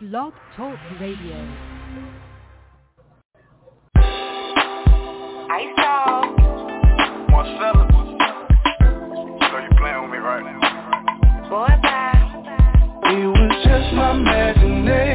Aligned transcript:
Blog 0.00 0.32
Talk 0.56 0.78
Radio. 0.98 1.36
I 3.96 5.74
saw. 5.76 6.22
Marcella. 7.28 7.86
So 9.50 9.58
you 9.58 9.68
playing 9.76 10.00
with 10.00 10.10
me 10.10 10.16
right 10.16 10.42
now. 10.42 10.60
Boy, 11.50 11.68
bye. 11.82 13.10
It 13.12 13.26
was 13.26 13.52
just 13.62 13.92
my 13.94 14.12
imagination. 14.12 15.09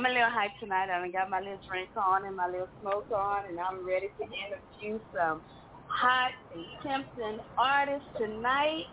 I'm 0.00 0.06
a 0.06 0.08
little 0.08 0.30
hyped 0.30 0.58
tonight. 0.60 0.88
I 0.88 0.98
done 0.98 1.12
got 1.12 1.28
my 1.28 1.40
little 1.40 1.60
drink 1.68 1.90
on 1.94 2.24
and 2.24 2.34
my 2.34 2.46
little 2.46 2.68
smoke 2.80 3.04
on, 3.14 3.44
and 3.50 3.60
I'm 3.60 3.86
ready 3.86 4.08
to 4.16 4.24
interview 4.24 4.98
some 5.14 5.42
hot 5.88 6.30
and 6.54 6.64
tempting 6.82 7.38
artists 7.58 8.08
tonight. 8.16 8.84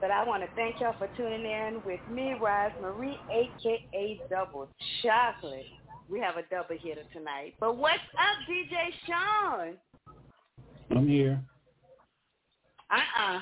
But 0.00 0.10
I 0.10 0.24
want 0.24 0.44
to 0.44 0.48
thank 0.56 0.80
y'all 0.80 0.94
for 0.98 1.08
tuning 1.14 1.44
in 1.44 1.82
with 1.84 2.00
me, 2.10 2.32
Rise 2.40 2.72
Marie, 2.80 3.18
aka 3.30 4.20
Double 4.30 4.66
Chocolate. 5.02 5.66
We 6.08 6.20
have 6.20 6.38
a 6.38 6.42
double 6.50 6.78
hitter 6.82 7.02
tonight. 7.12 7.52
But 7.60 7.76
what's 7.76 7.98
up, 8.16 8.48
DJ 8.48 8.72
Sean? 9.06 9.74
I'm 10.96 11.06
here. 11.06 11.38
Uh-uh. 12.90 13.40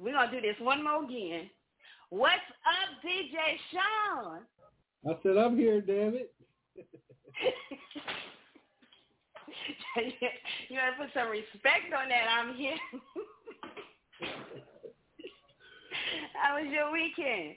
We're 0.00 0.12
going 0.12 0.30
to 0.30 0.38
do 0.38 0.46
this 0.46 0.56
one 0.60 0.84
more 0.84 1.04
again. 1.04 1.48
What's 2.10 2.34
up, 2.66 3.02
DJ 3.02 3.56
Sean? 3.72 4.40
I 5.06 5.12
said, 5.22 5.36
I'm 5.36 5.56
here, 5.56 5.80
damn 5.80 6.14
it. 6.14 6.34
you 9.96 10.76
gotta 10.76 10.96
put 10.98 11.08
some 11.14 11.30
respect 11.30 11.92
on 11.96 12.08
that. 12.08 12.26
I'm 12.30 12.54
here. 12.56 12.74
How 16.34 16.60
was 16.60 16.66
your 16.72 16.90
weekend? 16.92 17.54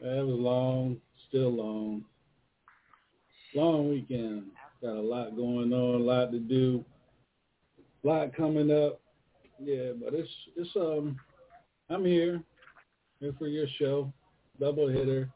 It 0.00 0.26
was 0.26 0.38
long, 0.38 0.96
still 1.28 1.50
long. 1.50 2.04
Long 3.54 3.90
weekend. 3.90 4.44
Got 4.82 4.96
a 4.96 5.00
lot 5.00 5.36
going 5.36 5.72
on, 5.72 6.00
a 6.00 6.04
lot 6.04 6.32
to 6.32 6.38
do, 6.38 6.84
a 8.04 8.06
lot 8.06 8.36
coming 8.36 8.70
up. 8.70 9.00
Yeah, 9.58 9.92
but 9.98 10.12
it's 10.12 10.28
it's 10.54 10.68
um, 10.76 11.18
I'm 11.88 12.04
here, 12.04 12.42
here 13.20 13.32
for 13.38 13.48
your 13.48 13.66
show, 13.78 14.12
double 14.60 14.86
hitter. 14.88 15.30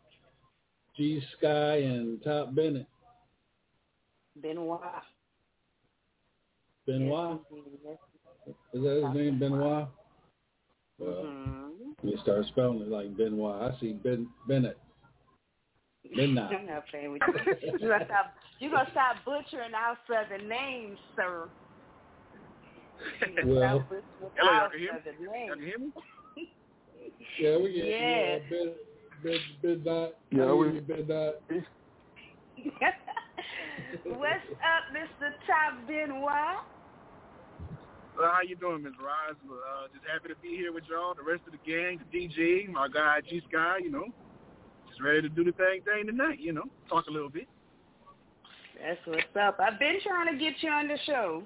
G 1.01 1.19
Sky 1.39 1.77
and 1.79 2.23
Top 2.23 2.55
Bennett. 2.55 2.87
Benoit. 4.43 4.81
Benoit? 6.87 7.41
Is 8.75 8.83
that 8.83 9.03
his 9.07 9.15
name, 9.17 9.39
Benoit? 9.39 9.89
Well, 10.99 11.09
Mm-hmm. 11.25 12.07
you 12.09 12.19
start 12.23 12.45
spelling 12.49 12.83
it 12.83 12.89
like 12.89 13.17
Benoit. 13.17 13.63
I 13.73 13.81
see 13.81 13.95
Ben 13.95 14.29
Bennett. 14.47 14.77
Midnight. 16.15 16.55
I'm 16.61 16.67
not 16.67 16.87
playing 16.89 17.13
with 17.13 17.23
you. 17.27 17.55
You 17.81 17.89
gonna 17.89 18.05
stop? 18.05 18.35
You 18.59 18.71
gonna 18.71 18.89
stop 18.91 19.17
butchering 19.25 19.73
our 19.73 19.97
southern 20.07 20.49
names, 20.51 20.99
sir? 21.17 21.49
Well- 23.47 23.79
stop 23.79 23.89
butchering 23.89 24.05
Hello, 24.37 24.53
y'all 24.53 24.61
our 24.65 24.69
can 24.71 24.79
hear 24.81 24.93
me? 24.93 24.99
southern 25.03 25.23
Y'all 25.47 25.55
can 25.57 25.65
hear 25.65 25.79
me? 25.79 25.93
Yeah, 27.41 27.57
we 27.57 27.73
get 27.73 27.87
Yeah. 27.87 28.71
Yeah, 29.25 29.31
Ben 29.31 29.41
Ben 29.63 29.71
Midnight. 29.71 30.13
Yeah, 30.31 30.45
I 30.45 30.53
we- 30.53 30.67
hear 30.69 30.77
you, 30.77 30.85
Midnight. 30.89 31.35
What's 34.05 34.51
up, 34.61 34.85
Mr. 34.95 35.33
Top 35.47 35.87
Benoit? 35.87 36.65
Well, 38.19 38.31
how 38.31 38.41
you 38.47 38.57
doing, 38.57 38.83
Ms. 38.83 38.93
Rise? 39.01 39.37
Uh, 39.49 39.89
just 39.95 40.05
happy 40.05 40.29
to 40.29 40.37
be 40.43 40.49
here 40.57 40.73
with 40.73 40.85
y'all, 40.91 41.15
the 41.15 41.23
rest 41.23 41.43
of 41.47 41.53
the 41.53 41.71
gang, 41.71 41.99
the 41.99 42.19
DJ, 42.19 42.69
my 42.69 42.89
guy 42.89 43.21
G 43.29 43.41
Sky, 43.49 43.79
you 43.83 43.91
know. 43.91 44.07
Just 44.89 45.01
ready 45.01 45.23
to 45.23 45.29
do 45.29 45.45
the 45.45 45.53
thing 45.53 45.81
thing 45.85 46.07
tonight, 46.07 46.39
you 46.39 46.53
know. 46.53 46.65
Talk 46.89 47.07
a 47.07 47.11
little 47.11 47.31
bit. 47.31 47.49
That's 48.79 49.01
what's 49.07 49.37
up. 49.41 49.59
I've 49.61 49.79
been 49.79 49.99
trying 50.03 50.27
to 50.33 50.39
get 50.39 50.55
you 50.61 50.71
on 50.71 50.89
the 50.89 50.99
show. 51.07 51.43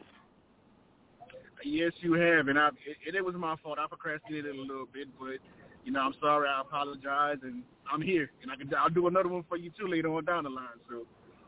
Yes, 1.62 1.93
you 2.00 2.12
have, 2.15 2.49
and 2.49 2.59
I 2.59 2.69
it, 3.06 3.15
it 3.15 3.25
was 3.25 3.35
my 3.35 3.56
fault. 3.62 3.79
I 3.79 3.87
procrastinated 3.87 4.55
a 4.55 4.61
little 4.61 4.87
bit, 4.93 5.09
but 5.19 5.38
you 5.84 5.92
know, 5.92 6.00
I'm 6.00 6.14
sorry. 6.20 6.48
I 6.48 6.60
apologize, 6.62 7.38
and 7.42 7.62
I'm 7.92 8.00
here, 8.00 8.31
and 8.42 8.50
I 8.50 8.56
can 8.56 8.70
I'll 8.75 8.88
do 8.88 9.06
another 9.06 9.28
one 9.28 9.44
for 9.48 9.56
you 9.56 9.70
too 9.78 9.86
later 9.86 10.12
on 10.12 10.25
down 10.25 10.44
the 10.44 10.50
line. 10.50 10.81
So 10.88 11.04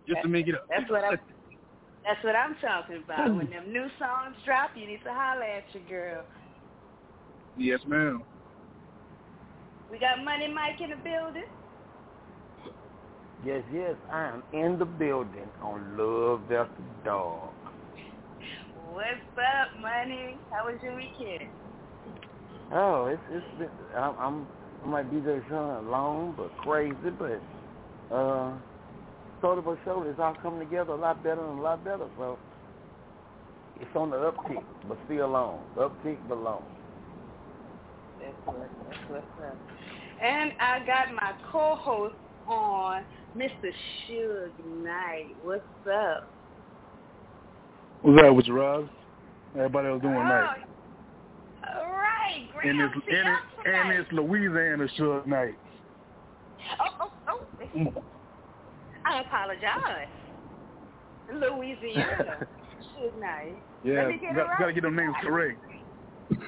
just 0.07 0.23
to 0.23 0.29
make 0.29 0.49
it 0.49 0.55
up. 0.55 0.67
That's 0.69 0.91
what 0.91 1.05
I'm. 1.05 1.19
That's 2.07 2.23
what 2.23 2.37
I'm 2.37 2.55
talking 2.63 3.03
about. 3.03 3.35
When 3.35 3.51
them 3.51 3.73
new 3.73 3.89
songs 3.99 4.37
drop, 4.45 4.71
you 4.77 4.87
need 4.87 5.01
to 5.03 5.11
holler 5.11 5.43
at 5.43 5.65
your 5.73 5.83
girl. 5.89 6.25
yes, 7.59 7.81
ma'am. 7.85 8.23
We 9.91 9.99
got 9.99 10.23
Money 10.25 10.47
Mike 10.47 10.81
in 10.81 10.91
the 10.91 10.97
building. 10.97 11.43
Yes, 13.45 13.63
yes, 13.73 13.95
I 14.13 14.29
am 14.29 14.43
in 14.53 14.79
the 14.79 14.85
building 14.85 15.51
on 15.61 15.97
Love 15.99 16.43
After 16.45 16.83
Dark. 17.05 17.51
What's 18.93 19.11
up, 19.37 19.81
Money? 19.81 20.37
How 20.53 20.67
was 20.67 20.79
your 20.83 20.95
weekend? 20.95 21.51
Oh, 22.73 23.07
it's 23.07 23.23
it's 23.31 23.59
been, 23.59 23.69
I'm, 23.97 24.15
I'm 24.19 24.47
I 24.85 24.89
might 24.89 25.11
be 25.11 25.21
there 25.21 25.45
showing 25.49 25.89
long 25.89 26.35
but 26.37 26.57
crazy, 26.59 26.95
but 27.19 27.41
uh, 28.15 28.53
sort 29.41 29.59
of 29.59 29.67
a 29.67 29.77
show 29.85 30.05
that's 30.05 30.19
all 30.21 30.37
coming 30.43 30.61
together 30.61 30.93
a 30.93 30.97
lot 30.97 31.23
better 31.23 31.45
and 31.45 31.59
a 31.59 31.63
lot 31.63 31.85
better. 31.85 32.07
So 32.17 32.39
it's 33.81 33.91
on 33.95 34.11
the 34.11 34.17
uptick, 34.17 34.65
but 34.89 34.99
still 35.07 35.29
long. 35.29 35.63
Uptick, 35.77 36.19
but 36.29 36.39
long. 36.39 36.63
That's 38.21 38.35
what, 38.45 38.69
what's 39.09 39.25
up. 39.45 39.57
And 40.23 40.53
I 40.61 40.81
got 40.87 41.13
my 41.15 41.33
co-host 41.51 42.15
on, 42.49 43.05
Mr. 43.37 43.71
Suge 44.09 44.51
Knight. 44.83 45.37
What's 45.43 45.63
up? 45.93 46.31
What's 48.03 48.23
up 48.23 48.35
with 48.35 48.47
you, 48.47 48.55
Rob? 48.55 48.89
Everybody 49.55 49.89
else 49.89 50.03
doing 50.03 50.15
oh, 50.15 50.23
night. 50.23 50.59
All 52.27 52.33
right, 52.33 52.53
great. 52.53 52.71
And 52.71 52.81
it's 52.81 52.95
and, 52.95 53.29
it, 53.29 53.39
and 53.67 53.93
it's 53.93 54.13
Louisiana 54.13 54.87
Suge 54.99 55.27
Knight. 55.27 55.55
Oh, 56.81 57.11
oh, 57.29 57.41
oh. 57.77 58.05
I 59.05 59.21
apologize. 59.21 60.09
Louisiana. 61.33 62.39
Suge 62.97 63.21
Knight. 63.21 63.63
Yeah, 63.85 64.03
Let 64.03 64.09
me 64.09 64.19
get 64.21 64.35
got, 64.35 64.49
right. 64.49 64.59
gotta 64.59 64.73
get 64.73 64.83
them 64.83 64.97
names 64.97 65.15
correct. 65.23 65.59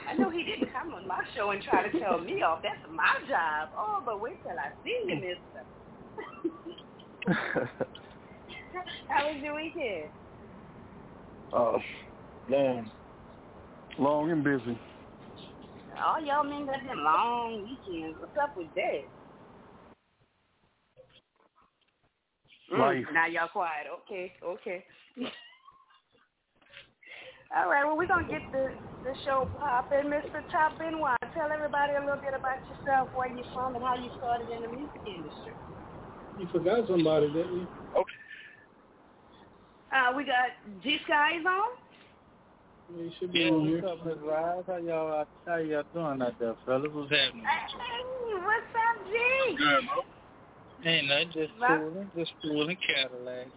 I 0.09 0.15
know 0.15 0.31
he 0.31 0.43
didn't 0.43 0.73
come 0.73 0.93
on 0.95 1.07
my 1.07 1.23
show 1.37 1.51
and 1.51 1.63
try 1.63 1.89
to 1.89 2.01
tell 2.01 2.19
me 2.19 2.43
off. 2.43 2.63
That's 2.63 2.79
my 2.91 3.15
job. 3.29 3.69
Oh, 3.77 4.03
but 4.05 4.21
wait 4.21 4.43
till 4.43 4.53
I 4.53 4.73
see 4.83 4.99
you, 5.07 5.15
mister. 5.15 5.65
How 9.09 9.33
was 9.33 9.43
your 9.43 9.55
weekend? 9.55 10.11
uh, 11.53 11.79
long, 12.49 12.91
long 13.99 14.31
and 14.31 14.43
busy. 14.43 14.79
All 16.05 16.21
y'all 16.25 16.45
men 16.45 16.67
got 16.67 16.85
them 16.87 17.03
long 17.03 17.63
weekends. 17.63 18.17
What's 18.21 18.37
up 18.41 18.57
with 18.57 18.69
that? 18.75 19.03
Mm, 22.73 23.13
now 23.15 23.27
y'all 23.27 23.49
quiet. 23.49 23.87
Okay, 24.05 24.33
okay. 24.45 24.85
All 27.57 27.71
right, 27.71 27.85
well, 27.85 27.97
we're 27.97 28.07
going 28.07 28.27
to 28.27 28.31
get 28.31 28.43
the, 28.53 28.69
the 29.05 29.15
show 29.25 29.49
popping. 29.59 30.13
Mr. 30.13 30.45
Top 30.53 30.77
Benoit, 30.79 31.17
tell 31.33 31.49
everybody 31.51 31.95
a 31.97 32.01
little 32.01 32.21
bit 32.21 32.37
about 32.37 32.61
yourself, 32.69 33.09
where 33.17 33.33
you're 33.33 33.49
from, 33.55 33.75
and 33.75 33.83
how 33.83 33.97
you 33.97 34.11
started 34.19 34.51
in 34.53 34.61
the 34.63 34.69
music 34.69 35.01
industry. 35.09 35.57
You 36.39 36.47
forgot 36.53 36.87
somebody, 36.87 37.29
didn't 37.29 37.65
you? 37.65 37.67
Okay. 37.97 38.21
Uh, 39.97 40.13
we 40.15 40.25
got 40.25 40.53
G 40.85 40.99
Skies 41.07 41.41
on. 41.49 41.73
Yeah, 42.91 43.03
you 43.03 43.11
should 43.19 43.33
be 43.33 43.45
on 43.45 43.67
here. 43.67 43.83
What's 43.83 44.01
up, 44.01 44.07
Miss 44.07 44.17
Rise? 44.23 44.65
How 44.67 44.77
y'all 44.79 45.25
how 45.47 45.57
y'all 45.57 45.83
doing 45.93 46.23
out 46.23 46.39
there, 46.39 46.55
fellas? 46.65 46.89
What's 46.93 47.11
happening? 47.11 47.45
Hey, 47.45 48.35
what's 48.41 48.65
up, 48.75 49.07
G? 49.07 49.57
Good, 49.59 49.85
bro. 49.87 50.91
Ain't 50.91 51.09
nothing, 51.09 51.31
just 51.33 51.53
Right. 51.61 51.79
fooling, 51.81 52.11
just 52.17 52.33
fooling 52.41 52.79
Cadillac. 52.79 53.49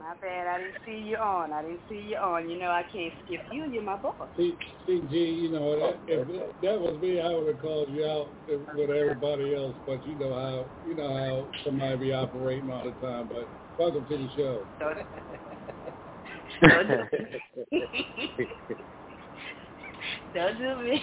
My 0.00 0.14
bad, 0.20 0.46
I 0.48 0.58
didn't 0.58 0.76
see 0.84 0.98
you 0.98 1.16
on. 1.16 1.52
I 1.52 1.62
didn't 1.62 1.82
see 1.88 2.00
you 2.00 2.16
on. 2.16 2.48
You 2.48 2.58
know 2.58 2.70
I 2.70 2.82
can't 2.90 3.12
skip 3.24 3.42
you. 3.52 3.66
You're 3.70 3.82
my 3.82 3.96
boss. 3.96 4.30
See, 4.36 4.56
see, 4.86 5.02
G, 5.02 5.16
you 5.30 5.50
know, 5.50 5.78
that, 5.78 6.00
if 6.08 6.60
that 6.60 6.80
was 6.80 6.98
me, 7.00 7.20
I 7.20 7.32
would 7.32 7.46
have 7.48 7.60
called 7.60 7.88
you 7.88 8.04
out 8.04 8.32
with 8.48 8.90
everybody 8.90 9.54
else. 9.54 9.76
But 9.86 10.04
you 10.04 10.16
know 10.16 10.32
how, 10.34 10.70
you 10.82 10.94
know 10.96 11.14
how 11.14 11.48
somebody 11.62 11.98
be 11.98 12.12
operating 12.12 12.70
all 12.70 12.84
the 12.84 12.92
time. 12.92 13.28
But 13.28 13.50
welcome 13.76 14.06
to 14.06 14.16
the 14.16 14.30
show. 14.30 14.66
Don't, 16.62 16.88
do 16.88 16.96
Don't 20.34 20.58
do 20.58 20.76
me. 20.82 21.02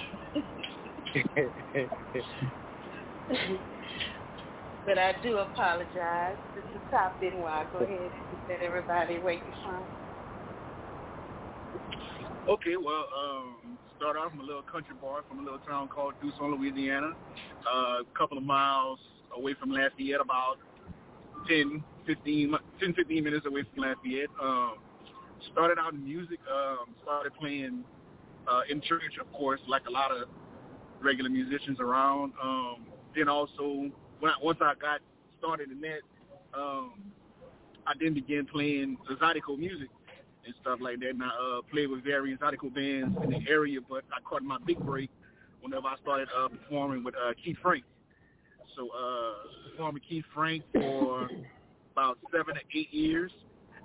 but 4.86 4.98
I 4.98 5.16
do 5.24 5.38
apologize. 5.38 6.38
This 6.56 6.64
is 6.74 6.82
Top 6.92 7.20
Benoit. 7.20 7.72
Go 7.72 7.80
ahead 7.80 7.90
and 7.90 8.12
let 8.50 8.62
everybody 8.62 9.20
wake 9.20 9.42
you 9.46 9.54
from. 9.64 9.84
Okay, 12.48 12.76
well, 12.78 13.06
um, 13.18 13.78
start 13.98 14.18
off 14.18 14.30
from 14.32 14.42
a 14.42 14.44
little 14.44 14.62
country 14.62 14.96
bar 15.02 15.24
from 15.28 15.40
a 15.40 15.42
little 15.42 15.60
town 15.60 15.88
called 15.88 16.14
Duson, 16.24 16.56
Louisiana, 16.56 17.12
uh, 17.66 18.02
a 18.02 18.04
couple 18.18 18.38
of 18.38 18.44
miles 18.44 19.00
away 19.36 19.56
from 19.60 19.72
Lafayette, 19.72 20.22
about 20.22 20.58
10, 21.48 21.84
15, 22.06 22.52
mi- 22.52 22.58
10, 22.80 22.94
15 22.94 23.24
minutes 23.24 23.46
away 23.48 23.64
from 23.74 23.84
Lafayette. 23.84 24.30
Um, 24.42 24.76
started 25.52 25.78
out 25.80 25.94
in 25.94 26.04
music, 26.04 26.40
um, 26.52 26.96
started 27.04 27.34
playing 27.40 27.84
uh, 28.48 28.62
in 28.70 28.82
church, 28.82 29.18
of 29.20 29.32
course, 29.34 29.60
like 29.68 29.84
a 29.88 29.92
lot 29.92 30.12
of 30.12 30.28
regular 31.02 31.30
musicians 31.30 31.80
around. 31.80 32.34
Um, 32.42 32.86
then 33.16 33.30
also, 33.30 33.92
when 34.20 34.32
I, 34.32 34.36
once 34.42 34.60
I 34.62 34.74
got 34.80 35.02
started 35.40 35.72
in 35.72 35.82
that, 35.82 36.02
um, 36.54 36.94
I 37.88 37.94
then 38.00 38.14
began 38.14 38.46
playing 38.46 38.98
zydeco 39.22 39.58
music 39.58 39.90
and 40.46 40.54
stuff 40.62 40.80
like 40.82 41.00
that. 41.00 41.10
And 41.10 41.24
I 41.24 41.28
uh, 41.28 41.62
played 41.72 41.90
with 41.90 42.04
various 42.04 42.40
zydeco 42.40 42.74
bands 42.74 43.18
in 43.24 43.30
the 43.30 43.40
area, 43.50 43.80
but 43.88 44.04
I 44.12 44.22
caught 44.22 44.44
my 44.44 44.58
big 44.66 44.80
break 44.80 45.10
whenever 45.62 45.88
I 45.88 45.96
started 46.02 46.28
uh, 46.38 46.48
performing 46.50 47.04
with 47.04 47.16
uh, 47.16 47.34
Keith 47.44 47.58
Frank. 47.62 47.84
So 48.76 48.90
uh, 48.90 49.72
performing 49.72 50.02
Keith 50.08 50.26
Frank 50.34 50.64
for 50.74 51.30
about 51.94 52.18
seven 52.32 52.56
to 52.56 52.62
eight 52.78 52.94
years, 52.94 53.32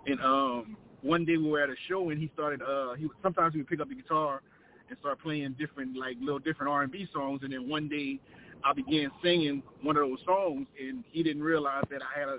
and 0.06 0.20
um, 0.20 0.76
one 1.02 1.25
day 1.25 1.37
we 1.37 1.49
were 1.49 1.62
at 1.62 1.71
a 1.71 1.76
show 1.88 2.11
and 2.11 2.21
he 2.21 2.30
started. 2.35 2.62
Uh, 2.62 2.95
he 2.95 3.09
sometimes 3.23 3.54
he 3.54 3.61
would 3.61 3.69
pick 3.69 3.80
up 3.80 3.88
the 3.88 3.95
guitar 3.95 4.42
and 4.88 4.99
start 4.99 5.21
playing 5.23 5.54
different 5.59 5.97
like 5.97 6.16
little 6.21 6.38
different 6.38 6.71
R 6.71 6.83
and 6.83 6.92
B 6.92 7.09
songs, 7.12 7.40
and 7.42 7.52
then 7.52 7.69
one 7.69 7.88
day 7.88 8.19
I 8.64 8.73
began 8.73 9.11
singing 9.23 9.62
one 9.83 9.97
of 9.97 10.09
those 10.09 10.19
songs, 10.25 10.66
and 10.78 11.04
he 11.11 11.23
didn't 11.23 11.42
realize 11.42 11.85
that 11.90 12.00
I 12.02 12.19
had 12.19 12.28
a 12.28 12.38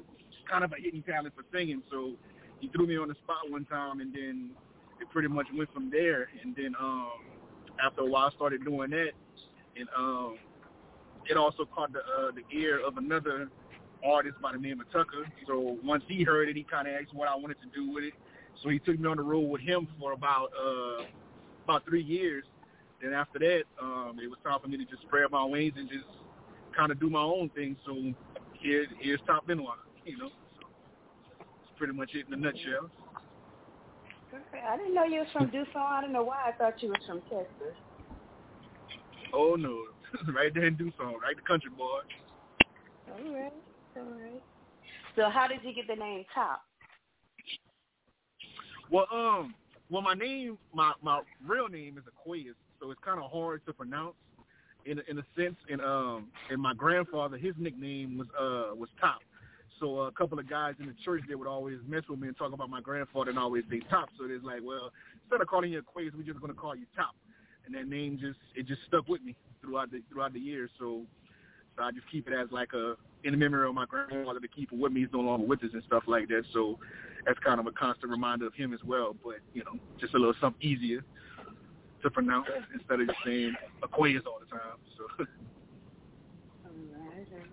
kind 0.49 0.63
of 0.63 0.71
a 0.73 0.81
hidden 0.81 1.01
talent 1.03 1.33
for 1.35 1.43
singing, 1.51 1.81
so 1.89 2.13
he 2.59 2.67
threw 2.69 2.85
me 2.85 2.97
on 2.97 3.07
the 3.07 3.15
spot 3.23 3.49
one 3.49 3.65
time, 3.65 4.01
and 4.01 4.13
then 4.13 4.51
it 4.99 5.09
pretty 5.09 5.27
much 5.27 5.47
went 5.55 5.73
from 5.73 5.89
there. 5.89 6.29
And 6.43 6.55
then 6.55 6.75
um, 6.79 7.11
after 7.83 8.01
a 8.01 8.05
while, 8.05 8.29
I 8.31 8.35
started 8.35 8.63
doing 8.63 8.91
that, 8.91 9.11
and 9.77 9.87
um, 9.97 10.37
it 11.25 11.37
also 11.37 11.65
caught 11.65 11.93
the 11.93 11.99
uh, 11.99 12.31
the 12.31 12.57
ear 12.57 12.85
of 12.85 12.97
another 12.97 13.49
artist 14.05 14.35
by 14.41 14.51
the 14.51 14.57
name 14.57 14.81
of 14.81 14.87
Tucka. 14.89 15.23
So 15.47 15.77
once 15.83 16.03
he 16.07 16.23
heard 16.23 16.49
it, 16.49 16.55
he 16.55 16.63
kind 16.63 16.87
of 16.87 16.95
asked 16.95 17.13
what 17.13 17.27
I 17.27 17.35
wanted 17.35 17.57
to 17.61 17.67
do 17.73 17.91
with 17.91 18.03
it. 18.03 18.13
So 18.61 18.69
he 18.69 18.79
took 18.79 18.99
me 18.99 19.07
on 19.07 19.17
the 19.17 19.23
road 19.23 19.49
with 19.49 19.61
him 19.61 19.87
for 19.99 20.13
about 20.13 20.49
uh, 20.59 21.03
about 21.63 21.85
three 21.85 22.03
years. 22.03 22.43
Then 23.01 23.13
after 23.13 23.39
that, 23.39 23.63
um, 23.81 24.19
it 24.21 24.27
was 24.27 24.37
time 24.43 24.59
for 24.61 24.67
me 24.67 24.77
to 24.77 24.85
just 24.85 25.01
spread 25.03 25.31
my 25.31 25.43
wings 25.43 25.73
and 25.75 25.89
just 25.89 26.05
kind 26.75 26.91
of 26.91 26.99
do 26.99 27.09
my 27.09 27.21
own 27.21 27.49
thing. 27.55 27.75
So 27.85 28.13
here, 28.59 28.85
here's 28.99 29.19
Top 29.25 29.47
Benoit, 29.47 29.77
you 30.05 30.17
know. 30.17 30.29
So 30.29 30.67
it's 31.63 31.71
pretty 31.77 31.93
much 31.93 32.11
it 32.13 32.27
in 32.27 32.33
a 32.33 32.37
nutshell. 32.37 32.89
Okay. 34.33 34.63
I 34.65 34.77
didn't 34.77 34.93
know 34.93 35.03
you 35.03 35.19
was 35.19 35.27
from 35.33 35.49
Deuce 35.49 35.67
I 35.75 36.01
don't 36.01 36.13
know 36.13 36.23
why 36.23 36.37
I 36.47 36.51
thought 36.53 36.81
you 36.81 36.89
was 36.89 37.01
from 37.05 37.21
Texas. 37.21 37.75
Oh 39.33 39.55
no, 39.55 39.85
right 40.33 40.53
there 40.53 40.65
in 40.65 40.75
Duson, 40.75 41.19
right 41.21 41.35
the 41.35 41.41
country 41.47 41.69
boy. 41.69 42.01
All 43.09 43.33
right, 43.33 43.53
all 43.97 44.03
right. 44.03 44.43
So 45.15 45.29
how 45.29 45.47
did 45.47 45.59
you 45.63 45.73
get 45.73 45.87
the 45.87 45.95
name 45.95 46.23
Top? 46.33 46.61
Well, 48.91 49.07
um, 49.11 49.55
well, 49.89 50.01
my 50.01 50.13
name, 50.13 50.57
my 50.73 50.91
my 51.01 51.21
real 51.47 51.69
name 51.69 51.97
is 51.97 52.03
Aquarius, 52.07 52.55
so 52.79 52.91
it's 52.91 52.99
kind 53.03 53.23
of 53.23 53.31
hard 53.31 53.65
to 53.65 53.73
pronounce 53.73 54.15
in 54.85 55.01
in 55.07 55.17
a 55.17 55.23
sense. 55.35 55.55
And 55.69 55.79
um, 55.81 56.27
and 56.49 56.61
my 56.61 56.73
grandfather, 56.73 57.37
his 57.37 57.53
nickname 57.57 58.17
was 58.17 58.27
uh 58.37 58.75
was 58.75 58.89
Top. 58.99 59.19
So 59.79 60.01
uh, 60.01 60.07
a 60.07 60.11
couple 60.11 60.37
of 60.37 60.49
guys 60.49 60.75
in 60.79 60.87
the 60.87 60.95
church 61.05 61.21
they 61.27 61.35
would 61.35 61.47
always 61.47 61.79
mess 61.87 62.03
with 62.09 62.19
me 62.19 62.27
and 62.27 62.37
talk 62.37 62.51
about 62.53 62.69
my 62.69 62.81
grandfather 62.81 63.29
and 63.29 63.39
always 63.39 63.63
say 63.71 63.79
Top. 63.89 64.09
So 64.19 64.25
it's 64.25 64.43
like, 64.43 64.59
well, 64.61 64.91
instead 65.23 65.41
of 65.41 65.47
calling 65.47 65.71
you 65.71 65.79
Aquarius, 65.79 66.13
we're 66.15 66.23
just 66.23 66.41
gonna 66.41 66.53
call 66.53 66.75
you 66.75 66.85
Top. 66.93 67.15
And 67.65 67.73
that 67.75 67.87
name 67.87 68.19
just 68.19 68.39
it 68.55 68.67
just 68.67 68.81
stuck 68.87 69.07
with 69.07 69.23
me 69.23 69.35
throughout 69.61 69.89
the 69.91 70.01
throughout 70.11 70.33
the 70.33 70.39
years. 70.39 70.69
So 70.77 71.03
so 71.77 71.83
I 71.83 71.91
just 71.91 72.11
keep 72.11 72.27
it 72.27 72.33
as 72.33 72.51
like 72.51 72.73
a 72.73 72.95
in 73.23 73.31
the 73.31 73.37
memory 73.37 73.67
of 73.67 73.75
my 73.75 73.85
grandfather 73.85 74.39
to 74.39 74.47
keep 74.47 74.71
it 74.71 74.79
with 74.79 74.91
me. 74.91 75.01
He's 75.01 75.09
no 75.13 75.19
longer 75.19 75.45
with 75.45 75.63
us 75.63 75.69
and 75.73 75.83
stuff 75.87 76.03
like 76.07 76.27
that. 76.29 76.43
So 76.53 76.79
that's 77.25 77.39
kind 77.39 77.59
of 77.59 77.67
a 77.67 77.71
constant 77.71 78.11
reminder 78.11 78.47
of 78.47 78.53
him 78.53 78.73
as 78.73 78.79
well. 78.85 79.15
But 79.23 79.37
you 79.53 79.63
know, 79.63 79.79
just 79.99 80.13
a 80.13 80.17
little 80.17 80.33
something 80.41 80.61
easier 80.61 81.03
to 82.03 82.09
pronounce 82.09 82.47
instead 82.73 83.01
of 83.01 83.07
just 83.07 83.19
saying 83.25 83.53
Aquarius 83.83 84.23
all 84.25 84.39
the 84.39 84.47
time. 84.47 84.77
So. 84.97 85.25
All 86.65 86.71
right, 86.71 87.27
all 87.31 87.37
right. 87.37 87.47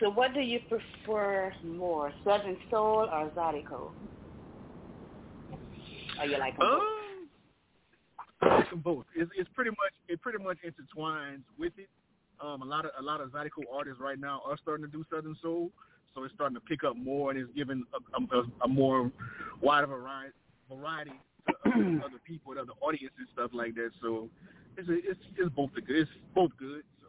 So 0.00 0.10
what 0.10 0.34
do 0.34 0.40
you 0.40 0.60
prefer 0.68 1.52
more, 1.64 2.12
Southern 2.22 2.56
Soul 2.70 3.08
or 3.10 3.30
Zydeco? 3.34 3.90
Are 6.18 6.26
you 6.26 6.38
like 6.38 6.58
them 6.58 6.68
both? 6.68 6.80
Um, 6.82 7.28
I 8.42 8.56
like 8.58 8.70
them 8.70 8.80
both. 8.80 9.04
It's, 9.14 9.30
it's 9.36 9.48
pretty 9.54 9.70
much 9.70 9.92
it 10.08 10.20
pretty 10.20 10.42
much 10.42 10.58
intertwines 10.64 11.42
with 11.58 11.72
it. 11.78 11.88
Um, 12.40 12.62
a 12.62 12.64
lot 12.64 12.84
of 12.84 12.90
a 12.98 13.02
lot 13.02 13.20
of 13.20 13.30
Zydeco 13.30 13.64
artists 13.72 14.00
right 14.00 14.18
now 14.18 14.42
are 14.44 14.58
starting 14.58 14.84
to 14.84 14.92
do 14.92 15.04
Southern 15.10 15.36
Soul, 15.40 15.70
so 16.14 16.24
it's 16.24 16.34
starting 16.34 16.54
to 16.54 16.60
pick 16.60 16.84
up 16.84 16.96
more 16.96 17.30
and 17.30 17.40
it's 17.40 17.50
giving 17.56 17.84
a, 17.94 18.36
a, 18.36 18.42
a 18.64 18.68
more 18.68 19.10
wider 19.62 19.86
variety 19.86 20.32
variety 20.70 21.12
to 21.46 21.70
other, 21.70 22.00
other 22.04 22.20
people 22.26 22.52
and 22.52 22.60
other 22.60 22.72
audiences 22.80 23.16
and 23.18 23.28
stuff 23.32 23.50
like 23.54 23.74
that. 23.76 23.90
So 24.02 24.28
it's 24.76 24.88
a, 24.88 24.94
it's 24.94 25.20
it's 25.38 25.54
both 25.54 25.70
the 25.74 25.80
good. 25.80 25.96
It's 25.96 26.10
both 26.34 26.50
good. 26.58 26.82
So. 27.00 27.08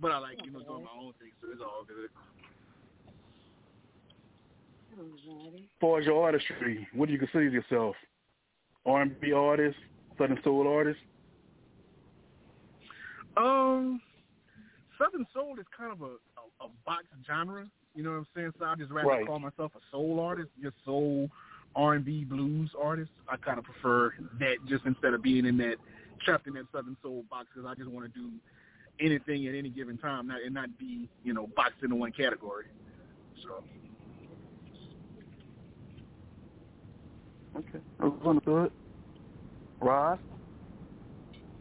But 0.00 0.12
I 0.12 0.18
like 0.18 0.44
you 0.44 0.52
know 0.52 0.60
doing 0.60 0.84
my 0.84 0.90
own 1.00 1.12
thing, 1.18 1.32
so 1.40 1.48
it's 1.52 1.60
all 1.60 1.84
good. 1.86 2.10
Alrighty. 4.98 5.64
As 5.64 5.70
far 5.80 6.00
as 6.00 6.06
your 6.06 6.22
artistry, 6.22 6.86
what 6.92 7.06
do 7.06 7.12
you 7.12 7.18
consider 7.18 7.48
yourself? 7.48 7.96
R&B 8.84 9.32
artist, 9.32 9.78
Southern 10.18 10.38
Soul 10.44 10.68
artist? 10.68 10.98
Um, 13.36 14.00
Southern 14.98 15.26
Soul 15.32 15.56
is 15.58 15.66
kind 15.76 15.92
of 15.92 16.02
a, 16.02 16.04
a, 16.04 16.66
a 16.66 16.68
box 16.84 17.04
genre. 17.26 17.66
You 17.94 18.02
know 18.02 18.10
what 18.10 18.16
I'm 18.16 18.26
saying? 18.34 18.52
So 18.58 18.64
I 18.64 18.74
just 18.76 18.90
rather 18.90 19.08
Right. 19.08 19.26
call 19.26 19.38
myself 19.38 19.72
a 19.74 19.80
soul 19.90 20.20
artist, 20.20 20.50
just 20.62 20.76
soul 20.84 21.28
R&B 21.74 22.24
blues 22.24 22.70
artist. 22.80 23.10
I 23.28 23.36
kind 23.36 23.58
of 23.58 23.64
prefer 23.64 24.12
that 24.38 24.56
just 24.68 24.84
instead 24.86 25.14
of 25.14 25.22
being 25.22 25.46
in 25.46 25.56
that 25.58 25.76
trapped 26.24 26.46
in 26.46 26.54
that 26.54 26.66
Southern 26.72 26.96
Soul 27.02 27.24
box 27.30 27.48
because 27.54 27.68
I 27.68 27.74
just 27.74 27.90
want 27.90 28.12
to 28.12 28.18
do 28.18 28.30
anything 29.00 29.46
at 29.46 29.54
any 29.54 29.70
given 29.70 29.98
time, 29.98 30.28
not 30.28 30.42
and 30.42 30.54
not 30.54 30.76
be 30.78 31.08
you 31.24 31.32
know 31.32 31.48
boxed 31.56 31.82
into 31.82 31.96
one 31.96 32.12
category. 32.12 32.66
So 33.42 33.64
Okay. 37.56 37.84
That's 38.00 38.12
understood. 38.26 38.70
Ross? 39.80 40.18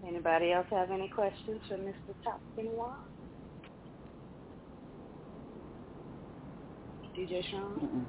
Anybody 0.08 0.52
else 0.52 0.66
have 0.72 0.90
any 0.92 1.08
questions 1.10 1.62
for 1.68 1.78
Mr. 1.78 2.16
Top 2.24 2.42
Benoit? 2.56 2.90
DJ 7.18 7.44
Sean? 7.52 8.08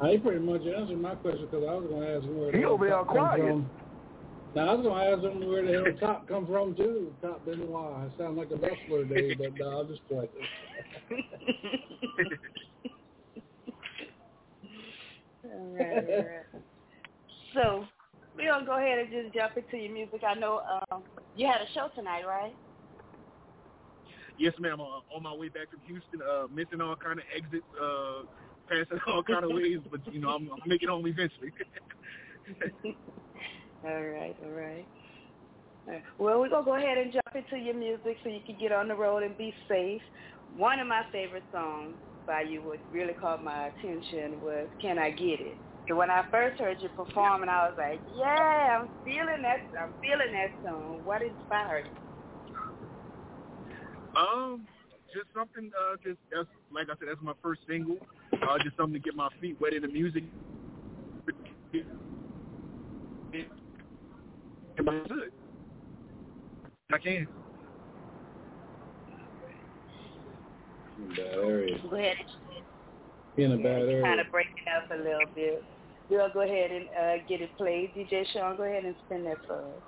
I 0.00 0.16
pretty 0.16 0.38
much 0.40 0.62
answered 0.62 1.00
my 1.00 1.14
question 1.16 1.46
because 1.50 1.66
I 1.68 1.74
was 1.74 1.86
going 1.90 2.02
to 2.02 2.16
ask 2.16 2.24
him 2.24 2.38
where 2.38 2.50
the 2.52 2.56
He 2.56 2.62
hell 2.62 2.72
over 2.72 2.86
there 2.86 3.04
come 3.04 3.06
quiet. 3.06 3.40
from. 3.40 3.70
Now 4.54 4.68
I 4.70 4.74
was 4.74 4.82
going 4.86 4.96
to 4.98 5.04
ask 5.12 5.22
him 5.42 5.48
where 5.48 5.64
the 5.66 5.72
hell 5.72 5.84
top 6.00 6.26
come 6.28 6.46
from 6.46 6.74
too. 6.74 7.12
Top 7.20 7.44
Benoit. 7.44 7.94
I 7.94 8.08
sound 8.16 8.36
like 8.38 8.50
a 8.50 8.56
wrestler 8.56 9.04
today, 9.04 9.34
but 9.34 9.52
no, 9.58 9.70
I'll 9.70 9.84
just 9.84 10.06
play. 10.08 10.28
all 15.44 15.74
right, 15.76 16.04
all 16.08 16.24
right. 16.24 16.46
So 17.54 17.84
we're 18.36 18.50
gonna 18.50 18.66
go 18.66 18.78
ahead 18.78 18.98
and 18.98 19.10
just 19.10 19.34
jump 19.34 19.56
into 19.56 19.76
your 19.76 19.92
music. 19.92 20.22
I 20.26 20.34
know 20.34 20.62
um, 20.90 21.02
you 21.36 21.46
had 21.46 21.60
a 21.60 21.70
show 21.74 21.88
tonight, 21.94 22.24
right? 22.26 22.54
yes, 24.40 24.54
ma'am. 24.58 24.80
Uh, 24.80 25.14
on 25.14 25.22
my 25.22 25.34
way 25.34 25.48
back 25.48 25.70
from 25.70 25.80
Houston, 25.86 26.20
uh, 26.22 26.46
missing 26.52 26.80
all 26.80 26.96
kind 26.96 27.18
of 27.18 27.24
exits, 27.36 27.66
uh, 27.80 28.22
passing 28.68 28.98
all 29.06 29.22
kind 29.22 29.44
of 29.44 29.50
ways, 29.52 29.78
but 29.90 30.00
you 30.12 30.20
know 30.20 30.30
I'm, 30.30 30.48
I'm 30.50 30.66
making 30.66 30.88
home 30.88 31.06
eventually. 31.06 31.52
All 33.82 34.02
right, 34.02 34.36
all 34.44 34.50
right. 34.50 34.84
All 35.86 35.94
right. 35.94 36.02
Well, 36.18 36.38
we're 36.38 36.50
going 36.50 36.64
to 36.64 36.70
go 36.70 36.76
ahead 36.76 36.98
and 36.98 37.10
jump 37.10 37.34
into 37.34 37.56
your 37.64 37.74
music 37.74 38.18
so 38.22 38.28
you 38.28 38.40
can 38.44 38.58
get 38.60 38.72
on 38.72 38.88
the 38.88 38.94
road 38.94 39.22
and 39.22 39.36
be 39.38 39.54
safe. 39.68 40.02
One 40.58 40.80
of 40.80 40.86
my 40.86 41.00
favorite 41.10 41.44
songs 41.50 41.94
by 42.26 42.42
you, 42.42 42.60
what 42.60 42.78
really 42.92 43.14
caught 43.14 43.42
my 43.42 43.68
attention 43.68 44.38
was 44.42 44.68
Can 44.82 44.98
I 44.98 45.10
Get 45.12 45.40
It? 45.40 45.56
So 45.90 45.96
when 45.96 46.08
I 46.08 46.22
first 46.30 46.60
heard 46.60 46.76
you 46.80 46.88
perform, 46.90 47.42
and 47.42 47.50
I 47.50 47.66
was 47.66 47.74
like, 47.76 48.00
yeah, 48.16 48.78
I'm 48.78 48.88
feeling 49.04 49.42
that, 49.42 49.58
I'm 49.82 49.92
feeling 50.00 50.32
that 50.32 50.50
song. 50.64 51.00
What 51.02 51.20
inspired 51.20 51.84
you? 51.84 51.90
Um, 54.16 54.68
just 55.12 55.26
something. 55.34 55.72
Uh, 55.76 55.96
just 56.04 56.18
that's 56.32 56.46
like 56.72 56.86
I 56.86 56.92
said, 57.00 57.08
that's 57.08 57.20
my 57.22 57.32
first 57.42 57.62
single. 57.68 57.96
Uh, 58.32 58.56
just 58.62 58.76
something 58.76 58.92
to 58.92 59.00
get 59.00 59.16
my 59.16 59.30
feet 59.40 59.60
wet 59.60 59.72
in 59.72 59.82
the 59.82 59.88
music. 59.88 60.22
That's 61.72 61.84
it. 63.32 63.48
I 66.92 66.98
can. 66.98 67.26
In 70.98 71.04
a 71.10 71.14
bad 71.16 71.34
area. 71.34 71.78
Go 71.90 71.96
ahead. 71.96 72.16
In 73.38 73.52
a 73.52 73.56
bad 73.56 73.64
Kind 73.64 73.90
area. 73.90 74.20
of 74.20 74.30
breaking 74.30 74.52
up 74.76 74.88
a 74.92 74.96
little 74.96 75.26
bit. 75.34 75.64
We'll 76.10 76.28
go 76.32 76.42
ahead 76.42 76.70
and 76.72 76.86
uh, 77.00 77.24
get 77.28 77.40
it 77.40 77.56
played. 77.56 77.94
DJ 77.96 78.26
Sean, 78.32 78.56
go 78.56 78.64
ahead 78.64 78.84
and 78.84 78.96
spin 79.06 79.24
that 79.24 79.38
for 79.46 79.58
us. 79.58 79.82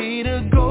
be 0.00 0.22
to 0.22 0.48
go. 0.50 0.69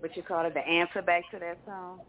what 0.00 0.16
you 0.16 0.22
call 0.22 0.46
it, 0.46 0.54
the 0.54 0.60
answer 0.60 1.02
back 1.02 1.30
to 1.30 1.38
that 1.38 1.58
song. 1.66 2.00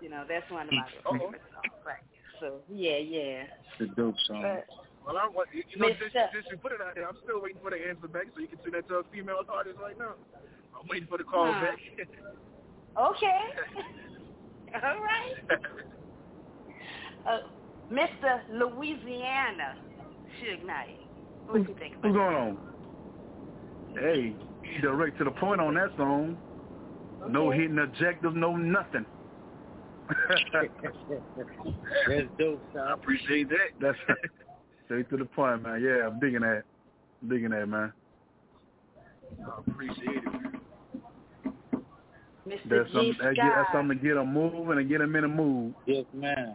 You 0.00 0.08
know, 0.08 0.24
that's 0.28 0.48
one 0.50 0.68
of 0.68 0.72
my 0.72 0.82
mm-hmm. 0.82 1.18
favorite 1.18 1.42
songs. 1.52 1.74
Right. 1.84 2.04
So 2.40 2.60
yeah, 2.70 2.98
yeah. 2.98 3.42
It's 3.78 3.92
a 3.92 3.94
dope 3.94 4.14
song. 4.26 4.42
But, 4.42 4.66
well, 5.06 5.16
I'm 5.16 5.32
you 5.52 5.80
know, 5.80 5.88
since, 5.88 6.12
since 6.12 6.46
you 6.50 6.58
put 6.58 6.72
it 6.72 6.80
out 6.80 6.94
there, 6.94 7.08
I'm 7.08 7.16
still 7.24 7.40
waiting 7.40 7.58
for 7.62 7.70
the 7.70 7.76
answer 7.76 8.08
back, 8.08 8.26
so 8.34 8.40
you 8.40 8.48
can 8.48 8.58
send 8.62 8.74
that 8.74 8.86
to 8.88 8.96
a 8.96 9.02
female 9.12 9.40
artist 9.48 9.78
right 9.82 9.98
now. 9.98 10.14
I'm 10.78 10.86
waiting 10.88 11.08
for 11.08 11.18
the 11.18 11.24
call 11.24 11.50
back. 11.50 11.78
okay. 12.98 13.40
All 14.74 15.00
right. 15.00 15.32
uh, 17.26 17.38
Mr. 17.90 18.40
Louisiana 18.52 19.76
Suge 20.38 20.64
Knight. 20.66 21.00
What 21.46 21.64
do 21.64 21.72
you 21.72 21.78
think 21.78 21.96
about 21.96 22.04
What's 22.04 22.16
going 22.16 22.36
on? 22.36 22.58
Hey, 23.94 24.36
direct 24.82 25.16
to 25.18 25.24
the 25.24 25.30
point 25.30 25.60
on 25.60 25.74
that 25.74 25.90
song. 25.96 26.36
Okay. 27.28 27.32
No 27.32 27.50
hidden 27.50 27.78
objectives, 27.78 28.34
no 28.36 28.56
nothing. 28.56 29.04
That's 30.48 30.68
dope, 32.38 32.62
son. 32.72 32.88
I 32.88 32.94
appreciate 32.94 33.50
that. 33.50 33.78
That's 33.80 33.98
straight 34.86 35.10
to 35.10 35.18
the 35.18 35.26
point, 35.26 35.62
man. 35.62 35.82
Yeah, 35.82 36.06
I'm 36.06 36.18
digging 36.18 36.40
that. 36.40 36.62
I'm 37.22 37.28
digging 37.28 37.50
that, 37.50 37.68
man. 37.68 37.92
I 39.46 39.60
appreciate 39.70 40.22
it. 40.24 40.24
Mr. 42.48 42.68
That's, 42.70 42.88
G 42.88 42.94
something, 42.94 43.14
Scott. 43.14 43.36
that's 43.36 43.72
something 43.74 43.98
to 43.98 44.04
get 44.04 44.14
them 44.14 44.32
moving 44.32 44.78
and 44.78 44.88
get 44.88 45.00
them 45.00 45.14
in 45.14 45.24
a 45.24 45.28
the 45.28 45.34
move. 45.34 45.74
Yes, 45.84 46.06
ma'am. 46.14 46.54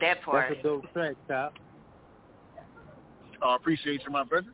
That 0.00 0.20
part. 0.22 0.46
That's 0.48 0.58
a 0.58 0.62
dope 0.64 0.92
track, 0.92 1.14
Top. 1.28 1.54
I 3.40 3.54
appreciate 3.54 4.02
you, 4.04 4.10
my 4.10 4.24
brother. 4.24 4.48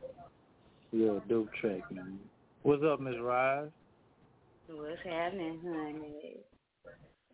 Yeah, 0.93 1.19
dope 1.27 1.49
track, 1.55 1.91
man. 1.91 2.19
What's 2.63 2.83
up, 2.83 3.01
Ms. 3.01 3.15
Rise? 3.19 3.69
What's 4.71 5.01
happening, 5.03 5.59
honey? 5.65 6.37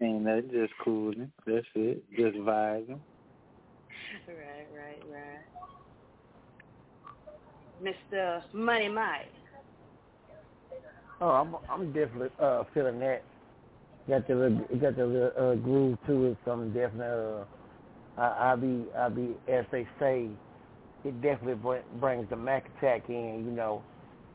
Ain't 0.01 0.23
nothing, 0.23 0.51
just 0.53 0.73
cooling. 0.85 1.33
That's 1.45 1.67
it. 1.75 2.05
Just 2.11 2.37
vibing. 2.37 3.01
Right, 4.29 4.69
right, 4.77 5.03
right. 5.11 5.41
Mr. 8.13 8.43
Money 8.53 8.89
Mike. 8.89 9.27
Oh, 11.21 11.31
I'm 11.31 11.57
I'm 11.69 11.87
definitely 11.93 12.31
uh, 12.39 12.65
feeling 12.73 13.01
that. 13.01 13.23
Got 14.09 14.29
the 14.29 14.35
little, 14.35 14.59
got 14.81 14.97
the 14.97 15.07
little, 15.07 15.33
uh, 15.37 15.55
groove 15.57 15.99
to 16.07 16.27
it. 16.27 16.37
Some 16.45 16.73
definite. 16.73 17.05
Uh, 17.05 17.45
I, 18.21 18.53
I 18.53 18.57
be 18.57 18.85
I 18.97 19.09
be 19.09 19.35
as 19.51 19.65
they 19.73 19.89
say, 19.99 20.29
it 21.05 21.23
definitely 21.23 21.81
brings 21.99 22.29
the 22.31 22.37
Mac 22.37 22.67
attack 22.79 23.09
in. 23.09 23.45
You 23.45 23.51
know, 23.51 23.83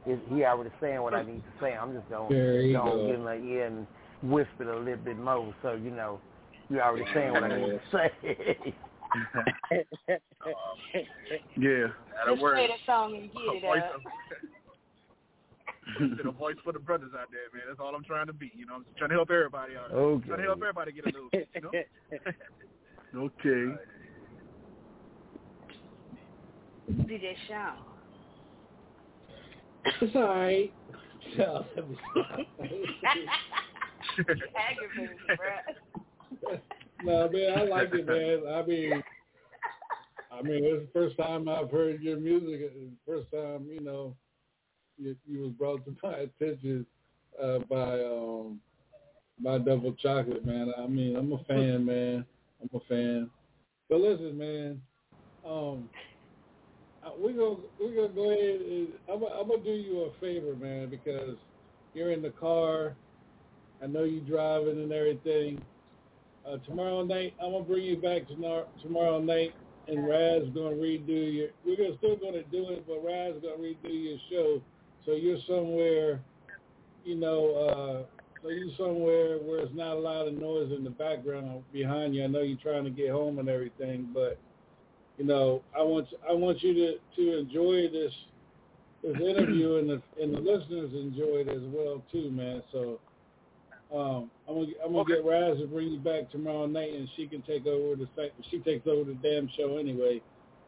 it, 0.06 0.20
he 0.34 0.44
already 0.44 0.72
saying 0.80 1.02
what 1.02 1.14
I 1.14 1.24
need 1.24 1.44
to 1.44 1.62
say. 1.62 1.74
I'm 1.74 1.94
just 1.94 2.10
going 2.10 2.30
to 2.30 3.06
get 3.08 3.16
in 3.16 3.24
my 3.24 3.36
ear 3.36 3.68
and 3.68 3.88
whisper 4.24 4.72
a 4.72 4.80
little 4.80 4.98
bit 4.98 5.18
more. 5.18 5.54
So, 5.62 5.74
you 5.74 5.92
know, 5.92 6.20
you 6.70 6.80
already 6.80 7.06
saying 7.14 7.34
what 7.34 7.44
I 7.44 7.60
need 7.60 7.68
to 7.68 7.82
say. 7.92 8.74
um, 9.36 9.44
yeah. 11.58 11.88
That'll 12.18 12.42
work. 12.42 12.56
Play 12.56 12.68
the 12.68 12.74
song 12.86 13.16
and 13.16 13.32
get 13.32 13.42
it 13.64 13.84
up. 13.84 14.02
to 15.98 16.24
the 16.24 16.32
voice 16.38 16.56
for 16.64 16.74
the 16.74 16.80
brothers 16.80 17.12
out 17.20 17.28
there, 17.32 17.42
man. 17.54 17.64
That's 17.68 17.80
all 17.80 17.96
I'm 17.96 18.04
trying 18.04 18.28
to 18.28 18.34
be. 18.34 18.52
You 18.56 18.66
know, 18.66 18.76
I'm 18.76 18.86
trying 18.98 19.10
to 19.10 19.16
help 19.16 19.32
everybody 19.32 19.76
out. 19.76 19.90
There. 19.90 20.00
Okay. 20.00 20.28
Trying 20.28 20.40
to 20.40 20.46
help 20.46 20.60
everybody 20.62 20.92
get 20.92 21.06
a 21.06 21.08
little 21.08 21.30
bit, 21.32 21.50
you 21.56 21.62
know? 21.62 21.72
okay. 23.26 23.76
DJ 26.92 27.36
Shaw. 27.48 27.74
It's 29.86 30.15
all 30.15 30.24
right. 30.24 30.74
So, 31.38 31.65
let 31.76 31.89
me 31.89 31.98
stop. 32.18 32.39
Aggravating, 34.20 35.18
bruh. 35.30 36.60
no, 37.04 37.30
man, 37.30 37.58
I 37.58 37.63
like 37.63 37.94
it, 37.94 38.08
man. 38.08 38.54
I 38.54 38.65
mean, 38.65 39.04
I 40.32 40.42
mean, 40.42 40.63
it's 40.63 40.86
the 40.86 41.00
first 41.00 41.18
time 41.18 41.48
I've 41.48 41.72
heard 41.72 42.02
your 42.02 42.20
music. 42.20 42.62
It's 42.62 42.76
the 42.76 42.92
first 43.06 43.32
time, 43.32 43.68
you 43.70 43.82
know, 43.82 44.15
you, 44.98 45.15
you 45.26 45.42
was 45.42 45.52
brought 45.52 45.86
to 45.86 45.96
my 46.04 46.18
attention 46.18 46.86
uh, 47.42 47.60
by 47.70 48.04
um 48.04 48.60
by 49.42 49.58
Double 49.58 49.94
Chocolate, 49.94 50.46
man. 50.46 50.74
I 50.78 50.88
mean, 50.88 51.15
I'm 51.15 51.32
a 51.32 51.44
fan, 51.46 51.86
man. 51.86 52.26
I'm 52.62 52.70
a 52.74 52.80
fan. 52.89 53.30
But 53.89 54.02
listen, 54.02 54.38
man, 54.38 54.82
um, 55.46 55.89
uh, 57.10 57.13
we 57.19 57.34
gonna 57.34 57.58
we're 57.80 57.95
gonna 57.95 58.10
go 58.10 58.32
ahead. 58.32 58.62
And, 58.62 58.88
I'm 59.12 59.19
gonna, 59.19 59.36
I'm 59.36 59.48
gonna 59.48 59.63
do 59.63 59.72
you 59.72 60.02
a 60.02 60.12
favor, 60.19 60.56
man, 60.56 60.89
because 60.89 61.36
you're 61.93 62.12
in 62.12 62.22
the 62.22 62.32
car. 62.32 62.95
I 63.82 63.88
know 63.88 64.04
you're 64.04 64.22
driving 64.22 64.82
and 64.82 64.91
everything. 64.91 65.62
Uh, 66.45 66.58
tomorrow 66.65 67.04
night, 67.04 67.34
I'm 67.41 67.52
gonna 67.52 67.63
bring 67.63 67.84
you 67.84 67.98
back 67.98 68.28
tomorrow, 68.28 68.67
tomorrow 68.82 69.19
night, 69.19 69.54
and 69.88 70.08
Raz 70.08 70.43
gonna 70.54 70.76
redo 70.76 71.34
your. 71.34 71.50
We're 71.65 71.78
gonna 71.78 71.98
still 71.98 72.15
gonna 72.15 72.43
do 72.43 72.69
it, 72.69 72.86
but 72.88 73.04
Raz 73.04 73.36
gonna 73.41 73.58
redo 73.58 73.78
your 73.86 74.17
show, 74.30 74.62
so 75.06 75.13
you're 75.13 75.39
somewhere, 75.48 76.22
you 77.06 77.15
know, 77.15 77.56
uh, 77.56 78.04
so 78.41 78.50
you're 78.50 78.76
somewhere 78.78 79.38
where 79.38 79.60
it's 79.60 79.76
not 79.76 79.98
a 79.98 80.00
lot 80.00 80.28
of 80.28 80.34
noise 80.34 80.72
in 80.72 80.84
the 80.84 80.89
background 80.89 81.63
behind 81.74 82.15
you. 82.15 82.24
I 82.24 82.28
know 82.28 82.41
you're 82.41 82.58
trying 82.58 82.86
to 82.86 82.89
get 82.89 83.10
home 83.10 83.39
and 83.39 83.50
everything, 83.50 84.10
but 84.13 84.39
you 85.20 85.26
know, 85.26 85.62
I 85.78 85.84
want 85.84 86.08
I 86.28 86.34
want 86.34 86.64
you 86.64 86.74
to 86.74 86.94
to 87.18 87.40
enjoy 87.40 87.90
this 87.92 88.14
this 89.04 89.16
interview 89.18 89.76
and 89.76 89.90
the 89.90 90.02
and 90.22 90.34
the 90.34 90.40
listeners 90.40 90.92
enjoy 90.94 91.44
it 91.46 91.50
as 91.50 91.62
well 91.66 92.02
too, 92.12 92.32
man. 92.32 92.64
So 92.72 93.00
um, 93.94 94.32
I'm 94.48 94.56
gonna 94.56 94.72
I'm 94.84 94.94
gonna 94.94 95.06
get 95.06 95.26
Raz 95.26 95.58
to 95.60 95.68
bring 95.68 95.90
you 95.90 96.00
back 96.00 96.32
tomorrow 96.32 96.66
night, 96.68 96.94
and 96.94 97.08
she 97.18 97.28
can 97.28 97.42
take 97.42 97.68
over 97.68 97.98
the 97.98 98.08
second. 98.16 98.46
She 98.50 98.60
takes 98.60 98.88
over 98.88 99.04
the 99.04 99.18
damn 99.22 99.50
show 99.58 99.78
anyway. 99.78 100.22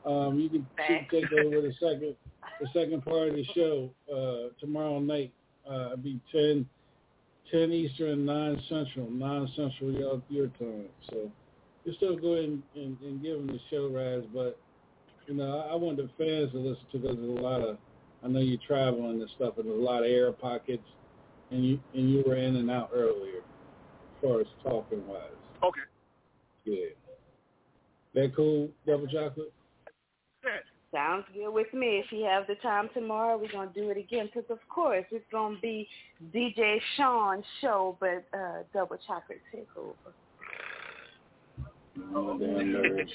Um, 0.05 0.39
you 0.39 0.49
can, 0.49 0.67
she 0.87 0.95
can 0.95 1.21
take 1.21 1.31
over 1.31 1.61
the 1.61 1.73
second 1.79 2.15
the 2.59 2.67
second 2.73 3.05
part 3.05 3.29
of 3.29 3.35
the 3.35 3.45
show 3.55 3.89
uh, 4.13 4.53
tomorrow 4.59 4.99
night. 4.99 5.31
Uh, 5.69 5.91
it'll 5.91 5.97
be 5.97 6.19
10, 6.31 6.67
10 7.51 7.71
Eastern, 7.71 8.25
nine 8.25 8.59
Central, 8.67 9.09
nine 9.11 9.47
Central 9.55 9.91
your 9.91 10.21
your 10.29 10.47
time. 10.47 10.87
So 11.09 11.31
you 11.85 11.93
still 11.93 12.17
go 12.17 12.33
ahead 12.33 12.45
and, 12.45 12.63
and, 12.75 12.97
and 13.01 13.21
give 13.21 13.37
them 13.37 13.47
the 13.47 13.59
show, 13.69 13.89
Raz. 13.89 14.23
But 14.33 14.59
you 15.27 15.33
know, 15.33 15.59
I, 15.59 15.73
I 15.73 15.75
want 15.75 15.97
the 15.97 16.09
fans 16.17 16.51
to 16.51 16.57
listen 16.57 16.85
to 16.91 16.99
because 16.99 17.17
there's 17.17 17.39
a 17.39 17.41
lot 17.41 17.61
of 17.61 17.77
I 18.23 18.27
know 18.27 18.39
you're 18.39 18.59
traveling 18.65 19.21
and 19.21 19.29
stuff, 19.35 19.55
and 19.57 19.65
there's 19.67 19.79
a 19.79 19.81
lot 19.81 20.03
of 20.03 20.09
air 20.09 20.31
pockets, 20.31 20.83
and 21.49 21.65
you 21.65 21.79
and 21.93 22.11
you 22.11 22.23
were 22.25 22.35
in 22.35 22.55
and 22.55 22.69
out 22.69 22.91
earlier, 22.93 23.39
as 23.39 24.21
far 24.21 24.41
as 24.41 24.47
talking 24.63 25.05
wise. 25.07 25.21
Okay. 25.63 25.81
Yeah. 26.65 26.85
That 28.13 28.35
cool, 28.35 28.69
double 28.85 29.07
chocolate. 29.07 29.53
Sounds 30.93 31.23
good 31.33 31.51
with 31.51 31.73
me. 31.73 32.03
If 32.05 32.11
you 32.11 32.25
have 32.25 32.47
the 32.47 32.55
time 32.55 32.89
tomorrow, 32.93 33.37
we're 33.37 33.51
gonna 33.51 33.71
do 33.73 33.89
it 33.91 33.97
again. 33.97 34.29
Because 34.33 34.49
of 34.51 34.59
course 34.67 35.05
it's 35.11 35.25
gonna 35.31 35.57
be 35.61 35.87
DJ 36.35 36.81
Sean's 36.97 37.45
show, 37.61 37.97
but 38.01 38.25
uh, 38.37 38.63
double 38.73 38.97
chocolate 39.07 39.41
takeover. 39.55 40.11
Oh, 42.15 42.37
damn 42.37 42.71
nerves. 42.71 43.11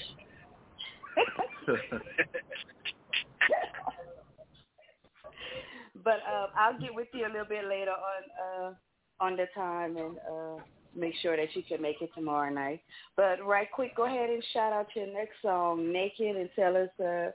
but 6.03 6.19
uh, 6.31 6.47
I'll 6.55 6.79
get 6.79 6.93
with 6.93 7.07
you 7.13 7.25
a 7.25 7.31
little 7.31 7.45
bit 7.47 7.65
later 7.65 7.91
on 7.91 8.23
uh, 8.43 8.73
on 9.19 9.35
the 9.35 9.47
time 9.55 9.97
and 9.97 10.17
uh, 10.31 10.61
make 10.95 11.15
sure 11.21 11.35
that 11.35 11.55
you 11.55 11.63
can 11.67 11.81
make 11.81 12.01
it 12.01 12.11
tomorrow 12.15 12.53
night. 12.53 12.81
But 13.15 13.45
right 13.45 13.67
quick, 13.71 13.95
go 13.95 14.05
ahead 14.05 14.29
and 14.29 14.43
shout 14.53 14.73
out 14.73 14.87
your 14.95 15.07
next 15.07 15.41
song, 15.41 15.91
Naked, 15.91 16.35
and 16.35 16.49
tell 16.55 16.77
us 16.77 16.89
uh, 16.99 17.31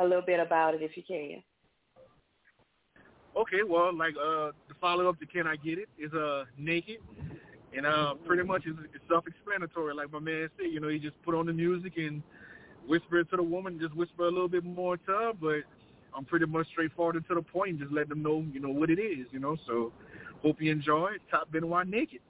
a 0.00 0.04
little 0.04 0.22
bit 0.24 0.40
about 0.40 0.74
it 0.74 0.82
if 0.82 0.96
you 0.96 1.02
can. 1.06 1.42
Okay, 3.36 3.64
well, 3.68 3.92
like 3.96 4.14
uh, 4.16 4.52
the 4.68 4.74
follow 4.80 5.08
up 5.08 5.18
to 5.18 5.26
"Can 5.26 5.46
I 5.46 5.56
Get 5.56 5.78
It" 5.78 5.88
is 5.98 6.12
uh 6.12 6.44
naked, 6.56 6.98
and 7.76 7.86
uh 7.86 8.14
pretty 8.26 8.42
much 8.42 8.62
it's, 8.66 8.78
it's 8.94 9.04
self-explanatory. 9.08 9.94
Like 9.94 10.12
my 10.12 10.18
man 10.18 10.48
said, 10.56 10.66
you 10.72 10.80
know, 10.80 10.88
he 10.88 10.98
just 10.98 11.20
put 11.22 11.34
on 11.34 11.46
the 11.46 11.52
music 11.52 11.94
and 11.96 12.22
whisper 12.88 13.18
it 13.20 13.30
to 13.30 13.36
the 13.36 13.42
woman, 13.42 13.78
just 13.80 13.94
whisper 13.94 14.24
a 14.24 14.30
little 14.30 14.48
bit 14.48 14.64
more 14.64 14.96
to 14.96 15.12
her. 15.12 15.32
But 15.38 15.62
I'm 16.16 16.24
pretty 16.24 16.46
much 16.46 16.66
straightforward 16.68 17.16
and 17.16 17.26
to 17.28 17.34
the 17.34 17.42
point, 17.42 17.52
point, 17.52 17.80
just 17.80 17.92
let 17.92 18.08
them 18.08 18.22
know, 18.22 18.44
you 18.52 18.60
know, 18.60 18.70
what 18.70 18.90
it 18.90 19.00
is. 19.00 19.26
You 19.32 19.40
know, 19.40 19.56
so 19.66 19.92
hope 20.42 20.60
you 20.60 20.70
enjoy 20.70 21.12
it. 21.14 21.22
Top 21.30 21.50
Benoit 21.50 21.86
naked. 21.88 22.20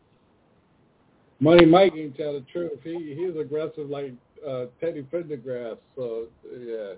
Money 1.40 1.66
Mike 1.66 1.92
can 1.92 2.12
tell 2.12 2.32
the 2.32 2.44
truth. 2.52 2.78
He 2.82 3.14
he's 3.18 3.36
aggressive 3.38 3.90
like 3.90 4.14
uh, 4.46 4.66
Teddy 4.80 5.02
Pendergrass. 5.02 5.78
So 5.96 6.26
yeah. 6.58 6.94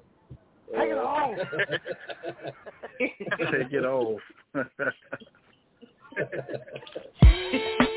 Take 0.73 0.91
it 0.91 0.99
off. 0.99 1.39
Take 2.99 3.73
it 3.73 3.85
off. 3.85 4.21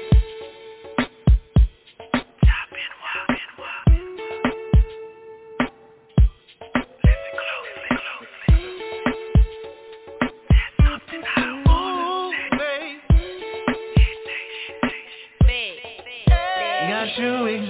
Got 17.19 17.51
you 17.51 17.68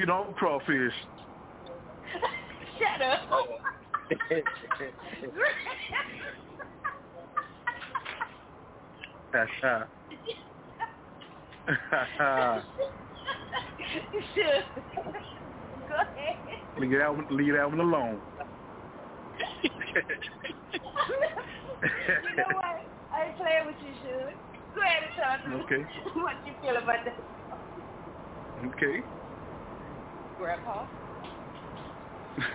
you 0.00 0.06
don't 0.06 0.34
crawfish. 0.34 0.94
Shut 2.78 3.02
up. 3.02 3.20
you 14.12 14.22
should. 14.34 14.64
Go 15.86 15.94
ahead. 15.94 16.36
leave 16.78 16.98
that 16.98 17.14
one, 17.14 17.26
leave 17.30 17.52
that 17.52 17.68
one 17.68 17.80
alone. 17.80 18.20
you 19.62 19.70
know 22.36 22.44
what? 22.54 22.64
I 23.12 23.26
ain't 23.26 23.36
playing 23.36 23.66
with 23.66 23.76
you, 23.84 23.92
should. 24.00 24.34
Go 24.74 24.80
ahead 24.80 25.02
and 25.02 25.12
tell 25.14 25.30
us 25.30 25.40
Okay. 25.66 25.82
what 26.14 26.36
you 26.46 26.52
feel 26.62 26.76
about 26.78 27.04
that, 27.04 27.16
Okay. 28.64 29.04
Grandpa. 30.40 30.86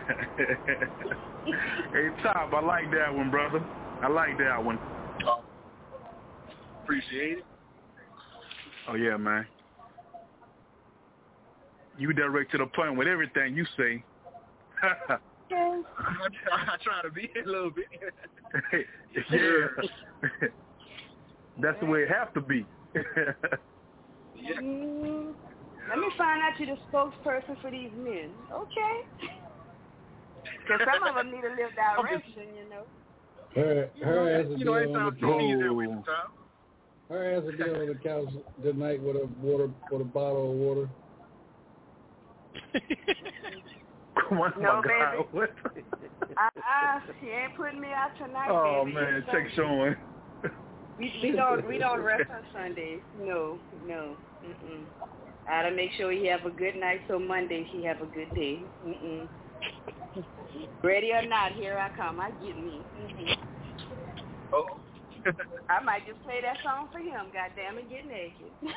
hey 1.94 2.10
Top, 2.24 2.52
I 2.52 2.62
like 2.62 2.90
that 2.92 3.14
one, 3.14 3.30
brother. 3.30 3.64
I 4.02 4.08
like 4.08 4.40
that 4.40 4.64
one. 4.64 4.80
Appreciate 6.84 7.38
it. 7.40 7.46
Oh 8.90 8.96
yeah, 8.96 9.18
man. 9.18 9.46
You 12.00 12.12
direct 12.12 12.52
to 12.54 12.58
the 12.58 12.66
point 12.66 12.98
with 12.98 13.08
everything 13.08 13.56
you 13.56 13.66
say. 13.78 14.04
I, 14.84 15.18
I 15.52 16.78
try 16.84 17.04
to 17.04 17.12
be 17.12 17.30
a 17.40 17.48
little 17.48 17.70
bit. 17.70 17.86
yeah. 19.32 19.68
That's 21.62 21.80
the 21.80 21.86
way 21.86 22.00
it 22.00 22.10
have 22.10 22.34
to 22.34 22.42
be. 22.42 22.66
Mm, 24.60 25.34
let 25.90 26.00
me 26.00 26.08
find 26.18 26.42
out 26.42 26.60
you 26.60 26.66
the 26.68 26.78
spokesperson 26.92 27.60
for 27.62 27.72
these 27.72 27.92
men. 27.98 28.30
Okay. 28.52 28.96
Because 30.68 30.88
some 31.00 31.08
of 31.08 31.16
them 31.16 31.32
need 31.32 31.44
a 31.46 31.50
little 31.50 31.70
direction, 31.78 32.44
you 32.58 32.66
know. 32.70 32.84
Her, 33.56 33.90
her 34.04 34.40
ass 34.40 34.46
will 34.48 34.52
you 34.54 34.58
be 34.58 34.64
know, 34.66 34.74
on 34.74 34.94
the 34.94 35.00
sounds 35.00 35.20
too 35.20 35.40
easy 35.40 35.62
couch. 35.62 36.06
time. 36.06 36.32
Her 37.10 37.36
ass 37.38 37.44
will 37.44 37.52
be 37.52 37.64
on 37.64 37.88
the 37.88 37.96
couch 38.04 38.30
tonight 38.64 39.02
with 39.02 39.16
a 39.16 39.28
water, 39.42 39.70
with 39.92 40.02
a 40.02 40.06
bottle 40.06 40.52
of 40.52 40.58
water. 40.58 40.90
oh 44.32 44.36
my 44.36 44.50
No, 44.60 44.82
God. 44.82 44.84
baby. 44.84 45.28
What? 45.32 45.52
Uh-uh, 46.38 47.00
she 47.22 47.28
ain't 47.30 47.56
putting 47.56 47.80
me 47.80 47.90
out 47.96 48.12
tonight, 48.18 48.50
Oh 48.50 48.84
baby. 48.86 48.96
man, 48.96 49.14
It's 49.16 49.26
check 49.28 49.48
Sunday. 49.56 49.56
Sean. 49.56 49.96
We, 51.00 51.14
we 51.22 51.32
don't 51.32 51.68
we 51.68 51.78
don't 51.78 52.02
rest 52.02 52.30
on 52.32 52.42
Sundays. 52.54 53.02
No, 53.22 53.60
no. 53.88 54.16
Mm-mm. 54.46 54.84
I 55.48 55.64
gotta 55.64 55.76
make 55.76 55.92
sure 55.98 56.12
he 56.12 56.28
have 56.28 56.46
a 56.46 56.50
good 56.50 56.76
night 56.76 57.02
so 57.08 57.20
Monday 57.20 57.68
he 57.72 57.84
have 57.86 58.02
a 58.02 58.06
good 58.06 58.34
day. 58.34 58.64
Mm-mm. 58.86 59.28
Ready 60.84 61.12
or 61.12 61.28
not, 61.28 61.52
here 61.54 61.78
I 61.78 61.90
come. 61.96 62.20
I 62.20 62.32
get 62.32 62.56
me. 62.58 62.82
Mm-hmm. 63.00 63.34
Oh. 64.54 64.66
I 65.70 65.84
might 65.84 66.06
just 66.08 66.22
play 66.24 66.40
that 66.42 66.58
song 66.64 66.88
for 66.92 67.00
him. 67.00 67.32
God 67.34 67.52
damn 67.56 67.78
it, 67.78 67.90
get 67.90 68.06
naked. 68.08 68.52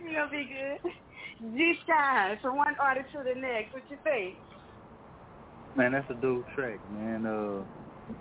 You 0.00 0.12
gonna 0.14 0.28
be 0.30 0.48
good. 0.48 0.92
G 1.56 1.74
Stein, 1.84 2.38
from 2.40 2.56
one 2.56 2.74
artist 2.80 3.08
to 3.12 3.22
the 3.22 3.38
next. 3.38 3.74
What 3.74 3.82
you 3.88 3.96
think? 4.04 4.36
Man, 5.74 5.92
that's 5.92 6.08
a 6.10 6.14
dope 6.14 6.46
track, 6.54 6.78
man. 6.90 7.26
Uh, 7.26 8.14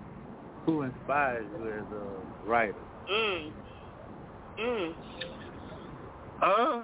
who 0.65 0.81
inspires 0.81 1.45
you 1.57 1.67
as 1.67 1.85
a 1.93 2.49
writer? 2.49 2.73
Mm. 3.11 3.51
Mm. 4.59 4.95
Uh, 6.41 6.83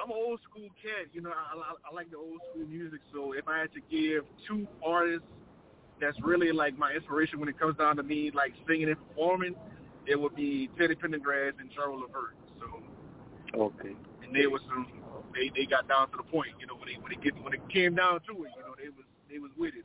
I'm 0.00 0.10
an 0.10 0.16
old 0.16 0.40
school 0.48 0.68
cat. 0.82 1.06
You 1.12 1.22
know, 1.22 1.30
I, 1.30 1.56
I, 1.56 1.90
I 1.90 1.94
like 1.94 2.10
the 2.10 2.16
old 2.18 2.40
school 2.50 2.66
music. 2.66 3.00
So 3.12 3.32
if 3.32 3.46
I 3.48 3.58
had 3.58 3.72
to 3.72 3.80
give 3.90 4.24
two 4.48 4.66
artists 4.84 5.26
that's 6.00 6.16
really 6.22 6.52
like 6.52 6.76
my 6.76 6.92
inspiration 6.92 7.40
when 7.40 7.48
it 7.48 7.58
comes 7.58 7.76
down 7.78 7.96
to 7.96 8.02
me 8.02 8.30
like 8.34 8.52
singing 8.66 8.88
and 8.88 8.96
performing, 9.08 9.54
it 10.06 10.20
would 10.20 10.34
be 10.34 10.68
Teddy 10.78 10.94
Pendergrass 10.94 11.52
and 11.60 11.70
Charles 11.74 12.02
Levert. 12.02 12.36
So, 12.58 13.58
Okay. 13.58 13.94
and 14.22 14.34
they 14.34 14.46
was 14.46 14.60
some, 14.68 14.86
they 15.32 15.50
they 15.54 15.66
got 15.66 15.88
down 15.88 16.10
to 16.10 16.16
the 16.16 16.24
point. 16.24 16.50
You 16.60 16.66
know, 16.66 16.74
when 16.74 16.88
they 16.88 17.00
when 17.00 17.12
it 17.12 17.22
get 17.22 17.42
when 17.42 17.54
it 17.54 17.60
came 17.72 17.94
down 17.94 18.20
to 18.28 18.44
it, 18.44 18.50
you 18.56 18.62
know, 18.62 18.74
they 18.76 18.88
was 18.88 19.06
they 19.30 19.38
was 19.38 19.50
with 19.56 19.74
it. 19.74 19.84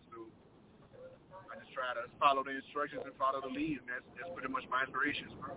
So 1.80 1.86
I 1.86 1.94
just 1.96 2.12
try 2.20 2.34
to 2.34 2.34
follow 2.36 2.44
the 2.44 2.52
instructions 2.52 3.02
and 3.06 3.14
follow 3.16 3.42
the 3.42 3.48
lead, 3.48 3.80
and 3.80 3.88
that's 3.88 4.04
that's 4.18 4.30
pretty 4.36 4.52
much 4.52 4.64
my 4.70 4.84
inspirations, 4.84 5.32
bro. 5.40 5.56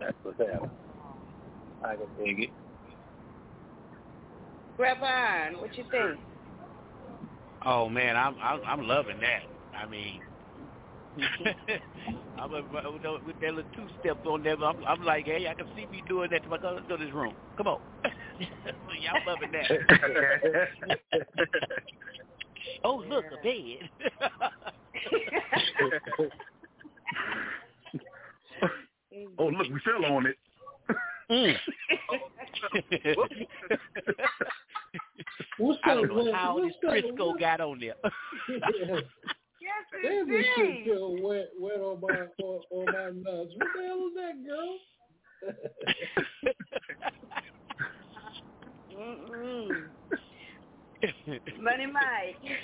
That's 0.00 0.16
what's 0.22 0.38
happening. 0.38 0.70
I 1.84 1.96
can 1.96 2.08
dig 2.24 2.40
it. 2.44 2.50
Grapevine, 4.76 5.60
what 5.60 5.76
you 5.76 5.84
think? 5.90 6.18
Oh 7.64 7.88
man, 7.88 8.16
I'm 8.16 8.36
I'm, 8.42 8.60
I'm 8.66 8.88
loving 8.88 9.20
that. 9.20 9.42
I 9.76 9.86
mean, 9.86 10.20
I'm 12.38 12.54
a, 12.54 12.62
with 13.26 13.36
that 13.40 13.54
little 13.54 13.70
two 13.76 13.86
steps 14.00 14.20
on 14.26 14.42
there. 14.42 14.56
I'm, 14.62 14.84
I'm 14.86 15.04
like, 15.04 15.26
hey, 15.26 15.46
I 15.48 15.54
can 15.54 15.66
see 15.76 15.86
me 15.86 16.02
doing 16.08 16.30
that 16.30 16.42
to 16.44 16.48
my 16.48 16.58
cousin. 16.58 16.76
Let's 16.76 16.88
go 16.88 16.96
to 16.96 17.04
this 17.04 17.12
room. 17.14 17.34
Come 17.56 17.66
on. 17.66 17.80
yeah, 18.40 19.12
I'm 19.12 19.26
loving 19.26 19.52
that. 19.52 19.68
oh, 22.84 23.04
look, 23.08 23.24
a 23.26 23.36
bed. 23.42 23.90
oh, 29.38 29.46
look, 29.46 29.68
we 29.68 29.80
fell 29.84 30.04
on 30.04 30.26
it. 30.26 30.36
Mm. 31.30 31.54
what's 35.58 35.80
I 35.84 35.94
don't 35.94 36.08
know 36.08 36.32
how 36.32 36.60
this 36.62 36.74
Crisco 36.84 37.38
got 37.38 37.60
on 37.60 37.80
there. 37.80 37.94
yes, 38.48 39.86
it 40.04 40.28
did. 40.28 40.44
shit 40.56 40.84
feel 40.84 41.16
wet, 41.22 41.48
wet 41.58 41.80
on 41.80 42.00
my 42.00 42.26
on, 42.42 42.60
on 42.70 42.84
my 42.86 43.10
nuts. 43.10 43.54
What 43.56 43.68
the 43.74 43.82
hell 43.86 44.08
is 44.08 44.14
that, 44.16 44.36
girl? 44.46 44.78
Mm-mm. 48.98 49.68
Money 51.60 51.86
Mike. 51.92 52.58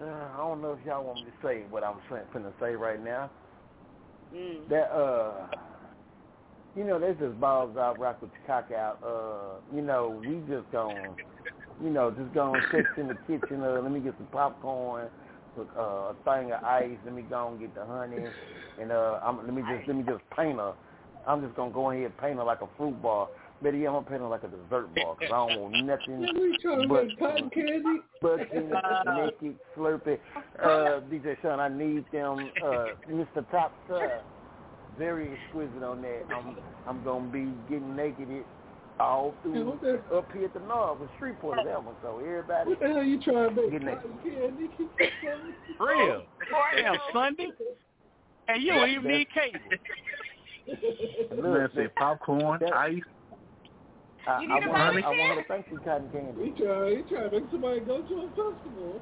Uh, 0.00 0.04
I 0.04 0.36
don't 0.36 0.62
know 0.62 0.72
if 0.72 0.84
y'all 0.86 1.04
want 1.04 1.20
me 1.20 1.26
to 1.26 1.46
say 1.46 1.64
what 1.70 1.84
I'm 1.84 2.00
fin- 2.08 2.26
finna 2.34 2.52
say 2.60 2.74
right 2.74 3.02
now. 3.02 3.30
Mm. 4.34 4.68
That 4.68 4.90
uh, 4.92 5.46
you 6.74 6.84
know, 6.84 6.98
there's 6.98 7.18
just 7.18 7.38
balls 7.38 7.76
out, 7.76 7.98
rock 7.98 8.22
with 8.22 8.30
your 8.30 8.46
cock 8.46 8.70
out. 8.72 8.98
Uh, 9.04 9.60
you 9.74 9.82
know, 9.82 10.22
we 10.24 10.36
just 10.52 10.70
gonna, 10.72 11.14
you 11.82 11.90
know, 11.90 12.10
just 12.10 12.32
gonna 12.34 12.60
fix 12.72 12.88
in 12.96 13.08
the 13.08 13.18
kitchen. 13.26 13.62
Uh, 13.62 13.80
let 13.82 13.92
me 13.92 14.00
get 14.00 14.14
some 14.16 14.26
popcorn, 14.28 15.10
with, 15.56 15.68
uh, 15.76 15.80
a 15.80 16.16
thing 16.24 16.52
of 16.52 16.62
ice. 16.64 16.96
Let 17.04 17.14
me 17.14 17.22
go 17.22 17.48
and 17.50 17.60
get 17.60 17.74
the 17.74 17.84
honey, 17.84 18.24
and 18.80 18.90
uh, 18.90 19.20
I'm, 19.22 19.44
let 19.44 19.52
me 19.54 19.62
just 19.62 19.86
let 19.86 19.96
me 19.96 20.02
just 20.04 20.22
paint 20.34 20.56
her. 20.58 20.74
I'm 21.26 21.42
just 21.42 21.54
gonna 21.54 21.72
go 21.72 21.90
ahead 21.90 22.06
and 22.06 22.16
paint 22.16 22.36
her 22.36 22.44
like 22.44 22.62
a 22.62 22.68
fruit 22.76 23.00
bar. 23.02 23.28
Better 23.62 23.76
yet, 23.76 23.88
I'm 23.88 23.94
gonna 23.94 24.06
paint 24.06 24.20
her 24.22 24.28
like 24.28 24.42
a 24.42 24.48
dessert 24.48 24.94
bar 24.94 25.16
because 25.18 25.32
I 25.32 25.48
don't 25.48 25.60
want 25.60 25.84
nothing 25.84 26.20
We 26.20 26.58
trying 26.60 26.82
to 26.82 26.88
but 26.88 27.06
make 27.06 27.18
cotton 27.18 27.50
candy. 27.50 28.00
bucking, 28.20 28.70
naked, 29.16 29.56
slurping. 29.76 30.18
Uh, 30.60 31.00
DJ 31.10 31.36
Sean, 31.42 31.60
I 31.60 31.68
need 31.68 32.04
them. 32.12 32.50
Uh, 32.64 32.86
Mr. 33.08 33.48
Top 33.50 33.72
Star, 33.86 34.20
very 34.98 35.30
exquisite 35.32 35.82
on 35.82 36.02
that. 36.02 36.22
I'm 36.34 36.56
I'm 36.86 37.04
gonna 37.04 37.30
be 37.30 37.52
getting 37.70 37.94
naked 37.94 38.30
it 38.30 38.46
all 39.00 39.34
through 39.42 39.64
what 39.64 39.80
the, 39.80 40.00
up 40.14 40.30
here 40.32 40.44
at 40.44 40.54
the 40.54 40.60
north 40.60 41.00
with 41.00 41.10
Shreveport 41.18 41.58
and 41.58 41.68
that 41.68 41.82
one. 41.82 41.94
So 42.02 42.18
everybody, 42.18 42.70
what 42.70 42.80
the 42.80 42.88
hell 42.88 43.02
you 43.02 43.20
trying 43.20 43.54
to 43.54 43.62
make 43.62 43.70
Get 43.70 43.82
cotton 43.84 44.18
candy? 44.22 44.70
Real. 45.80 46.22
Damn, 46.76 46.96
Sunday. 47.12 47.48
And 48.48 48.62
you 48.62 48.72
don't 48.72 48.90
even 48.90 49.10
need 49.10 49.28
cable. 49.32 49.58
Man 51.42 51.52
look, 51.52 51.72
said 51.74 51.94
popcorn, 51.96 52.60
ice. 52.74 53.00
I, 54.26 54.40
You 54.42 54.48
need 54.48 54.64
a 54.64 54.68
want 54.68 54.72
body 54.94 55.02
I 55.04 55.08
want 55.08 55.34
her 55.34 55.42
to 55.42 55.48
thank 55.48 55.66
you, 55.70 55.78
Cotton 55.84 56.08
Candy. 56.12 56.44
He 56.44 56.50
try, 56.62 56.90
he 56.96 57.02
try 57.08 57.28
to 57.28 57.30
make 57.40 57.50
somebody 57.50 57.80
go 57.80 58.02
to 58.02 58.14
a 58.14 58.28
festival. 58.28 59.00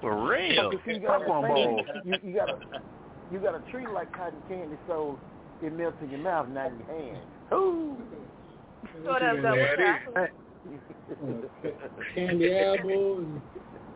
For 0.00 0.14
real. 0.28 0.72
You 0.86 1.00
gotta 1.00 1.24
Popcorn 1.24 1.54
think- 1.54 1.88
You, 2.04 2.30
you 2.30 2.34
gotta 2.36 2.58
you 3.30 3.38
gotta 3.38 3.62
treat 3.70 3.84
it 3.88 3.92
like 3.92 4.12
cotton 4.12 4.42
candy 4.48 4.76
so 4.86 5.18
it 5.62 5.72
melts 5.72 5.96
in 6.02 6.10
your 6.10 6.20
mouth, 6.20 6.48
not 6.48 6.72
in 6.72 6.78
your 6.78 6.88
hand. 6.88 7.18
Ooh. 7.54 7.96
So 9.04 9.16
that's 9.20 9.36
double 9.42 9.66
chocolate. 9.76 10.30
Candy 12.14 12.54
apple 12.54 13.18
and 13.18 13.42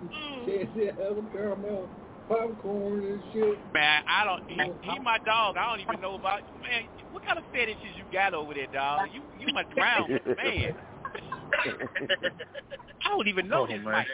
Mm. 0.05 0.45
candy 0.45 0.89
apple 0.91 1.25
caramel 1.33 1.89
popcorn 2.29 3.05
and 3.05 3.23
shit. 3.33 3.59
Man, 3.73 4.03
I 4.09 4.25
don't. 4.25 4.43
He, 4.49 4.61
he 4.83 4.99
my 5.01 5.19
dog. 5.25 5.57
I 5.57 5.71
don't 5.71 5.81
even 5.81 6.01
know 6.01 6.15
about. 6.15 6.41
Man, 6.63 6.83
what 7.11 7.25
kind 7.25 7.39
of 7.39 7.45
fetishes 7.53 7.97
you 7.97 8.05
got 8.13 8.35
over 8.35 8.55
there, 8.55 8.67
dog? 8.67 9.09
You 9.13 9.23
you 9.39 9.53
must 9.53 9.71
drown, 9.71 10.09
man. 10.11 10.75
I 13.05 13.09
don't 13.09 13.29
even 13.29 13.49
know 13.49 13.63
Oh, 13.63 13.67
this 13.67 13.81
man. 13.85 13.95
I 13.95 14.05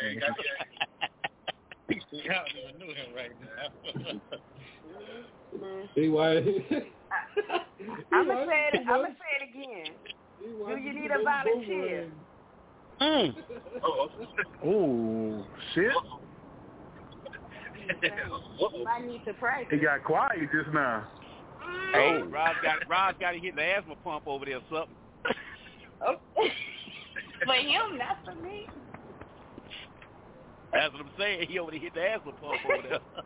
don't 1.91 2.57
even 2.57 2.79
know 2.79 2.93
him 2.93 3.15
right 3.15 3.33
now. 3.41 3.69
See 5.95 6.09
why? 6.09 6.37
I'm 8.13 8.27
gonna 8.27 8.47
say 8.47 8.69
it. 8.73 8.81
I'm 8.81 8.87
gonna 8.87 9.09
say 9.09 9.33
it 9.41 9.49
again. 9.51 9.95
Do 10.41 10.77
you 10.81 10.93
need 10.93 11.11
a 11.11 11.23
volunteer? 11.23 12.13
Mm. 13.01 13.35
Oh, 13.83 14.09
Ooh, 14.67 15.45
shit. 15.75 15.93
You 18.59 18.85
might 18.85 19.07
need 19.07 19.25
to 19.25 19.31
It 19.31 19.39
practice. 19.39 19.81
got 19.83 20.05
quiet 20.05 20.49
just 20.53 20.73
now. 20.73 21.07
Hey, 21.93 22.23
Rod's 22.23 22.59
got 22.63 22.89
Rod's 22.89 23.19
got 23.19 23.33
to 23.33 23.39
hit 23.39 23.55
the 23.57 23.63
asthma 23.63 23.97
pump 23.97 24.27
over 24.27 24.45
there 24.45 24.57
or 24.57 24.63
something. 24.71 24.97
Oh. 26.05 26.17
for 27.47 27.55
him, 27.55 27.99
not 27.99 28.19
for 28.25 28.35
me. 28.43 28.67
That's 30.73 30.93
what 30.93 31.03
I'm 31.03 31.11
saying. 31.19 31.49
He 31.49 31.59
over 31.59 31.71
there 31.71 31.81
hit 31.81 31.95
the 31.95 32.01
asthma 32.01 32.33
pump 32.33 32.61
over 32.65 32.89
there. 32.89 32.99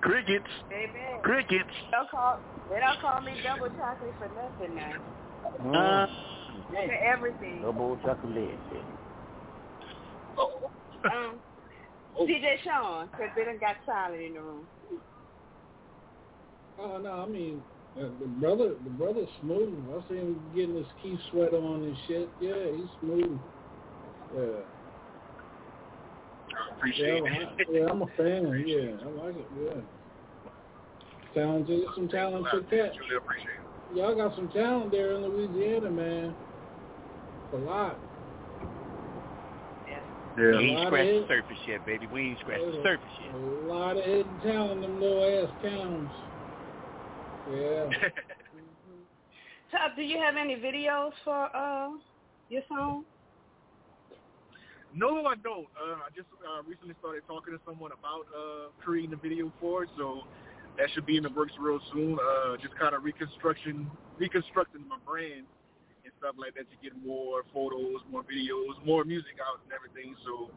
Crickets. 0.00 0.44
Baby. 0.68 0.92
Crickets. 1.22 1.70
Don't 1.90 2.10
call, 2.10 2.38
they 2.70 2.78
don't 2.80 3.00
call 3.00 3.20
me 3.22 3.32
double 3.42 3.68
chocolate 3.70 4.14
for 4.18 4.28
nothing 4.28 4.74
now. 4.76 4.92
Mm. 5.60 6.08
For 6.70 6.92
everything. 6.92 7.62
Double 7.62 7.98
chocolate. 8.04 8.58
Um, 11.04 11.36
DJ 12.20 12.56
Sean, 12.64 13.06
because 13.06 13.30
they 13.36 13.44
done 13.44 13.58
got 13.58 13.76
silent 13.84 14.22
in 14.22 14.34
the 14.34 14.40
room. 14.40 14.66
Oh 16.78 16.98
no, 16.98 17.10
I 17.10 17.26
mean 17.26 17.62
uh, 17.96 18.08
the 18.20 18.26
brother, 18.26 18.74
the 18.82 18.90
brother's 18.90 19.28
smooth. 19.40 19.72
I 19.90 20.08
see 20.08 20.16
him 20.16 20.40
getting 20.54 20.74
his 20.74 20.86
key 21.02 21.18
sweat 21.30 21.54
on 21.54 21.84
and 21.84 21.96
shit. 22.08 22.28
Yeah, 22.40 22.54
he's 22.74 22.88
smooth. 23.00 23.38
Yeah, 24.34 24.42
appreciate 26.76 27.22
yeah, 27.24 27.30
it. 27.30 27.68
I, 27.68 27.72
yeah, 27.72 27.86
I'm 27.88 28.02
a 28.02 28.06
fan. 28.16 28.64
Yeah, 28.66 28.96
I 29.00 29.24
like 29.24 29.36
it. 29.36 29.46
Yeah, 29.62 29.80
talented, 31.34 31.84
some 31.94 32.08
talented 32.08 32.68
cat. 32.70 32.92
Truly 32.96 33.16
appreciate 33.16 33.48
it. 33.92 33.96
Y'all 33.96 34.16
got 34.16 34.34
some 34.34 34.48
talent 34.48 34.90
there 34.90 35.12
in 35.12 35.22
Louisiana, 35.22 35.90
man. 35.90 36.34
A 37.52 37.56
lot. 37.58 37.96
We 40.36 40.56
ain't 40.56 40.86
scratched 40.88 41.10
the 41.10 41.26
surface 41.28 41.58
yet, 41.66 41.86
baby. 41.86 42.06
We 42.12 42.30
ain't 42.30 42.40
scratched 42.40 42.64
the 42.64 42.82
surface 42.82 43.06
yet. 43.24 43.34
A 43.34 43.38
lot 43.66 43.96
of 43.96 44.04
hidden 44.04 44.40
talent 44.42 44.72
in 44.72 44.80
them 44.82 45.00
little 45.00 45.24
ass 45.24 45.50
towns. 45.62 46.10
Yeah. 47.52 48.08
Top, 49.70 49.96
do 49.96 50.02
you 50.02 50.18
have 50.18 50.36
any 50.36 50.56
videos 50.56 51.12
for 51.24 51.54
uh 51.54 51.90
your 52.48 52.62
song? 52.68 53.04
No, 54.94 55.26
I 55.26 55.34
don't. 55.42 55.66
Uh, 55.74 55.98
I 56.06 56.08
just 56.14 56.28
uh, 56.38 56.62
recently 56.68 56.94
started 57.00 57.22
talking 57.26 57.52
to 57.52 57.60
someone 57.66 57.90
about 57.90 58.26
uh, 58.30 58.70
creating 58.82 59.12
a 59.12 59.16
video 59.16 59.52
for 59.60 59.82
it, 59.82 59.90
so 59.98 60.22
that 60.78 60.86
should 60.94 61.04
be 61.04 61.16
in 61.16 61.24
the 61.24 61.30
works 61.30 61.52
real 61.58 61.80
soon. 61.92 62.16
Uh, 62.16 62.56
just 62.62 62.78
kind 62.78 62.94
of 62.94 63.02
reconstruction, 63.02 63.90
reconstructing 64.18 64.86
my 64.86 64.98
brand 65.04 65.32
and 65.32 65.46
stuff 66.24 66.36
like 66.38 66.54
that 66.54 66.64
to 66.70 66.76
get 66.82 66.96
more 67.04 67.42
photos, 67.52 68.00
more 68.10 68.22
videos, 68.22 68.80
more 68.86 69.04
music 69.04 69.36
out 69.44 69.60
and 69.62 69.72
everything. 69.76 70.16
So 70.24 70.48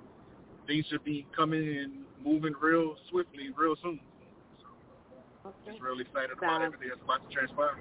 things 0.65 0.86
should 0.89 1.03
be 1.03 1.27
coming 1.36 1.60
and 1.60 2.06
moving 2.23 2.53
real 2.62 2.95
swiftly, 3.10 3.49
real 3.58 3.75
soon. 3.84 3.99
Okay. 5.45 5.71
Just 5.71 5.82
real 5.82 5.99
excited 5.99 6.32
about 6.38 6.62
everything 6.62 6.88
that's 6.88 7.01
about 7.03 7.27
to 7.27 7.36
transpire. 7.36 7.80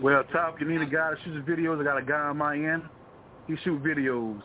Well, 0.00 0.24
Top, 0.32 0.58
you 0.58 0.66
need 0.66 0.80
a 0.80 0.86
guy 0.86 1.10
that 1.10 1.18
shoots 1.22 1.46
videos. 1.46 1.78
I 1.80 1.84
got 1.84 1.98
a 1.98 2.02
guy 2.02 2.14
on 2.14 2.38
my 2.38 2.56
end. 2.56 2.82
He 3.46 3.56
shoot 3.62 3.82
videos. 3.82 4.40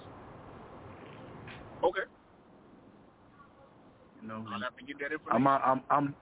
Okay, 1.83 2.01
You 4.21 4.27
know, 4.27 4.43
I'll 4.51 4.59
have 4.59 4.75
to 4.75 4.83
get 4.83 4.97
that 4.99 5.11
I'm. 5.31 5.47
I'm 5.47 5.81
I'm 5.91 6.15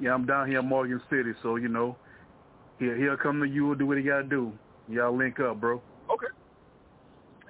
yeah 0.00 0.14
I'm 0.14 0.24
down 0.24 0.48
here 0.48 0.60
in 0.60 0.66
Morgan 0.66 1.02
City, 1.10 1.32
so 1.42 1.56
you 1.56 1.68
know, 1.68 1.96
he'll 2.78 2.96
he'll 2.96 3.16
come 3.18 3.38
to 3.40 3.46
you 3.46 3.70
and 3.70 3.78
do 3.78 3.86
what 3.86 3.98
he 3.98 4.02
got 4.02 4.22
to 4.22 4.24
do. 4.24 4.52
Y'all 4.92 5.16
link 5.16 5.40
up, 5.40 5.58
bro. 5.58 5.80
Okay, 6.12 6.26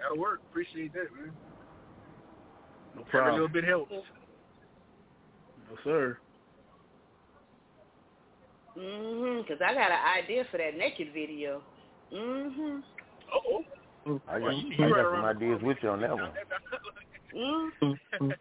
that'll 0.01 0.16
work. 0.16 0.40
Appreciate 0.49 0.93
that, 0.93 1.12
man. 1.12 1.32
No 2.95 3.03
problem. 3.11 3.34
Every 3.34 3.40
little 3.40 3.49
bit 3.49 3.64
helps. 3.64 3.90
No 5.68 5.76
sir. 5.82 6.18
Mhm. 8.76 9.49
Cause 9.49 9.57
I 9.61 9.74
got 9.74 9.90
an 9.90 10.22
idea 10.22 10.45
for 10.53 10.59
that 10.59 10.76
naked 10.76 11.12
video. 11.12 11.62
Mhm. 12.12 12.82
Uh-oh. 13.32 13.64
I 14.28 14.38
got, 14.38 14.43
Well, 14.43 14.53
you- 14.53 14.84
I 14.84 14.88
got 14.90 15.14
some 15.16 15.24
ideas 15.24 15.62
with 15.62 15.82
you 15.82 15.88
on 15.88 16.01
that 16.01 16.14
one. 16.14 16.32
Mhm. 17.34 17.72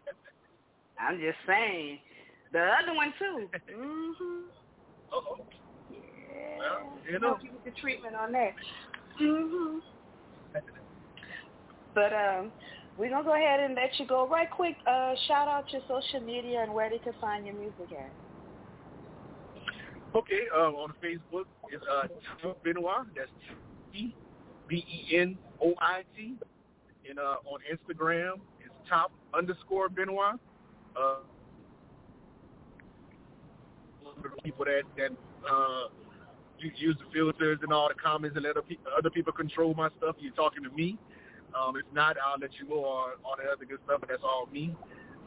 I'm 0.98 1.18
just 1.18 1.38
saying. 1.44 1.98
The 2.52 2.60
other 2.60 2.94
one 2.94 3.12
too. 3.18 3.50
Mhm. 3.68 4.44
Uh-oh. 5.12 5.44
Yeah. 6.32 6.58
Well, 6.58 6.98
you 7.10 7.18
know. 7.18 7.28
Help 7.28 7.44
you 7.44 7.50
with 7.52 7.74
the 7.74 7.80
treatment 7.80 8.16
on 8.16 8.32
that. 8.32 8.54
Mhm. 9.20 9.80
But 11.94 12.12
um, 12.12 12.52
we're 12.96 13.10
gonna 13.10 13.24
go 13.24 13.34
ahead 13.34 13.60
and 13.60 13.74
let 13.74 13.98
you 13.98 14.06
go 14.06 14.26
right 14.26 14.50
quick. 14.50 14.76
Uh, 14.86 15.14
shout 15.28 15.48
out 15.48 15.70
your 15.72 15.82
social 15.88 16.20
media 16.20 16.62
and 16.62 16.72
where 16.72 16.88
they 16.88 16.98
can 16.98 17.12
find 17.20 17.46
your 17.46 17.54
music 17.54 17.92
at. 17.92 18.10
Okay, 20.14 20.42
um, 20.54 20.74
on 20.74 20.92
Facebook 21.02 21.44
it's 21.70 21.84
uh 21.90 22.06
Top 22.42 22.62
Benoit. 22.62 23.06
That's 23.16 23.30
T 23.92 24.14
B 24.68 24.76
E 24.76 25.16
N 25.16 25.38
O 25.62 25.74
I 25.78 26.02
T. 26.16 26.34
And 27.08 27.18
uh, 27.18 27.36
on 27.44 27.60
Instagram 27.70 28.40
it's 28.60 28.74
top 28.88 29.10
underscore 29.34 29.88
Benoit. 29.88 30.38
Uh, 30.96 31.16
people 34.44 34.64
that 34.64 34.82
that 34.96 35.10
uh 35.50 35.88
you 36.62 36.70
use 36.76 36.96
the 36.98 37.10
filters 37.12 37.58
and 37.62 37.72
all 37.72 37.88
the 37.88 37.94
comments 37.94 38.36
and 38.36 38.44
let 38.44 38.56
other 38.56 38.62
people, 38.62 38.90
other 38.96 39.10
people 39.10 39.32
control 39.32 39.74
my 39.74 39.88
stuff. 39.98 40.16
You're 40.18 40.32
talking 40.32 40.62
to 40.62 40.70
me. 40.70 40.98
Um, 41.54 41.76
if 41.76 41.84
not, 41.92 42.16
I'll 42.16 42.38
let 42.40 42.50
you 42.58 42.66
go 42.66 42.84
on 42.84 43.12
all 43.24 43.36
the 43.36 43.50
other 43.50 43.64
good 43.64 43.78
stuff, 43.84 44.00
but 44.00 44.08
that's 44.08 44.22
all 44.22 44.48
me. 44.52 44.74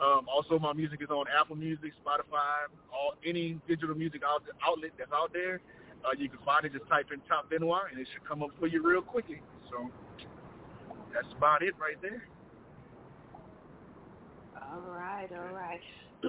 Um, 0.02 0.28
also, 0.28 0.60
my 0.60 0.74
music 0.74 1.02
is 1.02 1.10
on 1.10 1.26
Apple 1.40 1.56
Music, 1.56 1.92
Spotify, 2.04 2.68
all 2.92 3.14
any 3.26 3.60
digital 3.68 3.96
music 3.96 4.24
out, 4.26 4.44
outlet 4.66 4.92
that's 4.98 5.12
out 5.14 5.32
there. 5.34 5.62
Uh, 6.04 6.12
you 6.18 6.30
can 6.30 6.40
find 6.46 6.66
it. 6.66 6.74
Just 6.74 6.88
type 6.88 7.08
in 7.14 7.22
Top 7.22 7.50
Benoit, 7.50 7.92
and 7.92 8.00
it 8.00 8.08
should 8.12 8.28
come 8.28 8.44
up 8.44 8.50
for 8.60 8.68
you 8.68 8.86
real 8.86 9.02
quickly. 9.02 9.42
So 9.72 9.90
that's 11.14 11.32
about 11.38 11.64
it 11.64 11.74
right 11.80 12.00
there. 12.02 12.28
All 14.56 14.82
right, 14.82 15.30
all 15.32 15.54
right. 15.54 15.82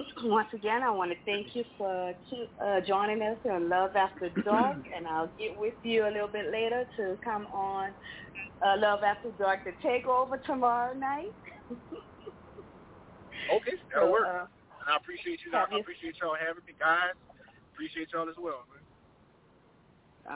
Once 0.23 0.47
again, 0.53 0.83
I 0.83 0.89
want 0.91 1.11
to 1.11 1.17
thank 1.25 1.55
you 1.55 1.63
for 1.77 2.13
uh, 2.63 2.81
joining 2.87 3.21
us 3.21 3.37
on 3.49 3.69
Love 3.69 3.95
After 3.95 4.29
Dark, 4.43 4.77
and 4.95 5.07
I'll 5.07 5.31
get 5.37 5.57
with 5.57 5.73
you 5.83 6.05
a 6.05 6.11
little 6.11 6.27
bit 6.27 6.51
later 6.51 6.85
to 6.97 7.17
come 7.23 7.47
on 7.53 7.91
uh, 8.65 8.75
Love 8.77 8.99
After 9.03 9.31
Dark 9.31 9.63
to 9.63 9.71
take 9.81 10.05
over 10.07 10.37
tomorrow 10.45 10.93
night. 10.93 11.31
Okay, 13.49 13.71
that'll 13.93 14.07
So, 14.09 14.11
work. 14.11 14.25
uh, 14.27 14.39
and 14.81 14.89
I 14.91 14.97
appreciate 14.97 15.39
you. 15.45 15.55
I 15.55 15.63
appreciate 15.79 16.15
y'all 16.21 16.35
having 16.35 16.63
me, 16.67 16.73
guys. 16.77 17.15
Appreciate 17.73 18.09
y'all 18.13 18.27
as 18.27 18.35
well, 18.37 18.65
man. 18.67 18.83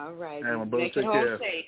all 0.02 0.14
right. 0.14 0.42
Hey, 0.42 0.50
my 0.50 0.64
brother, 0.64 0.84
Make 0.84 0.96
it 0.96 1.00
take 1.02 1.04
home 1.04 1.12
care. 1.12 1.38
safe. 1.38 1.64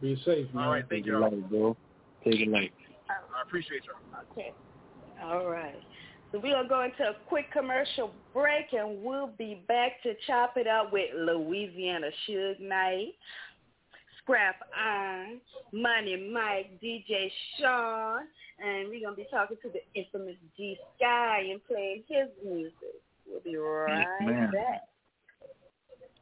Be 0.00 0.16
safe, 0.24 0.46
man. 0.54 0.64
All 0.64 0.70
right, 0.70 0.84
thank 0.88 1.04
Take 1.04 1.12
it 1.12 1.18
y'all. 1.18 1.20
light, 1.20 1.50
bro. 1.50 1.76
Take 2.24 2.40
it 2.40 2.48
light. 2.48 2.72
I 3.10 3.42
appreciate 3.46 3.82
y'all. 3.84 4.22
Okay. 4.32 4.52
All 5.22 5.46
right. 5.46 5.76
So 6.30 6.38
we're 6.38 6.52
going 6.52 6.64
to 6.64 6.68
go 6.68 6.82
into 6.82 7.02
a 7.04 7.14
quick 7.26 7.50
commercial 7.52 8.10
break, 8.34 8.72
and 8.72 9.02
we'll 9.02 9.30
be 9.38 9.62
back 9.66 10.02
to 10.02 10.12
chop 10.26 10.56
it 10.56 10.66
up 10.66 10.92
with 10.92 11.08
Louisiana 11.16 12.08
Suge 12.28 12.60
Knight, 12.60 13.14
Scrap 14.22 14.56
Iron, 14.78 15.40
Money 15.72 16.30
Mike, 16.30 16.78
DJ 16.82 17.30
Sean, 17.58 18.24
and 18.62 18.88
we're 18.88 19.00
going 19.00 19.16
to 19.16 19.22
be 19.22 19.26
talking 19.30 19.56
to 19.62 19.70
the 19.70 19.80
infamous 19.98 20.36
G 20.54 20.76
Sky 20.96 21.46
and 21.50 21.64
playing 21.66 22.02
his 22.06 22.28
music. 22.44 23.00
We'll 23.26 23.40
be 23.40 23.56
right 23.56 24.06
man. 24.20 24.50
back. 24.50 24.82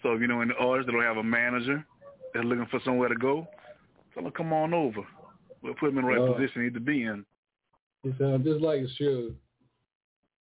So 0.02 0.12
if 0.12 0.20
you 0.20 0.26
know 0.26 0.40
any 0.40 0.52
artists 0.58 0.86
that 0.86 0.92
don't 0.92 1.02
have 1.02 1.16
a 1.16 1.22
manager, 1.22 1.84
they're 2.32 2.44
looking 2.44 2.66
for 2.70 2.80
somewhere 2.84 3.08
to 3.08 3.16
go, 3.16 3.46
tell 4.14 4.22
them 4.22 4.32
come 4.32 4.52
on 4.52 4.74
over. 4.74 5.00
We'll 5.62 5.74
put 5.74 5.86
them 5.86 5.98
in 5.98 6.04
the 6.04 6.10
right 6.10 6.20
Uh, 6.20 6.32
position 6.34 6.52
they 6.56 6.62
need 6.64 6.74
to 6.74 6.80
be 6.80 7.02
in. 7.02 7.24
He 8.02 8.12
sounds 8.18 8.44
just 8.44 8.60
like 8.60 8.80
Suge. 9.00 9.34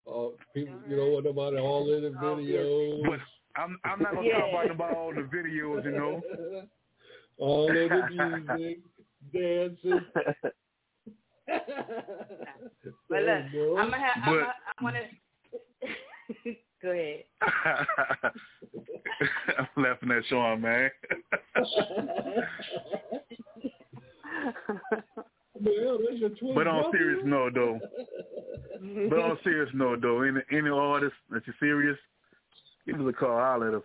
Uh, 0.07 0.28
people, 0.55 0.74
you 0.88 0.97
know 0.97 1.09
what 1.11 1.26
about 1.26 1.55
it, 1.55 1.59
all 1.59 1.92
in 1.92 2.03
the 2.03 2.11
videos. 2.11 3.03
But 3.05 3.20
I'm 3.57 3.78
I'm 3.84 4.01
not 4.03 4.14
gonna 4.14 4.30
talk 4.30 4.51
about, 4.51 4.70
about 4.70 4.94
all 4.94 5.12
the 5.14 5.22
videos, 5.22 5.84
you 5.84 5.92
know. 5.92 6.22
all 7.39 7.68
in 7.68 7.89
the 7.89 8.09
music, 8.57 8.78
dancing. 9.32 10.01
But 13.09 13.22
look, 13.22 13.78
I'm 13.78 13.91
gonna 13.91 13.99
have. 13.99 14.16
I'm 14.16 14.24
But- 14.24 14.41
gonna, 14.41 14.55
I 14.78 14.82
want 14.82 14.97
to. 14.97 16.55
Go 16.82 16.91
ahead. 16.91 17.24
I'm 19.59 19.68
laughing 19.82 20.11
at 20.11 20.24
Sean, 20.28 20.61
man. 20.61 20.91
but 26.55 26.66
on 26.66 26.93
serious 26.93 27.22
note, 27.24 27.55
though, 27.55 27.78
but 29.09 29.18
on 29.18 29.39
serious 29.43 29.70
note, 29.74 30.01
though, 30.03 30.22
any 30.22 30.41
any 30.53 30.68
artist 30.68 31.14
that 31.30 31.43
you're 31.47 31.57
serious, 31.61 31.97
give 32.87 33.01
us 33.01 33.07
a 33.09 33.12
call. 33.12 33.39
I'll 33.39 33.61
let 33.61 33.74
us. 33.74 33.82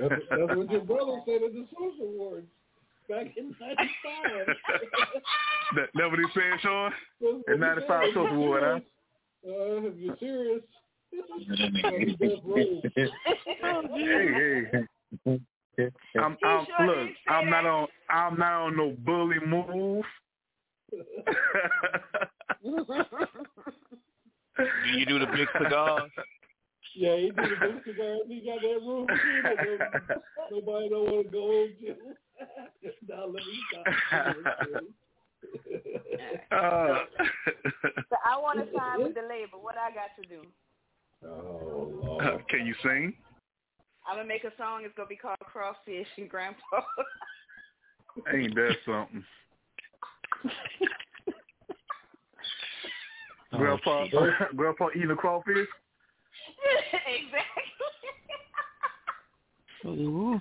That's, 0.00 0.22
that's 0.30 0.56
what 0.56 0.70
your 0.70 0.80
brother 0.82 1.20
said 1.26 1.42
at 1.42 1.52
the 1.52 1.66
Source 1.76 1.94
Awards 2.00 2.46
back 3.08 3.36
in 3.36 3.54
'95. 3.60 4.46
that, 5.76 5.88
that 5.94 6.10
what 6.10 6.18
he 6.18 6.24
said, 6.34 6.60
Sean? 6.60 6.92
In 7.48 7.60
'95 7.60 8.14
Source 8.14 8.32
Award, 8.32 8.62
huh? 8.64 8.80
Uh, 9.46 9.86
if 9.86 9.96
you're 9.96 10.16
serious. 10.18 10.62
hey, 11.12 11.20
hey. 15.76 15.90
I'm, 16.18 16.36
I'm, 16.42 16.66
look, 16.86 17.08
I'm 17.28 17.50
not 17.50 17.66
on, 17.66 17.86
I'm 18.10 18.38
not 18.38 18.52
on 18.62 18.76
no 18.76 18.96
bully 19.04 19.36
move. 19.46 20.04
Do 20.90 21.04
you 24.96 25.06
do 25.06 25.18
the 25.18 25.26
big 25.26 25.48
cigars? 25.60 26.10
Yeah, 26.96 27.16
he 27.16 27.30
did 27.30 27.38
a 27.38 27.60
big 27.60 27.84
cigar. 27.84 28.16
He 28.26 28.40
got 28.40 28.60
that 28.62 28.80
room 28.80 29.06
too. 29.06 29.78
Nobody 30.50 30.88
don't 30.88 31.04
want 31.04 31.26
to 31.26 31.30
go 31.30 31.66
to. 31.80 31.94
now 33.06 33.26
let 33.26 33.34
me 33.34 33.60
stop. 33.70 33.86
Uh, 36.50 36.98
So 38.08 38.16
I 38.24 38.38
want 38.40 38.58
to 38.60 38.66
sign 38.78 39.02
with 39.02 39.14
the 39.14 39.22
label. 39.28 39.60
What 39.60 39.74
I 39.76 39.90
got 39.90 40.10
to 40.20 40.28
do? 40.28 40.42
Oh, 41.26 42.38
can 42.48 42.66
you 42.66 42.74
sing? 42.82 43.12
I'm 44.08 44.16
gonna 44.16 44.28
make 44.28 44.44
a 44.44 44.52
song. 44.56 44.82
It's 44.84 44.94
gonna 44.96 45.08
be 45.08 45.16
called 45.16 45.36
Crawfish 45.40 46.06
and 46.16 46.30
Grandpa. 46.30 46.60
Ain't 48.32 48.54
that 48.54 48.76
something? 48.86 49.24
Grandpa, 53.50 54.06
Grandpa 54.54 54.88
eating 54.94 55.10
a 55.10 55.16
crawfish? 55.16 55.68
exactly. 57.06 57.62
Ooh. 59.86 60.40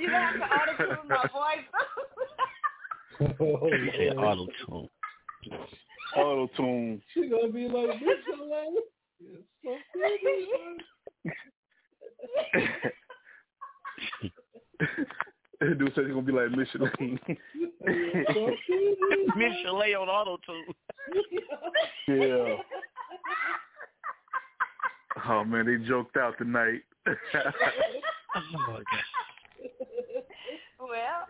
you 0.00 0.08
know 0.08 0.16
I 0.16 0.32
can 0.32 0.42
auto 0.42 0.72
tune 0.96 1.08
my 1.08 1.28
voice. 1.32 1.66
Oh, 3.40 3.70
Say 3.96 4.08
auto 4.10 4.46
tune. 4.66 4.88
Auto 6.16 6.44
tune. 6.56 7.02
She 7.12 7.28
gonna 7.28 7.48
be 7.48 7.68
like 7.68 8.00
this, 8.00 8.18
Dude 15.60 15.92
said 15.94 16.04
he's 16.04 16.14
gonna 16.14 16.22
be 16.22 16.32
like 16.32 16.50
Michelin. 16.50 16.90
Michelin 19.36 19.94
on 19.94 20.08
auto 20.08 20.36
tune. 20.44 20.64
yeah. 22.08 22.53
Oh 25.28 25.44
man, 25.44 25.66
they 25.66 25.76
joked 25.86 26.16
out 26.16 26.36
tonight. 26.38 26.82
oh 27.06 27.12
my. 28.52 28.82
Well, 30.78 31.26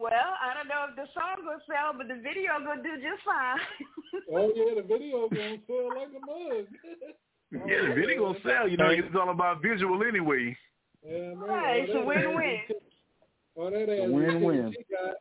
well, 0.00 0.32
I 0.40 0.54
don't 0.54 0.68
know 0.68 0.86
if 0.88 0.96
the 0.96 1.04
song 1.12 1.44
will 1.44 1.60
sell, 1.68 1.92
but 1.96 2.08
the 2.08 2.22
video 2.22 2.56
gonna 2.64 2.82
do 2.82 2.96
just 2.96 3.22
fine. 3.22 3.60
oh 4.34 4.50
yeah, 4.56 4.80
the 4.80 4.86
video 4.88 5.28
gonna 5.28 5.58
sell 5.66 5.88
like 5.96 6.08
a 6.08 6.20
mug. 6.24 6.66
Yeah, 7.52 7.88
the 7.88 7.94
video 7.96 8.30
gonna 8.30 8.38
sell. 8.46 8.68
You 8.68 8.76
know, 8.76 8.90
it's 8.90 9.08
all 9.18 9.30
about 9.30 9.60
visual 9.60 10.04
anyway. 10.04 10.56
Yeah, 11.04 11.34
man. 11.34 11.38
Right, 11.40 11.80
it's 11.80 11.92
a 11.92 12.00
win-win. 12.00 12.60
All 13.56 13.72
that 13.72 13.90
ass 13.90 14.08
Win-win. 14.08 14.72
she 14.72 14.84
got, 14.86 15.16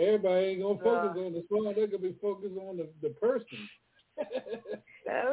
everybody 0.00 0.44
ain't 0.46 0.62
gonna 0.62 0.78
focus 0.78 1.16
uh. 1.16 1.26
on 1.26 1.32
the 1.32 1.42
song. 1.48 1.72
They're 1.74 1.88
gonna 1.88 1.98
be 1.98 2.14
focused 2.22 2.54
on 2.56 2.76
the, 2.76 2.88
the 3.02 3.12
person. 3.14 3.58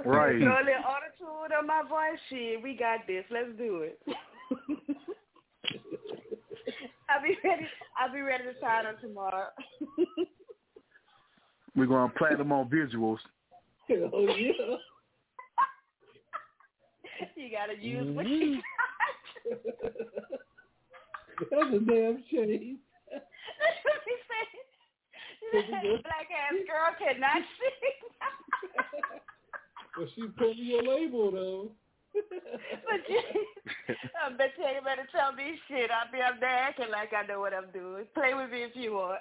Right. 0.05 0.41
So 0.41 0.47
a 0.47 0.63
little 0.65 0.89
auto-tune 0.89 1.51
on 1.53 1.66
my 1.83 1.89
voice. 1.89 2.19
Shit, 2.29 2.61
we 2.61 2.75
got 2.75 3.05
this. 3.07 3.25
Let's 3.29 3.49
do 3.57 3.81
it. 3.83 3.99
I'll 7.09 7.21
be 7.23 7.37
ready. 7.43 7.67
I'll 7.99 8.11
be 8.13 8.21
ready 8.21 8.43
to 8.45 8.53
sign 8.61 8.85
on 8.85 8.97
tomorrow. 9.01 9.47
We're 11.75 11.85
gonna 11.85 12.11
plant 12.17 12.37
them 12.39 12.51
on 12.51 12.69
visuals. 12.69 13.19
oh 13.91 14.27
yeah. 14.35 14.51
you 17.35 17.49
gotta 17.51 17.75
use 17.79 18.15
what 18.15 18.25
Mm-hmm. 18.25 18.43
you 18.43 18.55
got. 18.55 18.63
That's 21.51 21.73
a 21.73 21.79
damn 21.79 22.23
shame. 22.31 22.79
Black 25.51 26.27
ass 26.33 26.53
girl 26.67 26.91
cannot 26.99 27.37
sing. 27.37 27.39
Well, 27.39 27.41
she 30.17 30.27
put 30.27 30.57
me 30.57 30.79
a 30.79 30.81
label 30.81 31.31
though. 31.31 31.71
but 32.17 33.07
you, 33.07 33.21
I 34.25 34.29
bet 34.35 34.51
you 34.57 34.65
ain't 34.65 34.83
better 34.83 35.07
tell 35.11 35.33
me 35.33 35.59
shit. 35.67 35.91
I'll 35.91 36.11
be 36.11 36.19
up 36.19 36.39
there 36.39 36.49
acting 36.49 36.89
like 36.91 37.13
I 37.13 37.27
know 37.27 37.39
what 37.39 37.53
I'm 37.53 37.69
doing. 37.71 38.05
Play 38.15 38.33
with 38.33 38.49
me 38.49 38.63
if 38.63 38.75
you 38.75 38.93
want. 38.93 39.19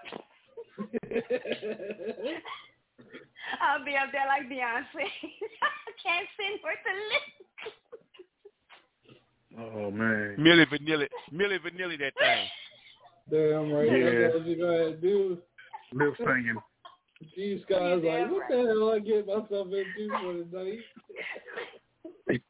I'll 3.60 3.84
be 3.84 3.96
up 3.96 4.10
there 4.12 4.26
like 4.26 4.48
Beyonce. 4.48 5.04
I 5.04 5.92
can't 6.02 6.28
sing 6.36 6.58
worth 6.64 6.86
a 6.86 6.94
lick. 7.12 7.28
Oh 9.58 9.90
man. 9.90 10.36
Milli 10.38 10.66
Vanilli, 10.66 11.08
Milli 11.32 11.58
Vanilli, 11.60 11.98
that 11.98 12.14
thing. 12.18 12.48
Damn 13.30 13.72
right. 13.72 13.90
Yeah. 13.90 14.20
That's 14.20 14.34
what 14.34 14.46
you 14.46 14.56
gotta 14.56 14.96
do. 14.96 15.38
Lip 15.92 16.14
singing. 16.18 16.56
G 17.36 17.62
Sky's 17.66 18.02
like, 18.02 18.30
what 18.30 18.48
the 18.48 18.56
hell 18.56 18.92
I 18.94 18.98
get 18.98 19.26
myself 19.26 19.66
into 19.66 20.08
for 20.22 20.32
the 20.32 20.46
night? 20.52 20.78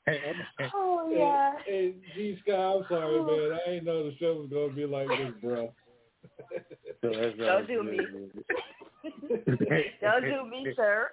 Oh 0.74 1.10
yeah. 1.14 1.52
Hey, 1.66 1.94
G 2.14 2.38
Sky, 2.42 2.52
I'm 2.52 2.84
sorry, 2.88 3.18
oh. 3.18 3.26
man. 3.26 3.58
I 3.66 3.70
ain't 3.72 3.84
know 3.84 4.04
the 4.04 4.16
show 4.16 4.34
was 4.34 4.48
gonna 4.50 4.72
be 4.72 4.86
like 4.86 5.08
this, 5.08 5.34
bro. 5.42 5.72
Don't 7.38 7.66
do 7.66 7.82
me. 7.82 7.98
Don't 10.00 10.22
do 10.22 10.46
me, 10.48 10.72
sir. 10.74 11.10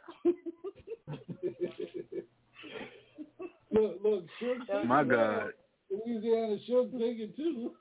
look, 3.71 3.99
look, 4.03 4.25
Shook 4.39 4.85
My. 4.85 5.03
God. 5.03 5.51
Louisiana 5.91 6.57
Suge 6.69 6.91
singing 6.91 7.33
too. 7.35 7.71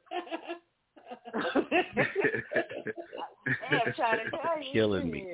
I'm 3.70 3.92
trying 3.94 4.24
to 4.24 4.30
tell 4.30 4.60
you. 4.60 4.72
Killing 4.72 5.10
me. 5.10 5.26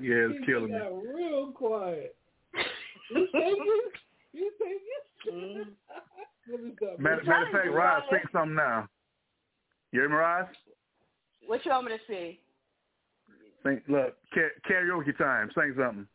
Yeah. 0.00 0.08
Yeah, 0.08 0.28
it's 0.30 0.46
killing 0.46 0.72
me. 0.72 0.78
Got 0.78 1.14
real 1.14 1.52
quiet. 1.52 2.16
You 3.10 3.28
singing? 3.32 3.80
You 4.32 4.50
singing? 4.58 4.80
Mm. 5.32 5.64
Let 6.50 6.62
me 6.62 6.72
stop. 6.76 6.98
Matter, 6.98 7.22
matter 7.24 7.46
of 7.46 7.52
fact, 7.52 7.72
Rod, 7.72 8.02
sing 8.10 8.20
something 8.30 8.54
now. 8.54 8.86
You 9.90 10.00
hear 10.00 10.10
me, 10.10 10.16
Rod? 10.16 10.48
What 11.46 11.64
you 11.64 11.70
want 11.70 11.86
me 11.86 11.92
to 11.92 11.98
say? 12.06 12.38
Sing, 13.62 13.80
look, 13.88 14.16
ka- 14.34 14.70
karaoke 14.70 15.16
time. 15.16 15.50
Sing 15.54 15.74
something. 15.78 16.06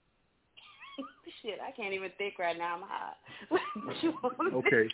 Shit, 1.41 1.57
I 1.67 1.71
can't 1.71 1.93
even 1.93 2.11
think 2.19 2.38
right 2.38 2.55
now. 2.55 2.75
I'm 2.75 2.82
hot. 2.84 3.17
What 3.49 3.61
you 4.03 4.13
want 4.21 4.39
me 4.39 4.51
to 4.51 4.57
Okay. 4.57 4.89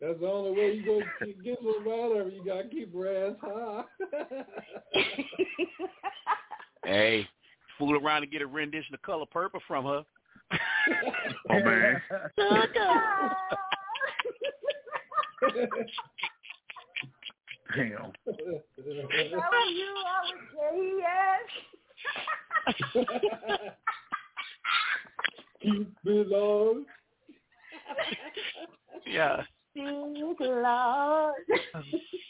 That's 0.00 0.18
the 0.18 0.26
only 0.26 0.52
way 0.52 0.72
you 0.72 0.84
go 0.84 1.00
to 1.00 1.32
get 1.42 1.58
some 1.58 1.84
matter. 1.84 2.28
You 2.28 2.42
gotta 2.44 2.68
keep 2.68 2.92
your 2.92 3.28
ass 3.28 3.36
high. 3.40 3.84
Hey, 6.84 7.28
fool 7.78 7.96
around 7.96 8.22
and 8.22 8.32
get 8.32 8.42
a 8.42 8.46
rendition 8.46 8.94
of 8.94 9.02
Color 9.02 9.26
Purple 9.30 9.60
from 9.68 9.84
her. 9.84 10.04
Oh 11.50 11.60
man. 11.64 12.02
Damn. 17.76 18.12
If 18.26 19.32
I 19.32 19.48
were 19.50 19.70
you, 19.70 19.94
I 20.06 20.20
would 20.26 20.40
say 20.56 20.74
yes. 20.98 21.46
keep 25.62 25.92
it 26.04 26.32
on. 26.32 26.86
Yeah. 29.06 29.42
Sing 29.74 30.34
Lord. 30.40 31.34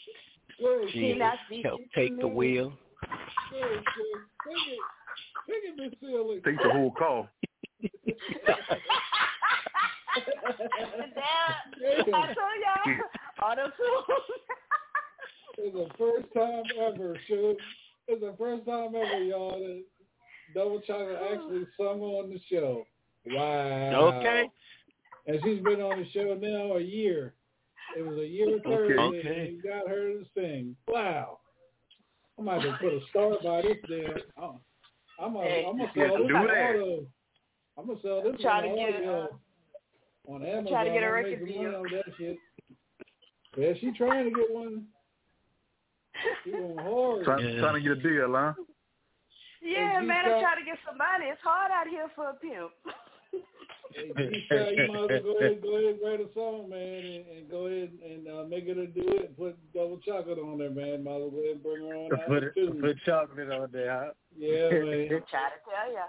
Good, 0.61 0.91
Jesus, 0.93 1.19
not 1.19 1.37
speaking 1.47 1.63
help 1.63 1.81
take 1.95 2.19
the 2.19 2.27
wheel. 2.27 2.71
good, 3.51 3.61
good. 3.61 3.83
Sing 4.45 4.63
it. 4.67 4.79
Sing 5.47 5.61
it, 5.63 5.75
Miss 5.77 5.93
Silly. 5.99 6.39
Take 6.45 6.61
the 6.63 6.71
whole 6.71 6.91
call. 6.91 7.27
Damn. 11.81 12.13
I 12.13 12.27
told 12.27 12.59
y'all. 12.61 13.49
Auto 13.49 13.63
tune. 13.63 14.17
It's 15.57 15.75
the 15.75 15.89
first 15.97 16.27
time 16.33 16.63
ever, 16.79 17.17
Suge. 17.29 17.55
It's 18.07 18.21
the 18.21 18.35
first 18.37 18.65
time 18.65 18.95
ever, 18.95 19.23
y'all, 19.23 19.59
that 19.59 19.83
Double 20.53 20.81
Chocolate 20.81 21.19
actually 21.31 21.65
sung 21.77 22.01
on 22.01 22.29
the 22.29 22.39
show. 22.49 22.83
Wow. 23.27 24.17
Okay. 24.19 24.49
And 25.27 25.39
she's 25.43 25.61
been 25.61 25.81
on 25.81 25.99
the 25.99 26.09
show 26.11 26.37
now 26.39 26.77
a 26.77 26.81
year. 26.81 27.33
It 27.97 28.05
was 28.05 28.17
a 28.17 28.25
year 28.27 28.59
Thursday, 28.63 28.97
Okay. 28.97 29.27
and 29.27 29.57
we 29.57 29.61
got 29.69 29.87
her 29.89 30.13
to 30.13 30.25
sing. 30.35 30.75
Wow. 30.87 31.39
I 32.39 32.41
might 32.41 32.61
have 32.63 32.79
put 32.79 32.93
a 32.93 32.99
star 33.09 33.31
by 33.43 33.61
this 33.61 33.77
damn. 33.87 34.17
I'm, 34.41 34.59
I'm 35.19 35.33
gonna, 35.33 35.45
Hey, 35.45 35.65
I'm 35.67 35.77
gonna 35.77 35.91
sell 35.95 36.17
this 36.17 36.27
do 36.27 36.35
auto. 36.35 37.05
I'm 37.77 37.87
gonna 37.87 37.99
sell 38.01 38.23
this 38.23 38.41
Trying 38.41 38.71
on 38.71 38.75
to 38.77 38.81
get, 38.81 38.95
audio. 38.95 39.23
uh, 39.23 40.31
on 40.31 40.43
Amazon. 40.45 40.71
trying 40.71 40.85
to 40.87 40.91
get 40.93 41.03
a 41.03 41.05
I'm 41.07 41.13
record 41.13 41.41
making 41.41 41.45
deal. 41.47 41.63
money 41.63 41.75
on 41.75 41.83
that 41.91 42.05
shit. 42.17 42.37
Yeah, 43.57 43.73
she 43.79 43.91
trying 43.97 44.25
to 44.25 44.31
get 44.31 44.51
one. 44.53 44.85
She 46.43 46.51
going 46.51 46.77
hard. 46.77 47.23
Trying, 47.25 47.49
Yeah. 47.55 47.59
trying 47.59 47.75
to 47.75 47.81
get 47.81 47.91
a 47.91 48.01
deal, 48.01 48.31
huh? 48.33 48.53
Yeah, 49.61 49.99
man, 50.01 50.23
G-Sky. 50.25 50.33
I'm 50.35 50.41
trying 50.41 50.59
to 50.59 50.65
get 50.65 50.79
some 50.87 50.97
money. 50.97 51.25
It's 51.29 51.41
hard 51.43 51.71
out 51.71 51.87
here 51.87 52.07
for 52.15 52.29
a 52.29 52.33
pimp. 52.33 52.71
Hey, 53.93 54.07
G-Sky, 54.15 54.71
you 54.71 54.87
might 54.87 55.11
as 55.11 55.23
well 55.23 55.33
go 55.33 55.39
ahead, 55.39 55.61
go 55.61 55.75
ahead 55.77 55.95
and 55.95 55.99
write 56.03 56.21
a 56.21 56.33
song, 56.33 56.69
man, 56.69 56.79
and, 56.79 57.25
and 57.27 57.49
go 57.51 57.67
ahead 57.67 57.91
and 58.03 58.27
uh, 58.27 58.43
make 58.47 58.65
her 58.67 58.73
do 58.73 58.91
it 58.95 59.25
and 59.27 59.37
put 59.37 59.57
double 59.73 59.97
chocolate 59.99 60.39
on 60.39 60.57
there, 60.59 60.69
man. 60.69 61.03
Might 61.03 61.15
as 61.15 61.21
well 61.21 61.31
go 61.31 61.37
ahead 61.39 61.53
and 61.55 61.63
bring 61.63 61.87
her 61.87 61.95
on 61.95 62.13
out 62.13 62.27
Put 62.27 62.43
it, 62.43 62.55
too. 62.55 62.77
put 62.79 62.97
chocolate 63.05 63.51
on 63.51 63.69
there, 63.73 63.91
huh? 63.91 64.11
Yeah, 64.37 64.69
man. 64.71 65.07
Try 65.29 65.49
to 65.51 65.59
tell 65.67 65.91
ya. 65.91 66.07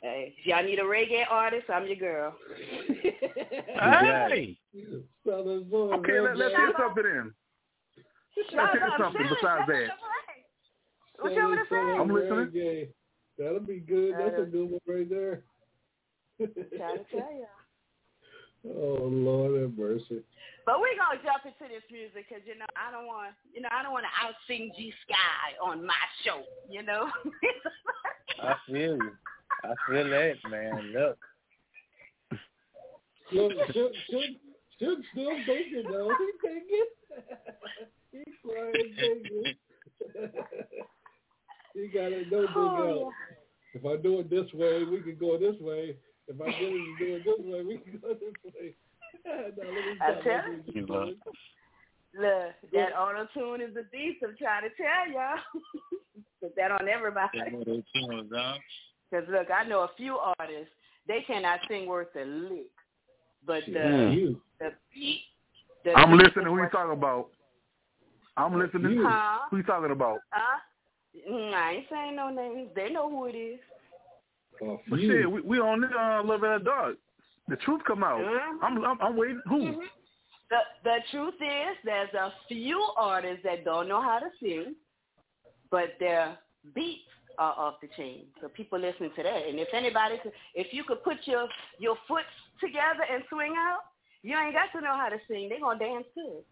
Hey, 0.00 0.34
if 0.38 0.46
y'all 0.46 0.62
need 0.64 0.78
a 0.78 0.82
reggae 0.82 1.24
artist, 1.28 1.68
I'm 1.68 1.86
your 1.86 1.96
girl. 1.96 2.34
Hey. 3.76 4.58
Southern 5.26 5.64
Boy, 5.64 5.92
Okay, 5.96 6.20
let, 6.20 6.36
let's 6.36 6.54
reggae. 6.54 6.56
hear 6.56 6.72
something 6.78 7.04
in. 7.04 7.32
Let's 8.36 8.72
hear 8.72 8.90
something 8.98 9.22
besides 9.22 9.64
that. 9.68 9.88
What 11.18 11.32
you 11.32 11.42
want 11.42 11.60
to 11.68 11.74
say? 11.74 11.76
I'm 11.76 12.08
listening. 12.12 12.46
reggae. 12.52 12.88
That'll 13.38 13.60
be 13.60 13.80
good. 13.80 14.14
That's 14.18 14.40
a 14.40 14.44
good 14.44 14.70
one 14.70 14.80
right 14.86 15.08
there. 15.08 15.42
Try 16.38 16.96
to 16.96 17.04
tell 17.10 17.32
ya. 17.32 17.52
oh 18.66 19.04
Lord 19.04 19.60
have 19.60 19.76
mercy. 19.76 20.22
But 20.66 20.80
we're 20.80 20.96
gonna 20.98 21.22
jump 21.24 21.46
into 21.46 21.72
this 21.72 21.84
music 21.90 22.26
because 22.28 22.42
you 22.46 22.58
know 22.58 22.66
I 22.76 22.90
don't 22.90 23.06
want 23.06 23.34
you 23.54 23.62
know 23.62 23.68
I 23.72 23.82
don't 23.82 23.92
want 23.92 24.04
to 24.04 24.26
out 24.26 24.34
sing 24.46 24.72
G 24.76 24.92
Sky 25.06 25.56
on 25.62 25.86
my 25.86 25.94
show. 26.24 26.42
You 26.68 26.82
know. 26.82 27.08
I 28.42 28.54
feel 28.66 28.96
you. 28.96 29.12
I 29.64 29.72
feel 29.88 30.10
that, 30.10 30.34
man. 30.50 30.92
Look. 30.92 31.18
Look, 33.32 33.52
should 33.72 33.92
should 34.10 34.36
should 34.78 35.04
still 35.12 35.36
thinking 35.46 35.84
though. 35.90 36.10
He 36.18 36.48
thinking. 36.48 36.86
He's 38.12 38.34
trying 38.42 38.72
thinking. 38.72 39.54
he 41.74 41.88
got 41.88 42.12
it 42.12 42.30
no 42.30 42.40
big 42.42 42.50
Oh, 42.54 42.86
help. 42.86 43.12
If 43.74 43.84
I 43.84 44.02
do 44.02 44.20
it 44.20 44.30
this 44.30 44.50
way, 44.54 44.84
we 44.84 45.00
can 45.02 45.16
go 45.18 45.38
this 45.38 45.60
way. 45.60 45.96
If 46.28 46.40
I 46.40 46.46
get 46.46 46.60
it 46.60 46.98
to 46.98 46.98
do 46.98 47.14
it 47.14 47.24
this 47.24 47.46
way, 47.46 47.62
we 47.62 47.78
can 47.78 48.00
go 48.00 48.14
this 48.14 48.52
way. 48.54 48.74
now, 49.24 49.42
let 49.46 49.74
me 49.74 49.98
I 50.00 50.22
tell 50.22 50.74
you, 50.74 50.86
bro. 50.86 51.04
you. 51.04 51.16
Look, 52.14 52.72
that 52.72 52.98
auto 52.98 53.28
tune 53.34 53.60
is 53.60 53.76
a 53.76 53.84
beast. 53.90 54.24
I'm 54.24 54.36
trying 54.36 54.62
to 54.62 54.74
tell 54.76 55.12
y'all. 55.12 55.38
Put 56.40 56.56
that 56.56 56.70
on 56.70 56.88
everybody. 56.88 57.38
That 57.38 57.52
little 57.52 57.82
tune. 57.94 58.30
Because 59.10 59.28
look, 59.28 59.48
I 59.50 59.68
know 59.68 59.80
a 59.80 59.90
few 59.96 60.18
artists. 60.38 60.72
They 61.06 61.22
cannot 61.26 61.60
sing 61.68 61.86
worth 61.86 62.08
a 62.16 62.24
lick, 62.24 62.70
but 63.46 63.64
the 63.66 63.78
Mm. 63.78 64.40
the 64.58 64.72
beat. 64.92 65.22
The 65.84 65.92
I'm 65.96 66.10
beat 66.10 66.24
listening. 66.24 66.46
is 66.46 66.50
Who 66.50 66.62
you 66.62 66.68
talking 66.70 66.92
about? 66.92 67.30
I'm 68.36 68.58
listening. 68.58 68.98
Huh? 69.02 69.46
Who 69.50 69.58
you 69.58 69.62
talking 69.62 69.92
about? 69.92 70.20
Huh? 70.30 70.58
Mm, 71.30 71.54
I 71.54 71.72
ain't 71.72 71.86
saying 71.88 72.16
no 72.16 72.30
names. 72.30 72.70
They 72.74 72.90
know 72.90 73.08
who 73.08 73.26
it 73.26 73.34
is. 73.34 73.60
Oh, 74.62 74.80
But 74.88 74.98
shit, 75.00 75.30
we, 75.30 75.40
we 75.42 75.58
on 75.60 75.80
this 75.80 75.90
uh, 75.98 76.22
Love 76.24 76.42
in 76.44 76.52
the 76.52 76.64
Dark. 76.64 76.96
The 77.48 77.56
truth 77.56 77.82
come 77.86 78.02
out. 78.02 78.20
Mhm. 78.20 78.58
I'm, 78.62 78.84
I'm 78.84 79.00
I'm 79.00 79.16
waiting. 79.16 79.40
Who? 79.48 79.58
Mhm. 79.58 79.86
The 80.50 80.58
the 80.84 80.96
truth 81.10 81.34
is, 81.40 81.76
there's 81.84 82.12
a 82.14 82.32
few 82.48 82.80
artists 82.96 83.42
that 83.44 83.64
don't 83.64 83.88
know 83.88 84.00
how 84.00 84.18
to 84.18 84.30
sing, 84.40 84.74
but 85.70 85.94
their 86.00 86.38
beats 86.74 87.02
are 87.38 87.52
off 87.52 87.80
the 87.80 87.88
chain. 87.96 88.26
So 88.40 88.48
people 88.48 88.78
listen 88.78 89.10
to 89.14 89.22
that. 89.22 89.46
And 89.48 89.58
if 89.58 89.68
anybody, 89.74 90.18
could, 90.22 90.32
if 90.54 90.72
you 90.72 90.84
could 90.84 91.02
put 91.04 91.18
your 91.24 91.48
your 91.78 91.96
foot 92.08 92.24
together 92.60 93.04
and 93.12 93.22
swing 93.28 93.54
out, 93.56 93.80
you 94.22 94.36
ain't 94.36 94.54
got 94.54 94.72
to 94.72 94.80
know 94.80 94.96
how 94.96 95.08
to 95.08 95.18
sing. 95.28 95.48
They 95.48 95.60
gonna 95.60 95.78
dance 95.78 96.06
to 96.14 96.20
it. 96.38 96.46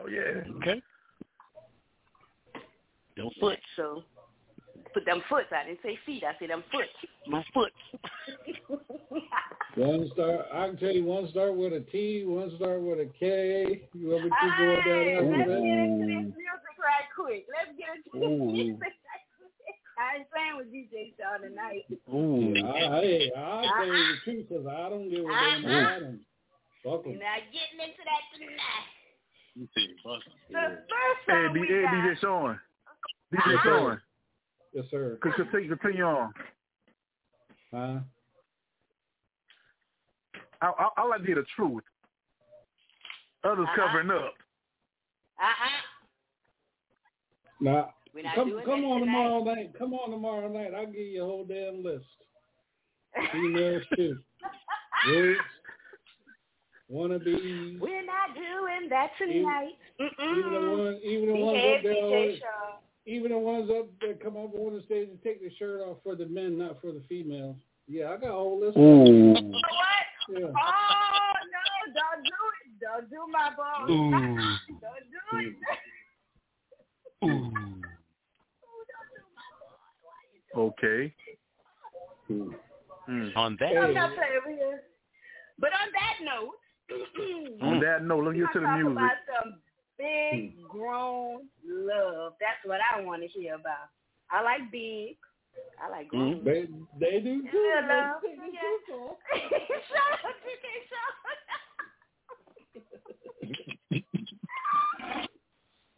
Oh 0.00 0.08
yeah. 0.08 0.42
Okay. 0.58 0.82
Them 3.16 3.30
foot. 3.38 3.58
So 3.76 4.02
put 4.94 5.04
them 5.04 5.22
foots. 5.28 5.52
I 5.52 5.66
didn't 5.66 5.80
say 5.82 5.98
feet. 6.06 6.22
I 6.24 6.38
said 6.38 6.48
them 6.50 6.64
foot. 6.72 6.86
My 7.26 7.44
foot. 7.52 7.72
One 9.76 10.08
start, 10.14 10.46
I 10.54 10.68
can 10.68 10.76
tell 10.76 10.92
you 10.94 11.04
one 11.04 11.28
start 11.30 11.56
with 11.56 11.72
a 11.72 11.80
T, 11.90 12.22
one 12.24 12.54
start 12.56 12.80
with 12.80 13.00
a 13.00 13.10
K. 13.18 13.82
You 13.92 14.14
ever 14.14 14.22
keep 14.30 14.30
going 14.30 14.80
Hey, 14.86 15.14
down 15.18 15.34
let's 15.34 15.50
get 15.50 15.58
into 15.82 16.06
this 16.06 16.30
music 16.30 16.74
right 16.78 17.10
quick. 17.10 17.42
Let's 17.50 17.74
get 17.74 17.90
into 17.98 18.14
this 18.14 18.38
music. 18.54 18.94
I 19.98 20.18
ain't 20.22 20.30
playing 20.30 20.56
with 20.62 20.70
DJ 20.70 21.10
Shaw 21.18 21.42
tonight. 21.42 21.90
Ooh. 22.06 22.54
I, 22.54 23.02
hey, 23.02 23.32
I 23.34 23.66
tell 23.78 23.86
you 23.86 24.06
the 24.14 24.18
truth 24.22 24.46
because 24.48 24.66
I 24.66 24.88
don't 24.90 25.10
give 25.10 25.24
a 25.26 25.34
damn 25.34 25.64
Uh-uh. 25.66 25.74
about 25.74 26.00
them. 26.06 26.20
Fuck 26.86 27.02
You're 27.10 27.14
'em. 27.14 27.26
not 27.26 27.42
getting 27.50 27.80
into 27.82 28.02
that 28.06 28.22
tonight. 28.30 28.88
You 29.58 29.66
see, 29.74 29.90
busting. 30.06 30.38
The 30.54 30.86
first 30.86 31.20
Hey, 31.26 31.46
song 31.46 31.54
D, 31.54 31.60
we 31.60 31.66
hey, 31.66 31.82
got, 31.82 31.94
DJ 31.94 32.20
Sean. 32.22 32.60
DJ 33.34 33.58
Yes, 34.74 34.84
sir. 34.90 35.18
Sean. 35.22 35.30
Yes, 35.30 35.34
sir. 35.36 35.46
Cause 35.46 35.50
continue, 35.50 35.76
continue 35.76 36.04
on. 36.04 36.32
Huh? 37.72 37.98
I, 40.60 40.66
I, 40.66 40.88
I 40.98 41.06
like 41.06 41.20
to 41.20 41.26
hear 41.26 41.36
the 41.36 41.44
truth. 41.56 41.82
Others 43.44 43.66
Uh-uh. 43.68 43.76
covering 43.76 44.10
up. 44.10 44.34
Uh-huh. 45.40 45.80
Now, 47.60 47.90
come 48.34 48.48
doing 48.48 48.64
come 48.64 48.84
on 48.84 49.00
tonight. 49.00 49.12
tomorrow 49.12 49.44
night. 49.44 49.70
Come 49.78 49.94
on 49.94 50.10
tomorrow 50.10 50.48
night. 50.48 50.72
I'll 50.76 50.86
give 50.86 50.96
you 50.96 51.22
a 51.22 51.26
whole 51.26 51.44
damn 51.44 51.82
list. 51.82 52.04
Females 53.32 53.82
too. 53.96 54.18
Roots. 55.08 55.40
Wannabe. 56.92 57.80
We're 57.80 58.04
not 58.04 58.34
doing 58.34 58.88
that 58.90 59.10
tonight. 59.18 59.72
Even 60.00 60.10
the 60.18 60.58
Mm-mm. 60.58 60.78
one, 60.78 61.00
even 61.04 61.28
the 61.28 61.34
ones 61.40 61.82
Behave, 61.82 62.40
up 62.42 62.82
there, 63.06 63.14
DJ 63.14 63.22
always- 63.22 63.24
Shaw. 63.26 63.28
even 63.28 63.30
the 63.32 63.38
ones 63.38 63.70
up 63.70 63.86
there 64.00 64.14
come 64.14 64.36
up 64.36 64.54
on 64.54 64.74
the 64.74 64.82
stage 64.86 65.08
and 65.08 65.22
take 65.22 65.40
their 65.40 65.50
shirt 65.58 65.80
off 65.82 65.98
for 66.02 66.14
the 66.14 66.26
men, 66.26 66.58
not 66.58 66.80
for 66.80 66.92
the 66.92 67.00
females. 67.08 67.56
Yeah, 67.86 68.10
I 68.12 68.16
got 68.16 68.30
a 68.30 68.32
whole 68.32 68.60
list. 68.60 68.76
Ooh. 68.78 69.04
You 69.04 69.32
know 69.32 69.40
what? 69.42 70.06
Yeah. 70.30 70.46
Oh, 70.46 71.34
no, 71.52 71.92
don't 71.92 72.22
do 72.24 72.30
it. 72.60 72.80
Don't 72.80 73.10
do 73.10 73.26
my 73.30 73.50
boss. 73.56 73.90
Ooh. 73.90 74.10
don't 74.80 75.06
do 75.10 75.38
it. 75.38 77.28
Ooh. 77.30 77.52
Okay. 80.56 81.12
Mm. 82.30 83.36
On 83.36 83.56
that 83.58 83.76
I'm 83.76 83.92
not 83.92 84.14
playing 84.14 84.40
with 84.46 84.56
you. 84.58 84.78
But 85.58 85.70
on 85.72 85.88
that 85.92 86.16
note, 86.24 86.54
On 87.62 87.80
that 87.80 88.04
note, 88.04 88.24
let's 88.24 88.38
get 88.38 88.52
to 88.52 88.60
the 88.60 88.66
music. 88.76 88.92
about 88.92 89.18
some 89.26 89.54
big 89.98 90.56
grown 90.68 91.48
love. 91.66 92.34
That's 92.40 92.62
what 92.64 92.80
I 92.94 93.00
want 93.00 93.22
to 93.22 93.28
hear 93.28 93.54
about. 93.54 93.88
I 94.30 94.42
like 94.42 94.70
big. 94.72 95.16
I 95.82 95.88
like 95.90 96.08
grown. 96.08 96.40
Mm-hmm. 96.40 96.44
They 96.48 96.66
they 97.00 97.20
do 97.20 97.42
too. 97.42 97.58
Yeah, 97.58 97.80
They 97.86 97.94
love. 97.94 98.22
take 98.24 98.36
the 98.38 98.46
Yeah. 98.52 98.60
truth 98.60 99.00
off. 99.00 99.16
Shut 99.88 100.20
up, 100.24 100.36
DJ 100.44 100.66
Shaw. 100.90 101.10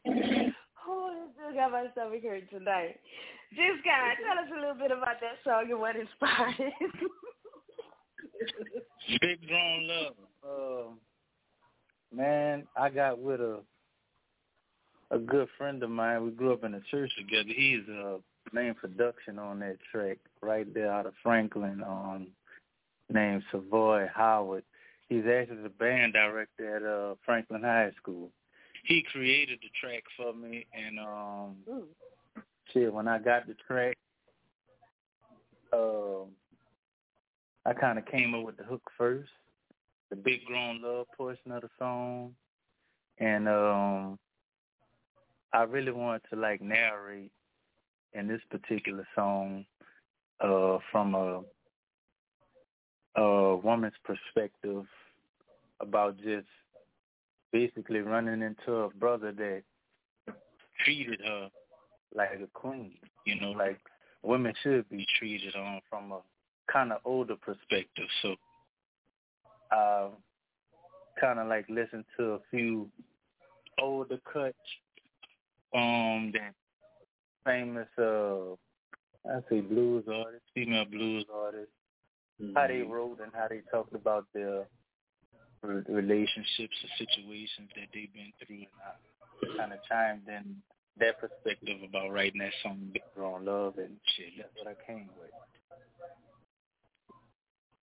oh, 0.89 1.11
I 1.11 1.33
still 1.35 1.55
got 1.55 1.73
my 1.73 1.87
stomach 1.93 2.23
hurt 2.23 2.49
tonight. 2.51 3.01
This 3.53 3.79
guy, 3.85 4.15
tell 4.23 4.39
us 4.45 4.51
a 4.57 4.61
little 4.61 4.75
bit 4.75 4.91
about 4.91 5.21
that 5.21 5.39
song 5.45 5.71
and 5.71 5.81
what 5.81 5.97
inspired 5.97 6.55
it. 6.59 6.73
Big 9.21 9.47
grown 9.47 9.89
love. 9.89 10.15
Uh, 10.45 10.91
man, 12.15 12.67
I 12.77 12.91
got 12.91 13.19
with 13.19 13.41
a 13.41 13.61
a 15.11 15.19
good 15.19 15.49
friend 15.57 15.83
of 15.83 15.91
mine. 15.91 16.25
We 16.25 16.31
grew 16.31 16.53
up 16.53 16.65
in 16.65 16.75
a 16.75 16.81
church 16.91 17.11
together. 17.17 17.51
He's 17.55 17.83
uh 17.89 18.19
main 18.53 18.75
production 18.75 19.39
on 19.39 19.59
that 19.61 19.79
track 19.91 20.19
right 20.41 20.73
there 20.73 20.93
out 20.93 21.07
of 21.07 21.15
Franklin, 21.23 21.83
um, 21.85 22.29
named 23.13 23.43
Savoy 23.51 24.07
Howard. 24.15 24.63
He's 25.09 25.25
actually 25.27 25.63
the 25.63 25.69
band 25.69 26.13
director 26.13 26.77
at 26.77 26.83
uh 26.83 27.15
Franklin 27.25 27.63
High 27.63 27.93
School. 27.97 28.31
He 28.85 29.03
created 29.03 29.59
the 29.63 29.69
track 29.81 30.05
for 30.17 30.33
me 30.33 30.67
and 30.73 30.99
um 30.99 31.57
shit, 32.73 32.93
when 32.93 33.09
I 33.09 33.19
got 33.19 33.47
the 33.47 33.55
track, 33.67 33.97
um 35.73 36.29
I 37.67 37.73
kind 37.73 37.99
of 37.99 38.07
came 38.07 38.33
up 38.33 38.45
with 38.45 38.57
the 38.57 38.63
hook 38.63 38.83
first, 38.97 39.29
the 40.11 40.15
big 40.15 40.45
grown 40.45 40.81
love 40.83 41.07
portion 41.17 41.51
of 41.51 41.63
the 41.63 41.69
song, 41.81 42.33
and 43.19 43.49
um, 43.49 44.19
I 45.57 45.63
really 45.63 45.91
wanted 45.91 46.21
to 46.29 46.37
like 46.39 46.61
narrate 46.61 47.33
in 48.13 48.29
this 48.29 48.43
particular 48.51 49.09
song 49.15 49.65
uh, 50.41 50.77
from 50.93 51.15
a 51.15 51.41
a 53.19 53.57
woman's 53.57 53.95
perspective 54.05 54.85
about 55.81 56.19
just 56.19 56.47
basically 57.53 58.01
running 58.01 58.43
into 58.43 58.81
a 58.81 58.91
brother 58.91 59.33
that 59.33 59.63
treated 60.85 61.23
her 61.25 61.49
like 62.15 62.33
a 62.35 62.47
queen. 62.53 62.93
You 63.25 63.41
know, 63.41 63.53
like 63.53 63.81
women 64.23 64.53
should 64.63 64.87
be 64.91 65.07
treated 65.19 65.57
on 65.57 65.81
from 65.89 66.13
a 66.13 66.21
kind 66.71 66.93
of 66.93 66.99
older 67.07 67.37
perspective. 67.37 68.09
So 68.21 68.35
I 69.73 70.09
kind 71.19 71.39
of 71.39 71.49
like 71.49 71.65
listened 71.71 72.05
to 72.19 72.33
a 72.33 72.39
few 72.51 72.91
older 73.79 74.21
cuts 74.31 74.59
um 75.75 76.33
that 76.33 76.55
famous 77.45 77.89
uh 77.99 78.55
I 79.29 79.41
say 79.51 79.61
blues 79.61 80.05
artists, 80.09 80.47
female 80.55 80.85
blues 80.85 81.25
artists, 81.35 81.73
how 82.55 82.69
they 82.69 82.83
wrote 82.83 83.19
and 83.21 83.33
how 83.35 83.49
they 83.49 83.63
talked 83.73 83.95
about 83.95 84.27
their 84.33 84.67
relationships 85.63 86.77
or 86.85 86.91
situations 86.99 87.71
that 87.75 87.89
they've 87.93 88.13
been 88.13 88.33
through 88.39 88.59
and 88.59 88.69
I 88.87 89.57
kind 89.57 89.73
of 89.73 89.79
chimed 89.89 90.29
in 90.29 90.57
their 90.99 91.15
perspective 91.15 91.79
about 91.89 92.13
writing 92.13 92.41
that 92.41 92.53
song 92.63 92.91
Big 92.93 93.03
Grown 93.15 93.45
Love 93.45 93.79
and 93.79 93.97
shit. 94.17 94.33
That's 94.39 94.51
what 94.57 94.69
I 94.69 94.87
came 94.87 95.09
with. 95.19 95.31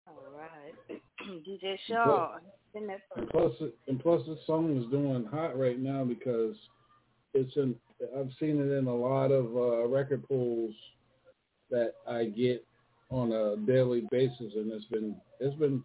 All 0.08 0.22
right. 0.36 1.00
DJ 1.46 1.76
Shaw. 1.88 2.36
And 2.74 3.28
plus, 3.30 3.52
and 3.86 4.00
plus, 4.00 4.22
this 4.26 4.38
song 4.46 4.76
is 4.78 4.90
doing 4.90 5.26
hot 5.30 5.58
right 5.58 5.78
now 5.78 6.04
because 6.04 6.56
it's 7.34 7.56
in. 7.56 7.74
I've 8.18 8.30
seen 8.40 8.58
it 8.60 8.76
in 8.76 8.86
a 8.86 8.94
lot 8.94 9.30
of 9.30 9.56
uh, 9.56 9.86
record 9.86 10.26
pools 10.26 10.74
that 11.70 11.94
I 12.08 12.24
get 12.24 12.64
on 13.10 13.32
a 13.32 13.56
daily 13.66 14.04
basis, 14.10 14.52
and 14.54 14.72
it's 14.72 14.84
been 14.86 15.14
it's 15.40 15.56
been 15.56 15.82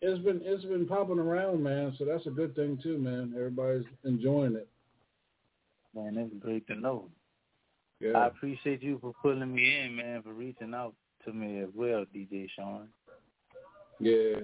it's 0.00 0.22
been 0.24 0.40
it's 0.44 0.64
been 0.64 0.86
popping 0.86 1.18
around, 1.18 1.62
man. 1.62 1.94
So 1.98 2.04
that's 2.04 2.26
a 2.26 2.30
good 2.30 2.54
thing 2.54 2.78
too, 2.82 2.98
man. 2.98 3.32
Everybody's 3.36 3.86
enjoying 4.04 4.56
it. 4.56 4.68
Man, 5.94 6.14
that's 6.14 6.42
great 6.42 6.66
to 6.68 6.74
know. 6.74 7.08
Yeah. 8.00 8.18
I 8.18 8.26
appreciate 8.26 8.82
you 8.82 8.98
for 9.00 9.12
pulling 9.22 9.54
me 9.54 9.80
in, 9.80 9.94
man, 9.94 10.22
for 10.22 10.32
reaching 10.32 10.74
out 10.74 10.94
to 11.24 11.32
me 11.32 11.60
as 11.60 11.68
well, 11.74 12.04
DJ 12.14 12.48
Sean. 12.56 12.88
yeah, 14.00 14.40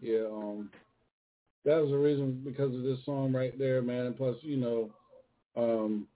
yeah. 0.00 0.26
Um, 0.30 0.70
that 1.64 1.80
was 1.80 1.90
the 1.90 1.98
reason 1.98 2.42
because 2.44 2.74
of 2.74 2.82
this 2.82 2.98
song 3.04 3.32
right 3.32 3.56
there, 3.58 3.82
man. 3.82 4.06
And 4.06 4.16
plus, 4.16 4.36
you 4.42 4.56
know, 4.56 4.90
um, 5.56 6.06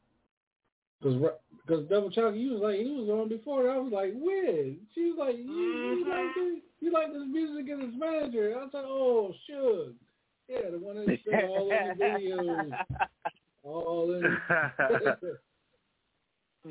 because 1.01 1.21
Because 1.67 1.89
Double 1.89 2.11
you 2.35 2.53
was 2.53 2.63
like, 2.63 2.77
he 2.77 2.91
was 2.91 3.09
on 3.09 3.29
before. 3.29 3.69
I 3.71 3.79
was 3.79 3.93
like, 3.93 4.13
when? 4.15 4.79
She 4.95 5.11
was 5.11 5.19
like, 5.19 5.37
you, 5.37 5.45
you 5.45 6.07
like 6.09 6.35
this? 6.35 6.63
You 6.81 6.93
like 6.93 7.13
this 7.13 7.25
music 7.31 7.69
and 7.71 7.83
his 7.83 7.95
manager? 7.99 8.55
I 8.57 8.63
was 8.65 8.71
like, 8.73 8.85
oh, 8.87 9.35
sure. 9.47 9.89
Yeah, 10.49 10.71
the 10.71 10.79
one 10.79 11.05
that's 11.07 11.21
been 11.23 11.45
all 11.51 11.71
in 11.71 11.89
the 11.99 12.05
videos, 12.05 12.71
all 13.63 14.15
in, 14.15 14.25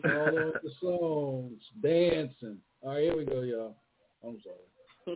all 0.04 0.40
over 0.40 0.60
the 0.64 0.72
songs, 0.82 1.62
dancing. 1.84 2.58
All 2.82 2.94
right, 2.94 3.04
here 3.04 3.16
we 3.16 3.26
go, 3.26 3.42
y'all. 3.42 3.76
I'm 4.24 4.42
sorry. 4.42 4.58
She 5.06 5.14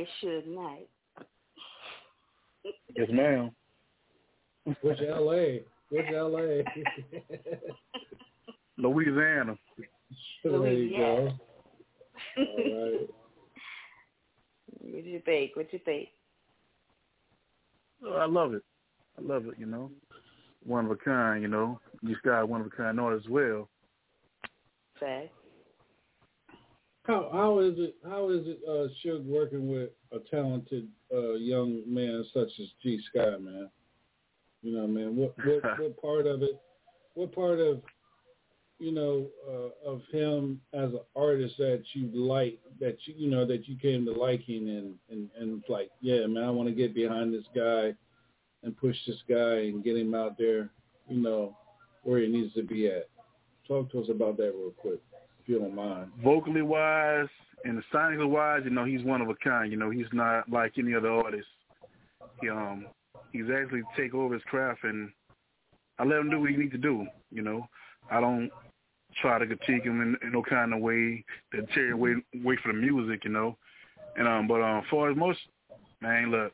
LA 0.00 0.06
Suge 0.22 0.46
Knight. 0.46 0.88
Yes, 2.96 3.08
ma'am. 3.10 3.50
Which 4.82 4.98
L.A.? 5.00 5.62
Which 5.90 6.06
L.A.? 6.14 6.64
Louisiana. 8.78 9.56
there 10.44 10.72
you 10.72 10.96
go. 10.96 11.32
All 12.36 12.56
right. 12.56 13.08
What 14.80 15.04
you 15.04 15.22
think? 15.24 15.56
What 15.56 15.72
you 15.72 15.78
think? 15.84 16.08
Oh, 18.04 18.14
I 18.14 18.26
love 18.26 18.54
it. 18.54 18.62
I 19.18 19.22
love 19.22 19.46
it, 19.46 19.54
you 19.58 19.66
know. 19.66 19.90
One 20.64 20.84
of 20.84 20.90
a 20.90 20.96
kind, 20.96 21.42
you 21.42 21.48
know. 21.48 21.80
You 22.02 22.16
got 22.24 22.48
one 22.48 22.60
of 22.60 22.66
a 22.66 22.70
kind 22.70 23.00
art 23.00 23.16
as 23.16 23.28
well. 23.28 23.68
Fact. 24.98 25.28
How 27.10 27.28
how 27.32 27.58
is 27.58 27.74
it 27.76 27.96
how 28.08 28.30
is 28.30 28.46
it 28.46 28.60
uh 28.68 28.86
Suge 29.04 29.24
working 29.24 29.68
with 29.68 29.90
a 30.12 30.20
talented 30.30 30.86
uh 31.12 31.32
young 31.32 31.82
man 31.84 32.24
such 32.32 32.50
as 32.60 32.68
G 32.80 33.00
Sky, 33.08 33.36
man? 33.40 33.68
You 34.62 34.76
know, 34.76 34.86
man, 34.86 35.16
what 35.16 35.34
what 35.44 35.62
what 35.80 36.00
part 36.00 36.28
of 36.28 36.42
it 36.44 36.60
what 37.14 37.34
part 37.34 37.58
of 37.58 37.82
you 38.78 38.92
know, 38.92 39.26
uh, 39.46 39.90
of 39.90 40.02
him 40.10 40.58
as 40.72 40.90
an 40.90 41.00
artist 41.14 41.54
that 41.58 41.82
you 41.94 42.06
like 42.14 42.60
that 42.78 42.96
you 43.06 43.14
you 43.16 43.28
know, 43.28 43.44
that 43.44 43.68
you 43.68 43.76
came 43.76 44.06
to 44.06 44.12
liking 44.12 44.68
and, 44.68 44.94
and, 45.10 45.28
and 45.38 45.60
it's 45.60 45.68
like, 45.68 45.90
yeah, 46.00 46.24
man, 46.26 46.44
I 46.44 46.50
wanna 46.50 46.70
get 46.70 46.94
behind 46.94 47.34
this 47.34 47.44
guy 47.54 47.92
and 48.62 48.76
push 48.76 48.96
this 49.06 49.22
guy 49.28 49.64
and 49.64 49.82
get 49.82 49.96
him 49.96 50.14
out 50.14 50.38
there, 50.38 50.70
you 51.08 51.20
know, 51.20 51.56
where 52.04 52.20
he 52.20 52.28
needs 52.28 52.54
to 52.54 52.62
be 52.62 52.86
at. 52.86 53.08
Talk 53.66 53.90
to 53.90 54.00
us 54.00 54.08
about 54.08 54.36
that 54.36 54.54
real 54.56 54.72
quick, 54.80 55.00
if 55.42 55.48
you 55.48 55.68
mind. 55.68 56.10
Vocally 56.22 56.62
wise 56.62 57.28
and 57.64 57.82
sonically 57.92 58.28
wise, 58.28 58.62
you 58.64 58.70
know, 58.70 58.84
he's 58.84 59.02
one 59.02 59.20
of 59.20 59.28
a 59.28 59.34
kind. 59.36 59.70
You 59.70 59.78
know, 59.78 59.90
he's 59.90 60.06
not 60.12 60.48
like 60.50 60.74
any 60.78 60.94
other 60.94 61.10
artist. 61.10 61.46
He 62.40 62.48
um 62.48 62.86
he's 63.32 63.46
actually 63.54 63.82
take 63.96 64.14
over 64.14 64.34
his 64.34 64.42
craft 64.44 64.84
and 64.84 65.10
I 65.98 66.04
let 66.04 66.18
him 66.18 66.30
do 66.30 66.40
what 66.40 66.50
he 66.50 66.56
needs 66.56 66.72
to 66.72 66.78
do, 66.78 67.06
you 67.30 67.42
know. 67.42 67.66
I 68.10 68.20
don't 68.20 68.50
try 69.20 69.38
to 69.38 69.46
critique 69.46 69.84
him 69.84 70.00
in, 70.00 70.16
in 70.26 70.32
no 70.32 70.42
kind 70.42 70.72
of 70.72 70.80
way 70.80 71.24
that 71.52 71.70
tear 71.72 71.92
away 71.92 72.14
away 72.42 72.56
from 72.62 72.76
the 72.76 72.86
music, 72.86 73.24
you 73.24 73.30
know. 73.30 73.56
And 74.16 74.26
um 74.26 74.48
but 74.48 74.62
um 74.62 74.82
far 74.90 75.10
as 75.10 75.16
most 75.16 75.38
man, 76.00 76.30
look, 76.30 76.52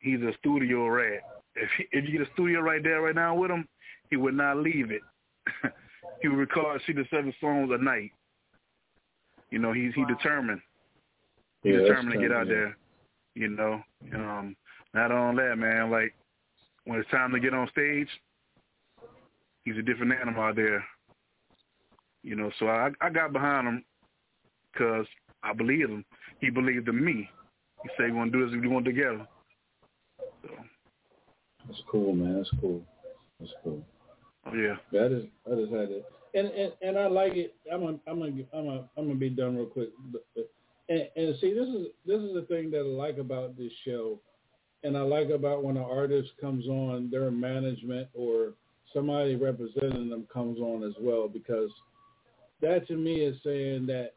he's 0.00 0.20
a 0.20 0.32
studio 0.40 0.86
rat. 0.88 1.22
If 1.54 1.68
he, 1.76 1.84
if 1.92 2.04
you 2.04 2.18
get 2.18 2.28
a 2.28 2.32
studio 2.32 2.60
right 2.60 2.82
there 2.82 3.02
right 3.02 3.14
now 3.14 3.34
with 3.34 3.50
him, 3.50 3.66
he 4.10 4.16
would 4.16 4.34
not 4.34 4.58
leave 4.58 4.90
it. 4.90 5.02
he 6.22 6.28
would 6.28 6.38
record 6.38 6.80
see 6.86 6.92
the 6.92 7.04
seven 7.10 7.32
songs 7.40 7.70
a 7.72 7.82
night. 7.82 8.12
You 9.50 9.58
know, 9.58 9.72
he's 9.72 9.94
he 9.94 10.04
determined. 10.04 10.60
He's 11.62 11.74
Yeah, 11.74 11.80
determined 11.80 12.12
to 12.12 12.20
get 12.20 12.32
out 12.32 12.46
man. 12.46 12.56
there. 12.56 12.76
You 13.34 13.48
know, 13.48 13.80
um, 14.14 14.56
not 14.94 15.12
on 15.12 15.36
that 15.36 15.56
man. 15.56 15.90
Like 15.90 16.14
when 16.84 16.98
it's 16.98 17.10
time 17.10 17.32
to 17.32 17.40
get 17.40 17.54
on 17.54 17.68
stage, 17.70 18.08
he's 19.64 19.76
a 19.78 19.82
different 19.82 20.12
animal 20.12 20.42
out 20.42 20.56
there. 20.56 20.84
You 22.22 22.36
know, 22.36 22.50
so 22.58 22.68
I 22.68 22.90
I 23.00 23.10
got 23.10 23.32
behind 23.32 23.68
him 23.68 23.84
because 24.72 25.06
I 25.42 25.52
believed 25.52 25.90
him. 25.90 26.04
He 26.40 26.50
believed 26.50 26.88
in 26.88 27.04
me. 27.04 27.30
He 27.82 27.88
said, 27.96 28.06
"We 28.06 28.12
want 28.12 28.32
to 28.32 28.38
do 28.38 28.50
this. 28.50 28.60
We 28.60 28.68
want 28.68 28.84
together." 28.84 29.26
That's 31.66 31.82
cool, 31.90 32.14
man. 32.14 32.36
That's 32.36 32.50
cool. 32.60 32.82
That's 33.38 33.52
cool. 33.62 33.82
Oh 34.46 34.54
yeah. 34.54 34.76
That 34.92 35.12
is 35.12 35.24
I 35.46 35.54
just 35.54 35.72
had 35.72 35.90
it, 35.90 36.06
and 36.34 36.48
and 36.48 36.72
and 36.82 36.98
I 36.98 37.06
like 37.06 37.34
it. 37.34 37.54
I'm 37.72 37.80
gonna 37.80 37.98
I'm 38.06 38.18
gonna 38.18 38.32
I'm 38.52 38.64
gonna 38.64 38.88
I'm 38.96 39.06
gonna 39.06 39.18
be 39.18 39.30
done 39.30 39.56
real 39.56 39.66
quick. 39.66 39.90
And, 40.88 41.08
and 41.16 41.34
see, 41.40 41.52
this 41.52 41.68
is 41.68 41.86
this 42.06 42.20
is 42.20 42.34
the 42.34 42.46
thing 42.48 42.70
that 42.70 42.80
I 42.80 42.82
like 42.82 43.18
about 43.18 43.56
this 43.56 43.72
show, 43.84 44.18
and 44.84 44.96
I 44.96 45.02
like 45.02 45.30
about 45.30 45.62
when 45.62 45.76
an 45.76 45.84
artist 45.84 46.30
comes 46.40 46.66
on, 46.66 47.10
their 47.10 47.30
management 47.30 48.08
or 48.14 48.54
somebody 48.94 49.36
representing 49.36 50.08
them 50.08 50.26
comes 50.32 50.58
on 50.60 50.82
as 50.82 50.94
well, 51.00 51.28
because 51.28 51.70
that 52.62 52.86
to 52.88 52.96
me 52.96 53.16
is 53.16 53.36
saying 53.44 53.86
that 53.86 54.12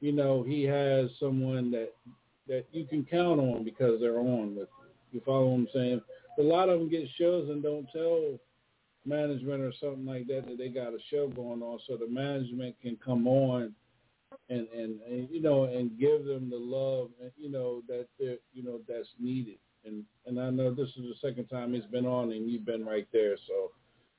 you 0.00 0.12
know 0.12 0.42
he 0.42 0.62
has 0.64 1.10
someone 1.20 1.70
that 1.72 1.92
that 2.48 2.64
you 2.72 2.86
can 2.86 3.04
count 3.04 3.40
on 3.40 3.64
because 3.64 4.00
they're 4.00 4.18
on 4.18 4.56
with 4.56 4.68
you. 4.68 4.86
You 5.12 5.22
follow 5.24 5.48
what 5.48 5.54
I'm 5.54 5.68
saying? 5.72 6.00
A 6.38 6.42
lot 6.42 6.68
of 6.68 6.78
them 6.78 6.90
get 6.90 7.08
shows 7.18 7.48
and 7.48 7.62
don't 7.62 7.86
tell 7.92 8.38
management 9.06 9.62
or 9.62 9.72
something 9.80 10.04
like 10.04 10.26
that 10.26 10.46
that 10.46 10.58
they 10.58 10.68
got 10.68 10.88
a 10.88 10.98
show 11.10 11.28
going 11.28 11.62
on 11.62 11.78
so 11.86 11.96
the 11.96 12.08
management 12.08 12.74
can 12.80 12.96
come 13.04 13.26
on 13.26 13.74
and 14.48 14.66
and, 14.68 15.00
and 15.08 15.28
you 15.30 15.40
know 15.40 15.64
and 15.64 15.98
give 15.98 16.24
them 16.24 16.50
the 16.50 16.56
love 16.56 17.10
and 17.20 17.30
you 17.36 17.50
know 17.50 17.82
that 17.88 18.06
they 18.18 18.38
you 18.52 18.62
know 18.62 18.80
that's 18.88 19.08
needed. 19.20 19.58
And 19.84 20.04
and 20.26 20.40
I 20.40 20.50
know 20.50 20.74
this 20.74 20.88
is 20.88 21.04
the 21.04 21.14
second 21.20 21.46
time 21.46 21.72
he's 21.72 21.84
been 21.86 22.06
on 22.06 22.32
and 22.32 22.50
you've 22.50 22.64
been 22.66 22.84
right 22.84 23.06
there 23.12 23.36
so 23.46 23.70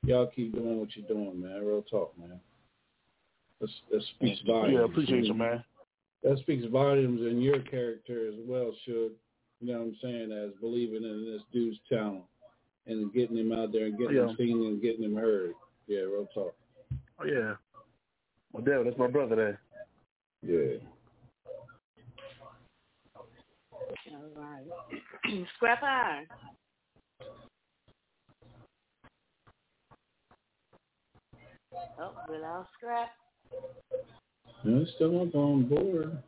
y'all 0.04 0.30
keep 0.34 0.54
doing 0.54 0.78
what 0.78 0.96
you're 0.96 1.08
doing 1.08 1.40
man. 1.40 1.64
Real 1.64 1.82
talk 1.82 2.18
man. 2.18 2.40
That 3.60 3.68
that 3.90 4.02
speaks 4.16 4.40
volumes. 4.46 4.78
Yeah, 4.78 4.84
appreciate 4.84 5.24
you, 5.24 5.34
man. 5.34 5.64
that 6.22 6.38
speaks 6.38 6.64
volumes 6.70 7.20
in 7.20 7.40
your 7.40 7.60
character 7.60 8.28
as 8.28 8.34
well 8.46 8.72
should 8.84 9.12
you 9.60 9.72
know 9.72 9.80
what 9.80 9.86
I'm 9.88 9.96
saying? 10.02 10.32
As 10.32 10.52
believing 10.60 11.02
in 11.02 11.32
this 11.32 11.42
dude's 11.52 11.78
talent 11.88 12.22
and 12.88 13.12
getting 13.12 13.36
him 13.36 13.52
out 13.52 13.72
there 13.72 13.86
and 13.86 13.98
getting 13.98 14.16
him 14.16 14.28
Yeah. 14.28 14.36
seen 14.36 14.66
and 14.66 14.82
getting 14.82 15.04
him 15.04 15.14
heard. 15.16 15.52
Yeah, 15.86 16.00
real 16.00 16.26
talk. 16.34 16.54
Oh 17.20 17.24
yeah. 17.24 17.54
Well, 18.52 18.64
Dale, 18.64 18.84
that's 18.84 18.98
my 18.98 19.06
brother 19.08 19.36
there. 19.36 19.60
Yeah. 20.42 20.78
Oh, 24.10 24.14
all 24.36 24.42
right. 24.42 25.44
Scrap 25.56 25.82
iron. 25.82 26.26
Oh, 32.00 32.12
we 32.30 32.38
lost 32.38 32.68
scrap. 32.76 33.08
No, 34.64 34.82
it's 34.82 34.92
still 34.94 35.22
up 35.22 35.34
on 35.34 35.68
board. 35.68 36.18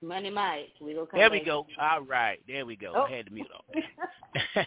Money 0.00 0.30
Mike. 0.30 0.68
We 0.80 0.94
gonna 0.94 1.06
come 1.06 1.18
There 1.18 1.30
we 1.30 1.38
back. 1.38 1.46
go. 1.46 1.66
All 1.80 2.02
right, 2.02 2.40
there 2.46 2.64
we 2.64 2.76
go. 2.76 2.92
Oh. 2.96 3.02
I 3.02 3.10
had 3.10 3.26
to 3.26 3.32
mute 3.32 3.48
off. 3.54 4.66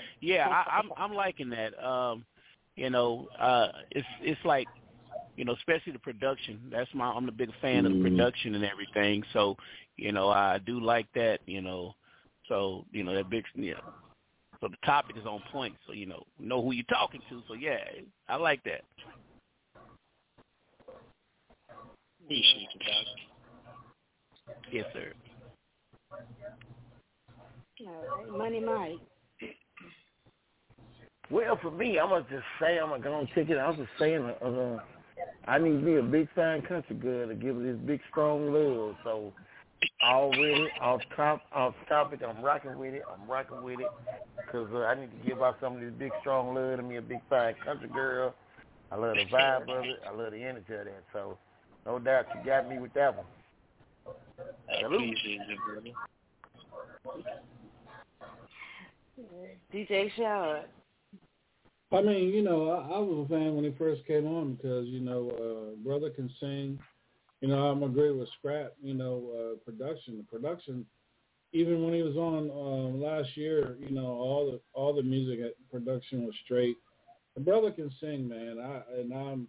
yeah, 0.20 0.48
I, 0.48 0.78
I'm 0.78 0.90
I'm 0.96 1.14
liking 1.14 1.50
that. 1.50 1.78
Um, 1.84 2.24
you 2.76 2.90
know, 2.90 3.28
uh, 3.38 3.68
it's 3.90 4.06
it's 4.22 4.40
like, 4.44 4.66
you 5.36 5.44
know, 5.44 5.52
especially 5.52 5.92
the 5.92 5.98
production. 5.98 6.60
That's 6.70 6.90
my 6.94 7.06
I'm 7.06 7.26
the 7.26 7.32
big 7.32 7.50
fan 7.60 7.86
of 7.86 7.92
the 7.92 7.98
Mhm. 7.98 8.02
production 8.02 8.54
and 8.54 8.64
everything. 8.64 9.22
So, 9.32 9.56
you 9.96 10.12
know, 10.12 10.28
I 10.30 10.58
do 10.58 10.80
like 10.80 11.06
that. 11.14 11.40
You 11.46 11.60
know, 11.60 11.94
so 12.48 12.84
you 12.90 13.04
know 13.04 13.14
that 13.14 13.30
big. 13.30 13.44
Yeah. 13.54 13.74
So 14.60 14.68
the 14.68 14.76
topic 14.86 15.16
is 15.16 15.26
on 15.26 15.42
point. 15.52 15.74
So 15.86 15.92
you 15.92 16.06
know 16.06 16.24
know 16.40 16.62
who 16.62 16.72
you're 16.72 16.84
talking 16.84 17.20
to. 17.28 17.42
So 17.46 17.54
yeah, 17.54 17.84
I 18.28 18.36
like 18.36 18.62
that. 18.64 18.82
Appreciate 22.24 22.68
you, 22.74 22.80
Doc. 22.80 23.31
Yes, 24.70 24.86
sir. 24.92 25.12
All 27.86 28.26
right. 28.26 28.38
Money 28.38 28.60
Mike. 28.60 28.98
Well, 31.30 31.58
for 31.62 31.70
me, 31.70 31.98
I'm 31.98 32.10
gonna 32.10 32.26
just 32.30 32.44
say 32.60 32.78
I'm 32.78 32.90
gonna 32.90 33.02
go 33.02 33.18
and 33.18 33.28
check 33.34 33.48
it. 33.48 33.56
I 33.56 33.68
was 33.68 33.78
just 33.78 33.90
saying, 33.98 34.22
uh, 34.22 34.44
uh, 34.44 34.78
I 35.46 35.58
need 35.58 35.82
me 35.82 35.96
a 35.96 36.02
big 36.02 36.28
fine 36.34 36.62
country 36.62 36.96
girl 36.96 37.28
to 37.28 37.34
give 37.34 37.56
it 37.56 37.62
this 37.62 37.86
big 37.86 38.00
strong 38.10 38.52
love. 38.52 38.96
So 39.02 39.32
already 40.04 40.68
off 40.80 41.00
top, 41.16 41.42
off 41.52 41.74
topic, 41.88 42.20
I'm 42.26 42.42
rocking 42.42 42.78
with 42.78 42.94
it. 42.94 43.02
I'm 43.10 43.28
rocking 43.28 43.62
with 43.62 43.80
it 43.80 43.86
because 44.44 44.68
uh, 44.74 44.80
I 44.84 44.94
need 44.94 45.10
to 45.10 45.28
give 45.28 45.42
out 45.42 45.56
some 45.60 45.76
of 45.76 45.80
this 45.80 45.92
big 45.98 46.12
strong 46.20 46.54
love 46.54 46.76
to 46.76 46.82
me 46.82 46.96
a 46.96 47.02
big 47.02 47.20
fine 47.30 47.54
country 47.64 47.88
girl. 47.88 48.34
I 48.90 48.96
love 48.96 49.16
the 49.16 49.24
vibe 49.34 49.62
of 49.62 49.84
it. 49.84 50.00
I 50.06 50.14
love 50.14 50.32
the 50.32 50.42
energy 50.42 50.74
of 50.74 50.84
that. 50.84 51.04
So 51.12 51.38
no 51.86 51.98
doubt 51.98 52.26
you 52.34 52.44
got 52.44 52.68
me 52.68 52.78
with 52.78 52.92
that 52.94 53.16
one. 53.16 53.26
I 54.70 54.86
appreciate 54.86 55.40
you, 55.48 55.56
brother. 55.66 55.90
DJ 59.72 60.10
Shard. 60.16 60.66
I 61.92 62.00
mean, 62.00 62.30
you 62.30 62.42
know, 62.42 62.70
I, 62.70 62.94
I 62.94 62.98
was 62.98 63.26
a 63.26 63.28
fan 63.28 63.54
when 63.54 63.64
he 63.64 63.74
first 63.78 64.06
came 64.06 64.26
on 64.26 64.54
because 64.54 64.86
you 64.88 65.00
know, 65.00 65.30
uh, 65.30 65.76
brother 65.84 66.10
can 66.10 66.30
sing. 66.40 66.78
You 67.40 67.48
know, 67.48 67.66
I'm 67.66 67.82
agree 67.82 68.12
with 68.12 68.28
Scrap. 68.38 68.72
You 68.82 68.94
know, 68.94 69.24
uh, 69.34 69.56
production, 69.64 70.16
the 70.18 70.24
production. 70.24 70.86
Even 71.52 71.84
when 71.84 71.92
he 71.92 72.02
was 72.02 72.16
on 72.16 72.50
um, 72.50 73.02
last 73.02 73.36
year, 73.36 73.76
you 73.78 73.94
know, 73.94 74.06
all 74.06 74.50
the 74.50 74.60
all 74.72 74.94
the 74.94 75.02
music 75.02 75.40
at 75.44 75.70
production 75.70 76.24
was 76.24 76.34
straight. 76.44 76.76
The 77.34 77.40
brother 77.40 77.70
can 77.70 77.90
sing, 78.00 78.26
man. 78.26 78.58
I 78.58 78.82
and 78.98 79.12
I'm 79.12 79.48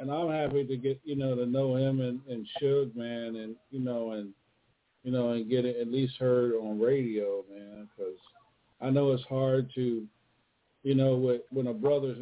and 0.00 0.10
I'm 0.10 0.30
happy 0.30 0.64
to 0.64 0.76
get 0.76 1.00
you 1.04 1.16
know 1.16 1.36
to 1.36 1.46
know 1.46 1.76
him 1.76 2.00
and 2.00 2.20
and 2.28 2.46
Suge, 2.60 2.94
man, 2.96 3.36
and 3.36 3.54
you 3.70 3.80
know 3.80 4.12
and 4.12 4.32
you 5.04 5.12
know 5.12 5.30
and 5.30 5.48
get 5.48 5.64
it 5.64 5.76
at 5.76 5.88
least 5.88 6.16
heard 6.18 6.54
on 6.54 6.80
radio, 6.80 7.44
man, 7.48 7.88
because 7.96 8.18
I 8.80 8.90
know 8.90 9.12
it's 9.12 9.24
hard 9.24 9.70
to 9.76 10.06
you 10.82 10.94
know, 10.94 11.38
when 11.50 11.66
a 11.66 11.74
brother 11.74 12.14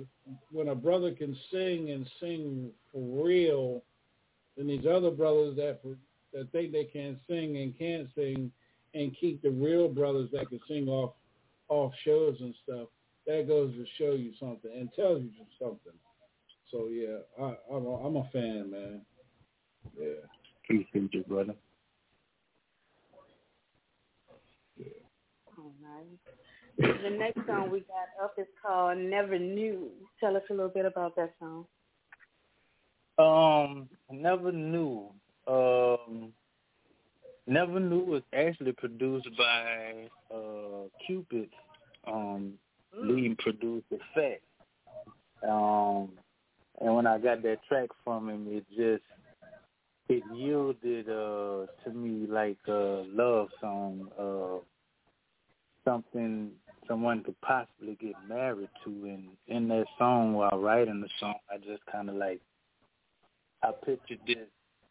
when 0.50 0.68
a 0.68 0.74
brother 0.74 1.12
can 1.12 1.36
sing 1.50 1.90
and 1.90 2.08
sing 2.20 2.70
for 2.92 3.24
real, 3.24 3.82
then 4.56 4.66
these 4.66 4.84
other 4.84 5.10
brothers 5.10 5.56
that 5.56 5.80
for, 5.80 5.94
that 6.32 6.50
think 6.52 6.72
they 6.72 6.84
can 6.84 7.18
sing 7.28 7.56
and 7.58 7.78
can't 7.78 8.08
sing, 8.14 8.50
and 8.94 9.16
keep 9.18 9.42
the 9.42 9.50
real 9.50 9.88
brothers 9.88 10.30
that 10.32 10.48
can 10.48 10.60
sing 10.68 10.88
off 10.88 11.12
off 11.68 11.92
shows 12.04 12.36
and 12.40 12.54
stuff. 12.64 12.88
That 13.26 13.46
goes 13.46 13.72
to 13.74 13.84
show 13.96 14.14
you 14.14 14.32
something 14.40 14.70
and 14.74 14.92
tells 14.94 15.22
you 15.22 15.30
something. 15.60 15.92
So 16.70 16.88
yeah, 16.88 17.18
I, 17.40 17.54
I'm 17.74 17.86
a, 17.86 17.94
I'm 18.06 18.16
a 18.16 18.28
fan, 18.32 18.70
man. 18.70 19.00
Yeah. 19.98 20.08
Appreciate 20.64 21.14
you, 21.14 21.24
brother. 21.26 21.54
All 25.56 25.72
right. 25.82 27.02
The 27.02 27.10
next 27.10 27.46
song 27.46 27.70
we 27.72 27.80
got 27.80 28.22
up 28.22 28.34
is 28.38 28.46
called 28.62 28.98
Never 28.98 29.38
Knew. 29.38 29.90
Tell 30.20 30.36
us 30.36 30.42
a 30.50 30.52
little 30.52 30.68
bit 30.68 30.84
about 30.84 31.16
that 31.16 31.32
song. 31.40 31.64
Um, 33.18 33.88
never 34.12 34.52
knew. 34.52 35.10
Um, 35.48 36.32
never 37.46 37.80
knew 37.80 38.04
was 38.04 38.22
actually 38.32 38.72
produced 38.72 39.28
by 39.36 40.08
uh 40.32 40.86
Cupid, 41.06 41.48
um, 42.06 42.52
lead 42.94 43.38
producer 43.38 43.96
Fat. 44.14 44.40
Um, 45.48 46.10
and 46.80 46.94
when 46.94 47.06
I 47.06 47.18
got 47.18 47.42
that 47.42 47.58
track 47.68 47.88
from 48.04 48.28
him, 48.28 48.46
it 48.48 48.64
just 48.70 49.02
it 50.08 50.22
yielded 50.34 51.08
uh 51.08 51.66
to 51.84 51.90
me 51.92 52.26
like 52.26 52.58
a 52.66 53.04
love 53.08 53.48
song, 53.60 54.08
uh, 54.18 54.58
something 55.84 56.50
someone 56.86 57.22
could 57.22 57.40
possibly 57.42 57.96
get 58.00 58.14
married 58.28 58.70
to. 58.84 58.90
And 58.90 59.28
in 59.46 59.68
that 59.68 59.86
song, 59.98 60.34
while 60.34 60.58
writing 60.58 61.00
the 61.00 61.08
song, 61.20 61.34
I 61.52 61.58
just 61.58 61.84
kind 61.90 62.08
of 62.08 62.16
like 62.16 62.40
I 63.62 63.70
pictured 63.84 64.20
this 64.26 64.48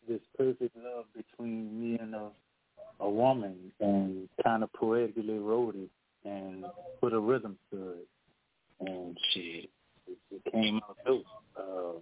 this 0.08 0.22
perfect 0.38 0.76
love 0.78 1.06
between 1.16 1.82
me 1.82 1.98
and 2.00 2.16
a 2.16 2.30
a 3.00 3.10
woman, 3.10 3.72
and 3.80 4.28
kind 4.44 4.64
of 4.64 4.74
poetically 4.74 5.38
wrote 5.38 5.76
it 5.76 5.90
and 6.28 6.66
put 7.00 7.14
a 7.14 7.20
rhythm 7.20 7.58
to 7.72 7.92
it, 7.92 8.08
and 8.80 9.18
shit, 9.34 9.70
it, 10.08 10.18
it 10.32 10.42
came 10.52 10.80
out 10.88 10.98
dope. 11.06 11.26
Uh, 11.58 12.00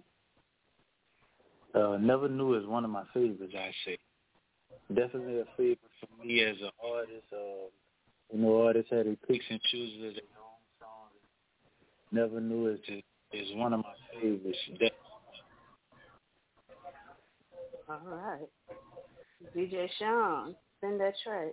uh, 1.78 1.96
Never 1.98 2.28
Knew 2.28 2.54
is 2.54 2.66
one 2.66 2.84
of 2.84 2.90
my 2.90 3.04
favorites, 3.12 3.54
I 3.56 3.72
say. 3.84 3.98
Definitely 4.94 5.40
a 5.40 5.44
favorite 5.56 5.78
for 6.00 6.08
me 6.24 6.42
as 6.42 6.56
an 6.60 6.70
artist. 6.84 7.26
Uh, 7.32 7.68
you 8.32 8.38
know, 8.40 8.66
artists 8.66 8.90
had 8.90 9.06
their 9.06 9.16
picks 9.28 9.44
and 9.50 9.60
chooses 9.70 10.14
their 10.14 10.38
own 10.38 10.62
songs. 10.80 11.14
Never 12.12 12.40
Knew 12.40 12.68
is 12.68 12.80
just, 12.86 13.04
is 13.32 13.48
one 13.56 13.72
of 13.72 13.80
my 13.80 13.94
favorites. 14.20 14.58
That, 14.80 14.92
all 17.88 18.00
right. 18.04 18.48
DJ 19.54 19.88
Sean, 19.98 20.54
send 20.80 21.00
that 21.00 21.14
track. 21.22 21.52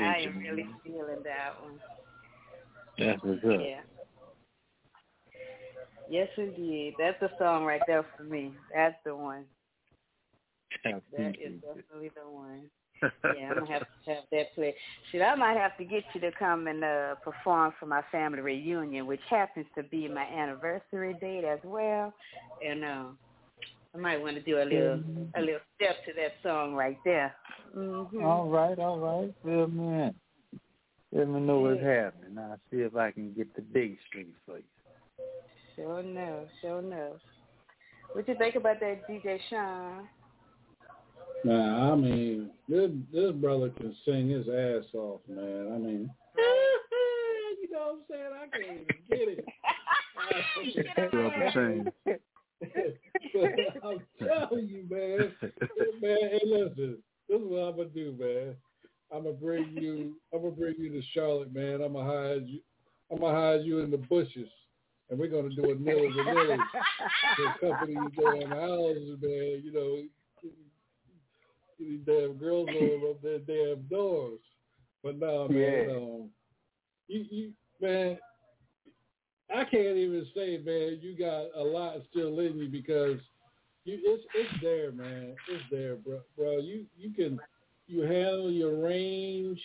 I 0.00 0.18
am 0.18 0.38
really 0.38 0.66
feeling 0.84 1.22
that 1.24 1.62
one. 1.62 1.80
That's 2.98 3.22
what's 3.22 3.44
up. 3.44 3.60
Yeah. 3.60 3.80
Yes, 6.10 6.28
indeed. 6.36 6.94
That's 6.98 7.20
a 7.22 7.30
song 7.38 7.64
right 7.64 7.82
there 7.86 8.04
for 8.16 8.24
me. 8.24 8.52
That's 8.74 8.96
the 9.04 9.14
one. 9.14 9.44
That 11.12 11.34
is 11.40 11.52
definitely 11.62 12.10
the 12.14 12.28
one. 12.30 12.70
yeah, 13.36 13.50
I'm 13.50 13.58
gonna 13.58 13.72
have 13.72 13.82
to 13.82 14.10
have 14.10 14.24
that 14.32 14.54
play. 14.54 14.74
Should 15.10 15.22
I 15.22 15.34
might 15.34 15.56
have 15.56 15.76
to 15.78 15.84
get 15.84 16.04
you 16.14 16.20
to 16.22 16.30
come 16.38 16.66
and 16.66 16.82
uh 16.82 17.14
perform 17.16 17.72
for 17.78 17.86
my 17.86 18.02
family 18.10 18.40
reunion, 18.40 19.06
which 19.06 19.20
happens 19.30 19.66
to 19.76 19.82
be 19.84 20.08
my 20.08 20.24
anniversary 20.24 21.14
date 21.14 21.44
as 21.44 21.60
well. 21.64 22.12
And 22.66 22.84
uh 22.84 23.04
I 23.94 23.98
might 23.98 24.20
want 24.20 24.36
to 24.36 24.42
do 24.42 24.58
a 24.58 24.64
little 24.64 24.98
mm-hmm. 24.98 25.22
a 25.34 25.40
little 25.40 25.54
mm-hmm. 25.54 25.84
step 25.84 26.04
to 26.04 26.12
that 26.14 26.34
song 26.42 26.74
right 26.74 26.98
there. 27.04 27.34
Mm-hmm. 27.76 28.22
All 28.22 28.48
right, 28.48 28.78
all 28.78 28.98
right, 28.98 29.34
fill 29.44 29.68
me 29.68 29.84
in. 29.84 30.14
Let 31.12 31.28
me 31.28 31.40
know 31.40 31.60
what's 31.60 31.80
happening. 31.80 32.38
I'll 32.38 32.60
see 32.70 32.78
if 32.78 32.94
I 32.94 33.10
can 33.10 33.32
get 33.32 33.54
the 33.56 33.62
big 33.62 33.96
string 34.06 34.28
for 34.44 34.58
you. 34.58 34.64
Sure 35.74 36.02
no, 36.02 36.46
sure 36.60 36.82
no. 36.82 37.16
What 38.12 38.28
you 38.28 38.34
think 38.36 38.56
about 38.56 38.80
that 38.80 39.08
DJ 39.08 39.38
Sean? 39.48 40.08
Nah, 41.44 41.92
I 41.92 41.96
mean 41.96 42.50
this 42.68 42.90
this 43.12 43.32
brother 43.32 43.70
can 43.70 43.94
sing 44.04 44.28
his 44.28 44.48
ass 44.48 44.84
off, 44.94 45.20
man. 45.28 45.72
I 45.72 45.78
mean, 45.78 46.10
you 47.62 47.70
know 47.70 47.78
what 47.78 47.94
I'm 47.94 48.00
saying? 48.10 48.32
I 48.34 48.48
can't 48.56 48.80
even 48.80 48.86
get 49.08 49.28
it. 49.28 49.44
Drop 51.10 51.32
a. 52.06 52.18
I'm 53.84 54.00
telling 54.18 54.68
you, 54.68 54.86
man. 54.90 55.32
Man, 56.00 56.16
hey, 56.20 56.40
listen. 56.44 56.98
This 57.28 57.40
is 57.40 57.46
what 57.46 57.58
I'm 57.58 57.76
gonna 57.76 57.88
do, 57.90 58.16
man. 58.18 58.54
I'm 59.12 59.24
gonna 59.24 59.34
bring 59.34 59.76
you. 59.76 60.16
I'm 60.32 60.42
gonna 60.42 60.54
bring 60.54 60.74
you 60.78 60.90
to 60.90 61.02
Charlotte, 61.14 61.52
man. 61.54 61.82
I'm 61.82 61.92
gonna 61.92 62.04
hide 62.04 62.46
you. 62.46 62.60
I'm 63.10 63.20
gonna 63.20 63.34
hide 63.34 63.64
you 63.64 63.80
in 63.80 63.90
the 63.90 63.98
bushes, 63.98 64.48
and 65.08 65.18
we're 65.18 65.28
gonna 65.28 65.50
do 65.50 65.70
a 65.70 65.74
nilly 65.74 66.12
to 66.12 66.24
nilly 66.24 66.56
to 67.36 67.44
accompany 67.44 67.92
you 67.92 68.10
damn 68.16 68.50
houses, 68.50 69.18
man. 69.20 69.62
You 69.64 69.72
know, 69.72 70.02
these 71.78 72.00
damn 72.04 72.34
girls 72.34 72.68
over 72.68 73.10
up 73.10 73.22
their 73.22 73.38
damn 73.38 73.82
doors. 73.82 74.40
But 75.02 75.18
no, 75.18 75.48
man. 75.48 75.60
Yeah. 75.60 75.94
Um, 75.94 76.30
you, 77.06 77.24
you, 77.30 77.52
man. 77.80 78.18
I 79.54 79.64
can't 79.64 79.96
even 79.96 80.26
say, 80.34 80.58
man. 80.58 80.98
You 81.00 81.16
got 81.18 81.46
a 81.56 81.62
lot 81.62 81.96
still 82.10 82.38
in 82.40 82.58
you 82.58 82.68
because 82.68 83.18
you 83.84 83.98
it's 84.02 84.24
it's 84.34 84.62
there, 84.62 84.92
man. 84.92 85.34
It's 85.48 85.64
there, 85.70 85.96
bro. 85.96 86.20
Bro, 86.36 86.58
you 86.58 86.84
you 86.96 87.12
can 87.12 87.40
you 87.86 88.02
handle 88.02 88.50
your 88.50 88.76
range. 88.76 89.60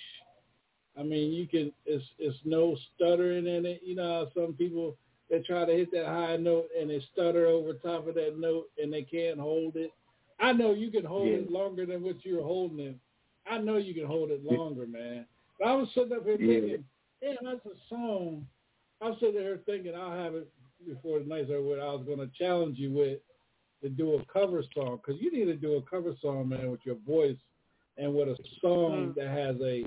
I 0.98 1.04
mean, 1.04 1.34
you 1.34 1.48
can. 1.48 1.72
It's 1.86 2.06
it's 2.20 2.38
no 2.46 2.78
stuttering 2.96 3.48
in 3.48 3.66
it. 3.66 3.82
You 3.84 3.96
know 3.96 4.28
how 4.36 4.42
some 4.42 4.54
people 4.54 4.96
they 5.30 5.42
try 5.42 5.66
to 5.66 5.72
hit 5.74 5.92
that 5.92 6.06
high 6.06 6.38
note 6.38 6.68
and 6.80 6.90
they 6.90 7.02
stutter 7.14 7.48
over 7.48 7.74
top 7.74 8.08
of 8.08 8.16
that 8.16 8.38
note 8.38 8.70
and 8.82 8.94
they 8.94 9.02
can't 9.04 9.40
hold 9.40 9.76
it. 9.76 9.92
I 10.40 10.54
know 10.54 10.74
you 10.74 10.92
can 10.92 11.06
hold 11.06 11.28
Yeah. 11.28 11.38
it 11.38 11.52
longer 11.52 11.86
than 11.86 12.04
what 12.04 12.24
you're 12.24 12.44
holding 12.44 12.80
it. 12.80 12.98
I 13.50 13.58
know 13.58 13.78
you 13.78 13.94
can 13.94 14.06
hold 14.06 14.32
it 14.32 14.44
longer, 14.46 14.86
man. 14.86 15.26
But 15.60 15.68
I 15.68 15.74
was 15.76 15.90
sitting 15.94 16.14
up 16.14 16.24
here 16.24 16.38
Yeah. 16.38 16.60
thinking, 16.60 16.86
damn, 17.22 17.38
that's 17.44 17.66
a 17.66 17.78
song. 17.90 18.46
I 19.04 19.10
was 19.10 19.18
sitting 19.20 19.42
here 19.42 19.60
thinking 19.66 19.94
I'll 19.96 20.18
have 20.18 20.34
it 20.34 20.48
before 20.88 21.20
the 21.20 21.26
night's 21.26 21.50
over. 21.50 21.62
with. 21.62 21.80
I 21.80 21.86
was 21.86 22.06
going 22.06 22.20
to 22.20 22.30
challenge 22.38 22.78
you 22.78 22.92
with 22.92 23.20
to 23.82 23.90
do 23.90 24.14
a 24.14 24.26
cover 24.32 24.64
song 24.74 25.00
because 25.04 25.22
you 25.22 25.30
need 25.30 25.46
to 25.46 25.56
do 25.56 25.74
a 25.74 25.82
cover 25.82 26.14
song, 26.22 26.48
man, 26.50 26.72
with 26.72 26.80
your 26.86 26.96
voice 27.06 27.36
and 27.98 28.14
with 28.14 28.30
a 28.30 28.38
song 28.62 29.14
mm-hmm. 29.14 29.20
that 29.20 29.28
has 29.28 29.58
a 29.62 29.86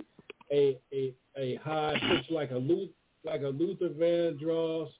a 0.52 0.78
a, 0.92 1.14
a 1.38 1.56
high 1.56 1.94
pitch 1.98 2.30
like 2.30 2.50
a 2.50 2.58
Luther, 2.58 2.92
like 3.24 3.40
a 3.40 3.48
Luther 3.48 3.88
Vandross 3.88 4.90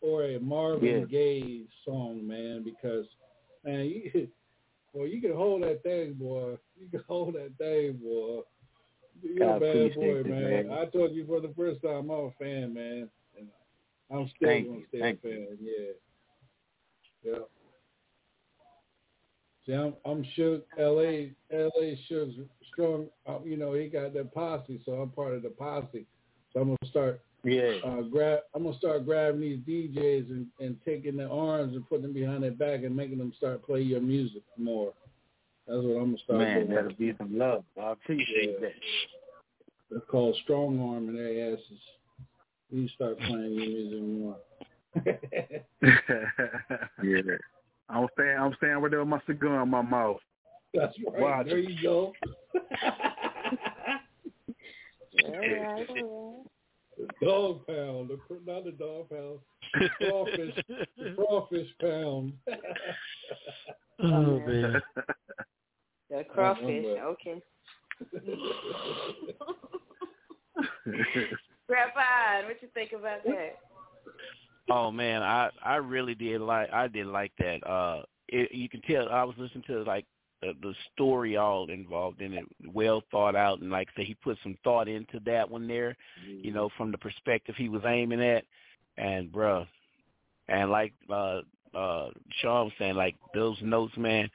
or 0.00 0.24
a 0.24 0.40
Marvin 0.40 1.00
Yeah. 1.00 1.04
Gaye 1.04 1.62
song, 1.84 2.26
man. 2.26 2.64
Because 2.64 3.06
man, 3.64 3.84
you 3.84 4.28
boy, 4.92 5.04
you 5.04 5.20
can 5.20 5.32
hold 5.32 5.62
that 5.62 5.84
thing, 5.84 6.14
boy. 6.14 6.56
You 6.76 6.88
can 6.90 7.04
hold 7.06 7.34
that 7.34 7.56
thing, 7.56 8.00
boy. 8.02 8.40
You're 9.22 9.56
a 9.56 9.60
bad 9.60 9.94
boy, 9.94 10.20
it, 10.20 10.26
man. 10.26 10.68
man. 10.68 10.70
I 10.72 10.86
told 10.86 11.14
you 11.14 11.24
for 11.26 11.40
the 11.40 11.52
first 11.56 11.82
time, 11.82 12.10
I'm 12.10 12.10
a 12.10 12.30
fan, 12.38 12.74
man. 12.74 13.08
And 14.10 14.20
I'm 14.20 14.30
still 14.36 14.48
Thank 14.48 14.66
gonna 14.66 14.78
you, 14.78 14.84
stay 14.88 15.00
thank 15.00 15.18
a 15.20 15.22
fan. 15.22 15.46
Yeah. 15.60 17.32
Yeah. 17.32 17.38
See, 19.66 19.72
I'm 19.72 19.94
I'm 20.04 20.24
shook. 20.34 20.66
L.A. 20.78 21.32
L.A. 21.52 21.98
shook 22.08 22.30
strong. 22.72 23.06
Uh, 23.26 23.38
you 23.44 23.56
know, 23.56 23.72
he 23.74 23.88
got 23.88 24.14
that 24.14 24.34
posse, 24.34 24.80
so 24.84 24.92
I'm 24.92 25.10
part 25.10 25.34
of 25.34 25.42
the 25.42 25.50
posse. 25.50 26.06
So 26.52 26.60
I'm 26.60 26.68
gonna 26.68 26.90
start. 26.90 27.20
Yeah. 27.44 27.76
Uh, 27.84 28.02
grab. 28.02 28.40
I'm 28.54 28.64
gonna 28.64 28.76
start 28.78 29.04
grabbing 29.06 29.40
these 29.40 29.60
DJs 29.60 30.30
and, 30.30 30.46
and 30.60 30.76
taking 30.84 31.16
their 31.16 31.30
arms 31.30 31.74
and 31.74 31.88
putting 31.88 32.02
them 32.02 32.12
behind 32.12 32.42
their 32.42 32.50
back 32.50 32.82
and 32.84 32.96
making 32.96 33.18
them 33.18 33.32
start 33.36 33.64
play 33.64 33.82
your 33.82 34.00
music 34.00 34.42
more. 34.58 34.92
That's 35.66 35.82
what 35.82 35.96
I'm 35.96 36.06
gonna 36.06 36.18
start 36.24 36.38
Man, 36.40 36.66
doing. 36.66 36.74
that'll 36.74 36.94
be 36.94 37.14
some 37.16 37.38
love. 37.38 37.64
I 37.80 37.92
appreciate 37.92 38.54
Yeah. 38.54 38.68
that. 38.68 38.72
It's 39.96 40.06
called 40.10 40.36
strong 40.42 40.80
arming 40.80 41.16
their 41.16 41.52
asses. 41.52 41.80
You 42.70 42.88
start 42.88 43.18
playing 43.18 43.52
your 43.54 43.66
music 43.66 44.02
more. 44.02 44.36
yeah. 47.02 47.36
I'm 47.88 48.06
staying. 48.14 48.38
I'm 48.38 48.54
staying 48.58 48.74
right 48.74 48.90
there 48.90 49.00
with 49.00 49.08
my 49.08 49.20
cigar 49.26 49.62
in 49.62 49.68
my 49.68 49.82
mouth. 49.82 50.20
That's 50.72 50.96
right. 51.12 51.20
Watch 51.20 51.46
there 51.46 51.58
you 51.58 51.82
go. 51.82 52.12
All 55.24 55.32
right, 55.32 55.88
all 55.90 56.46
The 56.96 57.06
dog 57.26 57.66
pound, 57.66 58.10
the, 58.10 58.16
cr- 58.16 58.34
not 58.46 58.64
the 58.64 58.70
dog 58.70 59.10
pound, 59.10 59.40
the 59.74 59.88
crawfish, 59.98 60.54
the 60.96 61.14
crawfish 61.16 61.68
pound. 61.80 62.32
Oh 64.02 64.40
man. 64.40 64.80
The 66.08 66.24
crawfish. 66.32 66.86
Okay. 66.86 67.42
Grandpa, 71.70 72.48
what 72.48 72.60
you 72.60 72.68
think 72.74 72.90
about 72.90 73.22
that? 73.24 73.58
Oh 74.68 74.90
man, 74.90 75.22
I 75.22 75.50
I 75.64 75.76
really 75.76 76.16
did 76.16 76.40
like 76.40 76.68
I 76.72 76.88
did 76.88 77.06
like 77.06 77.30
that. 77.38 77.64
Uh, 77.64 78.02
it, 78.26 78.50
you 78.52 78.68
can 78.68 78.82
tell 78.82 79.08
I 79.08 79.22
was 79.22 79.36
listening 79.38 79.62
to 79.68 79.84
like 79.84 80.04
the, 80.42 80.52
the 80.62 80.74
story 80.92 81.36
all 81.36 81.70
involved 81.70 82.22
in 82.22 82.32
it, 82.32 82.44
well 82.74 83.04
thought 83.12 83.36
out, 83.36 83.60
and 83.60 83.70
like 83.70 83.86
I 83.94 84.00
say, 84.00 84.04
he 84.04 84.14
put 84.14 84.36
some 84.42 84.58
thought 84.64 84.88
into 84.88 85.20
that 85.26 85.48
one 85.48 85.68
there. 85.68 85.96
You 86.42 86.52
know, 86.52 86.70
from 86.76 86.90
the 86.90 86.98
perspective 86.98 87.54
he 87.56 87.68
was 87.68 87.82
aiming 87.86 88.20
at, 88.20 88.44
and 88.96 89.30
bruh, 89.30 89.64
and 90.48 90.72
like 90.72 90.92
uh 91.08 91.42
uh 91.72 92.08
Sean 92.40 92.64
was 92.64 92.72
saying, 92.80 92.96
like 92.96 93.14
those 93.32 93.58
notes, 93.62 93.96
man. 93.96 94.28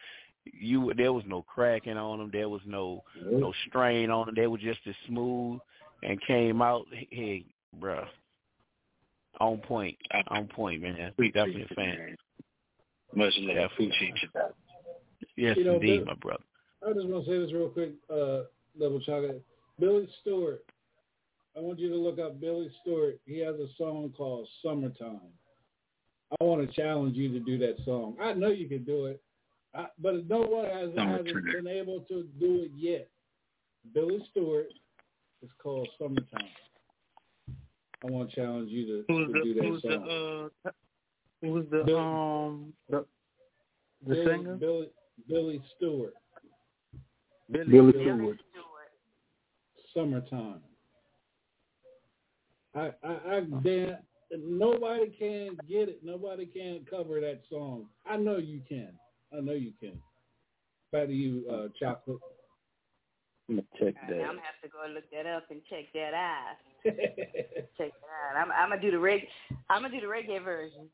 You 0.45 0.93
there 0.95 1.11
was 1.11 1.23
no 1.27 1.41
cracking 1.41 1.97
on 1.97 2.19
them. 2.19 2.29
There 2.31 2.47
was 2.47 2.61
no 2.65 3.03
no 3.21 3.51
strain 3.67 4.09
on 4.09 4.27
them. 4.27 4.35
They 4.35 4.47
were 4.47 4.57
just 4.57 4.79
as 4.87 4.95
smooth 5.07 5.59
and 6.03 6.21
came 6.25 6.61
out. 6.61 6.85
Hey, 7.09 7.45
bruh, 7.79 8.05
on 9.39 9.57
point, 9.59 9.97
on 10.29 10.47
point, 10.47 10.81
man. 10.81 11.11
We 11.17 11.31
definitely 11.31 11.65
a 11.69 11.75
fan. 11.75 12.15
Much 13.13 13.33
love. 13.37 13.55
Definitely. 13.55 13.65
Appreciate 13.65 14.13
you. 14.21 14.29
Yes, 15.37 15.57
You 15.57 15.63
know, 15.65 15.75
indeed, 15.75 15.97
Bill- 15.97 16.05
my 16.07 16.13
brother. 16.15 16.43
I 16.87 16.93
just 16.93 17.07
want 17.07 17.25
to 17.25 17.31
say 17.31 17.37
this 17.39 17.51
real 17.53 17.69
quick, 17.69 17.93
uh, 18.13 18.41
Double 18.79 18.99
Chocolate. 18.99 19.43
Billy 19.79 20.07
Stewart. 20.21 20.63
I 21.57 21.61
want 21.61 21.79
you 21.79 21.89
to 21.89 21.95
look 21.95 22.19
up 22.19 22.39
Billy 22.39 22.69
Stewart. 22.81 23.19
He 23.25 23.39
has 23.39 23.55
a 23.55 23.67
song 23.77 24.13
called 24.15 24.47
Summertime. 24.61 25.21
I 26.39 26.43
want 26.43 26.67
to 26.67 26.75
challenge 26.75 27.15
you 27.15 27.31
to 27.31 27.39
do 27.39 27.57
that 27.59 27.77
song. 27.85 28.17
I 28.21 28.33
know 28.33 28.49
you 28.49 28.67
can 28.67 28.83
do 28.83 29.05
it, 29.05 29.21
I, 29.73 29.87
but 29.99 30.27
no 30.27 30.41
one 30.41 30.65
has 30.65 30.89
hasn't 30.97 31.45
been 31.53 31.67
able 31.67 32.01
to 32.09 32.23
do 32.39 32.61
it 32.63 32.71
yet. 32.75 33.07
Billy 33.93 34.25
Stewart. 34.31 34.67
It's 35.45 35.53
called 35.61 35.87
Summertime. 36.01 36.49
I 38.03 38.09
want 38.09 38.31
to 38.31 38.35
challenge 38.35 38.71
you 38.71 38.87
to, 38.87 39.05
Who's 39.07 39.27
to 39.27 39.33
the 39.33 39.43
do 39.43 39.53
that 39.53 39.63
who's 39.63 39.81
song. 39.83 40.49
the 40.63 40.67
uh 40.67 40.71
who's 41.41 41.65
the 41.69 41.83
Bill- 41.83 41.97
um 41.99 42.73
the 42.89 43.05
the 44.07 44.15
Billy, 44.15 44.25
singer? 44.25 44.55
Billy, 44.55 44.89
Billy 45.29 45.61
Stewart. 45.77 46.13
Billy, 47.51 47.65
Billy 47.69 47.91
Stewart. 47.91 48.39
Stewart. 48.39 48.39
Summertime. 49.93 50.61
I, 52.73 52.91
I, 53.03 53.13
I 53.35 53.39
damn, 53.63 53.97
nobody 54.35 55.09
can 55.17 55.57
get 55.69 55.89
it. 55.89 55.99
Nobody 56.03 56.47
can 56.47 56.87
cover 56.89 57.21
that 57.21 57.41
song. 57.51 57.85
I 58.05 58.17
know 58.17 58.37
you 58.37 58.61
can. 58.67 58.93
I 59.31 59.41
know 59.41 59.53
you 59.53 59.73
can. 59.79 60.01
Back 60.91 61.07
to 61.07 61.13
you, 61.13 61.45
uh, 61.51 61.67
Chocolate. 61.79 62.17
I'm 63.47 63.55
gonna 63.57 63.67
check 63.79 63.93
that. 64.07 64.13
I'm 64.13 64.25
gonna 64.25 64.41
have 64.41 64.59
to 64.63 64.69
go 64.69 64.83
and 64.85 64.93
look 64.93 65.03
that 65.11 65.25
up 65.27 65.45
and 65.51 65.61
check 65.69 65.85
that 65.93 66.13
out. 66.13 66.57
Check 67.77 67.91
that 67.91 68.37
out. 68.37 68.37
I'm, 68.37 68.51
I'm 68.51 68.69
gonna 68.69 68.81
do 68.81 68.91
the 68.91 68.99
reg. 68.99 69.21
I'm 69.69 69.81
gonna 69.81 69.93
do 69.93 70.01
the 70.01 70.11
reggae 70.11 70.43
version. 70.43 70.89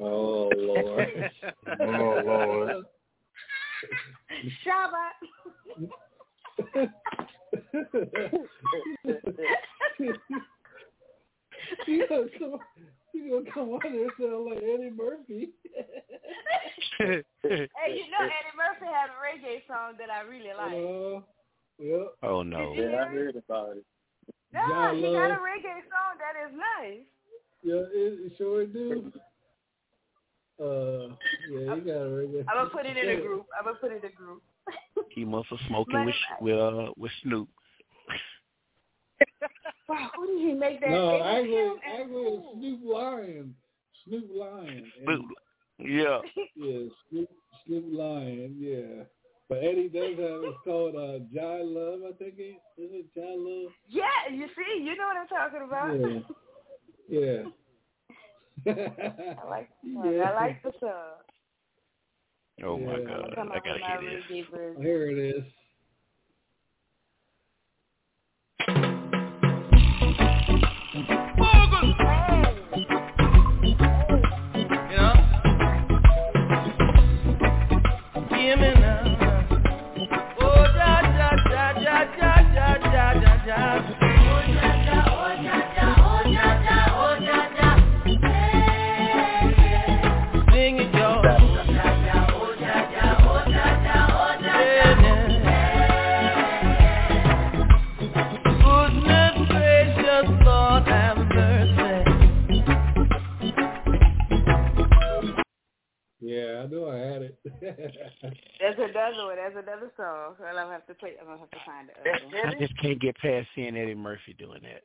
oh 0.00 0.50
Lord. 0.56 1.30
Oh 1.80 2.22
Lord. 2.24 2.84
Shabba. 4.64 5.10
you 11.86 12.06
gonna 12.08 12.26
come, 12.38 12.58
you 13.12 13.30
gonna 13.30 13.50
come 13.52 13.68
on 13.70 13.80
there 13.84 14.02
and 14.02 14.12
sound 14.18 14.44
like 14.46 14.58
Eddie 14.58 14.90
Murphy. 14.96 15.50
Hey, 17.00 17.24
you 17.96 18.10
know 18.10 18.20
Eddie 18.20 18.56
Murphy 18.56 18.84
had 18.92 19.08
a 19.08 19.16
reggae 19.24 19.66
song 19.66 19.94
that 19.98 20.10
I 20.10 20.20
really 20.20 20.52
like. 20.52 20.74
uh, 20.76 21.24
yeah. 21.80 22.04
Oh 22.22 22.42
no. 22.42 22.72
Yeah, 22.74 23.04
I 23.04 23.08
heard 23.08 23.36
about 23.36 23.76
it. 23.76 23.84
No, 24.52 24.60
John 24.68 24.96
he 24.96 25.02
got 25.02 25.30
a 25.30 25.38
reggae 25.38 25.80
song 25.88 26.18
that 26.18 26.36
is 26.46 26.52
nice. 26.56 27.06
Yeah, 27.62 27.74
it, 27.74 28.26
it 28.26 28.32
sure 28.38 28.66
do. 28.66 29.12
Uh, 30.60 31.14
yeah, 31.50 31.74
you 31.74 31.80
got 31.80 31.92
a 31.92 32.10
reggae. 32.10 32.44
I'm 32.48 32.56
gonna 32.56 32.70
put 32.70 32.86
it 32.86 32.96
in 32.96 33.08
a 33.08 33.20
group. 33.20 33.46
I'm 33.58 33.64
gonna 33.64 33.78
put 33.80 33.92
it 33.92 34.04
in 34.04 34.10
a 34.10 34.14
group. 34.14 34.42
He 35.10 35.24
must 35.24 35.48
have 35.48 35.58
smoking 35.68 36.04
with 36.04 36.14
with 36.40 36.58
uh, 36.58 36.92
with 36.96 37.12
Snoop. 37.22 37.48
Wow, 39.88 40.08
who 40.14 40.26
did 40.28 40.46
he 40.46 40.54
make 40.54 40.80
that? 40.82 40.90
No, 40.90 41.16
It 41.16 41.18
was 41.18 41.22
actually, 41.26 41.56
him 41.56 41.72
and 41.84 42.00
actually, 42.00 42.26
it's 42.26 42.46
Snoop 42.54 42.80
Lion. 42.94 43.54
Snoop 44.04 44.30
Lion. 44.32 44.68
And- 44.68 44.84
Snoop. 45.04 45.24
Yeah. 45.80 46.18
Yeah, 46.54 46.80
Snoop, 47.10 47.28
Snoop 47.66 47.84
Lion, 47.88 48.56
yeah. 48.56 49.02
But 49.50 49.58
Eddie 49.64 49.88
does 49.88 50.10
have 50.10 50.44
it's 50.44 50.58
called 50.62 50.94
uh 50.94 51.18
Jai 51.34 51.60
Love, 51.64 52.02
I 52.08 52.12
think 52.16 52.34
it 52.38 52.62
is 52.78 52.90
it 52.92 53.06
Jai 53.12 53.34
Love? 53.36 53.72
Yeah, 53.88 54.04
you 54.32 54.46
see, 54.46 54.80
you 54.80 54.96
know 54.96 55.08
what 55.08 55.16
I'm 55.16 55.26
talking 55.26 55.62
about. 55.66 55.98
Yeah. 57.08 57.42
Yeah. 58.64 58.74
I 59.42 59.48
like 59.48 59.68
the 59.82 59.92
song. 59.92 60.20
I 60.24 60.34
like 60.34 60.62
the 60.62 60.72
song. 60.78 61.18
Oh 62.62 62.78
my 62.78 63.00
God, 63.00 63.32
I 63.32 63.34
gotta 63.34 63.48
my 63.48 63.58
hear 63.64 64.00
this. 64.08 64.22
reggae. 64.52 64.82
Here 64.82 65.10
it 65.10 65.18
is. 65.18 65.44
Hear 70.92 71.19
I 106.60 106.66
know 106.66 106.90
I 106.90 106.96
had 106.98 107.22
it. 107.22 107.38
That's 108.60 108.78
another 108.78 109.24
one. 109.26 109.36
That's 109.36 109.56
another 109.56 109.90
song. 109.96 110.34
Well, 110.38 110.48
I'm 110.48 110.54
gonna 110.54 110.72
have 110.72 110.86
to 110.86 110.94
play. 110.94 111.14
I'm 111.20 111.26
gonna 111.26 111.38
have 111.40 111.50
to 111.50 111.58
find 111.64 111.88
it. 111.88 111.96
I 112.46 112.58
just 112.60 112.76
can't 112.80 113.00
get 113.00 113.16
past 113.18 113.48
seeing 113.54 113.76
Eddie 113.76 113.94
Murphy 113.94 114.34
doing 114.38 114.60
that. 114.62 114.82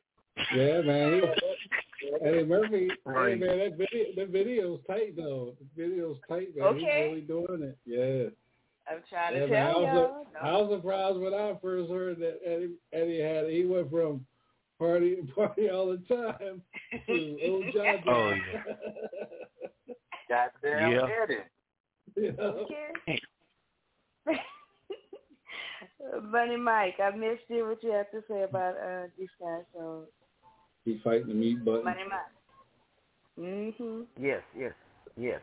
yeah, 0.54 0.80
man. 0.82 1.22
Eddie 2.24 2.44
Murphy, 2.44 2.88
Right. 3.04 3.30
hey 3.32 3.38
man, 3.46 3.58
that 3.58 3.76
video 3.78 4.04
that 4.16 4.28
video's 4.28 4.80
tight 4.86 5.16
though. 5.16 5.54
The 5.76 5.82
video's 5.82 6.18
tight, 6.28 6.48
man. 6.56 6.66
Okay. 6.68 6.78
He's 6.80 6.86
really 7.08 7.20
doing 7.22 7.62
it. 7.62 7.78
Yeah. 7.86 8.30
I'm 8.88 9.02
trying 9.08 9.34
Yeah, 9.34 9.40
to 9.46 9.48
man, 9.48 9.66
I 9.66 9.72
tell 9.72 9.82
was, 9.82 10.26
y'all. 10.34 10.46
I 10.48 10.52
was 10.62 10.78
surprised 10.78 11.18
when 11.18 11.34
I 11.34 11.54
first 11.60 11.90
heard 11.90 12.18
that 12.20 12.38
Eddie, 12.46 12.74
Eddie 12.92 13.20
had. 13.20 13.48
He 13.50 13.64
went 13.64 13.90
from 13.90 14.24
party 14.78 15.16
party 15.34 15.70
all 15.70 15.86
the 15.86 15.96
time 16.14 16.62
to 17.06 17.38
old 17.48 17.64
John. 17.74 17.96
Oh, 18.06 18.34
oh 18.34 19.94
Goddamn 20.28 20.92
Yeah. 20.92 21.08
Eddie. 21.22 21.38
You 22.16 22.32
know? 22.38 22.66
Okay. 22.66 22.88
Bunny 26.32 26.56
Mike, 26.56 26.94
I 27.02 27.10
missed 27.16 27.42
you. 27.48 27.66
What 27.66 27.82
you 27.82 27.92
have 27.92 28.10
to 28.10 28.22
say 28.28 28.42
about 28.42 28.74
uh 28.76 29.06
this 29.18 29.28
guy? 29.40 29.60
So 29.74 30.04
He 30.84 31.00
fighting 31.04 31.28
the 31.28 31.34
meat 31.34 31.64
button. 31.64 31.84
Bunny 31.84 32.04
Mike. 32.08 32.20
Mhm. 33.38 34.06
Yes, 34.20 34.42
yes, 34.58 34.72
yes. 35.16 35.40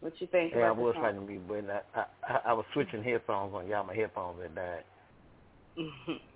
What 0.00 0.12
you 0.20 0.26
think 0.28 0.52
Yeah, 0.52 0.68
I 0.68 0.70
about 0.72 0.82
was 0.82 0.94
the 0.94 1.00
fighting 1.00 1.26
me, 1.26 1.38
but 1.48 1.86
I, 1.94 2.04
I 2.28 2.40
I 2.46 2.52
was 2.52 2.64
switching 2.74 3.02
headphones 3.02 3.54
on 3.54 3.66
y'all. 3.66 3.84
My 3.84 3.94
headphones 3.94 4.40
had 4.42 4.54
died. 4.54 4.84
song? 5.76 6.18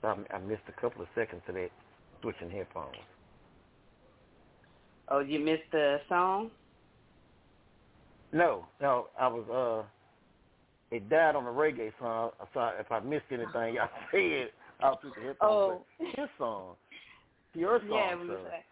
So 0.00 0.06
I, 0.08 0.36
I 0.36 0.38
missed 0.38 0.62
a 0.68 0.72
couple 0.80 1.02
of 1.02 1.08
seconds 1.16 1.42
of 1.48 1.54
that 1.56 1.70
switching 2.22 2.50
headphones. 2.50 2.94
Oh, 5.10 5.20
you 5.20 5.40
missed 5.40 5.70
the 5.72 6.00
song? 6.08 6.50
No, 8.32 8.66
no, 8.80 9.06
I 9.18 9.26
was 9.28 9.44
uh, 9.48 9.86
it 10.94 11.08
died 11.08 11.36
on 11.36 11.44
the 11.44 11.50
reggae 11.50 11.92
song. 11.98 12.30
So 12.54 12.70
if 12.78 12.90
I 12.90 13.00
missed 13.00 13.24
anything 13.30 13.74
y'all 13.74 13.88
said, 14.12 14.50
I'll 14.80 15.00
switch 15.00 15.14
the 15.16 15.22
headphones. 15.28 15.38
Oh. 15.40 15.82
His 15.98 16.28
song, 16.38 16.74
your 17.54 17.78
song, 17.88 17.90
yeah, 17.90 18.14
we 18.16 18.28
sir, 18.28 18.40
like, 18.44 18.64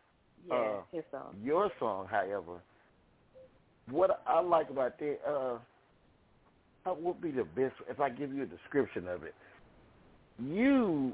yeah, 0.48 0.54
uh, 0.54 0.80
his 0.92 1.04
song. 1.10 1.34
your 1.42 1.70
song, 1.78 2.06
however, 2.10 2.60
what 3.90 4.22
I 4.26 4.40
like 4.40 4.70
about 4.70 4.98
that, 4.98 5.18
uh, 5.28 5.58
what 6.84 7.02
would 7.02 7.20
be 7.20 7.30
the 7.30 7.44
best 7.44 7.74
if 7.88 8.00
I 8.00 8.10
give 8.10 8.32
you 8.32 8.42
a 8.42 8.46
description 8.46 9.08
of 9.08 9.24
it? 9.24 9.34
You, 10.38 11.12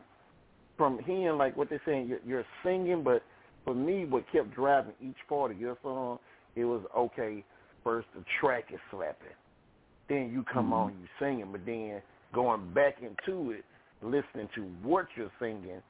from 0.76 0.98
hearing 1.04 1.38
like 1.38 1.56
what 1.56 1.70
they're 1.70 1.80
saying, 1.86 2.08
you're, 2.08 2.20
you're 2.26 2.44
singing, 2.64 3.02
but 3.02 3.22
for 3.64 3.74
me, 3.74 4.04
what 4.04 4.24
kept 4.32 4.54
driving 4.54 4.94
each 5.00 5.16
part 5.28 5.50
of 5.50 5.60
your 5.60 5.76
song, 5.82 6.18
it 6.56 6.64
was 6.64 6.82
okay. 6.96 7.44
First, 7.84 8.06
the 8.14 8.24
track 8.40 8.66
is 8.72 8.80
slapping, 8.90 9.28
then 10.08 10.30
you 10.32 10.44
come 10.52 10.72
on, 10.72 10.92
you 11.00 11.08
singing, 11.18 11.48
but 11.50 11.64
then 11.66 12.00
going 12.32 12.72
back 12.72 12.96
into 13.02 13.50
it, 13.52 13.64
listening 14.02 14.48
to 14.54 14.62
what 14.82 15.06
you're 15.16 15.32
singing, 15.40 15.82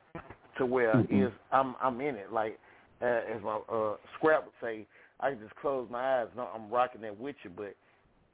to 0.58 0.66
where 0.66 1.02
Mhm. 1.02 1.26
is 1.28 1.32
I'm 1.50 1.74
I'm 1.80 2.00
in 2.00 2.16
it. 2.16 2.32
Like 2.32 2.58
uh, 3.00 3.04
as 3.04 3.42
my 3.42 3.56
uh, 3.68 3.96
scrap 4.16 4.44
would 4.44 4.54
say, 4.60 4.86
I 5.20 5.30
can 5.30 5.40
just 5.40 5.54
close 5.56 5.88
my 5.90 6.20
eyes. 6.20 6.28
No, 6.36 6.48
I'm 6.54 6.70
rocking 6.70 7.00
that 7.02 7.18
with 7.18 7.36
you, 7.42 7.50
but 7.50 7.74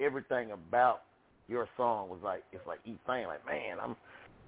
everything 0.01 0.53
about 0.53 1.03
your 1.49 1.69
song 1.77 2.09
was 2.09 2.21
like 2.23 2.45
it's 2.53 2.67
like 2.67 2.81
each 2.85 2.99
thing. 3.07 3.27
Like 3.27 3.45
man, 3.47 3.79
I'm 3.81 3.97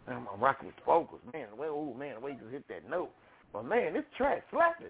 I'm, 0.07 0.27
I'm 0.33 0.41
rocking 0.41 0.67
with 0.67 0.77
the 0.77 0.83
vocals, 0.85 1.21
man. 1.33 1.49
The 1.51 1.57
way, 1.57 1.69
oh 1.69 1.95
man, 1.95 2.15
the 2.17 2.21
way 2.21 2.33
you 2.33 2.39
just 2.39 2.53
hit 2.53 2.69
that 2.69 2.89
note. 2.89 3.11
But 3.52 3.64
man, 3.64 3.94
this 3.94 4.05
track 4.16 4.44
slapping, 4.51 4.86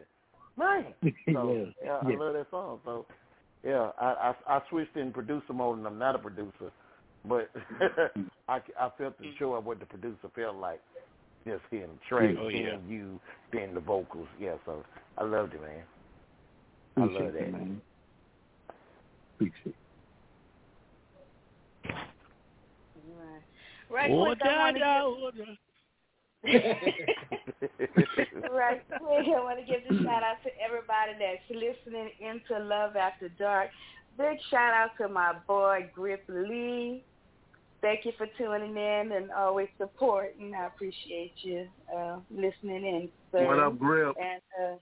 man. 0.57 0.95
So 1.33 1.55
Yeah, 1.55 1.85
yeah, 1.85 1.97
I 2.05 2.11
yeah. 2.11 2.17
love 2.19 2.35
that 2.35 2.47
song. 2.51 2.81
So 2.85 3.07
yeah, 3.65 3.91
I, 4.01 4.35
I 4.49 4.57
I 4.57 4.63
switched 4.69 4.97
in 4.97 5.13
producer 5.13 5.53
mode, 5.53 5.79
and 5.79 5.87
I'm 5.87 5.99
not 5.99 6.17
a 6.17 6.19
producer, 6.19 6.73
but 7.25 7.51
I 8.49 8.61
I 8.79 8.91
felt 8.99 9.19
the 9.19 9.33
joy 9.39 9.57
of 9.57 9.65
what 9.65 9.79
the 9.81 9.87
producer 9.87 10.29
felt 10.35 10.57
like. 10.57 10.81
Just 11.47 11.63
hearing 11.71 11.91
the 11.95 12.01
track, 12.09 12.35
Oh, 12.39 12.49
yeah. 12.49 12.59
hearing 12.59 12.89
you, 12.89 13.21
being 13.51 13.75
the 13.75 13.81
vocals. 13.81 14.29
Yeah, 14.39 14.57
so 14.67 14.85
I 15.17 15.25
loved 15.25 15.55
it, 15.55 15.63
man. 15.63 15.85
I 16.97 17.01
Appreciate 17.05 17.25
love 17.25 17.35
it, 17.35 17.45
that. 17.45 17.53
man. 17.53 17.83
Appreciate 19.37 19.75
Right. 22.97 23.43
Right 23.91 24.11
Oh, 24.13 24.25
quick, 24.25 24.39
I 24.43 24.49
ja, 24.49 24.73
to 24.73 24.79
ja, 24.79 25.03
oh, 25.05 25.31
ja. 25.35 25.45
Right 28.51 28.83
quick, 28.89 29.27
I 29.27 29.41
want 29.41 29.59
to 29.59 29.65
give 29.67 29.83
a 29.91 30.03
shout 30.03 30.23
out 30.23 30.43
to 30.45 30.51
everybody 30.65 31.13
that's 31.19 31.43
listening 31.51 32.11
into 32.21 32.59
Love 32.65 32.97
After 32.97 33.29
Dark. 33.39 33.71
Big 34.17 34.39
shout 34.51 34.75
out 34.75 34.91
to 34.99 35.09
my 35.09 35.35
boy 35.47 35.91
Grip 35.95 36.25
Lee. 36.29 37.05
Thank 37.83 38.05
you 38.05 38.13
for 38.19 38.27
tuning 38.37 38.77
in 38.77 39.13
and 39.13 39.31
always 39.31 39.69
supporting. 39.79 40.55
I 40.55 40.67
appreciate 40.67 41.33
you 41.43 41.67
uh, 41.95 42.19
listening 42.31 42.85
in. 42.85 43.09
Sir. 43.33 43.47
What 43.47 43.59
up, 43.59 43.79
Grip? 43.79 44.15
And 44.21 44.43
uh, 44.63 44.77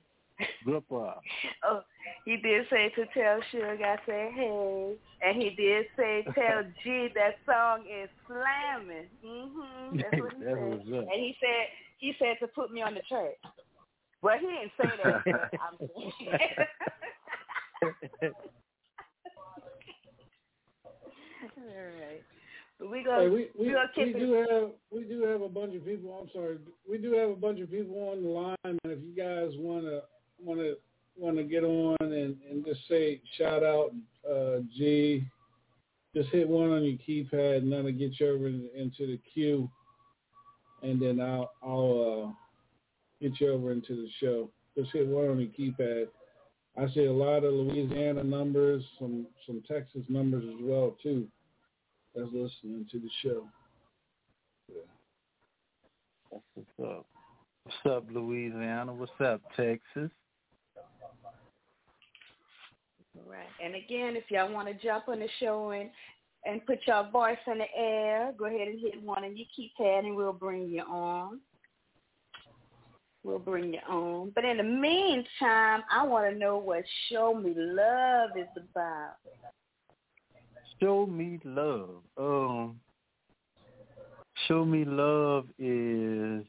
Grip 0.64 0.92
up. 0.92 1.22
oh, 1.64 1.82
he 2.24 2.36
did 2.36 2.66
say 2.70 2.90
to 2.96 3.06
tell 3.14 3.40
Suge, 3.52 3.82
I 3.82 3.96
said 4.06 4.32
hey, 4.34 4.94
and 5.22 5.42
he 5.42 5.50
did 5.50 5.86
say 5.96 6.24
tell 6.34 6.62
G 6.84 7.08
that 7.14 7.36
song 7.46 7.84
is 7.90 8.08
slamming. 8.26 9.08
Mhm, 9.24 10.00
that's 10.00 10.16
what 10.18 10.32
he 10.32 10.38
That's 10.44 10.56
said. 10.58 10.82
And 10.92 11.20
he 11.20 11.36
said 11.40 11.66
he 11.98 12.12
said 12.18 12.36
to 12.40 12.48
put 12.48 12.70
me 12.72 12.82
on 12.82 12.94
the 12.94 13.00
track. 13.08 13.36
Well, 14.22 14.36
he 14.38 14.46
didn't 14.46 14.72
say 14.76 14.90
that. 15.04 15.22
but 15.30 15.50
I'm 15.60 15.78
All 21.42 21.64
right. 22.00 22.22
But 22.78 22.90
we 22.90 23.02
gonna 23.04 23.22
Hey, 23.24 23.28
we 23.28 23.48
we, 23.58 23.72
gonna 23.72 23.88
we 23.96 24.02
it- 24.04 24.18
do 24.18 24.32
have 24.32 24.70
we 24.92 25.04
do 25.04 25.22
have 25.22 25.42
a 25.42 25.48
bunch 25.48 25.74
of 25.74 25.84
people. 25.84 26.12
I'm 26.20 26.28
sorry, 26.32 26.58
we 26.88 26.98
do 26.98 27.12
have 27.12 27.30
a 27.30 27.34
bunch 27.36 27.60
of 27.60 27.70
people 27.70 27.96
on 28.10 28.22
the 28.22 28.28
line. 28.28 28.56
And 28.64 28.78
if 28.84 28.98
you 29.02 29.14
guys 29.16 29.50
wanna 29.58 30.00
wanna 30.42 30.74
wanna 31.18 31.42
get 31.42 31.64
on 31.64 31.96
and, 32.00 32.36
and 32.48 32.64
just 32.64 32.80
say 32.88 33.20
shout 33.36 33.62
out 33.62 33.92
uh, 34.28 34.60
G, 34.76 35.26
just 36.14 36.28
hit 36.30 36.48
one 36.48 36.70
on 36.70 36.84
your 36.84 36.98
keypad 36.98 37.58
and 37.58 37.72
that'll 37.72 37.92
get 37.92 38.18
you 38.18 38.28
over 38.28 38.48
into 38.48 39.06
the 39.06 39.20
queue, 39.32 39.70
and 40.82 41.00
then 41.00 41.20
I'll 41.20 41.52
I'll 41.62 42.28
uh, 42.28 43.26
get 43.26 43.40
you 43.40 43.52
over 43.52 43.72
into 43.72 43.94
the 43.94 44.08
show. 44.20 44.50
Just 44.76 44.92
hit 44.92 45.06
one 45.06 45.28
on 45.28 45.40
your 45.40 45.48
keypad. 45.48 46.06
I 46.76 46.88
see 46.94 47.06
a 47.06 47.12
lot 47.12 47.44
of 47.44 47.52
Louisiana 47.52 48.22
numbers, 48.22 48.84
some 48.98 49.26
some 49.46 49.62
Texas 49.66 50.02
numbers 50.08 50.44
as 50.44 50.60
well 50.60 50.96
too 51.02 51.26
that's 52.14 52.28
listening 52.32 52.86
to 52.90 52.98
the 52.98 53.10
show. 53.22 53.44
That's 56.30 56.42
what's 56.54 56.68
up. 56.82 57.06
What's 57.64 57.96
up, 57.96 58.04
Louisiana? 58.10 58.92
What's 58.92 59.12
up, 59.20 59.40
Texas? 59.56 60.10
Right. 63.28 63.46
And 63.62 63.74
again, 63.74 64.16
if 64.16 64.24
y'all 64.30 64.52
want 64.52 64.68
to 64.68 64.74
jump 64.74 65.08
on 65.08 65.20
the 65.20 65.28
show 65.40 65.70
and 65.70 65.90
and 66.46 66.64
put 66.64 66.78
your 66.86 67.08
voice 67.10 67.36
in 67.46 67.58
the 67.58 67.66
air, 67.76 68.32
go 68.38 68.46
ahead 68.46 68.68
and 68.68 68.80
hit 68.80 69.02
one 69.02 69.24
and 69.24 69.36
you 69.36 69.44
keep 69.54 69.74
pad 69.76 70.04
and 70.04 70.16
we'll 70.16 70.32
bring 70.32 70.68
you 70.68 70.82
on. 70.82 71.40
We'll 73.24 73.40
bring 73.40 73.74
you 73.74 73.80
on. 73.88 74.32
But 74.34 74.44
in 74.44 74.56
the 74.58 74.62
meantime, 74.62 75.82
I 75.92 76.06
want 76.06 76.32
to 76.32 76.38
know 76.38 76.56
what 76.56 76.84
Show 77.10 77.34
Me 77.34 77.52
Love 77.56 78.30
is 78.36 78.46
about. 78.56 79.16
Show 80.80 81.06
Me 81.06 81.40
Love. 81.44 82.02
Um, 82.16 82.80
Show 84.46 84.64
Me 84.64 84.84
Love 84.84 85.46
is 85.58 86.44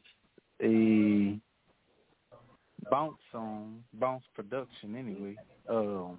a 0.62 1.38
bounce 2.90 3.18
song, 3.32 3.82
bounce 3.94 4.24
production 4.34 4.96
anyway. 4.96 5.36
Um, 5.68 6.18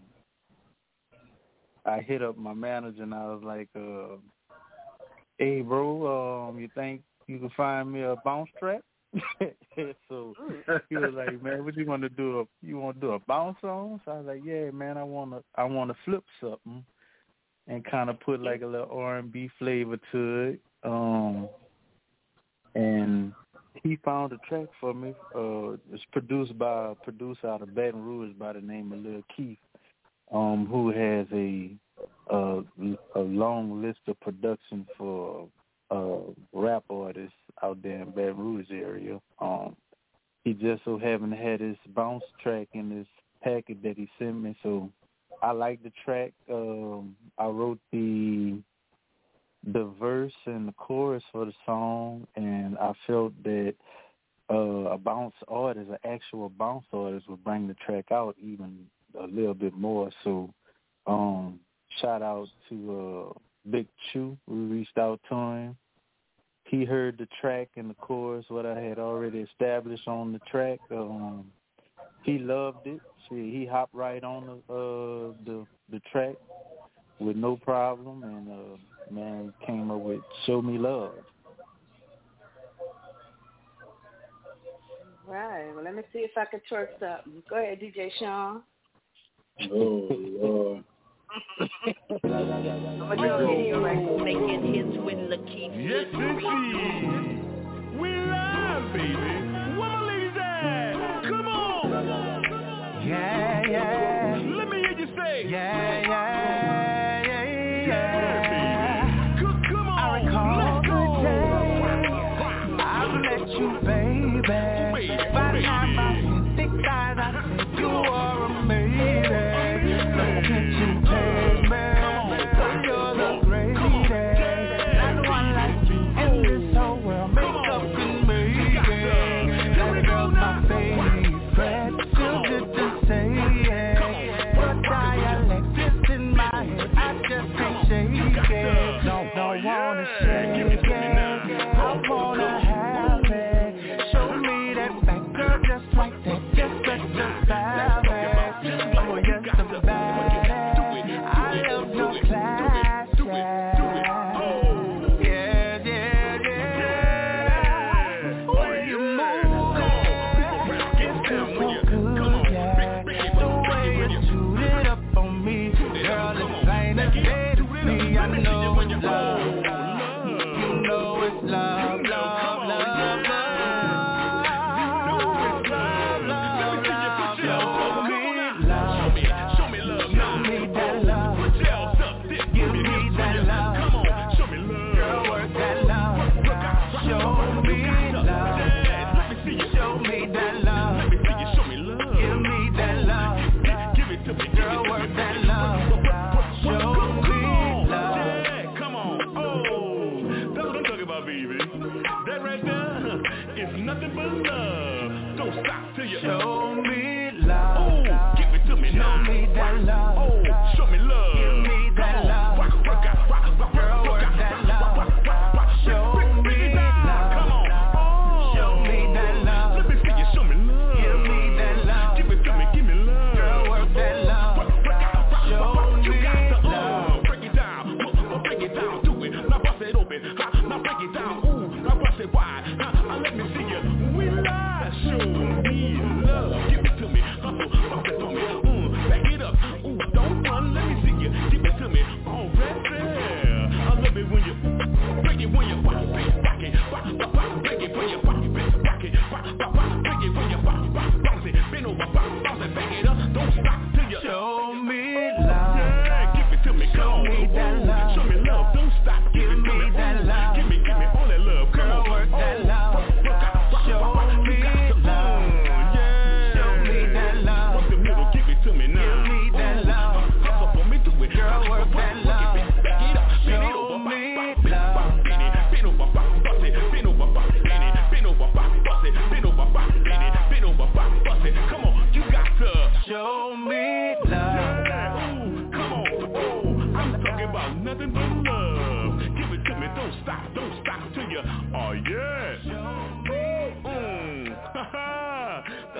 I 1.86 2.02
hit 2.02 2.22
up 2.22 2.38
my 2.38 2.54
manager 2.54 3.04
and 3.04 3.14
I 3.14 3.26
was 3.26 3.42
like, 3.44 3.70
uh, 3.76 4.18
"Hey, 5.38 5.62
bro, 5.62 6.50
um, 6.50 6.60
you 6.60 6.70
think 6.76 7.02
you 7.28 7.40
can 7.40 7.50
find 7.58 7.92
me 7.92 8.02
a 8.02 8.16
bounce 8.24 8.50
track?" 8.60 8.82
so 10.08 10.34
he 10.90 10.96
was 10.96 11.14
like, 11.14 11.42
"Man, 11.42 11.66
what 11.66 11.76
you 11.76 11.86
want 11.86 12.04
to 12.04 12.10
do? 12.10 12.42
A, 12.42 12.66
you 12.66 12.78
want 12.78 12.98
to 12.98 13.08
do 13.08 13.14
a 13.14 13.20
bounce 13.20 13.58
song?" 13.62 14.00
So 14.06 14.12
I 14.12 14.18
was 14.18 14.28
like, 14.28 14.42
"Yeah, 14.46 14.72
man, 14.72 14.98
I 14.98 15.04
want 15.04 15.32
to, 15.32 15.44
I 15.56 15.64
want 15.64 15.90
to 15.90 15.98
flip 16.06 16.24
something 16.40 16.86
and 17.68 17.86
kind 17.86 18.10
of 18.10 18.20
put 18.20 18.42
like 18.42 18.62
a 18.62 18.68
little 18.68 18.90
R 18.92 19.18
and 19.18 19.32
B 19.32 19.50
flavor 19.58 19.98
to 20.12 20.40
it." 20.40 20.60
Um, 20.84 21.50
and 22.76 23.34
he 23.84 23.98
found 24.06 24.34
a 24.34 24.38
track 24.48 24.68
for 24.80 24.94
me. 24.94 25.14
Uh, 25.36 25.78
it's 25.92 26.04
produced 26.12 26.58
by 26.58 26.92
a 26.92 26.96
producer 26.96 27.48
out 27.48 27.64
of 27.64 27.74
Baton 27.74 28.04
Rouge 28.04 28.34
by 28.38 28.54
the 28.54 28.62
name 28.62 28.94
of 28.94 29.00
Lil 29.00 29.24
Keith 29.36 29.58
um, 30.32 30.68
who 30.70 30.90
has 30.90 31.28
a, 31.34 31.72
a 32.34 32.64
a 33.16 33.20
long 33.20 33.82
list 33.82 34.00
of 34.08 34.20
production 34.22 34.88
for 34.98 35.48
uh, 35.92 36.32
rap 36.54 36.84
artists 36.90 37.36
out 37.62 37.82
there 37.84 38.02
in 38.02 38.12
Baton 38.12 38.38
Rouge 38.38 38.72
area. 38.72 39.20
Um, 39.40 39.76
he 40.44 40.54
just 40.54 40.84
so 40.86 40.98
happened 40.98 41.34
to 41.34 41.38
have 41.38 41.60
his 41.60 41.78
bounce 41.94 42.24
track 42.42 42.70
in 42.74 42.90
this 42.90 43.08
packet 43.44 43.84
that 43.84 43.98
he 43.98 44.10
sent 44.18 44.42
me, 44.42 44.56
so 44.64 44.90
I 45.42 45.52
like 45.52 45.84
the 45.84 45.92
track. 46.04 46.34
Um, 46.52 47.16
I 47.38 47.46
wrote 47.46 47.80
the 47.92 48.60
the 49.68 49.94
verse 50.00 50.34
and 50.48 50.68
the 50.68 50.74
chorus 50.74 51.24
for 51.32 51.46
the 51.46 51.54
song, 51.66 52.26
and 52.36 52.78
I 52.80 52.94
felt 53.06 53.34
that 53.44 53.76
uh, 54.50 54.56
a 54.56 54.98
bounce 54.98 55.36
artist, 55.48 55.90
an 55.92 55.98
actual 56.04 56.50
bounce 56.50 56.86
artist, 56.92 57.30
would 57.30 57.44
bring 57.44 57.68
the 57.68 57.76
track 57.76 58.12
out 58.12 58.36
even 58.42 58.88
a 59.20 59.28
little 59.28 59.54
bit 59.54 59.74
more. 59.76 60.10
So 60.24 60.54
um 61.08 61.60
shout 62.02 62.22
out 62.22 62.48
to 62.70 63.34
uh 63.34 63.40
Big 63.70 63.88
Chew. 64.12 64.38
We 64.48 64.58
reached 64.58 64.98
out 64.98 65.20
to 65.30 65.36
him. 65.36 65.78
He 66.66 66.86
heard 66.86 67.18
the 67.18 67.28
track 67.42 67.70
and 67.76 67.90
the 67.90 67.96
chorus, 67.96 68.46
what 68.48 68.66
I 68.66 68.80
had 68.80 68.98
already 68.98 69.40
established 69.40 70.08
on 70.08 70.34
the 70.34 70.40
track. 70.50 70.80
Um 70.92 71.52
he 72.24 72.38
loved 72.38 72.86
it. 72.88 73.02
See, 73.30 73.52
he 73.52 73.66
hopped 73.66 73.94
right 73.94 74.24
on 74.24 74.48
the 74.48 74.74
uh 74.74 75.34
the 75.46 75.66
the 75.92 76.02
track 76.12 76.36
with 77.20 77.36
no 77.36 77.58
problem 77.58 78.24
and 78.24 78.50
uh 78.50 79.14
man 79.14 79.54
came 79.66 79.92
up 79.92 80.02
with 80.02 80.22
Show 80.46 80.62
Me 80.62 80.78
Love. 80.78 81.14
Right. 85.28 85.72
Well, 85.74 85.84
let 85.84 85.96
me 85.96 86.04
see 86.12 86.20
if 86.20 86.32
I 86.38 86.46
can 86.46 86.62
twerk 86.70 86.88
something. 87.00 87.42
Go 87.50 87.58
ahead, 87.58 87.80
DJ 87.80 88.10
Sean. 88.20 88.64
Oh 89.70 90.08
Lord. 90.10 90.84
I'm 92.24 93.10
gonna 93.10 93.28
go 93.28 93.86
ahead. 93.86 94.22
Making 94.24 94.74
hits 94.74 94.98
with 95.04 95.20
Lakeith. 95.30 95.74
Yes, 95.78 96.08
indeed. 96.14 98.00
We 98.00 98.10
live, 98.10 98.94
baby. 98.94 99.14
Where 99.14 99.90
my 99.90 100.02
ladies 100.08 100.38
at? 100.38 101.24
Come 101.30 101.48
on. 101.48 103.06
Yeah, 103.08 103.62
yeah. 103.70 104.42
Let 104.56 104.68
me 104.70 104.78
hear 104.80 104.92
you 104.98 105.08
say. 105.16 105.46
Yeah, 105.48 106.01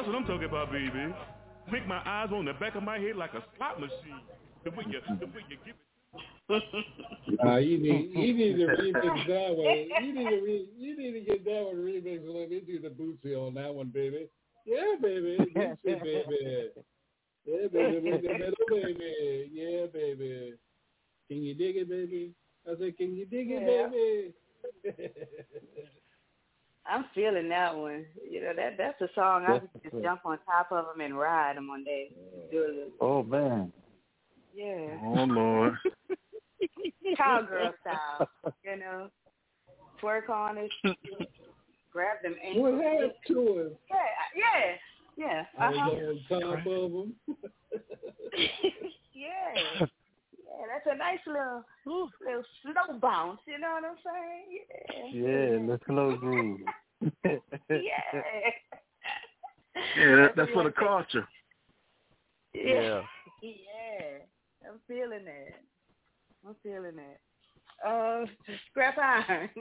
That's 0.02 0.10
what 0.10 0.18
I'm 0.18 0.26
talking 0.26 0.50
about, 0.50 0.72
baby. 0.72 1.14
Make 1.72 1.88
my 1.88 2.02
eyes 2.04 2.30
on 2.34 2.46
the 2.46 2.54
back 2.54 2.74
of 2.74 2.82
my 2.82 2.98
head 2.98 3.18
like 3.18 3.36
a 3.36 3.44
slot 3.56 3.80
machine. 3.80 4.18
The 4.64 4.72
way 4.72 4.84
you, 4.90 5.00
the 5.20 5.28
way 5.28 5.46
you 5.48 5.58
give 5.64 5.76
it. 6.50 6.64
Nah, 7.44 7.58
you 7.58 7.78
need 7.78 8.10
you 8.10 8.34
need 8.34 8.58
to 8.58 8.66
remix 8.66 9.28
that 9.28 9.56
one. 9.56 10.04
You 10.04 10.14
need 10.16 10.28
to 10.28 10.42
re, 10.42 10.68
you 10.76 10.98
need 10.98 11.12
to 11.12 11.22
get 11.22 11.46
that 11.46 11.64
one 11.68 11.76
remixed 11.76 12.26
let 12.26 12.50
me 12.50 12.64
do 12.66 12.80
the 12.80 12.90
bootsy 12.90 13.38
on 13.38 13.54
that 13.54 13.76
one, 13.76 13.90
baby. 13.90 14.28
Yeah, 14.66 14.96
baby, 15.00 15.38
bootsy, 15.56 15.78
baby. 15.84 16.70
Yeah, 17.46 17.68
baby, 17.72 18.12
with 18.12 18.24
the 18.24 18.34
middle, 18.34 18.56
baby. 18.70 19.52
Yeah, 19.54 19.86
baby. 19.94 20.54
Can 21.28 21.44
you 21.44 21.54
dig 21.54 21.78
it, 21.78 21.88
baby? 21.88 22.34
I 22.68 22.72
said, 22.80 22.98
can 22.98 23.16
you 23.16 23.28
dig 23.28 23.52
it, 23.52 24.34
baby? 24.84 25.10
I'm 26.86 27.06
feeling 27.14 27.50
that 27.50 27.76
one. 27.76 28.06
You 28.30 28.42
know 28.42 28.54
that 28.56 28.78
that's 28.78 29.02
a 29.02 29.10
song 29.14 29.46
I 29.46 29.60
could 29.60 29.70
just 29.84 30.04
jump 30.04 30.22
on 30.26 30.40
top 30.46 30.72
of 30.72 30.86
them 30.86 31.02
and 31.06 31.18
ride 31.18 31.58
them 31.58 31.68
one 31.68 31.84
day. 31.84 32.12
Do 32.52 32.88
Oh 33.00 33.24
man. 33.24 33.72
yeah, 34.54 34.98
Oh 35.04 35.24
Lord. 35.26 35.76
cowgirl 37.18 37.74
style. 37.82 38.28
You 38.64 38.78
know, 38.78 39.10
twerk 40.02 40.30
on 40.30 40.58
it, 40.58 40.72
grab 41.92 42.18
them 42.24 42.36
What 42.56 42.74
ankles. 42.74 42.84
happened 42.84 43.12
to 43.28 43.40
him? 43.60 43.72
Yeah, 43.90 44.76
yeah, 45.18 45.46
yeah. 45.58 45.68
Uh-huh. 45.68 45.90
was 45.92 46.18
on 46.32 46.56
top 46.56 46.66
of 46.68 46.92
him. 46.92 47.16
yeah. 49.14 49.86
Yeah, 50.60 50.66
that's 50.68 50.88
a 50.94 50.98
nice 50.98 51.20
little 51.28 51.64
little 51.86 52.44
slow 52.62 53.00
bounce, 53.00 53.40
you 53.48 53.60
know 53.60 53.80
what 53.80 53.86
I'm 53.86 53.98
saying? 54.04 55.14
Yeah. 55.14 55.28
Yeah, 55.28 55.66
the 55.66 55.80
slow 55.88 56.16
groove. 56.18 56.60
Yeah. 57.70 58.22
Yeah, 59.98 60.16
that, 60.18 60.36
that's 60.36 60.52
for 60.52 60.64
the 60.64 60.72
culture. 60.72 61.28
Yeah. 62.54 63.02
Yeah. 63.42 64.20
I'm 64.70 64.78
feeling 64.88 65.26
that. 65.26 65.62
I'm 66.48 66.56
feeling 66.62 66.96
that. 66.98 67.88
Uh 67.88 68.26
scrap 68.70 68.98
iron. 69.00 69.50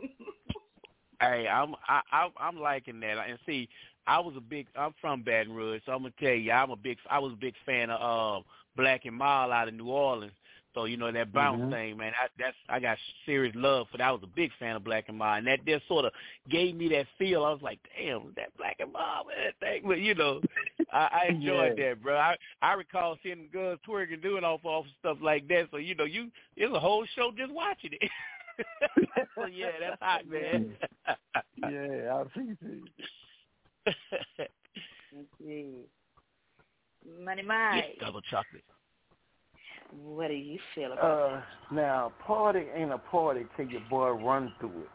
Hey, 1.20 1.46
I'm 1.48 1.74
I, 1.86 2.00
I 2.12 2.28
I'm 2.38 2.58
liking 2.58 3.00
that. 3.00 3.18
And 3.28 3.38
see, 3.46 3.68
I 4.06 4.18
was 4.18 4.34
a 4.36 4.40
big. 4.40 4.66
I'm 4.74 4.94
from 5.00 5.22
Baton 5.22 5.52
Rouge, 5.52 5.82
so 5.84 5.92
I'm 5.92 6.02
gonna 6.02 6.14
tell 6.18 6.32
you, 6.32 6.50
I'm 6.50 6.70
a 6.70 6.76
big. 6.76 6.96
I 7.10 7.18
was 7.18 7.32
a 7.34 7.36
big 7.36 7.54
fan 7.66 7.90
of 7.90 8.42
uh, 8.42 8.44
Black 8.76 9.04
and 9.04 9.16
Mild 9.16 9.52
out 9.52 9.68
of 9.68 9.74
New 9.74 9.88
Orleans. 9.88 10.32
So 10.74 10.84
you 10.84 10.96
know 10.96 11.10
that 11.10 11.32
bounce 11.32 11.60
Mhm. 11.62 11.70
thing, 11.70 11.96
man. 11.96 12.12
I, 12.20 12.28
that's 12.38 12.56
I 12.68 12.78
got 12.78 12.96
serious 13.26 13.54
love 13.56 13.88
for 13.90 13.98
that. 13.98 14.04
I 14.08 14.12
was 14.12 14.22
a 14.22 14.26
big 14.28 14.52
fan 14.58 14.76
of 14.76 14.84
Black 14.84 15.08
and 15.08 15.18
Mild, 15.18 15.38
and 15.38 15.46
that 15.48 15.64
just 15.66 15.86
sort 15.88 16.04
of 16.04 16.12
gave 16.48 16.76
me 16.76 16.88
that 16.90 17.06
feel. 17.18 17.44
I 17.44 17.50
was 17.50 17.62
like, 17.62 17.80
damn, 17.98 18.32
that 18.36 18.56
Black 18.56 18.76
and 18.78 18.92
Mild, 18.92 19.26
man, 19.26 19.36
that 19.46 19.58
thing. 19.58 19.82
But 19.84 19.98
you 20.00 20.14
know, 20.14 20.40
I, 20.92 21.22
I 21.22 21.26
enjoyed 21.30 21.76
Yeah. 21.76 21.88
that, 21.90 22.02
bro. 22.02 22.16
I 22.16 22.36
I 22.62 22.74
recall 22.74 23.16
seeing 23.22 23.48
girls 23.52 23.80
twerking, 23.86 24.22
doing 24.22 24.44
all 24.44 24.60
off 24.62 24.86
stuff 25.00 25.18
like 25.20 25.48
that. 25.48 25.68
So 25.72 25.78
you 25.78 25.94
know, 25.96 26.04
you 26.04 26.30
it's 26.56 26.72
a 26.74 26.78
whole 26.78 27.04
show 27.16 27.32
just 27.36 27.52
watching 27.52 27.90
it. 28.00 28.10
so 29.34 29.46
yeah, 29.46 29.70
that's 29.80 30.00
hot, 30.00 30.26
man. 30.28 30.76
yeah, 31.56 32.14
I 32.14 32.20
appreciate 32.22 32.84
it. 33.86 34.50
Indeed. 35.40 35.84
Money 37.24 37.42
Mike, 37.42 37.96
Double 37.98 38.20
chocolate. 38.20 38.62
What 39.92 40.28
do 40.28 40.34
you 40.34 40.58
feel 40.74 40.92
about 40.92 41.04
Uh, 41.04 41.42
now, 41.70 42.12
party 42.26 42.66
ain't 42.74 42.92
a 42.92 42.98
party 42.98 43.46
till 43.56 43.66
your 43.66 43.82
boy 43.88 44.10
run 44.10 44.52
through 44.58 44.82
it, 44.82 44.90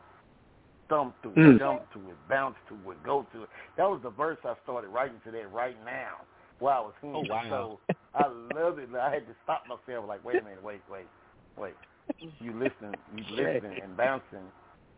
thump 0.90 1.16
through 1.22 1.34
Mm. 1.34 1.56
it, 1.56 1.60
jump 1.60 1.92
through 1.92 2.10
it, 2.10 2.28
bounce 2.28 2.58
through 2.68 2.92
it, 2.92 3.04
go 3.04 3.24
through 3.32 3.44
it. 3.44 3.50
That 3.76 3.90
was 3.90 4.02
the 4.02 4.10
verse 4.10 4.38
I 4.44 4.56
started 4.64 4.90
writing 4.90 5.20
to 5.22 5.32
that 5.32 5.52
right 5.52 5.78
now 5.84 6.26
while 6.60 6.78
I 6.78 6.82
was 6.82 6.94
hearing 7.02 7.16
Oh, 7.16 7.22
wow. 7.22 7.50
So 7.50 7.80
I 8.14 8.28
loved 8.28 8.80
it. 8.80 8.90
I 8.96 9.14
had 9.14 9.28
to 9.28 9.36
stop 9.44 9.64
myself 9.68 10.08
like, 10.08 10.24
wait 10.24 10.42
a 10.42 10.44
minute, 10.44 10.64
wait, 10.64 10.82
wait, 10.90 11.08
wait. 11.58 11.76
You 12.40 12.54
listening, 12.54 12.96
you 13.16 13.24
listening 13.36 13.80
and 13.82 13.98
bouncing. 13.98 14.52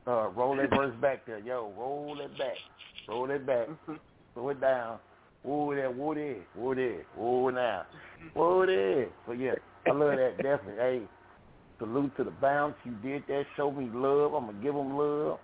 Uh, 0.08 0.30
roll 0.30 0.56
that 0.56 0.70
verse 0.70 0.96
back 1.02 1.26
there. 1.26 1.40
Yo, 1.40 1.74
roll 1.78 2.20
it 2.22 2.38
back. 2.38 2.58
Roll 3.08 3.30
it 3.30 3.46
back. 3.46 3.68
Slow 4.34 4.50
it 4.50 4.62
down. 4.62 5.00
Whoa 5.44 5.74
there, 5.74 5.92
whoa 5.92 6.14
there, 6.14 6.36
whoa 6.56 6.76
there, 6.76 7.06
whoa 7.16 7.50
now. 7.50 7.84
Whoa 8.34 8.66
there. 8.66 9.08
So 9.26 9.32
yeah, 9.32 9.56
I 9.88 9.94
love 9.94 10.18
that 10.18 10.38
definitely. 10.38 10.76
Hey, 10.78 11.02
salute 11.80 12.16
to 12.18 12.24
the 12.24 12.32
bounce. 12.32 12.76
You 12.84 12.94
did 13.04 13.24
that. 13.28 13.46
Show 13.56 13.72
me 13.72 13.90
love. 13.94 14.34
I'm 14.34 14.48
gonna 14.48 14.64
give 14.64 14.74
them 14.74 14.98
love. 14.98 15.40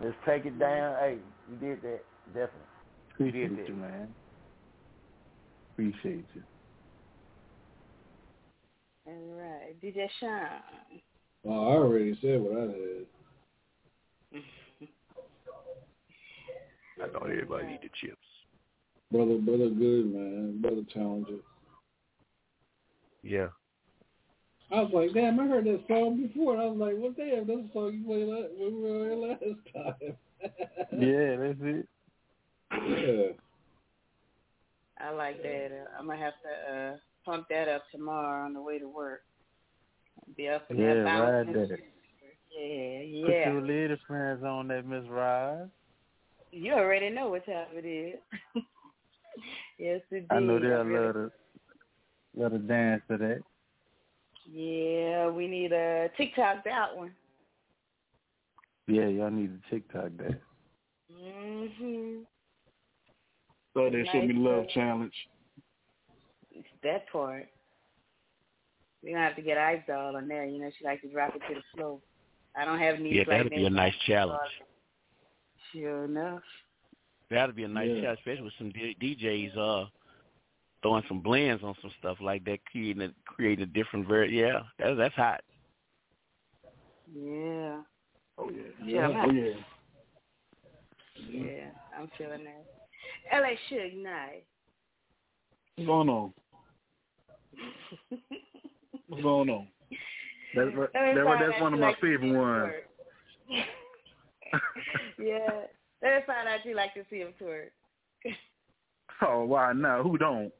Let's 0.00 0.16
take 0.26 0.44
it 0.44 0.58
down. 0.58 0.96
Hey, 1.00 1.18
you 1.50 1.56
did 1.56 1.82
that. 1.82 2.00
Definitely. 2.26 2.60
You 3.18 3.32
did 3.32 3.52
Appreciate 3.52 3.56
that. 3.56 3.68
you, 3.68 3.76
man. 3.76 4.14
Appreciate 5.72 6.26
you. 6.34 6.42
All 9.06 9.38
right. 9.38 9.80
DJ 9.82 10.08
Sean. 10.20 11.00
Oh, 11.46 11.50
I 11.50 11.74
already 11.76 12.18
said 12.20 12.40
what 12.40 12.58
I 12.58 12.62
had. 12.62 13.06
I 17.02 17.08
thought 17.12 17.30
everybody 17.30 17.66
needed 17.66 17.90
chips. 18.00 18.16
Brother, 19.12 19.36
brother, 19.38 19.68
good 19.68 20.06
man. 20.12 20.60
Brother, 20.60 20.82
talented. 20.92 21.40
Yeah. 23.22 23.48
I 24.72 24.80
was 24.82 24.90
like, 24.92 25.12
damn, 25.14 25.38
I 25.38 25.46
heard 25.46 25.64
that 25.66 25.84
song 25.86 26.20
before. 26.26 26.54
And 26.54 26.62
I 26.62 26.66
was 26.66 26.78
like, 26.78 26.94
well, 26.98 27.14
damn, 27.16 27.46
that's 27.46 27.68
the 27.68 27.70
song 27.72 27.92
you 27.94 28.04
played 28.04 28.26
la- 28.26 28.50
when 28.58 28.82
we 28.82 28.90
were 28.90 29.04
here 29.04 29.14
last 29.14 29.40
time. 29.74 30.16
Yeah, 30.98 31.36
that's 31.36 31.58
it. 31.62 31.88
yeah. 32.72 33.32
I 34.98 35.10
like 35.10 35.42
that. 35.42 35.68
Uh, 35.72 35.98
I'm 35.98 36.06
gonna 36.06 36.18
have 36.18 36.32
to 36.42 36.72
uh 36.74 36.96
pump 37.24 37.46
that 37.50 37.68
up 37.68 37.82
tomorrow 37.92 38.44
on 38.44 38.54
the 38.54 38.62
way 38.62 38.78
to 38.78 38.88
work. 38.88 39.22
Be 40.36 40.48
up 40.48 40.64
in 40.70 40.78
Yeah, 40.78 40.94
that 40.94 41.04
bounce. 41.04 41.46
ride 41.48 41.54
that. 41.54 41.78
Yeah, 42.58 43.00
yeah. 43.02 43.26
Put 43.26 43.30
yeah. 43.34 43.52
your 43.52 43.60
little 43.62 43.96
friends 44.08 44.42
on 44.42 44.68
that, 44.68 44.86
Miss 44.86 45.04
Rise. 45.08 45.68
You 46.50 46.72
already 46.72 47.10
know 47.10 47.28
what 47.28 47.44
time 47.44 47.66
it 47.74 47.84
is. 47.86 48.18
yes, 49.78 50.00
indeed. 50.10 50.26
I 50.30 50.40
know 50.40 50.58
they'll 50.58 50.72
I 50.72 50.80
really- 50.82 51.06
love 51.06 51.14
to 51.14 51.30
love 52.42 52.52
to 52.52 52.58
dance 52.58 53.02
to 53.10 53.16
that. 53.18 53.42
Yeah, 54.50 55.28
we 55.30 55.48
need 55.48 55.72
a 55.72 56.08
TikTok 56.16 56.64
that 56.64 56.96
one. 56.96 57.12
Yeah, 58.86 59.06
y'all 59.08 59.30
need 59.30 59.60
to 59.62 59.70
TikTok 59.70 60.10
that. 60.18 60.40
Mhm. 61.12 62.24
So 63.74 63.90
they 63.90 64.04
show 64.04 64.22
me 64.22 64.32
love 64.34 64.68
challenge. 64.68 65.14
It's 66.50 66.68
that 66.82 67.08
part. 67.10 67.48
We're 69.02 69.12
gonna 69.14 69.24
have 69.26 69.36
to 69.36 69.42
get 69.42 69.58
Ice 69.58 69.82
Doll 69.86 70.16
on 70.16 70.28
there. 70.28 70.44
You 70.46 70.60
know, 70.60 70.70
she 70.70 70.84
likes 70.84 71.02
to 71.02 71.08
drop 71.08 71.34
it 71.34 71.42
to 71.48 71.54
the 71.54 71.62
floor. 71.74 72.00
I 72.56 72.64
don't 72.64 72.78
have 72.78 73.00
knees 73.00 73.16
Yeah, 73.16 73.24
that'd 73.24 73.50
be 73.50 73.66
a 73.66 73.70
nice 73.70 73.94
challenge. 74.06 74.40
Sure 75.72 76.04
enough. 76.04 76.42
That'd 77.28 77.56
be 77.56 77.64
a 77.64 77.68
nice 77.68 77.90
Yeah. 77.90 78.02
challenge, 78.02 78.18
especially 78.20 78.44
with 78.44 78.54
some 78.54 78.70
D- 78.70 78.94
DJs 79.00 79.56
uh 79.56 79.86
throwing 80.86 81.02
some 81.08 81.20
blends 81.20 81.64
on 81.64 81.74
some 81.82 81.90
stuff 81.98 82.16
like 82.20 82.44
that, 82.44 82.64
creating 82.70 83.02
a 83.02 83.08
creating 83.24 83.64
a 83.64 83.66
different 83.66 84.06
ver 84.06 84.24
Yeah, 84.24 84.60
that's 84.78 84.96
that's 84.96 85.14
hot. 85.14 85.40
Yeah. 87.12 87.80
Oh 88.38 88.50
yeah. 88.50 88.62
Oh, 88.80 88.86
yeah. 88.86 89.24
Oh 89.24 89.32
yeah. 89.32 89.52
Yeah, 91.28 91.70
I'm 91.98 92.08
feeling 92.16 92.44
that. 92.44 92.64
LA 93.32 93.56
Suge 93.68 94.00
Knight. 94.00 94.44
What's 95.74 95.86
going 95.88 96.08
on? 96.08 96.32
What's 99.08 99.22
going 99.22 99.50
on? 99.50 99.66
That, 100.54 100.72
that, 100.76 100.92
that, 100.92 101.36
that's 101.40 101.60
one 101.60 101.74
of 101.74 101.80
my 101.80 101.94
favorite 102.00 102.32
ones. 102.32 102.72
yeah. 105.18 105.48
Let 106.02 106.12
us 106.12 106.22
find 106.26 106.48
out 106.48 106.64
you 106.64 106.76
like 106.76 106.94
to 106.94 107.02
see 107.10 107.18
him 107.18 107.34
twerk. 107.40 107.70
Oh, 109.22 109.46
why 109.46 109.72
not? 109.72 110.02
Who 110.02 110.18
don't? 110.18 110.52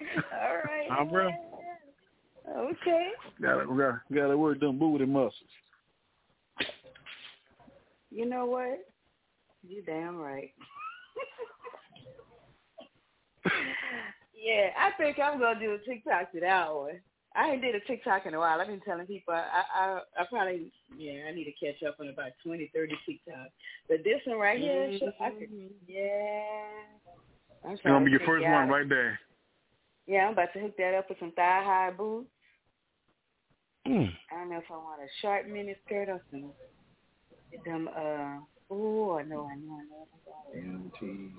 All 0.32 0.56
right. 0.64 0.88
Huh, 0.90 1.04
bro? 1.04 1.30
Okay. 2.56 3.08
Gotta, 3.40 3.66
gotta, 3.66 4.00
gotta 4.12 4.36
work 4.36 4.60
them 4.60 4.78
booty 4.78 5.04
muscles. 5.04 5.34
You 8.10 8.26
know 8.26 8.46
what? 8.46 8.86
You 9.66 9.82
damn 9.82 10.16
right. 10.16 10.52
yeah, 14.34 14.70
I 14.78 14.90
think 14.96 15.18
I'm 15.18 15.40
gonna 15.40 15.58
do 15.58 15.72
a 15.74 15.78
TikTok 15.78 16.32
to 16.32 16.40
that 16.40 16.74
one. 16.74 17.00
I 17.34 17.50
ain't 17.50 17.62
did 17.62 17.74
a 17.74 17.80
TikTok 17.80 18.24
in 18.26 18.34
a 18.34 18.38
while. 18.38 18.60
I've 18.60 18.68
been 18.68 18.80
telling 18.80 19.06
people 19.06 19.34
I 19.34 19.62
I 19.74 20.00
I 20.18 20.24
probably 20.24 20.72
yeah 20.96 21.24
I 21.28 21.32
need 21.32 21.44
to 21.44 21.52
catch 21.52 21.82
up 21.82 21.96
on 22.00 22.08
about 22.08 22.32
twenty 22.42 22.70
thirty 22.74 22.94
TikToks. 23.08 23.50
But 23.88 24.04
this 24.04 24.20
one 24.24 24.38
right 24.38 24.58
here, 24.58 24.88
Mhm. 24.88 25.12
I 25.20 25.30
could, 25.30 25.50
yeah. 25.86 26.54
I'm 27.64 27.72
It's 27.72 27.82
gonna 27.82 28.04
be 28.04 28.12
your 28.12 28.20
first 28.20 28.46
one 28.46 28.68
right 28.68 28.88
there. 28.88 29.20
Yeah, 30.06 30.26
I'm 30.26 30.32
about 30.34 30.52
to 30.52 30.60
hook 30.60 30.76
that 30.78 30.94
up 30.94 31.08
with 31.08 31.18
some 31.18 31.32
thigh 31.32 31.62
high 31.64 31.90
boots. 31.96 32.28
Mm. 33.86 34.10
I 34.32 34.38
don't 34.38 34.50
know 34.50 34.58
if 34.58 34.64
I 34.70 34.74
want 34.74 35.00
a 35.00 35.06
short 35.20 35.48
mini 35.48 35.74
skirt 35.84 36.08
or 36.08 36.20
some 36.30 36.50
them 37.64 37.88
uh 37.96 38.38
oh 38.70 39.18
I 39.18 39.22
know 39.22 39.48
I 39.50 39.56
know 39.56 39.78
I 40.54 40.58
know. 40.60 40.90
Tees. 40.98 41.30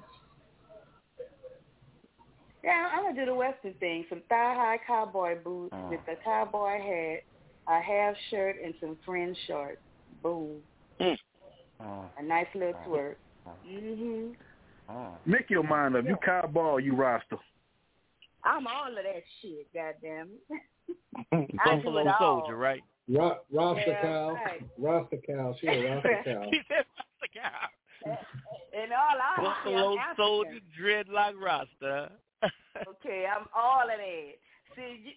Yeah, 2.64 2.90
I'm 2.94 3.04
gonna 3.04 3.16
do 3.16 3.26
the 3.26 3.36
western 3.36 3.74
thing. 3.76 4.06
Some 4.10 4.22
thigh 4.30 4.54
high 4.56 4.80
cowboy 4.86 5.42
boots 5.44 5.74
Oh. 5.76 5.90
with 5.90 6.00
a 6.08 6.16
cowboy 6.24 6.80
hat, 6.82 7.24
a 7.68 7.82
half 7.82 8.16
shirt 8.30 8.56
and 8.64 8.74
some 8.80 8.98
fringe 9.06 9.38
shorts. 9.48 9.82
Boom. 10.24 10.62
Oh, 11.80 12.06
A 12.18 12.24
nice 12.24 12.48
little 12.56 12.74
twerk. 12.88 13.16
Mhm. 13.68 14.36
oh. 14.90 15.16
Make 15.26 15.50
your 15.50 15.64
mind 15.64 15.96
up. 15.96 16.06
You 16.06 16.18
cowboy, 16.26 16.78
you 16.78 16.96
roster. 16.96 17.38
I'm 18.48 18.66
all 18.68 18.88
of 18.90 18.96
that 18.96 19.24
shit, 19.42 19.68
goddamn 19.74 20.30
it. 20.50 20.62
I 21.60 21.76
do 21.76 21.84
Buffalo. 21.84 22.14
Soldier, 22.20 22.56
right? 22.56 22.84
Ro- 23.10 23.38
Rasta 23.52 23.84
Yeah, 23.88 24.02
cow. 24.02 24.34
right. 24.34 24.62
Rasta 24.78 25.18
cow. 25.28 25.56
She 25.60 25.68
a 25.68 25.96
Rasta 25.96 26.10
cow. 26.26 26.48
he 26.52 26.60
said 26.68 26.86
Rasta 26.98 27.28
cow. 27.34 28.12
And 28.78 28.92
all 28.92 29.18
I 29.18 29.42
Buffalo 29.42 29.94
I'm 29.94 29.98
African. 29.98 30.16
Soldier, 30.18 30.60
dreadlock 30.80 31.34
Rasta. 31.42 32.12
Okay, 32.88 33.26
I'm 33.26 33.48
all 33.56 33.82
of 33.82 33.98
that. 33.98 34.34
See, 34.76 35.02
you, 35.04 35.12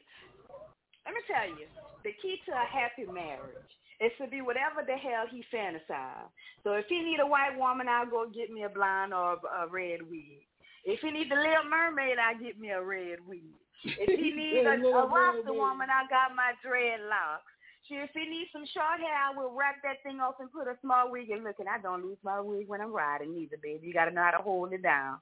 let 1.05 1.12
me 1.15 1.20
tell 1.28 1.48
you, 1.59 1.66
the 2.05 2.12
key 2.23 2.39
to 2.47 2.52
a 2.52 2.65
happy 2.65 3.05
marriage 3.11 3.69
is 4.01 4.12
to 4.19 4.28
be 4.28 4.40
whatever 4.40 4.81
the 4.86 4.97
hell 4.97 5.27
he 5.31 5.44
fantasized. 5.55 6.31
So 6.65 6.73
if 6.73 6.86
he 6.89 7.02
need 7.02 7.20
a 7.20 7.27
white 7.27 7.59
woman, 7.59 7.86
I'll 7.89 8.09
go 8.09 8.27
get 8.32 8.51
me 8.51 8.62
a 8.65 8.69
blonde 8.70 9.12
or 9.12 9.35
a, 9.35 9.66
a 9.66 9.69
red 9.69 10.01
wig. 10.09 10.47
If 10.85 11.01
he 11.01 11.11
need 11.11 11.31
the 11.31 11.36
little 11.36 11.69
mermaid, 11.69 12.16
I'll 12.19 12.39
get 12.39 12.59
me 12.59 12.70
a 12.70 12.82
red 12.82 13.19
wig. 13.27 13.44
If 13.85 14.19
he 14.19 14.31
need 14.36 14.65
a, 14.65 14.81
a 14.81 15.07
Rasta 15.07 15.52
woman, 15.52 15.89
I 15.93 16.09
got 16.09 16.35
my 16.35 16.52
dreadlocks. 16.65 17.48
See, 17.89 17.97
if 17.97 18.11
he 18.15 18.24
needs 18.28 18.51
some 18.52 18.65
short 18.73 19.01
hair, 19.01 19.12
I 19.12 19.35
will 19.36 19.52
wrap 19.57 19.77
that 19.82 20.02
thing 20.02 20.20
off 20.20 20.36
and 20.39 20.52
put 20.52 20.69
a 20.69 20.78
small 20.81 21.11
wig 21.11 21.31
and 21.31 21.44
look, 21.44 21.59
and 21.59 21.69
I 21.69 21.78
don't 21.78 22.05
lose 22.05 22.19
my 22.23 22.40
wig 22.40 22.69
when 22.69 22.81
I'm 22.81 22.93
riding 22.93 23.35
either, 23.36 23.57
baby. 23.61 23.89
You 23.89 23.93
got 23.93 24.07
to 24.07 24.11
know 24.12 24.23
how 24.23 24.31
to 24.31 24.43
hold 24.43 24.73
it 24.73 24.82
down. 24.82 25.19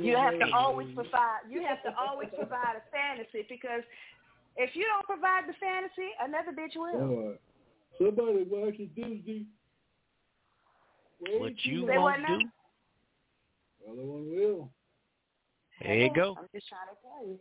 You 0.00 0.16
have 0.16 0.38
to 0.38 0.52
always 0.54 0.88
provide. 0.94 1.48
You 1.48 1.62
have 1.64 1.82
to 1.84 1.94
always 1.96 2.28
provide 2.36 2.76
a 2.76 2.84
fantasy 2.92 3.46
because 3.48 3.80
if 4.56 4.76
you 4.76 4.84
don't 4.84 5.06
provide 5.06 5.48
the 5.48 5.54
fantasy, 5.56 6.12
another 6.20 6.52
bitch 6.52 6.76
will. 6.76 7.08
Boy, 7.08 7.38
somebody 7.96 8.44
watch 8.50 8.74
it 8.78 8.94
Disney. 8.94 9.46
What 11.38 11.52
you 11.64 11.86
Say 11.86 11.98
what 11.98 12.20
won't 13.86 13.98
now? 13.98 14.02
do, 14.02 14.02
Other 14.02 14.08
one 14.08 14.30
will. 14.30 14.70
there 15.82 15.94
you 15.94 16.14
go. 16.14 16.36
I'm 16.38 16.48
just 16.54 16.68
trying 16.68 16.88
to 16.88 16.96
tell 17.02 17.26
you. 17.26 17.38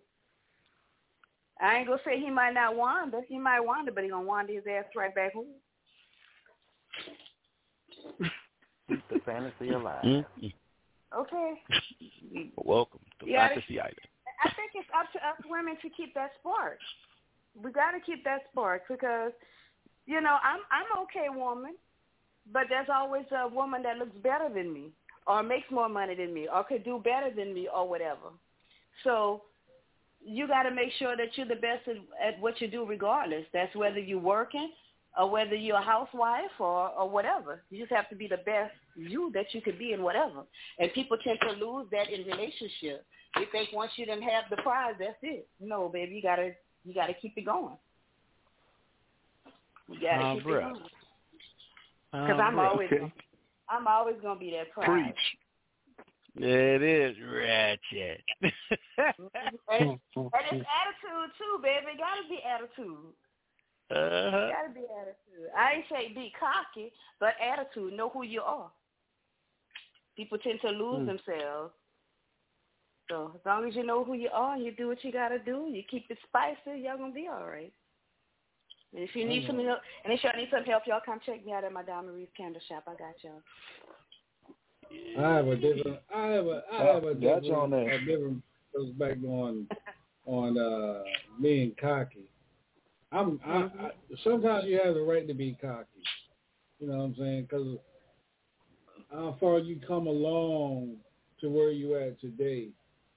I 1.62 1.78
ain't 1.78 1.88
gonna 1.88 2.00
say 2.06 2.20
he 2.20 2.30
might 2.30 2.54
not 2.54 2.76
wander. 2.76 3.22
He 3.28 3.38
might 3.38 3.60
wander, 3.60 3.92
but 3.92 4.04
he 4.04 4.10
gonna 4.10 4.26
wander 4.26 4.54
his 4.54 4.64
ass 4.70 4.86
right 4.96 5.14
back 5.14 5.34
home. 5.34 5.48
The 8.90 9.20
fantasy 9.26 9.70
alive. 9.70 10.04
Mm-mm. 10.04 10.54
Okay. 11.18 11.54
Welcome 12.56 13.00
to 13.20 13.30
Yeah, 13.30 13.48
Fantasy 13.50 13.80
Island. 13.80 13.98
I 14.44 14.50
think 14.56 14.72
it's 14.76 14.90
up 14.96 15.12
to 15.14 15.20
us 15.20 15.36
women 15.50 15.76
to 15.82 15.90
keep 15.90 16.14
that 16.14 16.32
spark. 16.40 16.80
We 17.62 17.72
got 17.72 17.92
to 17.92 18.00
keep 18.00 18.24
that 18.24 18.42
spark 18.52 18.84
because, 18.88 19.32
you 20.06 20.22
know, 20.22 20.38
I'm 20.44 20.62
I'm 20.72 21.04
okay 21.04 21.28
woman, 21.30 21.76
but 22.54 22.64
there's 22.70 22.90
always 22.94 23.26
a 23.36 23.48
woman 23.48 23.84
that 23.84 23.98
looks 23.98 24.18
better 24.24 24.50
than 24.54 24.74
me, 24.74 24.92
or 25.30 25.44
makes 25.44 25.70
more 25.70 25.88
money 25.88 26.16
than 26.16 26.34
me, 26.34 26.48
or 26.52 26.64
could 26.64 26.84
do 26.84 27.00
better 27.04 27.30
than 27.34 27.54
me, 27.54 27.70
or 27.74 27.88
whatever. 27.88 28.34
So 29.04 29.44
you 30.26 30.48
got 30.48 30.64
to 30.64 30.72
make 30.72 30.92
sure 30.98 31.16
that 31.16 31.38
you're 31.38 31.48
the 31.48 31.56
best 31.56 31.88
at, 31.88 31.96
at 32.28 32.42
what 32.42 32.60
you 32.60 32.68
do, 32.68 32.84
regardless. 32.86 33.46
That's 33.54 33.74
whether 33.76 34.00
you're 34.00 34.20
working 34.20 34.72
or 35.18 35.30
whether 35.30 35.56
you're 35.56 35.78
a 35.78 35.82
housewife 35.82 36.60
or 36.60 36.90
or 36.90 37.10
whatever. 37.10 37.62
You 37.70 37.80
just 37.80 37.94
have 37.94 38.10
to 38.10 38.16
be 38.16 38.28
the 38.28 38.38
best 38.38 38.74
you 38.96 39.32
that 39.36 39.54
you 39.54 39.62
could 39.62 39.78
be 39.78 39.94
in 39.94 40.02
whatever. 40.02 40.44
And 40.80 40.92
people 40.94 41.18
tend 41.24 41.40
to 41.42 41.52
lose 41.52 41.88
that 41.92 42.10
in 42.12 42.26
relationships. 42.26 43.06
They 43.36 43.46
think 43.52 43.70
once 43.72 43.92
you 43.96 44.08
done 44.08 44.24
have 44.24 44.46
the 44.50 44.58
prize, 44.58 44.96
that's 45.00 45.16
it. 45.22 45.48
No, 45.60 45.90
baby, 45.90 46.16
you 46.16 46.22
gotta 46.24 46.52
you 46.84 46.94
gotta 46.94 47.14
keep 47.14 47.38
it 47.38 47.46
going. 47.46 47.78
You 49.88 50.00
gotta 50.02 50.24
Oh, 50.24 50.36
keep 50.36 50.46
bruh. 50.46 50.58
it 50.58 50.64
going. 50.64 50.84
Because 52.12 52.42
I'm 52.44 52.56
bruh. 52.56 52.70
always 52.70 52.90
Okay. 52.92 53.14
I'm 53.70 53.88
always 53.88 54.16
gonna 54.22 54.40
be 54.40 54.52
that 54.52 54.72
prize. 54.72 54.88
Preach. 54.88 55.16
It 56.36 56.82
is 56.82 57.16
ratchet. 57.20 58.24
And, 58.42 58.54
it's, 59.02 60.04
and 60.18 60.46
it's 60.52 60.68
attitude 60.68 61.32
too, 61.38 61.60
baby. 61.62 61.94
It 61.94 62.00
gotta 62.00 62.28
be 62.30 62.40
attitude. 62.44 63.14
Uh-huh. 63.92 64.50
Gotta 64.52 64.74
be 64.74 64.86
attitude. 65.02 65.50
I 65.58 65.74
ain't 65.74 65.86
say 65.90 66.14
be 66.14 66.32
cocky, 66.40 66.92
but 67.20 67.34
attitude. 67.42 67.94
Know 67.94 68.10
who 68.10 68.24
you 68.24 68.42
are. 68.42 68.70
People 70.16 70.38
tend 70.38 70.60
to 70.62 70.70
lose 70.70 71.02
Hmm. 71.02 71.06
themselves. 71.08 71.74
So 73.10 73.32
as 73.34 73.42
long 73.46 73.68
as 73.68 73.76
you 73.76 73.84
know 73.84 74.04
who 74.04 74.14
you 74.14 74.30
are 74.32 74.54
and 74.54 74.64
you 74.64 74.72
do 74.72 74.88
what 74.88 75.04
you 75.04 75.12
gotta 75.12 75.40
do, 75.40 75.68
you 75.72 75.82
keep 75.90 76.10
it 76.12 76.20
spicy, 76.28 76.82
y'all 76.82 76.98
gonna 76.98 77.14
be 77.14 77.28
all 77.28 77.46
right. 77.46 77.74
And 78.94 79.04
if 79.04 79.16
you 79.16 79.28
need 79.28 79.46
some 79.46 79.58
help, 79.64 79.80
and 80.04 80.14
if 80.14 80.24
y'all 80.24 80.36
need 80.36 80.50
some 80.52 80.64
help, 80.64 80.84
y'all 80.88 81.00
come 81.06 81.20
check 81.26 81.46
me 81.46 81.54
out 81.54 81.64
at 81.64 81.72
my 81.72 81.84
Diamond 81.84 82.16
Reef 82.16 82.30
Candle 82.36 82.62
Shop. 82.68 82.84
I 82.88 82.92
got 82.92 83.16
y'all. 83.24 83.42
I 85.18 85.36
have 85.36 85.48
a 85.48 85.56
different. 85.56 86.00
I 86.14 86.26
have 86.28 86.46
a. 86.48 86.64
I 86.74 86.84
have 86.84 87.04
a 87.04 87.14
different. 87.14 87.46
you 87.46 87.56
on 87.56 87.70
that. 87.72 87.88
A 87.88 88.00
different 88.00 88.44
perspective 88.74 89.30
on 89.30 89.68
on 90.26 90.58
uh 90.58 91.04
being 91.42 91.74
cocky. 91.80 92.30
I'm. 93.12 93.40
I, 93.46 93.58
I, 93.58 93.92
sometimes 94.24 94.66
you 94.66 94.80
have 94.84 94.96
the 94.96 95.02
right 95.02 95.28
to 95.28 95.34
be 95.34 95.56
cocky. 95.62 95.86
You 96.80 96.88
know 96.88 96.98
what 96.98 97.04
I'm 97.04 97.16
saying? 97.18 97.42
Because 97.44 97.78
how 99.12 99.38
far 99.40 99.60
you 99.60 99.80
come 99.88 100.08
along 100.08 100.96
to 101.42 101.50
where 101.50 101.72
you 101.72 101.96
at 101.96 102.20
today, 102.20 102.70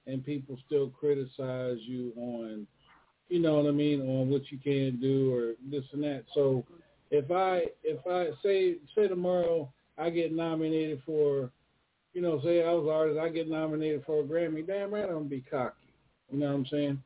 and 0.07 0.25
people 0.25 0.57
still 0.65 0.89
criticize 0.89 1.77
you 1.81 2.13
on, 2.15 2.67
you 3.33 3.39
know 3.39 3.55
what 3.55 3.67
I 3.67 3.71
mean, 3.71 4.01
on 4.01 4.29
what 4.29 4.51
you 4.51 4.59
can 4.59 4.99
do 5.01 5.33
or 5.33 5.53
this 5.67 5.85
and 5.91 6.03
that. 6.03 6.23
So 6.35 6.63
if 7.09 7.31
I 7.31 7.63
if 7.83 8.05
I 8.05 8.27
say 8.43 8.75
say 8.93 9.07
tomorrow 9.07 9.73
I 9.97 10.11
get 10.11 10.31
nominated 10.31 11.01
for, 11.03 11.49
you 12.13 12.21
know, 12.21 12.39
say 12.43 12.63
I 12.63 12.71
was 12.71 12.87
artist, 12.87 13.19
I 13.19 13.29
get 13.29 13.49
nominated 13.49 14.03
for 14.05 14.19
a 14.19 14.23
Grammy, 14.23 14.67
damn 14.67 14.93
right 14.93 15.05
I'm 15.05 15.13
gonna 15.13 15.25
be 15.25 15.41
cocky. 15.41 15.95
You 16.31 16.41
know 16.41 16.49
what 16.49 16.53
I'm 16.57 16.65
saying? 16.67 17.03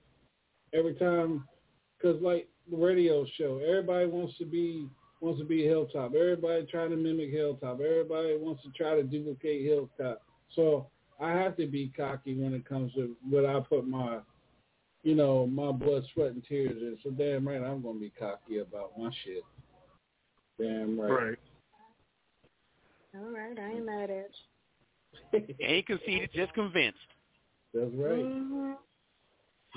Every 0.73 0.95
time, 0.95 1.47
because 1.97 2.21
like 2.21 2.49
the 2.69 2.75
radio 2.75 3.25
show, 3.37 3.61
everybody 3.65 4.07
wants 4.07 4.37
to 4.39 4.45
be 4.45 4.85
wants 5.21 5.39
to 5.39 5.45
be 5.45 5.63
Hilltop. 5.63 6.13
Everybody 6.13 6.67
trying 6.69 6.89
to 6.89 6.97
mimic 6.97 7.31
Hilltop. 7.31 7.79
Everybody 7.79 8.35
wants 8.37 8.63
to 8.63 8.69
try 8.71 8.95
to 8.95 9.03
duplicate 9.03 9.63
Hilltop. 9.63 10.21
So 10.53 10.87
I 11.21 11.31
have 11.31 11.55
to 11.55 11.67
be 11.67 11.89
cocky 11.95 12.37
when 12.37 12.53
it 12.53 12.67
comes 12.67 12.93
to 12.95 13.15
what 13.29 13.45
I 13.45 13.61
put 13.61 13.87
my, 13.87 14.19
you 15.07 15.15
know, 15.15 15.47
my 15.47 15.71
blood, 15.71 16.03
sweat, 16.13 16.31
and 16.31 16.43
tears 16.43 16.81
in. 16.81 16.97
So 17.01 17.11
damn 17.11 17.47
right 17.47 17.63
I'm 17.63 17.81
gonna 17.81 17.97
be 17.97 18.11
cocky 18.19 18.57
about 18.57 18.91
my 18.99 19.09
shit. 19.23 19.41
Damn 20.59 20.99
right. 20.99 21.09
Right. 21.09 21.39
All 23.15 23.31
right, 23.31 23.57
I 23.57 23.71
ain't 23.71 23.85
mad 23.85 24.09
at 24.09 24.29
it. 25.34 25.55
Ain't 25.61 25.88
conceited, 25.88 26.29
just 26.34 26.53
convinced. 26.53 26.99
That's 27.73 27.89
right. 27.93 28.19
Mm-hmm. 28.19 28.73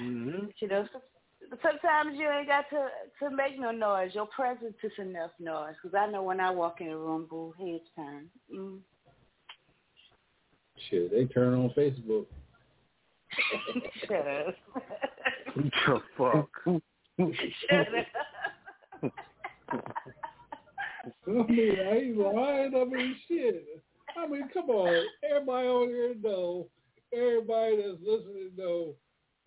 Mm-hmm. 0.01 0.47
You 0.59 0.69
know, 0.69 0.89
sometimes 1.63 2.19
you 2.19 2.29
ain't 2.29 2.49
got 2.49 2.65
to 2.71 2.89
to 3.21 3.37
make 3.37 3.57
no 3.57 3.71
noise. 3.71 4.11
Your 4.13 4.27
presence 4.27 4.75
is 4.83 4.93
enough 4.99 5.31
noise. 5.39 5.75
Because 5.81 5.97
I 5.97 6.11
know 6.11 6.25
when 6.25 6.41
I 6.41 6.51
walk 6.51 6.81
in 6.81 6.89
a 6.89 6.99
room, 6.99 7.29
boo, 7.31 7.55
heads 7.57 7.85
turn. 7.95 8.27
Mm. 8.53 8.79
Shit, 10.91 11.13
they 11.13 11.27
turn 11.27 11.55
on 11.55 11.71
Facebook. 11.77 12.27
Shut 14.09 14.27
up. 14.27 14.55
The 15.57 16.03
fuck. 16.17 16.49
Shut 17.69 17.89
up. 19.03 19.13
I 21.27 21.31
mean, 21.31 21.77
I 21.79 21.97
ain't 21.97 22.17
lying. 22.19 22.75
I 22.75 22.85
mean, 22.85 23.17
shit. 23.27 23.67
I 24.17 24.27
mean, 24.27 24.49
come 24.53 24.71
on. 24.71 25.05
Everybody 25.29 25.67
on 25.67 25.89
here 25.89 26.15
know. 26.23 26.67
Everybody 27.13 27.77
that's 27.77 27.99
listening 28.03 28.51
know 28.57 28.95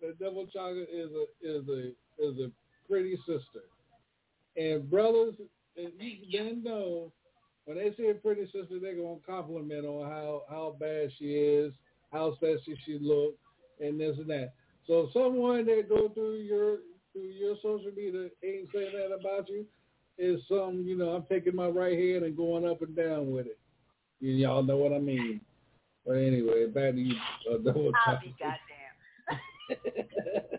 that 0.00 0.18
Double 0.18 0.46
Chocolate 0.46 0.88
is 0.92 1.10
a 1.12 1.24
is 1.42 1.68
a 1.68 1.88
is 2.18 2.38
a 2.38 2.50
pretty 2.88 3.16
sister. 3.26 3.64
And 4.56 4.88
brothers, 4.90 5.34
and 5.76 5.92
you 5.98 6.16
then 6.32 6.62
know 6.62 7.12
when 7.64 7.78
they 7.78 7.94
see 7.96 8.08
a 8.08 8.14
pretty 8.14 8.44
sister, 8.46 8.78
they're 8.80 8.96
gonna 8.96 9.16
compliment 9.26 9.86
on 9.86 10.10
how 10.10 10.42
how 10.48 10.76
bad 10.78 11.10
she 11.18 11.34
is, 11.34 11.72
how 12.12 12.36
sexy 12.40 12.78
she 12.84 12.98
look, 13.00 13.34
and 13.80 13.98
this 13.98 14.16
and 14.18 14.28
that. 14.30 14.52
So 14.86 15.08
someone 15.12 15.64
that 15.66 15.88
go 15.88 16.08
through 16.08 16.36
your 16.36 16.78
through 17.12 17.30
your 17.30 17.56
social 17.56 17.90
media 17.96 18.28
ain't 18.42 18.68
saying 18.72 18.92
that 18.92 19.14
about 19.14 19.48
you 19.48 19.64
is 20.18 20.40
some, 20.48 20.82
you 20.86 20.96
know, 20.96 21.10
I'm 21.10 21.24
taking 21.28 21.56
my 21.56 21.68
right 21.68 21.98
hand 21.98 22.24
and 22.24 22.36
going 22.36 22.66
up 22.68 22.82
and 22.82 22.94
down 22.94 23.30
with 23.32 23.46
it. 23.46 23.58
You, 24.20 24.32
y'all 24.32 24.62
know 24.62 24.76
what 24.76 24.92
I 24.92 24.98
mean. 24.98 25.40
But 26.06 26.14
anyway, 26.14 26.66
back 26.66 26.92
to 26.92 27.00
you, 27.00 27.16
uh, 27.50 27.58
double 27.58 27.92
I'll 28.06 28.20
be 28.20 28.34
goddamn. 28.38 28.58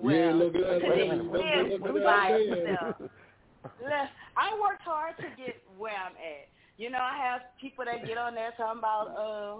Well, 0.00 0.36
looking 0.36 0.62
at 0.62 0.78
today, 0.78 1.08
that. 1.08 1.16
yeah, 1.16 1.62
look 1.82 1.96
at 1.96 2.04
that 2.04 3.00
man. 3.00 4.08
I 4.36 4.60
worked 4.60 4.82
hard 4.82 5.16
to 5.16 5.24
get 5.36 5.60
where 5.76 5.92
I'm 5.92 6.12
at. 6.12 6.48
You 6.76 6.90
know, 6.90 6.98
I 6.98 7.16
have 7.18 7.40
people 7.60 7.84
that 7.84 8.06
get 8.06 8.16
on 8.16 8.34
there 8.34 8.52
talking 8.56 8.78
about, 8.78 9.08
uh, 9.08 9.56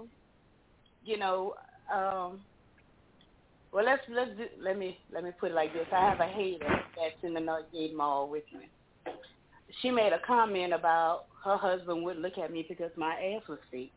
you 1.03 1.17
know, 1.17 1.55
um, 1.93 2.39
well, 3.71 3.85
let's 3.85 4.01
let's 4.09 4.31
do, 4.37 4.45
let 4.61 4.77
me 4.77 4.97
let 5.13 5.23
me 5.23 5.31
put 5.39 5.51
it 5.51 5.55
like 5.55 5.73
this. 5.73 5.87
I 5.91 6.09
have 6.09 6.19
a 6.19 6.27
hater 6.27 6.65
that's 6.95 7.23
in 7.23 7.33
the 7.33 7.39
Northgate 7.39 7.95
Mall 7.95 8.29
with 8.29 8.43
me. 8.53 9.13
She 9.81 9.91
made 9.91 10.13
a 10.13 10.19
comment 10.25 10.73
about 10.73 11.25
her 11.43 11.55
husband 11.55 12.03
would 12.03 12.17
look 12.17 12.37
at 12.37 12.51
me 12.51 12.65
because 12.67 12.91
my 12.97 13.13
ass 13.13 13.47
was 13.47 13.59
fake. 13.71 13.93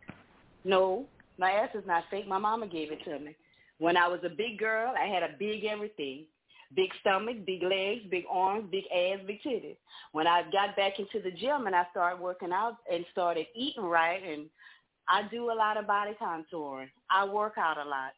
No, 0.64 1.06
my 1.38 1.50
ass 1.50 1.70
is 1.74 1.86
not 1.86 2.04
fake. 2.10 2.28
My 2.28 2.38
mama 2.38 2.66
gave 2.66 2.92
it 2.92 3.02
to 3.04 3.18
me. 3.18 3.34
When 3.78 3.96
I 3.96 4.06
was 4.06 4.20
a 4.24 4.28
big 4.28 4.58
girl, 4.58 4.92
I 4.96 5.06
had 5.06 5.22
a 5.22 5.34
big 5.38 5.64
everything. 5.64 6.24
Big 6.74 6.90
stomach, 7.00 7.44
big 7.44 7.62
legs, 7.62 8.02
big 8.10 8.24
arms, 8.30 8.66
big 8.70 8.84
ass, 8.84 9.18
big 9.26 9.42
titties. 9.42 9.76
When 10.12 10.26
I 10.26 10.42
got 10.50 10.74
back 10.76 10.98
into 10.98 11.20
the 11.22 11.30
gym 11.30 11.66
and 11.66 11.76
I 11.76 11.84
started 11.90 12.22
working 12.22 12.52
out 12.52 12.76
and 12.90 13.04
started 13.12 13.46
eating 13.54 13.82
right 13.82 14.22
and 14.22 14.46
I 15.12 15.22
do 15.30 15.50
a 15.50 15.54
lot 15.54 15.76
of 15.76 15.86
body 15.86 16.12
contouring. 16.20 16.88
I 17.10 17.26
work 17.26 17.54
out 17.58 17.76
a 17.76 17.84
lot. 17.84 18.12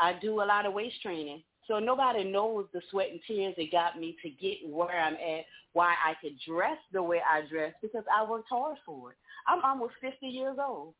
I 0.00 0.14
do 0.18 0.40
a 0.40 0.46
lot 0.46 0.64
of 0.64 0.72
waist 0.72 1.02
training. 1.02 1.42
So 1.66 1.78
nobody 1.78 2.24
knows 2.24 2.64
the 2.72 2.80
sweat 2.90 3.10
and 3.10 3.20
tears 3.26 3.54
that 3.58 3.70
got 3.70 4.00
me 4.00 4.16
to 4.22 4.30
get 4.30 4.66
where 4.66 4.98
I'm 4.98 5.12
at, 5.12 5.44
why 5.74 5.94
I 6.02 6.14
could 6.22 6.38
dress 6.48 6.78
the 6.90 7.02
way 7.02 7.20
I 7.20 7.42
dress 7.50 7.74
because 7.82 8.04
I 8.10 8.28
worked 8.28 8.48
hard 8.48 8.78
for 8.86 9.10
it. 9.10 9.18
I'm 9.46 9.62
almost 9.62 9.92
50 10.00 10.26
years 10.26 10.56
old. 10.58 10.94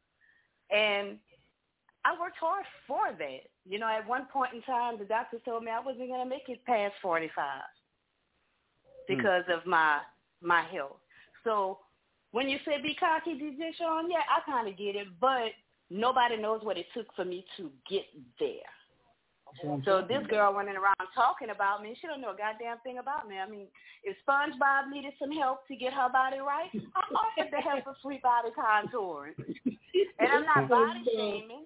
And 0.71 1.17
I 2.05 2.13
worked 2.21 2.37
hard 2.39 2.67
for 2.87 3.07
that. 3.19 3.41
You 3.67 3.79
know, 3.79 3.89
at 3.89 4.07
one 4.07 4.27
point 4.31 4.53
in 4.53 4.61
time, 4.63 4.99
the 4.99 5.07
doctor 5.07 5.39
told 5.47 5.65
me 5.65 5.71
I 5.71 5.81
wasn't 5.81 6.09
going 6.09 6.23
to 6.23 6.29
make 6.29 6.49
it 6.49 6.63
past 6.67 6.93
45 7.01 7.63
because 9.09 9.45
hmm. 9.47 9.53
of 9.53 9.67
my 9.67 10.01
my 10.43 10.63
health. 10.71 10.99
So 11.43 11.79
when 12.33 12.49
you 12.49 12.59
say 12.65 12.81
be 12.83 12.95
cocky, 12.95 13.35
DJ 13.35 13.75
Sean, 13.77 14.11
yeah, 14.11 14.25
I 14.29 14.41
kind 14.51 14.69
of 14.69 14.77
get 14.77 14.97
it, 14.97 15.09
but 15.21 15.53
nobody 15.91 16.37
knows 16.37 16.61
what 16.63 16.77
it 16.77 16.87
took 16.95 17.07
for 17.15 17.25
me 17.25 17.45
to 17.57 17.71
get 17.89 18.05
there. 18.39 18.73
So 19.85 20.05
this 20.07 20.27
girl 20.29 20.53
running 20.53 20.77
around 20.77 21.09
talking 21.15 21.51
about 21.51 21.83
me, 21.83 21.97
she 22.01 22.07
don't 22.07 22.21
know 22.21 22.31
a 22.31 22.37
goddamn 22.37 22.79
thing 22.85 22.99
about 22.99 23.27
me. 23.29 23.39
I 23.39 23.49
mean, 23.49 23.67
if 24.05 24.15
SpongeBob 24.29 24.91
needed 24.93 25.15
some 25.19 25.33
help 25.33 25.67
to 25.69 25.75
get 25.75 25.93
her 25.95 26.09
body 26.13 26.39
right, 26.39 26.69
I 26.95 27.01
offered 27.15 27.51
to 27.51 27.57
help 27.57 27.87
with 27.87 27.97
free 28.03 28.21
body 28.23 28.51
contouring. 28.53 29.35
And 30.19 30.29
I'm 30.31 30.45
not 30.45 30.69
body 30.69 31.03
shaming. 31.17 31.65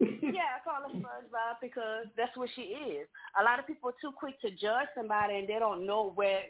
Yeah, 0.00 0.56
I 0.56 0.64
call 0.64 0.88
her 0.88 0.98
SpongeBob 0.98 1.60
because 1.60 2.06
that's 2.16 2.36
what 2.36 2.48
she 2.56 2.62
is. 2.62 3.06
A 3.38 3.44
lot 3.44 3.58
of 3.58 3.66
people 3.66 3.90
are 3.90 4.00
too 4.00 4.12
quick 4.16 4.40
to 4.40 4.50
judge 4.50 4.88
somebody 4.96 5.36
and 5.36 5.46
they 5.46 5.58
don't 5.58 5.86
know 5.86 6.12
where, 6.14 6.40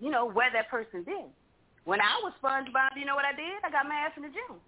you 0.00 0.10
know, 0.10 0.28
where 0.28 0.50
that 0.52 0.68
person 0.68 1.04
been. 1.04 1.30
When 1.86 2.02
I 2.02 2.18
was 2.18 2.34
SpongeBob, 2.42 2.98
you 2.98 3.06
know 3.06 3.14
what 3.14 3.24
I 3.24 3.30
did? 3.30 3.62
I 3.62 3.70
got 3.70 3.86
my 3.86 3.94
ass 3.94 4.18
in 4.18 4.26
the 4.26 4.34
gym. 4.34 4.58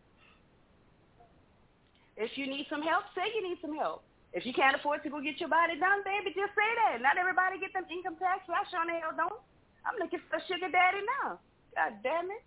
If 2.14 2.38
you 2.38 2.46
need 2.46 2.70
some 2.70 2.82
help, 2.82 3.10
say 3.14 3.26
you 3.34 3.42
need 3.42 3.58
some 3.58 3.74
help. 3.74 4.06
If 4.30 4.46
you 4.46 4.54
can't 4.54 4.78
afford 4.78 5.02
to 5.02 5.10
go 5.10 5.18
get 5.18 5.42
your 5.42 5.50
body 5.50 5.74
done, 5.82 6.06
baby, 6.06 6.30
just 6.30 6.54
say 6.54 6.70
that. 6.86 7.02
Not 7.02 7.18
everybody 7.18 7.58
get 7.58 7.74
them 7.74 7.90
income 7.90 8.14
tax. 8.22 8.46
I 8.46 8.62
sure 8.70 8.86
the 8.86 9.02
hell 9.02 9.18
don't. 9.18 9.42
I'm 9.82 9.98
looking 9.98 10.22
for 10.30 10.38
a 10.38 10.42
sugar 10.46 10.70
daddy 10.70 11.02
now. 11.22 11.42
God 11.74 11.98
damn 12.06 12.30
it. 12.30 12.42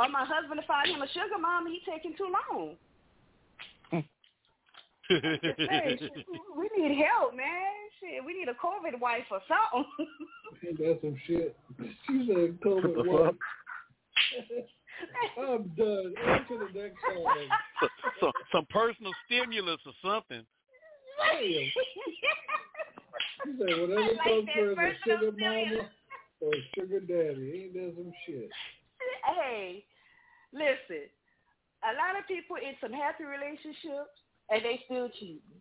Or 0.00 0.08
my 0.08 0.24
husband 0.24 0.60
to 0.60 0.66
find 0.66 0.88
him 0.88 1.04
a 1.04 1.08
sugar 1.12 1.36
mama, 1.36 1.68
he 1.68 1.84
taking 1.84 2.16
too 2.16 2.32
long. 2.32 2.80
Hey, 3.92 4.08
we 6.56 6.66
need 6.72 6.96
help, 7.04 7.36
man. 7.36 7.84
Shit, 8.00 8.24
we 8.24 8.32
need 8.32 8.48
a 8.48 8.56
COVID 8.56 8.96
wife 8.96 9.28
or 9.28 9.44
something. 9.44 9.84
Ain't 10.64 10.78
that 10.80 11.04
some 11.04 11.16
shit? 11.28 11.52
She 12.08 12.24
said 12.32 12.56
What 12.64 12.80
the 12.82 12.96
COVID 12.96 13.26
fuck? 13.28 13.36
One. 14.34 14.64
I'm 15.38 15.68
done. 15.76 16.14
On 16.26 16.46
to 16.48 16.66
the 16.66 16.80
next 16.80 16.96
song. 17.06 17.48
So, 17.80 17.88
so, 18.20 18.32
some 18.52 18.66
personal 18.70 19.12
stimulus 19.26 19.80
or 19.86 19.92
something. 20.02 20.44
Damn. 21.18 21.70
She 23.44 23.52
said 23.58 23.80
whatever 23.80 24.00
like 24.00 24.24
comes 24.24 24.46
that 24.46 24.54
first, 24.56 24.72
a 24.72 24.74
personal 24.76 25.18
sugar 25.18 25.36
mama 25.38 25.90
or 26.40 26.52
sugar 26.74 27.00
daddy. 27.00 27.62
Ain't 27.64 27.74
that 27.74 27.94
some 27.96 28.12
shit? 28.26 28.50
hey, 29.24 29.84
listen. 30.52 31.08
A 31.84 31.92
lot 31.94 32.18
of 32.18 32.26
people 32.26 32.56
in 32.56 32.74
some 32.80 32.92
happy 32.92 33.24
relationships 33.24 34.16
and 34.50 34.64
they 34.64 34.80
still 34.86 35.08
cheating. 35.20 35.60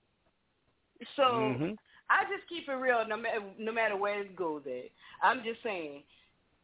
So 1.15 1.23
Mhm. 1.23 1.77
I 2.09 2.23
just 2.25 2.47
keep 2.47 2.67
it 2.69 2.73
real 2.73 3.05
no 3.07 3.17
matter 3.17 3.43
no 3.57 3.71
matter 3.71 3.97
where 3.97 4.21
it 4.21 4.35
goes 4.35 4.65
at. 4.67 4.89
I'm 5.21 5.43
just 5.43 5.61
saying, 5.61 6.03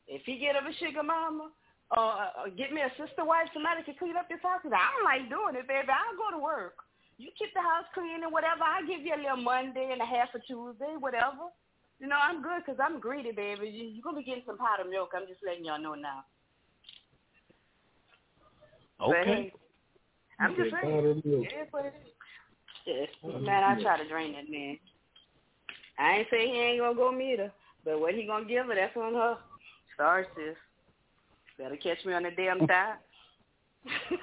if 0.07 0.23
he 0.26 0.38
get 0.38 0.56
of 0.56 0.65
a 0.65 0.73
sugar 0.73 1.03
mama, 1.03 1.44
or 1.44 1.52
uh, 1.91 2.47
get 2.57 2.72
me 2.72 2.81
a 2.81 2.89
sister 2.95 3.26
wife, 3.26 3.49
somebody 3.53 3.84
can 3.84 3.95
clean 3.99 4.15
up 4.15 4.27
this 4.30 4.39
house. 4.41 4.61
'cause 4.63 4.72
I 4.73 4.91
don't 4.95 5.03
like 5.03 5.30
doing 5.30 5.55
it, 5.55 5.68
baby. 5.68 5.89
I'll 5.91 6.15
go 6.18 6.31
to 6.31 6.41
work. 6.41 6.76
You 7.18 7.31
keep 7.38 7.53
the 7.53 7.61
house 7.61 7.85
clean 7.93 8.23
and 8.23 8.31
whatever. 8.31 8.63
I 8.63 8.81
give 8.84 9.01
you 9.01 9.13
a 9.13 9.22
little 9.22 9.38
Monday 9.38 9.91
and 9.91 10.01
a 10.01 10.05
half 10.05 10.34
of 10.34 10.45
Tuesday, 10.45 10.95
whatever. 10.97 11.51
You 11.99 12.07
know, 12.07 12.18
I'm 12.18 12.41
good 12.41 12.65
'cause 12.65 12.80
I'm 12.80 12.99
greedy, 12.99 13.31
baby. 13.31 13.69
You, 13.69 13.85
you're 13.85 14.01
going 14.01 14.15
to 14.15 14.22
be 14.22 14.26
getting 14.26 14.43
some 14.45 14.57
powdered 14.57 14.89
milk. 14.89 15.11
I'm 15.13 15.27
just 15.27 15.43
letting 15.43 15.65
y'all 15.65 15.77
know 15.80 15.93
now. 15.93 16.26
But, 18.97 19.07
Okay. 19.09 19.23
hey, 19.26 19.53
I'm 20.39 20.55
just 20.55 20.72
saying. 20.72 21.22
It 21.43 21.53
is 21.53 21.68
what 21.72 21.85
it 21.85 21.93
is. 22.85 23.09
Yeah. 23.22 23.39
Man, 23.39 23.63
I 23.63 23.80
try 23.81 23.97
to 23.97 24.07
drain 24.07 24.34
that 24.34 24.49
man. 24.49 24.80
I 25.99 26.18
ain't 26.18 26.30
say 26.31 26.47
he 26.47 26.57
ain't 26.57 26.80
gonna 26.80 26.95
go 26.95 27.11
meet 27.11 27.38
her, 27.38 27.51
but 27.85 27.99
what 27.99 28.15
he 28.15 28.26
gonna 28.26 28.45
give 28.45 28.65
her, 28.65 28.73
that's 28.73 28.97
on 28.97 29.13
her. 29.13 29.38
Sorry, 29.97 30.26
sis. 30.35 30.57
Better 31.61 31.77
catch 31.77 32.03
me 32.05 32.13
on 32.13 32.23
the 32.23 32.31
damn 32.31 32.65
thigh. 32.65 32.95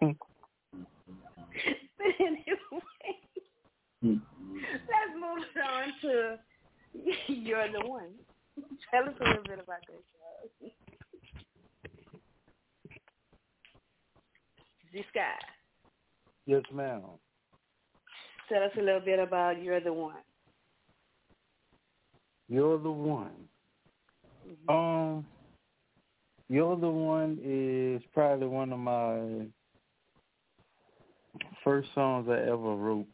but 0.00 0.16
anyway, 2.18 2.40
let's 4.02 5.14
move 5.14 5.44
on 5.62 5.92
to 6.02 6.38
You're 7.28 7.70
the 7.70 7.86
One. 7.86 8.10
Tell 8.90 9.04
us 9.04 9.14
a 9.20 9.24
little 9.24 9.42
bit 9.44 9.60
about 9.62 9.80
this. 9.86 10.02
Charles. 10.60 10.72
G 14.92 15.04
Sky. 15.10 15.34
Yes, 16.46 16.62
ma'am. 16.72 17.02
Tell 18.48 18.62
us 18.62 18.72
a 18.78 18.82
little 18.82 19.00
bit 19.00 19.18
about 19.20 19.62
You're 19.62 19.80
the 19.80 19.92
One. 19.92 20.14
You're 22.48 22.78
the 22.78 22.90
one. 22.90 23.48
Um, 24.68 25.24
The 26.50 26.60
one 26.60 27.38
is 27.42 28.02
probably 28.12 28.46
one 28.46 28.72
of 28.72 28.78
my 28.78 29.46
first 31.62 31.88
songs 31.94 32.28
I 32.28 32.40
ever 32.42 32.76
wrote. 32.76 33.06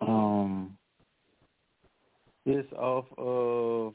Um, 0.00 0.76
it's 2.46 2.72
off 2.72 3.06
of 3.18 3.94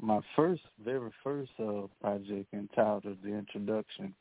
my 0.00 0.20
first, 0.34 0.62
very 0.82 1.10
first 1.22 1.50
uh, 1.58 1.86
project 2.00 2.52
entitled 2.52 3.18
"The 3.22 3.34
Introduction." 3.34 4.14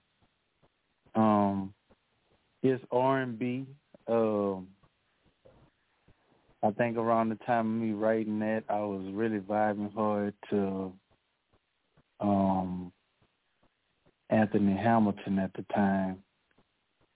Um, 1.15 1.73
it's 2.63 2.83
R 2.91 3.21
and 3.21 3.39
B. 3.39 3.65
Um, 4.07 4.67
I 6.63 6.71
think 6.71 6.97
around 6.97 7.29
the 7.29 7.35
time 7.45 7.75
of 7.75 7.81
me 7.81 7.93
writing 7.93 8.39
that, 8.39 8.63
I 8.69 8.79
was 8.79 9.05
really 9.13 9.39
vibing 9.39 9.93
hard 9.93 10.33
to 10.49 10.93
um, 12.19 12.91
Anthony 14.29 14.75
Hamilton 14.75 15.39
at 15.39 15.53
the 15.53 15.63
time, 15.73 16.17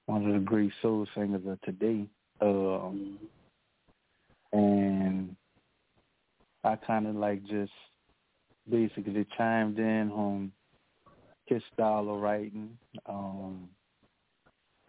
one 0.06 0.26
of 0.26 0.34
the 0.34 0.40
great 0.40 0.72
soul 0.82 1.08
singers 1.16 1.46
of 1.48 1.60
today. 1.62 2.06
Um, 2.42 3.20
and 4.52 5.36
I 6.64 6.76
kind 6.76 7.08
of 7.08 7.16
like 7.16 7.44
just 7.46 7.72
basically 8.70 9.26
chimed 9.38 9.80
in 9.80 10.12
on 10.12 10.52
his 11.46 11.62
style 11.74 12.10
of 12.10 12.22
writing. 12.22 12.78
Um, 13.06 13.70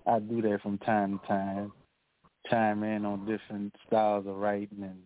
I 0.07 0.19
do 0.19 0.43
that 0.43 0.63
from 0.63 0.79
time 0.79 1.19
to 1.19 1.27
time 1.27 1.73
chime 2.49 2.83
in 2.83 3.05
on 3.05 3.27
different 3.27 3.75
styles 3.87 4.27
of 4.27 4.37
writing 4.37 4.83
and 4.83 5.03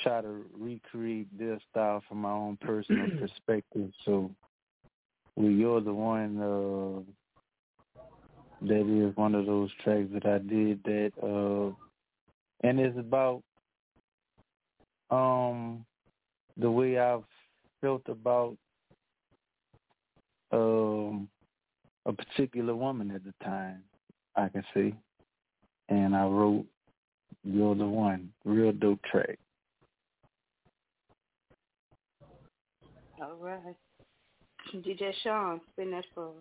try 0.00 0.20
to 0.20 0.44
recreate 0.56 1.26
their 1.38 1.58
style 1.70 2.02
from 2.08 2.18
my 2.18 2.30
own 2.30 2.56
personal 2.60 3.08
perspective. 3.20 3.90
So, 4.04 4.30
well, 5.38 5.52
you're 5.52 5.80
the 5.80 5.94
one 5.94 6.42
uh, 6.42 6.98
that 8.62 9.08
is 9.08 9.16
one 9.16 9.36
of 9.36 9.46
those 9.46 9.70
tracks 9.84 10.08
that 10.12 10.26
I 10.26 10.38
did 10.38 10.82
that, 10.82 11.12
uh, 11.22 11.72
and 12.66 12.80
it's 12.80 12.98
about 12.98 13.44
um, 15.12 15.86
the 16.56 16.68
way 16.68 16.98
I've 16.98 17.22
felt 17.80 18.02
about 18.08 18.56
um, 20.50 21.28
a 22.04 22.12
particular 22.12 22.74
woman 22.74 23.12
at 23.12 23.22
the 23.22 23.32
time. 23.44 23.84
I 24.34 24.48
can 24.48 24.64
see, 24.74 24.92
and 25.88 26.16
I 26.16 26.24
wrote 26.24 26.66
"You're 27.44 27.76
the 27.76 27.86
One," 27.86 28.32
real 28.44 28.72
dope 28.72 29.04
track. 29.04 29.38
All 33.20 33.36
right. 33.36 33.76
DJ 34.74 35.12
Sean, 35.22 35.60
been 35.76 35.90
there 35.90 36.04
for 36.14 36.32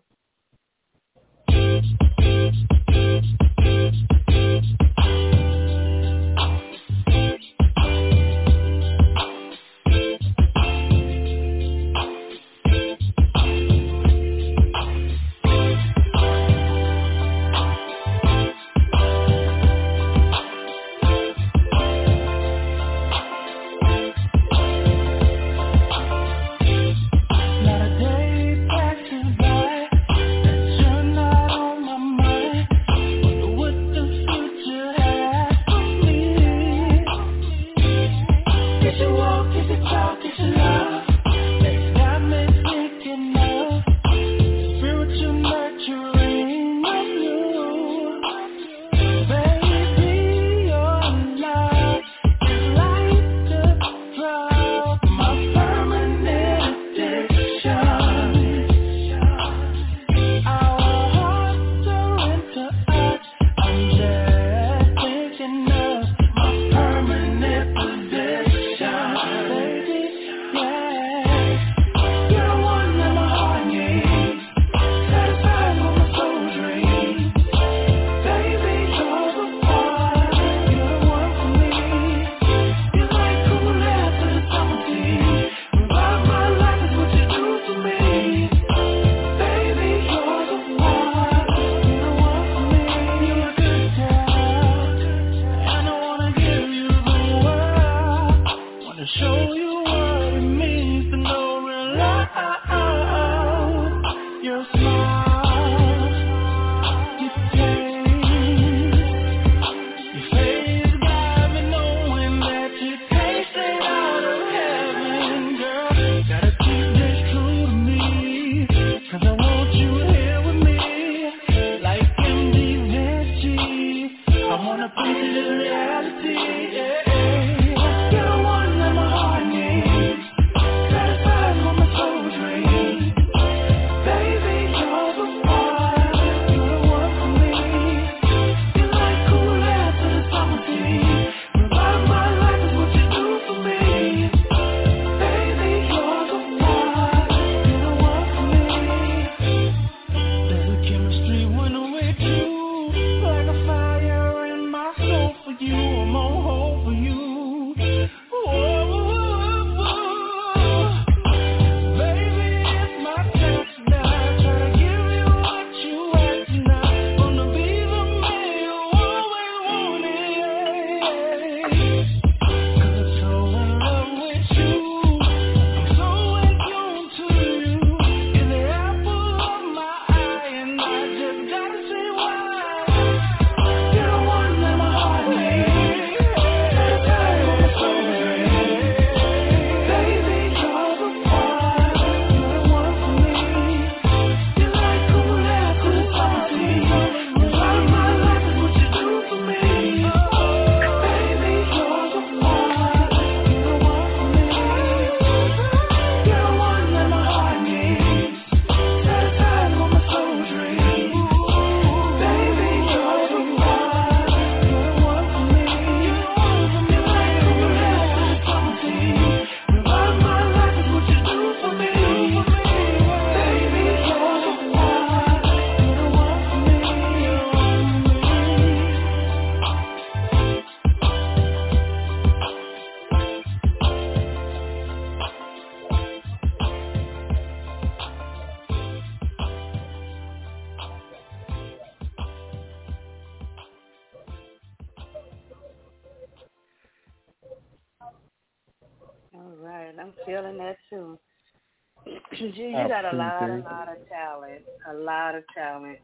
got 253.01 253.13
a 253.13 253.17
lot, 253.17 253.49
a 253.49 253.57
lot 253.57 253.89
of 253.89 254.09
talent, 254.09 254.61
a 254.89 254.93
lot 254.93 255.35
of 255.35 255.43
talent. 255.55 255.99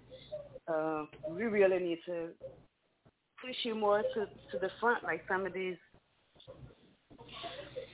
Um, 0.68 1.10
we 1.30 1.44
really 1.44 1.80
need 1.80 2.00
to 2.06 2.30
push 3.44 3.56
you 3.64 3.76
more 3.76 4.02
to 4.02 4.26
to 4.26 4.60
the 4.60 4.70
front, 4.80 5.04
like 5.04 5.22
some 5.28 5.46
of 5.46 5.54
these. 5.54 5.76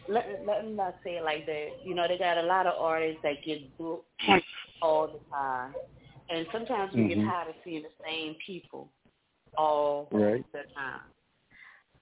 Let 0.08 0.44
let 0.46 0.66
me 0.66 0.74
not 0.74 0.96
say 1.04 1.18
it 1.18 1.24
like 1.24 1.46
that. 1.46 1.68
You 1.84 1.96
know, 1.96 2.08
they 2.08 2.18
got 2.18 2.38
a 2.38 2.44
lot 2.44 2.68
of 2.68 2.74
artists 2.80 3.20
that 3.24 3.44
get 3.46 3.78
booked 3.78 4.06
all 4.82 5.08
the 5.08 5.20
time, 5.36 5.74
and 6.30 6.46
sometimes 6.52 6.94
we 6.94 7.02
mm-hmm. 7.02 7.22
get 7.22 7.30
tired 7.30 7.50
of 7.50 7.56
seeing 7.64 7.84
the 7.84 8.06
same 8.06 8.36
people 8.46 8.90
all 9.58 10.08
right. 10.12 10.46
the 10.52 10.60
time. 10.76 11.02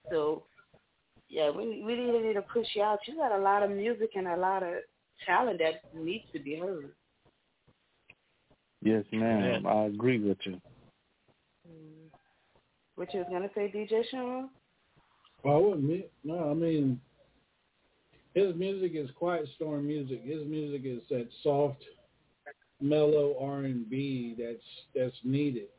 So 0.10 0.44
yeah, 1.30 1.50
we 1.50 1.84
we 1.84 1.94
really 1.94 2.28
need 2.28 2.34
to 2.34 2.42
push 2.42 2.68
you 2.76 2.84
out. 2.84 3.00
You 3.08 3.16
got 3.16 3.38
a 3.38 3.42
lot 3.42 3.64
of 3.64 3.72
music 3.72 4.12
and 4.16 4.28
a 4.28 4.38
lot 4.38 4.64
of 4.64 4.76
talent 5.26 5.60
that 5.60 5.82
needs 5.96 6.26
to 6.34 6.40
be 6.40 6.56
heard. 6.56 6.92
Yes, 8.82 9.04
ma'am. 9.12 9.66
I 9.66 9.86
agree 9.86 10.20
with 10.20 10.38
you. 10.44 10.62
Mm-hmm. 11.68 12.08
What 12.96 13.14
you 13.14 13.20
was 13.20 13.28
gonna 13.30 13.50
say, 13.56 13.72
DJ 13.76 14.04
Sean? 14.10 14.50
Well, 15.44 15.56
I 15.56 15.60
wouldn't. 15.60 16.06
No, 16.24 16.52
I 16.52 16.54
mean, 16.54 17.00
his 18.34 18.56
music 18.56 18.92
is 18.94 19.10
quiet 19.18 19.48
storm 19.56 19.88
music. 19.88 20.24
His 20.24 20.46
music 20.46 20.82
is 20.86 21.02
that 21.10 21.28
soft, 21.44 21.84
mellow 22.82 23.36
R 23.42 23.62
and 23.62 23.90
B 23.90 24.36
that's 24.38 24.64
that's 24.96 25.18
needed. 25.24 25.70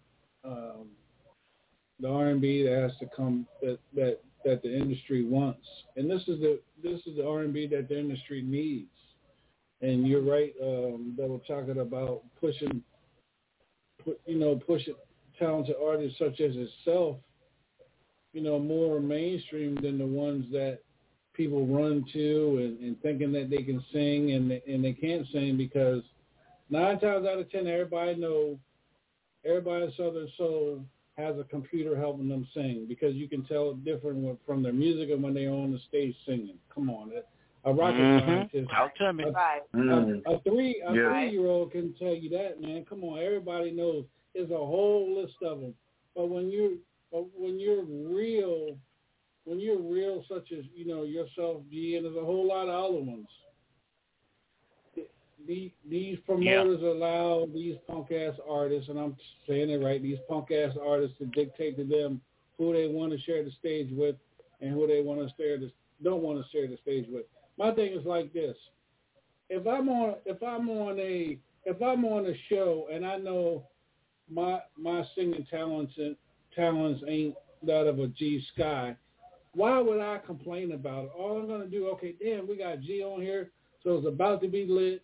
Um, 0.44 0.89
the 2.01 2.09
R 2.09 2.27
and 2.28 2.40
B 2.40 2.65
that 2.65 2.82
has 2.82 2.93
to 3.01 3.06
come 3.15 3.47
that 3.62 3.78
that 3.94 4.20
that 4.44 4.62
the 4.62 4.74
industry 4.74 5.24
wants, 5.24 5.66
and 5.97 6.10
this 6.10 6.23
is 6.23 6.40
the 6.40 6.60
this 6.82 7.01
is 7.06 7.16
the 7.16 7.28
R 7.28 7.40
and 7.40 7.52
B 7.52 7.66
that 7.69 7.89
the 7.89 7.98
industry 7.98 8.43
needs. 8.43 8.90
And 9.80 10.06
you're 10.06 10.22
right, 10.22 10.52
um, 10.62 11.14
Double 11.16 11.40
Chocolate 11.46 11.78
about 11.78 12.22
pushing, 12.40 12.82
you 14.26 14.38
know, 14.38 14.56
pushing 14.56 14.94
talented 15.38 15.76
artists 15.82 16.18
such 16.18 16.40
as 16.40 16.52
itself, 16.56 17.16
you 18.32 18.42
know, 18.42 18.59
more 18.59 19.00
mainstream 19.00 19.76
than 19.76 19.98
the 19.98 20.06
ones 20.06 20.46
that 20.52 20.80
people 21.32 21.66
run 21.66 22.05
to 22.12 22.59
and, 22.59 22.80
and 22.80 23.00
thinking 23.00 23.32
that 23.32 23.48
they 23.48 23.62
can 23.62 23.82
sing 23.92 24.32
and 24.32 24.50
and 24.50 24.84
they 24.84 24.92
can't 24.92 25.26
sing 25.32 25.56
because 25.56 26.02
nine 26.68 26.98
times 26.98 27.26
out 27.26 27.38
of 27.38 27.50
ten, 27.50 27.68
everybody 27.68 28.16
know, 28.16 28.59
everybody 29.44 29.84
in 29.84 29.92
Southern 29.96 30.28
Soul 30.36 30.84
has 31.16 31.36
a 31.38 31.44
computer 31.44 31.96
helping 31.96 32.28
them 32.28 32.46
sing 32.55 32.86
because 32.88 33.14
you 33.14 33.28
can 33.28 33.44
tell 33.44 33.70
it 33.70 33.84
different 33.84 34.38
from 34.44 34.62
their 34.62 34.72
music 34.72 35.10
and 35.10 35.22
when 35.22 35.34
they're 35.34 35.50
on 35.50 35.72
the 35.72 35.80
stage 35.88 36.14
singing. 36.26 36.59
Come 36.74 36.90
on, 36.90 37.12
a 37.69 37.73
rocket 37.74 37.99
Mhm. 37.99 38.20
scientist, 38.27 38.70
Talk 38.70 38.95
to 38.97 39.12
me. 39.12 39.24
a, 39.24 39.31
Right. 39.32 39.62
a, 39.74 40.23
a 40.32 40.39
three 40.40 40.81
a 40.81 40.95
Yeah. 40.95 41.11
three 41.12 41.31
year 41.31 41.47
old 41.47 41.73
can 41.73 41.93
tell 41.95 42.15
you 42.15 42.31
that, 42.31 42.61
man. 42.61 42.85
Come 42.86 43.05
on, 43.05 43.19
everybody 43.19 43.70
knows. 43.70 44.07
There's 44.35 44.51
a 44.51 44.57
whole 44.57 45.15
list 45.15 45.36
of 45.43 45.61
them. 45.61 45.74
But 46.15 46.27
when 46.28 46.51
you're 46.51 46.77
but 47.12 47.24
when 47.39 47.59
you're 47.59 47.82
real, 47.82 48.78
when 49.45 49.59
you're 49.61 49.78
real, 49.81 50.24
such 50.28 50.51
as 50.53 50.65
you 50.74 50.85
know 50.86 51.05
yourself, 51.05 51.62
G, 51.70 51.97
and 51.97 52.05
there's 52.05 52.16
a 52.16 52.24
whole 52.24 52.47
lot 52.47 52.69
of 52.69 52.85
other 52.90 53.01
ones. 53.01 53.28
These, 55.47 55.70
these 55.89 56.19
promoters 56.27 56.82
allow 56.82 57.47
these 57.47 57.77
punk 57.86 58.12
ass 58.12 58.35
artists, 58.47 58.90
and 58.90 58.99
I'm 58.99 59.16
saying 59.47 59.70
it 59.70 59.82
right, 59.82 60.03
these 60.03 60.19
punk 60.28 60.51
ass 60.51 60.77
artists 60.77 61.16
to 61.19 61.27
dictate 61.27 61.77
to 61.77 61.85
them 61.85 62.20
who 62.59 62.73
they 62.74 62.86
want 62.89 63.12
to 63.12 63.19
share 63.20 63.43
the 63.43 63.51
stage 63.53 63.89
with 63.93 64.16
and 64.61 64.73
who 64.73 64.86
they 64.86 65.01
want 65.01 65.20
to 65.27 65.35
share 65.36 65.57
the 65.59 65.70
don't 66.03 66.23
want 66.23 66.45
to 66.45 66.49
share 66.51 66.66
the 66.66 66.77
stage 66.78 67.07
with. 67.09 67.24
My 67.59 67.74
thing 67.74 67.93
is 67.93 68.06
like 68.06 68.32
this: 68.32 68.56
if 69.51 69.66
I'm 69.66 69.89
on 69.89 70.16
if 70.24 70.43
I'm 70.43 70.68
on 70.70 70.98
a 70.98 71.39
if 71.64 71.82
I'm 71.82 72.05
on 72.05 72.26
a 72.26 72.35
show 72.48 72.86
and 72.93 73.05
I 73.05 73.16
know 73.16 73.64
my 74.30 74.60
my 74.76 75.05
singing 75.14 75.47
talents 75.51 75.93
and 75.97 76.16
talents 76.55 77.02
ain't 77.09 77.35
that 77.64 77.86
of 77.86 77.98
a 77.98 78.06
G 78.09 78.44
Sky, 78.55 78.97
why 79.55 79.78
would 79.80 80.01
I 80.01 80.18
complain 80.24 80.72
about 80.72 81.05
it? 81.05 81.10
All 81.18 81.39
I'm 81.39 81.48
gonna 81.48 81.66
do, 81.66 81.89
okay, 81.89 82.14
damn, 82.22 82.47
we 82.47 82.56
got 82.56 82.80
G 82.80 83.02
on 83.02 83.20
here, 83.20 83.51
so 83.82 83.97
it's 83.97 84.06
about 84.06 84.40
to 84.43 84.48
be 84.48 84.64
lit. 84.64 85.02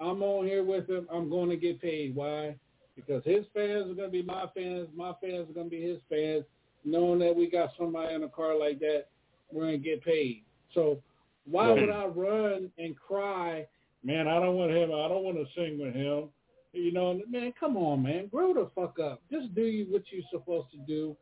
I'm 0.00 0.22
on 0.22 0.46
here 0.46 0.64
with 0.64 0.88
him. 0.88 1.06
I'm 1.12 1.28
going 1.28 1.50
to 1.50 1.56
get 1.56 1.80
paid. 1.80 2.14
Why? 2.14 2.56
Because 2.96 3.22
his 3.24 3.44
fans 3.52 3.90
are 3.90 3.94
going 3.94 4.08
to 4.08 4.10
be 4.10 4.22
my 4.22 4.46
fans. 4.54 4.88
My 4.96 5.12
fans 5.20 5.50
are 5.50 5.52
going 5.52 5.66
to 5.66 5.70
be 5.70 5.82
his 5.82 5.98
fans. 6.08 6.44
Knowing 6.84 7.18
that 7.18 7.36
we 7.36 7.50
got 7.50 7.70
somebody 7.78 8.14
in 8.14 8.22
a 8.22 8.28
car 8.28 8.58
like 8.58 8.78
that, 8.78 9.04
we're 9.52 9.64
going 9.64 9.82
to 9.82 9.88
get 9.88 10.02
paid. 10.02 10.42
So 10.72 11.02
why 11.50 11.70
Right. 11.70 11.80
would 11.80 11.90
I 11.90 12.06
run 12.06 12.72
and 12.78 12.96
cry, 12.96 13.66
man, 14.02 14.28
I 14.28 14.40
don't 14.40 14.56
want 14.56 14.70
him. 14.70 14.92
I 14.92 15.08
don't 15.08 15.24
want 15.24 15.36
to 15.36 15.46
sing 15.54 15.78
with 15.78 15.94
him. 15.94 16.30
You 16.72 16.92
know, 16.92 17.20
man, 17.28 17.52
come 17.58 17.76
on, 17.76 18.02
man. 18.02 18.28
Grow 18.28 18.54
the 18.54 18.70
fuck 18.76 18.98
up. 19.00 19.22
Just 19.30 19.54
do 19.54 19.62
you 19.62 19.86
what 19.86 20.02
you're 20.12 20.22
supposed 20.30 20.70
to 20.70 20.78
do. 20.78 21.16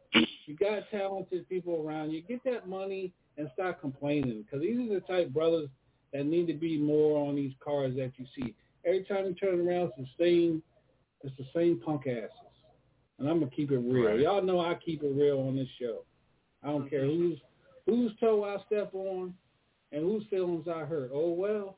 You 0.47 0.55
got 0.57 0.91
talented 0.91 1.49
people 1.49 1.83
around 1.87 2.11
you. 2.11 2.21
Get 2.23 2.45
that 2.45 2.69
money 2.69 3.13
and 3.39 3.51
stop 3.55 3.81
complaining. 3.81 4.43
Because 4.43 4.61
these 4.61 4.79
are 4.91 4.95
the 4.95 5.01
type 5.01 5.31
brothers 5.31 5.71
that 6.13 6.27
need 6.27 6.47
to 6.49 6.55
be 6.55 6.77
more 6.79 7.27
on 7.27 7.35
these 7.37 7.53
cars 7.65 7.95
that 7.97 8.13
you 8.19 8.27
see. 8.37 8.55
Every 8.85 9.05
time 9.05 9.27
you 9.27 9.35
turn 9.35 9.67
around, 9.67 9.93
it's 9.97 10.09
the 10.19 10.25
same, 10.25 10.63
it's 11.23 11.37
the 11.39 11.47
same 11.55 11.81
punk 11.81 12.07
asses. 12.07 12.31
And 13.19 13.29
I'm 13.29 13.41
gonna 13.41 13.51
keep 13.51 13.71
it 13.71 13.79
real. 13.79 14.05
Right. 14.11 14.21
Y'all 14.21 14.43
know 14.43 14.61
I 14.61 14.75
keep 14.75 15.03
it 15.03 15.13
real 15.15 15.41
on 15.41 15.57
this 15.57 15.69
show. 15.81 16.05
I 16.63 16.69
don't 16.69 16.89
care 16.89 17.05
who's 17.05 17.39
whose 17.87 18.13
toe 18.21 18.45
I 18.45 18.63
step 18.67 18.95
on 18.95 19.35
and 19.93 20.03
whose 20.03 20.25
feelings 20.31 20.67
I 20.69 20.85
hurt. 20.85 21.11
Oh 21.13 21.31
well, 21.33 21.77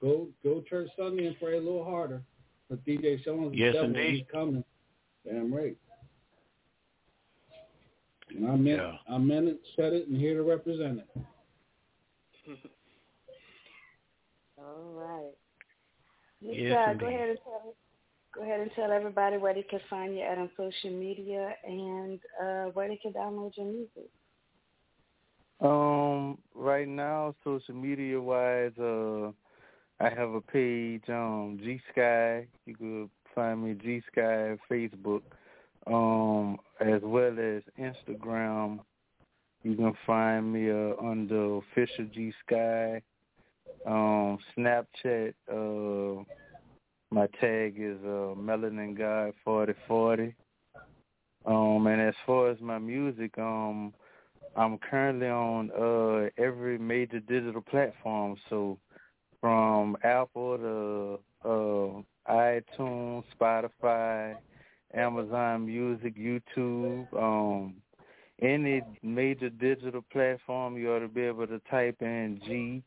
go 0.00 0.28
go 0.42 0.62
church 0.68 0.88
Sunday 0.96 1.26
and 1.26 1.38
pray 1.38 1.56
a 1.56 1.60
little 1.60 1.84
harder. 1.84 2.22
But 2.70 2.84
DJ 2.84 3.22
Sean's 3.22 3.52
the 3.52 3.58
Yes, 3.58 3.74
devil. 3.74 3.90
indeed. 3.90 4.14
He's 4.16 4.24
coming. 4.32 4.64
Damn 5.26 5.52
right. 5.54 5.76
And 8.30 8.46
I 8.46 8.56
meant 8.56 8.78
Yeah. 8.78 8.96
I 9.08 9.18
meant 9.18 9.48
it, 9.48 9.60
said 9.76 9.92
it, 9.92 10.08
and 10.08 10.18
here 10.18 10.34
to 10.34 10.42
represent 10.42 11.00
it. 11.00 11.08
All 14.58 14.92
right. 14.94 15.32
Yes, 16.40 16.56
Miss, 16.62 16.72
uh, 16.72 16.94
go 16.94 17.06
ahead 17.06 17.28
and 17.30 17.38
tell 17.44 17.74
go 18.34 18.42
ahead 18.42 18.60
and 18.60 18.70
tell 18.74 18.90
everybody 18.90 19.36
where 19.36 19.54
they 19.54 19.62
can 19.62 19.80
find 19.88 20.14
you 20.14 20.22
at 20.22 20.38
on 20.38 20.50
social 20.56 20.90
media 20.90 21.54
and 21.64 22.18
uh, 22.42 22.64
where 22.72 22.88
they 22.88 22.96
can 22.96 23.12
download 23.12 23.52
your 23.56 23.66
music. 23.66 24.10
Um, 25.60 26.38
right 26.54 26.88
now, 26.88 27.34
social 27.44 27.74
media 27.74 28.20
wise, 28.20 28.72
uh, 28.78 29.30
I 30.00 30.10
have 30.10 30.30
a 30.30 30.40
page, 30.40 31.04
um, 31.08 31.58
G 31.62 31.80
Sky. 31.92 32.46
You 32.66 32.76
could 32.76 33.10
find 33.34 33.64
me 33.64 33.74
G 33.74 34.02
Sky 34.10 34.56
Facebook, 34.70 35.22
um, 35.86 36.58
as 36.80 37.00
well 37.02 37.32
as 37.38 37.62
Instagram. 37.78 38.80
You 39.62 39.76
can 39.76 39.94
find 40.06 40.52
me 40.52 40.70
uh, 40.70 40.94
under 41.00 41.58
official 41.58 42.06
G 42.12 42.32
Sky. 42.46 43.00
Um, 43.86 44.38
Snapchat, 44.56 45.34
uh, 45.50 46.24
my 47.10 47.26
tag 47.40 47.76
is 47.78 47.98
uh, 48.02 48.34
Melanin 48.36 48.98
God 48.98 49.32
forty 49.44 49.74
forty. 49.86 50.34
Um, 51.46 51.86
and 51.86 52.00
as 52.00 52.14
far 52.26 52.50
as 52.50 52.60
my 52.60 52.78
music, 52.78 53.36
um, 53.38 53.92
I'm 54.56 54.78
currently 54.78 55.28
on 55.28 55.70
uh 55.72 56.30
every 56.42 56.78
major 56.78 57.20
digital 57.20 57.62
platform. 57.62 58.36
So 58.48 58.78
from 59.40 59.96
Apple 60.04 60.58
to 60.58 61.48
uh 61.48 62.02
iTunes, 62.32 63.24
Spotify, 63.38 64.36
Amazon 64.94 65.66
Music, 65.66 66.16
YouTube, 66.16 67.12
um 67.14 67.74
any 68.42 68.82
major 69.02 69.50
digital 69.50 70.04
platform 70.12 70.76
you 70.76 70.92
ought 70.92 71.00
to 71.00 71.08
be 71.08 71.22
able 71.22 71.46
to 71.46 71.60
type 71.70 71.96
in 72.00 72.40
G 72.44 72.82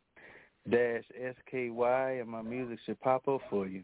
dash 0.70 1.04
S 1.20 1.36
K 1.50 1.70
Y 1.70 2.12
and 2.12 2.30
my 2.30 2.42
music 2.42 2.80
should 2.86 3.00
pop 3.00 3.28
up 3.28 3.42
for 3.50 3.68
you. 3.68 3.84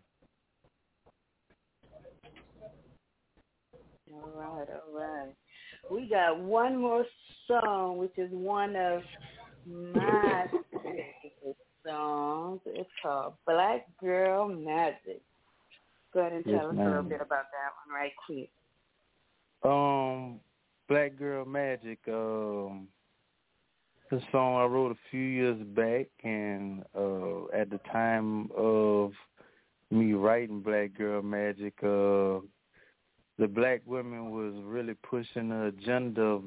All 4.12 4.32
right, 4.36 4.68
all 4.70 5.00
right. 5.00 5.36
We 5.90 6.08
got 6.08 6.40
one 6.40 6.78
more 6.78 7.06
song, 7.48 7.98
which 7.98 8.18
is 8.18 8.30
one 8.32 8.76
of 8.76 9.02
my 9.68 10.46
songs. 11.86 12.62
It's 12.66 12.90
called 13.02 13.34
Black 13.46 13.86
Girl 14.00 14.48
Magic. 14.48 15.22
Go 16.14 16.22
ahead 16.22 16.34
and 16.34 16.44
Yes, 16.46 16.60
tell 16.60 16.70
us 16.70 16.76
a 16.80 16.84
little 16.84 17.04
bit 17.04 17.22
about 17.22 17.46
that 17.52 17.72
one 17.86 17.96
right 17.96 18.12
quick. 18.26 18.50
Um, 19.64 20.40
Black 20.88 21.18
Girl 21.18 21.46
Magic. 21.46 22.00
Um, 22.08 22.88
the 24.12 24.22
song 24.32 24.58
I 24.58 24.66
wrote 24.66 24.92
a 24.92 25.10
few 25.10 25.22
years 25.22 25.58
back, 25.76 26.08
and 26.24 26.84
uh, 26.96 27.46
at 27.54 27.70
the 27.70 27.80
time 27.92 28.50
of 28.56 29.12
me 29.90 30.14
writing 30.14 30.62
Black 30.62 30.94
Girl 30.96 31.22
Magic, 31.22 31.74
uh, 31.84 32.40
the 33.40 33.48
black 33.48 33.82
women 33.86 34.32
was 34.32 34.54
really 34.64 34.96
pushing 35.10 35.50
the 35.50 35.66
agenda 35.66 36.22
of 36.22 36.44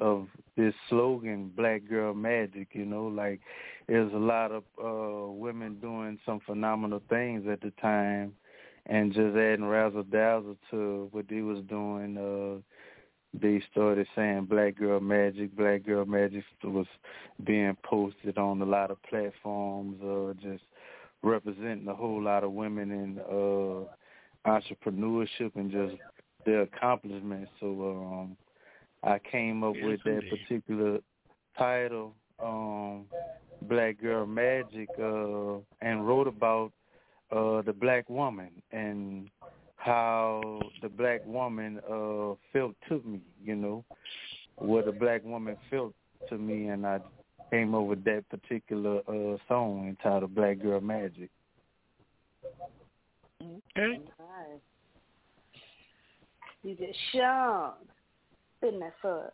of 0.00 0.28
this 0.56 0.74
slogan, 0.88 1.50
Black 1.56 1.82
Girl 1.88 2.14
Magic. 2.14 2.68
You 2.72 2.84
know, 2.84 3.06
like 3.06 3.40
there's 3.88 4.12
a 4.12 4.16
lot 4.16 4.52
of 4.52 4.62
uh, 4.82 5.32
women 5.32 5.76
doing 5.80 6.18
some 6.24 6.40
phenomenal 6.46 7.02
things 7.08 7.46
at 7.50 7.60
the 7.60 7.72
time, 7.80 8.32
and 8.86 9.12
just 9.12 9.36
adding 9.36 9.64
razzle 9.64 10.04
dazzle 10.04 10.56
to 10.70 11.08
what 11.12 11.28
they 11.28 11.42
was 11.42 11.62
doing. 11.68 12.16
Uh, 12.16 12.60
they 13.38 13.62
started 13.70 14.06
saying 14.16 14.46
Black 14.46 14.76
Girl 14.76 15.00
Magic. 15.00 15.54
Black 15.56 15.84
Girl 15.84 16.04
Magic 16.04 16.44
was 16.64 16.86
being 17.44 17.76
posted 17.82 18.38
on 18.38 18.62
a 18.62 18.64
lot 18.64 18.90
of 18.90 19.02
platforms, 19.02 20.00
uh, 20.02 20.32
just 20.40 20.62
representing 21.22 21.88
a 21.88 21.94
whole 21.94 22.22
lot 22.22 22.44
of 22.44 22.52
women 22.52 22.90
in 22.90 23.18
uh, 23.18 23.84
entrepreneurship 24.48 25.54
and 25.56 25.70
just 25.70 26.00
the 26.46 26.60
accomplishment. 26.60 27.48
So 27.60 27.66
um, 27.66 28.36
I 29.02 29.18
came 29.18 29.62
up 29.64 29.74
yes, 29.76 29.84
with 29.84 30.00
that 30.04 30.22
particular 30.30 30.98
title, 31.56 32.14
um, 32.42 33.06
Black 33.62 34.00
Girl 34.00 34.26
Magic, 34.26 34.88
uh, 34.98 35.58
and 35.80 36.06
wrote 36.06 36.26
about 36.26 36.72
uh, 37.30 37.62
the 37.62 37.72
black 37.72 38.08
woman 38.08 38.50
and 38.72 39.28
how 39.76 40.60
the 40.82 40.88
black 40.88 41.24
woman 41.26 41.80
uh, 41.88 42.34
felt 42.52 42.74
to 42.88 43.02
me, 43.04 43.20
you 43.44 43.54
know, 43.54 43.84
what 44.56 44.88
a 44.88 44.92
black 44.92 45.24
woman 45.24 45.56
felt 45.70 45.94
to 46.28 46.36
me, 46.36 46.68
and 46.68 46.86
I 46.86 46.98
came 47.50 47.74
up 47.74 47.84
with 47.84 48.04
that 48.04 48.24
particular 48.28 49.00
uh, 49.08 49.36
song 49.46 49.88
entitled 49.88 50.34
Black 50.34 50.60
Girl 50.60 50.80
Magic. 50.80 51.30
Mm-hmm. 53.42 53.80
Okay. 53.80 54.02
You 56.68 56.76
just 56.76 56.98
shone. 57.14 57.72
Spin 58.58 58.78
that 58.80 58.92
fuzz. 59.00 59.32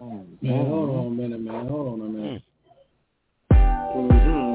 Man, 0.00 0.38
mm-hmm. 0.42 0.48
hold 0.48 0.90
on 0.90 1.06
a 1.06 1.10
minute, 1.10 1.40
man. 1.40 1.66
Hold 1.66 2.00
on 2.00 2.06
a 2.06 2.10
minute. 2.10 2.42
Mm-hmm. 3.52 4.49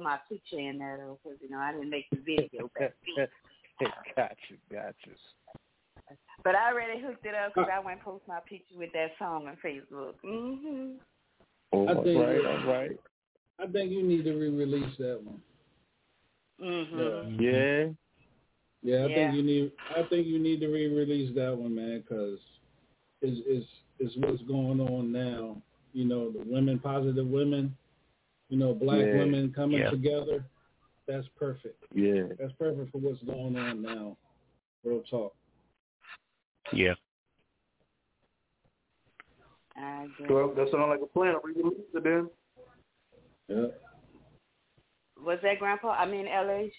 Throw 0.00 0.04
my 0.04 0.18
picture 0.28 0.58
in 0.58 0.78
there 0.78 0.98
though, 0.98 1.18
because 1.22 1.38
you 1.42 1.50
know 1.50 1.58
I 1.58 1.72
didn't 1.72 1.90
make 1.90 2.06
the 2.10 2.16
video 2.18 2.70
back 2.78 2.94
gotcha, 4.16 4.34
gotcha. 4.72 5.16
But 6.42 6.54
I 6.54 6.72
already 6.72 7.00
hooked 7.00 7.24
it 7.26 7.34
up 7.34 7.52
because 7.54 7.70
I 7.72 7.80
went 7.80 8.02
post 8.02 8.24
my 8.26 8.40
picture 8.48 8.76
with 8.78 8.90
that 8.94 9.10
song 9.18 9.46
on 9.48 9.56
Facebook. 9.64 10.14
Mhm. 10.24 10.96
Oh, 11.72 11.86
I 11.86 11.94
all 11.94 12.02
think- 12.04 12.20
right, 12.20 12.44
all 12.44 12.66
right. 12.66 13.00
I 13.58 13.66
think 13.66 13.90
you 13.92 14.02
need 14.02 14.24
to 14.24 14.32
re-release 14.32 14.96
that 14.98 15.20
one. 15.22 15.42
Mhm. 16.60 17.40
Yeah. 17.40 17.92
Yeah, 18.82 19.04
I 19.04 19.08
Yeah. 19.08 19.14
think 19.14 19.34
you 19.34 19.42
need. 19.42 19.72
I 19.94 20.02
think 20.04 20.26
you 20.26 20.38
need 20.38 20.60
to 20.60 20.68
re-release 20.68 21.34
that 21.34 21.56
one, 21.56 21.74
man, 21.74 22.00
because 22.00 22.40
is 23.22 23.38
is 23.40 23.66
is 23.98 24.16
what's 24.16 24.42
going 24.42 24.80
on 24.80 25.12
now. 25.12 25.60
You 25.92 26.06
know, 26.06 26.30
the 26.30 26.38
women, 26.40 26.78
positive 26.78 27.26
women. 27.28 27.76
You 28.50 28.58
know, 28.58 28.74
black 28.74 28.98
Yeah. 28.98 29.16
women 29.18 29.52
coming 29.52 29.78
Yeah. 29.78 29.90
together. 29.90 30.44
That's 31.06 31.26
perfect. 31.38 31.82
Yeah. 31.94 32.24
That's 32.38 32.52
perfect 32.54 32.90
for 32.92 32.98
what's 32.98 33.22
going 33.22 33.56
on 33.56 33.80
now. 33.80 34.16
Real 34.84 35.02
talk. 35.04 35.34
Yeah. 36.72 36.94
Well, 40.28 40.48
that 40.54 40.68
sounds 40.70 40.88
like 40.88 41.00
a 41.00 41.06
plan. 41.06 41.36
Re-release 41.42 41.78
it 41.94 42.02
then. 42.04 42.30
Yeah. 43.48 43.66
Was 45.24 45.38
that 45.42 45.58
Grandpa? 45.58 45.90
I 45.90 46.06
mean, 46.06 46.26
LH. 46.26 46.72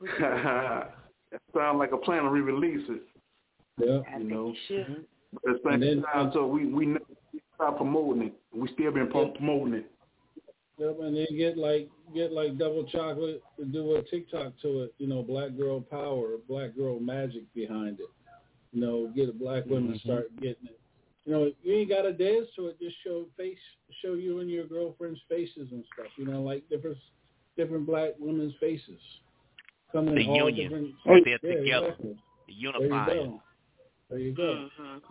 that 0.18 1.40
sounds 1.54 1.78
like 1.78 1.92
a 1.92 1.96
plan 1.96 2.24
to 2.24 2.30
re-release 2.30 2.88
it. 2.88 3.02
Yeah. 3.78 4.00
I 4.08 4.18
You 4.18 4.18
think 4.18 4.30
know. 4.30 4.48
you 4.48 4.54
should. 4.66 5.06
But 5.32 5.74
at 5.74 5.80
the 5.80 5.86
same 5.86 6.02
time, 6.02 6.30
so 6.32 6.46
we 6.46 6.66
we 6.66 6.86
never 6.86 7.04
stop 7.54 7.76
promoting 7.76 8.28
it. 8.28 8.34
We 8.52 8.68
still 8.72 8.92
been 8.92 9.08
pro- 9.10 9.30
promoting 9.32 9.74
it. 9.74 9.90
Yep, 10.78 10.96
and 11.02 11.16
then 11.16 11.26
get 11.36 11.56
like 11.56 11.88
get 12.14 12.32
like 12.32 12.58
double 12.58 12.84
chocolate 12.84 13.42
to 13.58 13.64
do 13.64 13.94
a 13.94 14.02
TikTok 14.02 14.54
to 14.62 14.82
it. 14.82 14.94
You 14.98 15.06
know, 15.06 15.22
black 15.22 15.56
girl 15.56 15.80
power, 15.80 16.36
black 16.48 16.74
girl 16.76 16.98
magic 16.98 17.44
behind 17.54 18.00
it. 18.00 18.10
You 18.72 18.80
know, 18.80 19.06
get 19.14 19.28
a 19.28 19.32
black 19.32 19.66
women 19.66 19.92
Mhm. 19.92 20.00
start 20.00 20.30
getting 20.40 20.66
it. 20.66 20.80
You 21.24 21.32
know, 21.32 21.52
you 21.62 21.74
ain't 21.74 21.88
got 21.88 22.02
to 22.02 22.12
dance 22.12 22.48
to 22.56 22.66
it. 22.66 22.78
Just 22.80 22.96
show 23.04 23.26
face, 23.36 23.58
show 24.02 24.14
you 24.14 24.40
and 24.40 24.50
your 24.50 24.66
girlfriend's 24.66 25.20
faces 25.28 25.70
and 25.70 25.84
stuff. 25.94 26.08
You 26.18 26.26
know, 26.26 26.42
like 26.42 26.68
different 26.68 26.98
different 27.56 27.86
black 27.86 28.14
women's 28.18 28.54
faces. 28.56 29.00
Coming 29.92 30.16
The 30.16 30.22
in 30.22 30.28
all 30.28 30.50
union. 30.50 30.70
different. 30.70 30.94
They're 31.04 31.18
Yeah, 31.52 31.58
together. 31.60 31.86
exactly. 31.86 32.16
The 32.48 32.72
There 32.78 32.82
you 32.82 32.88
go. 33.06 33.42
There 34.10 34.18
you 34.18 34.32
go. 34.32 34.70
Mhm. 34.78 35.02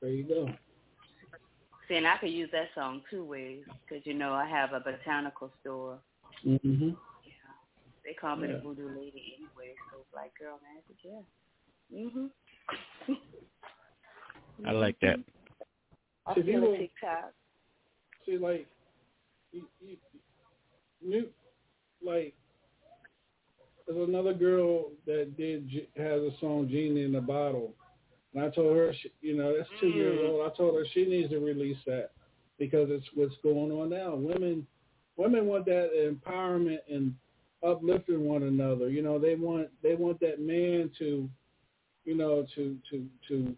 There 0.00 0.10
you 0.10 0.24
go. 0.24 0.54
See, 1.88 1.96
and 1.96 2.06
I 2.06 2.16
could 2.18 2.30
use 2.30 2.48
that 2.52 2.68
song 2.74 3.02
two 3.10 3.24
ways 3.24 3.62
because 3.86 4.04
you 4.06 4.14
know 4.14 4.32
I 4.32 4.46
have 4.48 4.72
a 4.72 4.80
botanical 4.80 5.50
store. 5.60 5.98
Mm-hmm. 6.46 6.88
Yeah, 6.88 6.94
They 8.04 8.14
call 8.14 8.36
me 8.36 8.48
Yeah. 8.48 8.54
the 8.54 8.60
voodoo 8.60 8.88
lady 8.88 9.34
anyway, 9.36 9.74
so 9.92 9.98
black 10.12 10.32
girl 10.38 10.58
magic, 10.62 10.96
yeah. 11.04 11.22
Mhm. 11.92 12.30
I 14.66 14.72
like 14.72 14.98
that. 15.00 15.18
I 16.26 16.34
feel 16.34 16.60
will- 16.62 16.74
a 16.74 16.78
TikTok. 16.78 17.32
See, 18.24 18.38
like, 18.38 18.66
you, 19.52 19.64
you, 19.80 19.96
you, 21.02 21.28
like, 22.02 22.32
there's 23.86 24.08
another 24.08 24.32
girl 24.32 24.86
that 25.06 25.36
did 25.36 25.68
has 25.98 26.22
a 26.22 26.30
song 26.40 26.68
"Genie 26.70 27.02
in 27.04 27.12
the 27.12 27.20
Bottle," 27.20 27.74
and 28.34 28.44
I 28.44 28.50
told 28.50 28.76
her, 28.76 28.92
she, 29.00 29.12
you 29.20 29.36
know, 29.36 29.56
that's 29.56 29.70
two 29.80 29.88
years 29.88 30.18
Mm. 30.20 30.28
old. 30.28 30.52
I 30.52 30.54
told 30.56 30.74
her 30.74 30.84
she 30.92 31.04
needs 31.06 31.30
to 31.30 31.38
release 31.38 31.78
that 31.86 32.10
because 32.58 32.90
it's 32.90 33.06
what's 33.14 33.36
going 33.42 33.70
on 33.72 33.90
now. 33.90 34.14
Women, 34.16 34.66
women 35.16 35.46
want 35.46 35.64
that 35.66 35.90
empowerment 35.94 36.80
and 36.88 37.14
uplifting 37.62 38.24
one 38.26 38.42
another. 38.42 38.90
You 38.90 39.02
know, 39.02 39.18
they 39.18 39.34
want 39.36 39.68
they 39.82 39.94
want 39.94 40.20
that 40.20 40.40
man 40.40 40.90
to, 40.98 41.28
you 42.04 42.14
know, 42.16 42.44
to 42.54 42.78
to 42.90 43.08
to 43.28 43.56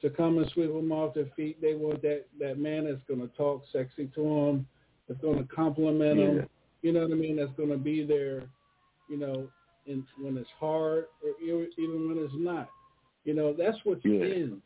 to 0.00 0.10
come 0.10 0.38
and 0.38 0.48
sweep 0.50 0.72
them 0.72 0.92
off 0.92 1.14
their 1.14 1.30
feet. 1.36 1.60
They 1.60 1.74
want 1.74 2.02
that 2.02 2.24
that 2.38 2.58
man 2.58 2.84
that's 2.84 3.02
going 3.08 3.20
to 3.20 3.36
talk 3.36 3.64
sexy 3.72 4.06
to 4.14 4.22
them, 4.22 4.66
that's 5.08 5.20
going 5.20 5.38
to 5.38 5.54
compliment 5.54 6.16
them. 6.16 6.48
You 6.82 6.92
know 6.92 7.02
what 7.02 7.12
I 7.12 7.14
mean? 7.14 7.36
That's 7.36 7.52
going 7.56 7.70
to 7.70 7.76
be 7.76 8.04
there. 8.04 8.44
You 9.08 9.18
know, 9.18 9.48
in 9.86 10.06
when 10.18 10.36
it's 10.38 10.48
hard 10.58 11.06
or 11.22 11.30
even 11.42 12.08
when 12.08 12.18
it's 12.24 12.34
not. 12.36 12.68
You 13.24 13.34
know, 13.34 13.52
that's 13.52 13.78
what's 13.84 14.04
Yeah. 14.04 14.24
in. 14.24 14.62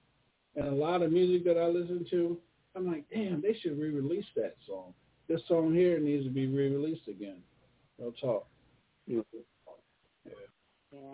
And 0.56 0.68
a 0.68 0.70
lot 0.70 1.02
of 1.02 1.12
music 1.12 1.44
that 1.44 1.58
I 1.58 1.66
listen 1.66 2.04
to, 2.10 2.40
I'm 2.74 2.86
like, 2.86 3.08
damn, 3.10 3.40
they 3.40 3.54
should 3.54 3.78
re-release 3.78 4.26
that 4.36 4.56
song. 4.66 4.94
This 5.28 5.44
song 5.48 5.74
here 5.74 5.98
needs 5.98 6.24
to 6.24 6.30
be 6.30 6.46
re-released 6.46 7.08
again. 7.08 7.42
No 7.98 8.10
talk. 8.12 8.46
Yeah. 9.06 9.22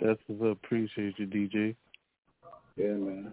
That's 0.01 0.20
what's 0.27 0.43
up. 0.43 0.64
Appreciate 0.64 1.19
you, 1.19 1.27
DJ. 1.27 1.74
Yeah, 2.77 2.86
man. 2.89 3.32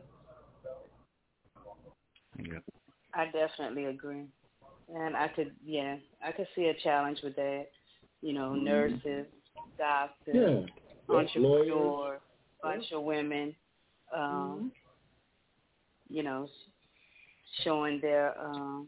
Yeah. 2.39 2.59
I 3.13 3.25
definitely 3.31 3.85
agree. 3.85 4.25
And 4.93 5.15
I 5.15 5.27
could, 5.27 5.51
yeah, 5.63 5.97
I 6.25 6.31
could 6.31 6.47
see 6.55 6.65
a 6.65 6.73
challenge 6.81 7.19
with 7.23 7.35
that. 7.35 7.67
You 8.21 8.33
know, 8.33 8.51
mm-hmm. 8.51 8.65
nurses, 8.65 9.25
doctors, 9.77 10.35
Yeah. 10.35 11.15
entrepreneur, 11.15 11.65
Lawyers. 11.75 12.21
bunch 12.61 12.91
of 12.91 13.03
women, 13.03 13.55
um, 14.15 14.71
you 16.09 16.23
know, 16.23 16.47
showing 17.63 17.99
their, 18.01 18.39
um, 18.39 18.87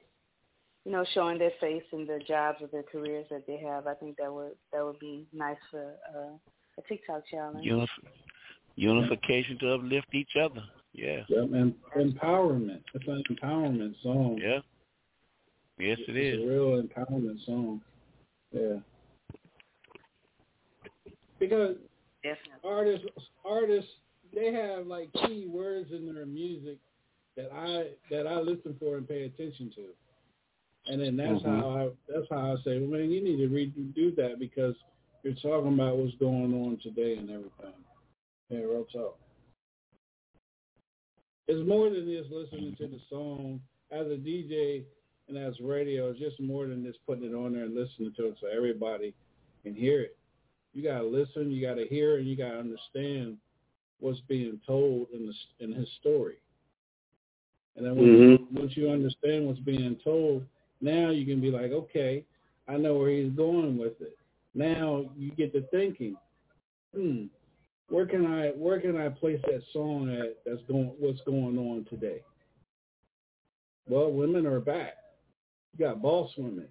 you 0.86 0.92
know, 0.92 1.06
showing 1.14 1.38
their 1.38 1.52
face 1.60 1.84
in 1.94 2.06
the 2.06 2.20
jobs 2.28 2.60
or 2.62 2.68
their 2.68 2.84
careers 2.84 3.26
that 3.30 3.46
they 3.48 3.58
have. 3.58 3.88
I 3.88 3.94
think 3.94 4.18
that 4.18 4.34
would 4.34 4.54
that 4.74 4.84
would 4.84 5.00
be 5.00 5.28
nice 5.34 5.58
for 5.70 5.94
uh, 6.16 6.34
a 6.78 6.82
TikTok 6.88 7.24
challenge. 7.30 7.66
Unif- 7.66 7.88
unification 8.76 9.58
to 9.60 9.76
uplift 9.76 10.08
each 10.14 10.36
other. 10.42 10.64
Yeah. 10.94 11.22
Yep, 11.30 11.50
and 11.54 11.74
empowerment. 11.96 12.82
It's 12.94 13.08
an 13.08 13.24
empowerment 13.30 13.94
song. 14.04 14.40
Yeah. 14.42 14.60
Yes, 15.80 15.98
it 16.08 16.16
it's 16.18 16.38
is. 16.38 16.44
a 16.44 16.48
real 16.48 16.82
empowerment 16.82 17.46
song. 17.46 17.82
Yeah. 18.52 18.78
because 21.42 21.76
Definitely. 22.24 22.62
artists 22.64 23.08
artists 23.44 23.92
they 24.34 24.52
have 24.54 24.88
like 24.88 25.12
key 25.14 25.48
words 25.48 25.92
in 25.92 26.14
their 26.14 26.26
music 26.26 26.78
that 27.36 27.52
I 27.54 27.92
that 28.10 28.28
I 28.28 28.40
listen 28.40 28.76
for 28.80 28.98
and 28.98 29.08
pay 29.08 29.24
attention 29.24 29.72
to. 29.76 29.86
And 30.88 31.00
then 31.02 31.16
that's 31.16 31.44
Mhm. 31.44 31.60
how 31.60 31.70
I 31.70 31.92
that's 32.08 32.30
how 32.30 32.54
I 32.54 32.56
say, 32.64 32.80
well, 32.80 32.90
man, 32.90 33.12
you 33.12 33.22
need 33.22 33.38
to 33.38 33.50
redo 33.50 34.16
that 34.16 34.40
because 34.40 34.76
you're 35.24 35.34
talking 35.36 35.74
about 35.74 35.98
what's 35.98 36.16
going 36.16 36.54
on 36.54 36.78
today 36.78 37.18
and 37.18 37.30
everything. 37.30 37.74
Yeah, 38.50 38.60
real 38.60 38.86
talk. 38.86 39.18
It's 41.48 41.68
more 41.68 41.90
than 41.90 42.06
just 42.06 42.32
listening 42.32 42.76
to 42.78 42.88
the 42.88 43.00
song 43.10 43.62
as 43.92 44.08
a 44.08 44.18
DJ 44.18 44.86
and 45.28 45.38
as 45.38 45.60
radio. 45.60 46.10
It's 46.10 46.20
just 46.20 46.40
more 46.40 46.66
than 46.66 46.84
just 46.84 47.06
putting 47.06 47.26
it 47.26 47.36
on 47.36 47.54
there 47.54 47.64
and 47.66 47.76
listening 47.76 48.14
to 48.14 48.28
it 48.28 48.38
so 48.40 48.48
everybody 48.48 49.14
can 49.64 49.76
hear 49.76 50.02
it. 50.02 50.18
You 50.74 50.82
gotta 50.84 51.06
listen, 51.06 51.52
you 51.52 51.62
gotta 51.62 51.86
hear, 51.86 52.18
and 52.18 52.28
you 52.28 52.36
gotta 52.36 52.60
understand 52.60 53.38
what's 54.02 54.20
being 54.22 54.60
told 54.68 55.08
in 55.14 55.26
the 55.26 55.34
in 55.64 55.72
his 55.72 55.90
story. 56.00 56.36
And 57.76 57.86
then 57.86 57.96
once, 57.96 58.10
Mhm. 58.10 58.52
once 58.52 58.76
you 58.76 58.90
understand 58.90 59.48
what's 59.48 59.60
being 59.60 59.96
told, 60.04 60.46
now 60.82 61.10
you 61.12 61.26
can 61.26 61.40
be 61.40 61.52
like, 61.52 61.72
okay, 61.72 62.26
I 62.68 62.78
know 62.78 62.98
where 62.98 63.10
he's 63.12 63.32
going 63.32 63.78
with 63.78 64.02
it. 64.02 64.18
Now 64.54 65.10
you 65.16 65.32
get 65.32 65.54
to 65.54 65.62
thinking, 65.68 66.18
hmm, 66.94 67.26
where 67.88 68.06
can 68.06 68.26
I 68.26 68.50
where 68.52 68.80
can 68.82 68.98
I 68.98 69.10
place 69.10 69.42
that 69.44 69.64
song 69.72 70.10
at 70.10 70.44
that's 70.46 70.62
going 70.64 70.94
what's 71.00 71.22
going 71.22 71.58
on 71.58 71.86
today? 71.86 72.22
Well, 73.88 74.12
women 74.12 74.46
are 74.46 74.60
back. 74.60 74.98
You 75.74 75.86
got 75.86 76.02
boss 76.02 76.36
women. 76.38 76.68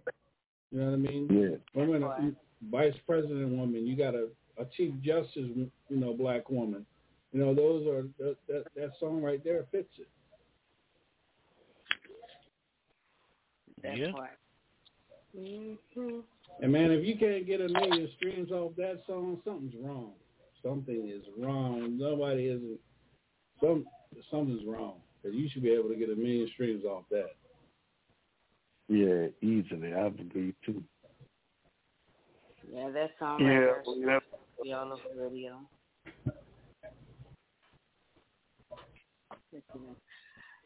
You 0.70 0.81
know 0.81 0.86
what 0.86 0.93
I 0.93 0.97
mean? 0.97 1.28
Yeah. 1.31 1.57
Women 1.74 2.02
are 2.02 2.32
vice 2.70 2.97
president 3.07 3.51
woman. 3.57 3.86
You 3.86 3.97
got 3.97 4.15
a, 4.15 4.28
a 4.59 4.65
chief 4.77 4.93
justice, 5.02 5.48
you 5.57 5.70
know, 5.89 6.12
black 6.15 6.48
woman. 6.51 6.86
You 7.32 7.40
know, 7.40 7.55
those 7.55 7.86
are 7.86 8.02
that 8.19 8.36
that, 8.48 8.65
that 8.74 8.90
song 8.98 9.23
right 9.23 9.43
there 9.44 9.65
fits 9.70 9.93
it. 9.98 10.09
That's 13.82 13.98
Yeah. 13.98 14.11
right. 14.19 14.36
Mm-hmm. 15.36 16.20
And 16.62 16.73
man, 16.73 16.90
if 16.90 17.05
you 17.07 17.16
can't 17.16 17.47
get 17.47 17.61
a 17.61 17.69
million 17.69 18.09
streams 18.16 18.51
off 18.51 18.74
that 18.77 19.01
song, 19.07 19.40
something's 19.44 19.74
wrong. 19.82 20.12
Something 20.62 21.09
is 21.09 21.24
wrong. 21.39 21.97
Nobody 21.97 22.47
isn't. 22.48 22.81
Some 23.61 23.86
something's 24.31 24.66
wrong. 24.66 25.01
Because 25.23 25.36
you 25.36 25.48
should 25.51 25.62
be 25.62 25.70
able 25.70 25.89
to 25.90 25.97
get 25.97 26.11
a 26.11 26.16
million 26.16 26.48
streams 26.52 26.85
off 26.85 27.05
that. 27.11 27.31
Yeah, 28.89 29.28
easily. 29.40 29.94
I 29.94 30.07
agree 30.07 30.55
too. 30.66 30.82
Yeah, 32.73 32.90
that 32.90 33.11
song 33.19 33.40
Yeah, 33.40 33.47
right 33.48 33.85
there 34.02 34.12
yeah. 34.15 34.19
be 34.62 34.73
all 34.73 34.93
over 34.93 35.02
the 35.15 35.23
radio. 35.23 35.61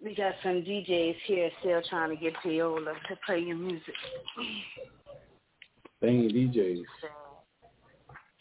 We 0.03 0.15
got 0.15 0.35
some 0.43 0.63
DJs 0.63 1.17
here 1.27 1.51
still 1.61 1.83
trying 1.89 2.11
to 2.11 2.17
get 2.17 2.35
Viola 2.45 2.95
to 3.09 3.17
play 3.25 3.41
your 3.41 3.57
music. 3.57 3.95
They 6.01 6.09
ain't 6.09 6.33
DJs. 6.33 6.83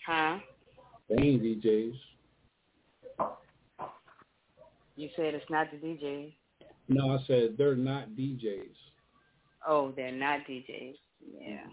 Huh? 0.05 0.39
They 1.09 1.15
ain't 1.15 1.41
DJs. 1.41 1.93
You 4.95 5.09
said 5.15 5.33
it's 5.33 5.49
not 5.49 5.67
the 5.71 5.77
DJs. 5.77 6.33
No, 6.89 7.11
I 7.11 7.17
said 7.25 7.55
they're 7.57 7.75
not 7.75 8.09
DJs. 8.09 8.75
Oh, 9.67 9.93
they're 9.95 10.11
not 10.11 10.41
DJs. 10.41 10.95
Yeah. 11.39 11.63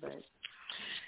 But 0.00 0.22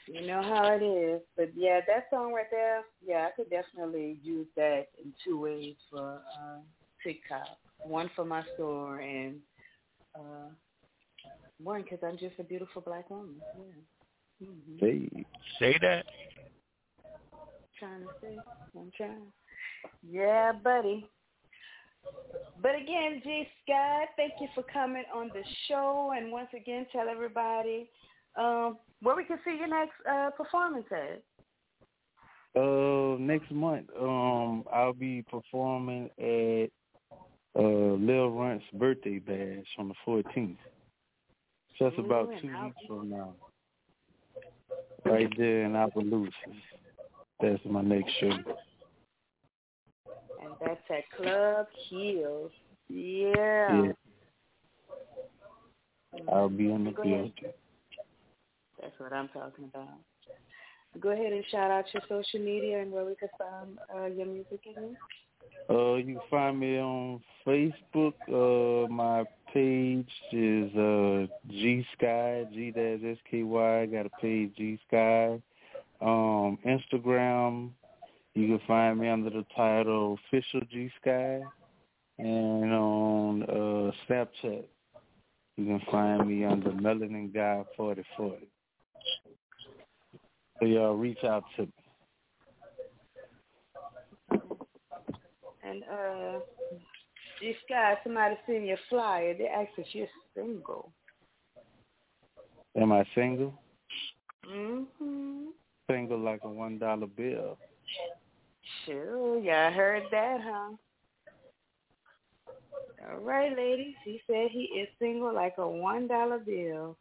you 0.06 0.26
know 0.26 0.42
how 0.42 0.72
it 0.72 0.82
is. 0.82 1.20
But 1.36 1.50
yeah, 1.54 1.80
that 1.86 2.06
song 2.10 2.32
right 2.32 2.46
there, 2.50 2.82
yeah, 3.04 3.28
I 3.28 3.30
could 3.36 3.50
definitely 3.50 4.18
use 4.22 4.46
that 4.56 4.86
in 5.02 5.12
two 5.24 5.40
ways 5.40 5.74
for 5.90 6.20
uh, 6.40 6.58
TikTok. 7.02 7.48
One 7.82 8.10
for 8.16 8.24
my 8.24 8.44
store 8.54 9.00
and 9.00 9.36
uh, 10.14 10.50
one 11.62 11.82
because 11.82 11.98
I'm 12.02 12.18
just 12.18 12.38
a 12.38 12.44
beautiful 12.44 12.82
black 12.82 13.10
woman. 13.10 13.36
Yeah. 13.58 14.46
hmm 14.48 14.76
Hey. 14.78 15.24
Say 15.58 15.78
that. 15.82 16.04
Trying 17.78 18.00
to 18.00 18.08
say, 18.22 18.38
I'm 18.76 18.90
trying. 18.96 19.32
Yeah, 20.08 20.52
buddy. 20.52 21.06
But 22.62 22.74
again, 22.74 23.20
G 23.22 23.46
Scott, 23.62 24.08
thank 24.16 24.32
you 24.40 24.48
for 24.54 24.62
coming 24.72 25.04
on 25.14 25.30
the 25.34 25.42
show, 25.68 26.12
and 26.16 26.32
once 26.32 26.48
again, 26.56 26.86
tell 26.90 27.08
everybody 27.08 27.90
um, 28.38 28.78
where 29.06 29.14
we 29.14 29.24
can 29.24 29.38
see 29.44 29.56
your 29.56 29.68
next 29.68 29.92
uh, 30.10 30.30
performance 30.30 30.84
at. 30.90 31.22
Uh, 32.60 33.16
next 33.20 33.52
month, 33.52 33.86
um, 34.00 34.64
I'll 34.72 34.92
be 34.92 35.22
performing 35.30 36.10
at 36.18 36.70
uh 37.56 37.94
Lil 37.94 38.30
Runt's 38.30 38.64
birthday 38.74 39.20
bash 39.20 39.64
on 39.78 39.88
the 39.88 39.94
14th. 40.04 40.56
So 41.78 41.84
that's 41.84 41.98
about 42.00 42.30
two 42.40 42.48
weeks 42.48 42.76
from 42.88 43.10
now. 43.10 43.34
Right 45.04 45.32
there 45.38 45.62
in 45.62 45.76
Opelousas. 45.76 46.32
That's 47.40 47.60
my 47.64 47.82
next 47.82 48.12
show. 48.18 48.30
And 50.40 50.52
that's 50.60 50.80
at 50.90 51.08
Club 51.16 51.66
Hills. 51.88 52.50
Yeah. 52.88 53.82
Yeah. 53.84 53.92
I'll 56.32 56.48
be 56.48 56.72
in 56.72 56.84
the 56.84 56.90
building. 56.90 57.32
That's 58.80 58.98
what 58.98 59.12
I'm 59.12 59.28
talking 59.28 59.70
about. 59.72 59.88
Go 61.00 61.10
ahead 61.10 61.32
and 61.32 61.44
shout 61.50 61.70
out 61.70 61.84
your 61.92 62.02
social 62.08 62.40
media 62.40 62.80
and 62.80 62.90
where 62.90 63.04
we 63.04 63.14
can 63.16 63.28
find 63.36 63.78
uh, 63.94 64.06
your 64.06 64.26
music 64.26 64.60
again. 64.70 64.96
Uh, 65.68 65.94
you 65.94 66.14
can 66.14 66.20
find 66.30 66.58
me 66.58 66.78
on 66.78 67.20
Facebook. 67.46 68.14
Uh, 68.28 68.88
my 68.88 69.24
page 69.52 70.08
is 70.32 70.74
uh 70.74 71.26
G 71.48 71.86
Sky 71.96 72.44
G 72.52 72.70
dash 72.70 73.00
S 73.04 73.18
K 73.30 73.42
Y. 73.42 73.86
Got 73.86 74.06
a 74.06 74.10
page 74.20 74.52
G 74.56 74.78
Sky. 74.88 75.40
Um, 76.00 76.58
Instagram. 76.66 77.70
You 78.34 78.46
can 78.48 78.60
find 78.66 78.98
me 78.98 79.08
under 79.08 79.30
the 79.30 79.44
title 79.54 80.18
Official 80.28 80.60
G 80.70 80.90
Sky, 81.00 81.40
and 82.18 82.72
on 82.72 83.42
uh 83.44 83.92
Snapchat. 84.06 84.64
You 85.56 85.64
can 85.64 85.82
find 85.90 86.28
me 86.28 86.44
under 86.44 86.70
Melanin 86.70 87.32
Guy 87.32 87.64
forty 87.76 88.02
forty. 88.16 88.48
So 90.58 90.66
y'all 90.66 90.94
reach 90.94 91.22
out 91.24 91.44
to 91.56 91.62
me. 91.62 91.72
And 95.62 95.82
uh, 95.84 96.38
G 97.40 97.54
Sky, 97.64 97.98
somebody 98.04 98.36
sent 98.46 98.64
you 98.64 98.74
a 98.74 98.78
flyer. 98.88 99.34
They 99.36 99.46
asked 99.46 99.72
if 99.76 99.86
you're 99.92 100.06
single. 100.34 100.92
Am 102.76 102.92
I 102.92 103.04
single? 103.14 103.54
Mm-hmm. 104.50 105.46
Single 105.90 106.18
like 106.18 106.40
a 106.44 106.48
one 106.48 106.78
dollar 106.78 107.06
bill. 107.06 107.58
Sure, 108.84 109.38
yeah, 109.40 109.68
I 109.68 109.74
heard 109.74 110.04
that, 110.10 110.40
huh? 110.42 110.76
All 113.08 113.18
right, 113.20 113.56
ladies. 113.56 113.94
He 114.04 114.20
said 114.26 114.48
he 114.50 114.64
is 114.80 114.88
single 114.98 115.34
like 115.34 115.54
a 115.58 115.68
one 115.68 116.08
dollar 116.08 116.38
bill. 116.38 116.96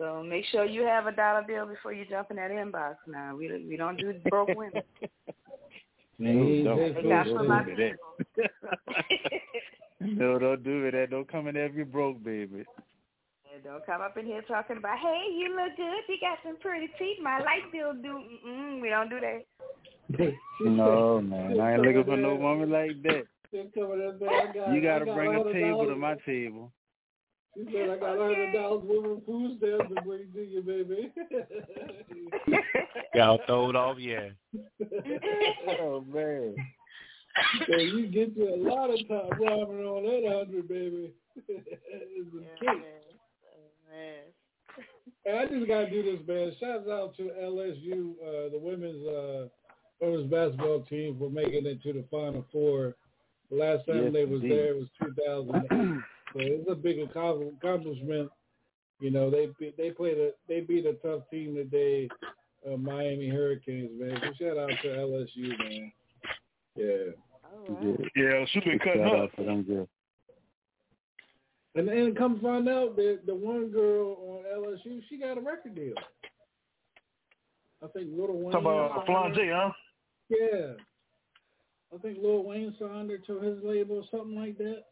So 0.00 0.22
make 0.22 0.46
sure 0.46 0.64
you 0.64 0.80
have 0.84 1.06
a 1.06 1.12
dollar 1.12 1.44
bill 1.46 1.66
before 1.66 1.92
you 1.92 2.06
jump 2.08 2.30
in 2.30 2.36
that 2.36 2.50
inbox. 2.50 2.96
Now 3.06 3.36
we 3.36 3.66
we 3.68 3.76
don't 3.76 3.98
do 3.98 4.14
broke 4.30 4.48
women. 4.48 4.82
Hey, 6.22 6.64
don't, 6.64 6.76
don't, 6.76 7.48
don't 7.48 7.64
do 7.64 7.94
that. 8.36 8.50
no, 10.00 10.38
don't 10.38 10.62
do 10.62 10.84
me 10.84 10.90
that. 10.90 11.08
Don't 11.08 11.26
come 11.26 11.48
in 11.48 11.54
there 11.54 11.64
if 11.64 11.74
you 11.74 11.86
broke, 11.86 12.22
baby. 12.22 12.66
And 13.54 13.64
don't 13.64 13.86
come 13.86 14.02
up 14.02 14.18
in 14.18 14.26
here 14.26 14.42
talking 14.42 14.76
about, 14.76 14.98
hey, 14.98 15.28
you 15.34 15.56
look 15.56 15.74
good. 15.78 16.02
You 16.10 16.16
got 16.20 16.36
some 16.44 16.58
pretty 16.58 16.88
teeth. 16.98 17.16
My 17.22 17.38
light 17.38 17.72
bill 17.72 17.94
do. 17.94 18.20
Mm-mm, 18.46 18.82
we 18.82 18.90
don't 18.90 19.08
do 19.08 19.18
that. 19.18 20.34
No, 20.60 21.22
man. 21.22 21.58
I 21.58 21.72
ain't 21.72 21.82
looking 21.82 22.04
for 22.04 22.18
no 22.18 22.34
woman 22.34 22.70
like 22.70 23.02
that. 23.04 23.22
You 23.52 24.82
gotta 24.82 25.06
bring 25.06 25.34
a 25.34 25.52
table 25.54 25.86
to 25.86 25.96
my 25.96 26.16
table. 26.26 26.70
She 27.54 27.64
said, 27.72 27.90
I 27.90 27.96
got 27.98 28.16
a 28.16 28.22
hundred 28.22 28.52
dollars 28.52 28.84
worth 28.84 29.18
of 29.18 29.24
food 29.26 29.58
stamps 29.58 29.92
to 29.94 30.02
bring 30.02 30.26
to 30.32 30.40
you, 30.40 30.62
baby. 30.62 31.12
Y'all 33.14 33.40
throw 33.46 33.70
it 33.70 33.76
off, 33.76 33.96
yeah. 33.98 34.28
oh 35.80 36.04
man. 36.12 36.54
So 37.68 37.76
you 37.76 38.06
get 38.06 38.36
you 38.36 38.54
a 38.54 38.56
lot 38.56 38.90
of 38.90 38.98
top 39.08 39.30
ramen 39.38 39.84
on 39.86 40.04
that 40.04 40.32
hundred, 40.32 40.68
baby. 40.68 41.12
it's 41.48 42.34
a 42.34 42.64
cake. 42.64 42.84
Hey, 45.24 45.38
I 45.38 45.46
just 45.46 45.66
gotta 45.68 45.90
do 45.90 46.02
this, 46.02 46.26
man. 46.26 46.52
Shouts 46.60 46.88
out 46.88 47.16
to 47.16 47.22
LSU, 47.42 48.12
uh, 48.22 48.50
the 48.52 48.58
women's 48.60 49.06
uh, 49.06 49.48
women's 50.00 50.30
basketball 50.30 50.82
team 50.88 51.16
for 51.18 51.28
making 51.30 51.66
it 51.66 51.82
to 51.82 51.92
the 51.92 52.04
Final 52.10 52.46
Four. 52.52 52.94
The 53.50 53.56
last 53.56 53.86
time 53.86 54.04
Yes, 54.04 54.12
they 54.12 54.24
was 54.24 54.42
indeed. 54.42 54.52
there 54.58 54.74
was 54.76 54.88
2000. 55.02 56.02
so 56.32 56.40
it's 56.40 56.70
a 56.70 56.74
big 56.74 56.98
accomplishment 57.00 58.30
You 59.00 59.10
know, 59.10 59.30
they 59.30 59.48
they 59.76 59.90
played 59.90 60.18
a 60.18 60.30
they 60.48 60.60
beat 60.60 60.86
a 60.86 60.94
tough 60.94 61.22
team 61.30 61.54
today, 61.54 62.08
uh, 62.70 62.76
Miami 62.76 63.28
Hurricanes, 63.28 63.90
man. 63.98 64.20
So 64.22 64.32
shout 64.38 64.58
out 64.58 64.70
to 64.82 64.88
LSU, 64.88 65.58
man. 65.58 65.92
Yeah. 66.76 67.12
Yeah, 68.14 68.44
she 68.52 68.60
been 68.60 68.78
cutting 68.78 69.02
Shout 69.02 69.14
up. 69.14 69.22
out 69.22 69.36
to 69.36 69.44
them 69.44 69.62
girls. 69.62 69.88
And 71.74 71.86
then 71.88 72.14
come 72.14 72.40
find 72.40 72.68
out 72.68 72.96
that 72.96 73.20
the 73.26 73.34
one 73.34 73.68
girl 73.70 74.16
on 74.22 74.44
LSU, 74.44 75.00
she 75.08 75.18
got 75.18 75.38
a 75.38 75.40
record 75.40 75.74
deal. 75.74 75.94
I 77.82 77.86
think 77.88 78.08
Lil 78.12 78.32
Wayne. 78.32 78.52
Talk 78.52 78.60
about 78.60 78.90
signed 78.94 79.06
Flan 79.06 79.30
her. 79.30 79.34
J, 79.36 79.50
huh? 79.52 79.70
Yeah. 80.28 80.66
I 81.94 81.98
think 82.02 82.18
Lil 82.20 82.44
Wayne 82.44 82.74
signed 82.78 83.10
her 83.10 83.18
to 83.18 83.40
his 83.40 83.62
label 83.64 83.96
or 83.96 84.04
something 84.10 84.38
like 84.38 84.58
that. 84.58 84.84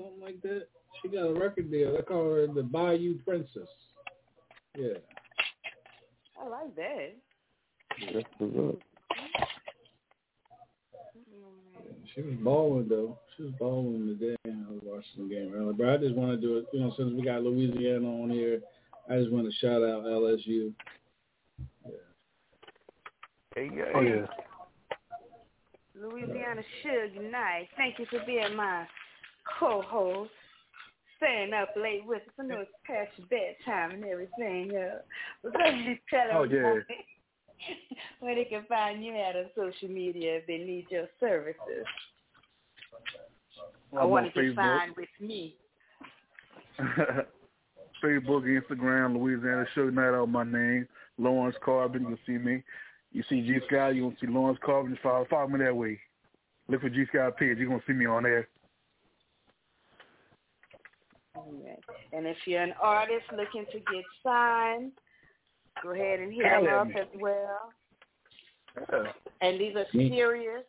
Something 0.00 0.20
like 0.22 0.40
that. 0.42 0.68
She 1.02 1.08
got 1.08 1.26
a 1.26 1.34
record 1.34 1.70
deal. 1.70 1.92
They 1.94 2.02
call 2.02 2.34
her 2.34 2.46
the 2.46 2.62
Bayou 2.62 3.18
Princess. 3.18 3.68
Yeah. 4.76 4.94
I 6.40 6.48
like 6.48 6.74
that. 6.76 7.16
That's 8.14 8.26
what's 8.38 8.56
up. 8.56 8.78
She 12.14 12.22
was 12.22 12.34
balling 12.42 12.88
though. 12.88 13.18
She 13.36 13.42
was 13.44 13.52
balling 13.58 14.18
today. 14.18 14.36
I 14.46 14.72
was 14.72 14.80
watching 14.82 15.28
the 15.28 15.34
game 15.34 15.52
earlier. 15.54 15.74
But 15.74 15.90
I 15.90 15.96
just 15.98 16.14
want 16.14 16.30
to 16.30 16.36
do 16.36 16.58
it, 16.58 16.66
you 16.72 16.80
know, 16.80 16.92
since 16.96 17.12
we 17.14 17.22
got 17.22 17.42
Louisiana 17.42 18.06
on 18.06 18.30
here, 18.30 18.60
I 19.08 19.18
just 19.18 19.30
want 19.30 19.46
to 19.46 19.58
shout 19.58 19.82
out 19.82 20.04
LSU. 20.04 20.72
Hey, 23.54 23.70
yeah. 23.74 23.84
Oh 23.94 24.00
yeah. 24.00 24.26
Louisiana 25.94 26.62
Suge 26.82 27.30
Knight. 27.30 27.68
Thank 27.76 27.98
you 27.98 28.06
for 28.06 28.20
being 28.26 28.56
my 28.56 28.86
co-host. 29.58 30.30
Staying 31.18 31.52
up 31.52 31.68
late 31.76 32.06
with 32.06 32.22
us. 32.22 32.28
I 32.38 32.42
know 32.44 32.60
it's 32.60 32.70
past 32.86 33.10
your 33.18 33.26
bedtime 33.26 33.90
and 33.90 34.04
everything. 34.04 34.74
Uh, 34.74 34.98
but 35.42 35.52
please 35.52 35.98
tell 36.08 36.26
Oh, 36.32 36.42
everybody 36.44 36.80
yeah. 36.88 36.96
where 38.20 38.34
they 38.34 38.44
can 38.44 38.64
find 38.68 39.04
you 39.04 39.14
at 39.16 39.36
on 39.36 39.46
social 39.54 39.88
media 39.88 40.36
if 40.36 40.46
they 40.46 40.56
need 40.58 40.86
your 40.90 41.08
services. 41.20 41.84
I 43.98 44.04
want 44.04 44.32
to 44.32 44.42
get 44.42 44.56
signed 44.56 44.94
with 44.96 45.08
me. 45.20 45.56
Facebook, 48.02 48.44
Instagram, 48.44 49.14
Louisiana 49.14 49.66
Suge 49.76 49.92
Knight 49.92 50.14
out 50.16 50.28
my 50.28 50.44
name. 50.44 50.88
Lawrence 51.18 51.56
Carbon, 51.62 52.02
you 52.02 52.08
can 52.08 52.18
see 52.26 52.38
me. 52.38 52.62
You 53.12 53.22
see 53.28 53.42
G 53.42 53.58
Sky, 53.66 53.90
you 53.90 54.04
gonna 54.04 54.16
see 54.20 54.26
Lawrence 54.26 54.58
Carbon, 54.64 54.98
follow 55.02 55.26
follow 55.28 55.48
me 55.48 55.62
that 55.64 55.76
way. 55.76 55.98
Look 56.68 56.80
for 56.80 56.88
G 56.88 57.04
Sky 57.08 57.28
page, 57.38 57.58
you're 57.58 57.68
gonna 57.68 57.82
see 57.86 57.92
me 57.92 58.06
on 58.06 58.22
there. 58.22 58.48
Alright. 61.36 61.78
And 62.12 62.26
if 62.26 62.36
you're 62.46 62.62
an 62.62 62.74
artist 62.82 63.24
looking 63.36 63.64
to 63.72 63.78
get 63.78 64.04
signed, 64.22 64.92
go 65.82 65.90
ahead 65.90 66.20
and 66.20 66.32
hit 66.32 66.46
Holler 66.46 66.84
them 66.84 66.88
up 66.88 66.96
as 67.00 67.20
well. 67.20 67.72
Yeah. 68.92 69.12
And 69.40 69.60
these 69.60 69.74
are 69.76 69.86
Me. 69.94 70.10
serious 70.10 70.64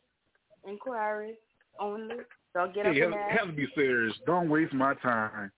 inquiries 0.67 1.35
only. 1.79 2.15
Don't 2.53 2.73
get 2.73 2.85
up 2.85 2.93
Hey, 2.93 3.01
in 3.01 3.11
have, 3.11 3.19
that. 3.19 3.39
have 3.39 3.47
to 3.47 3.53
be 3.53 3.67
serious. 3.75 4.13
Don't 4.25 4.49
waste 4.49 4.73
my 4.73 4.93
time. 4.95 5.51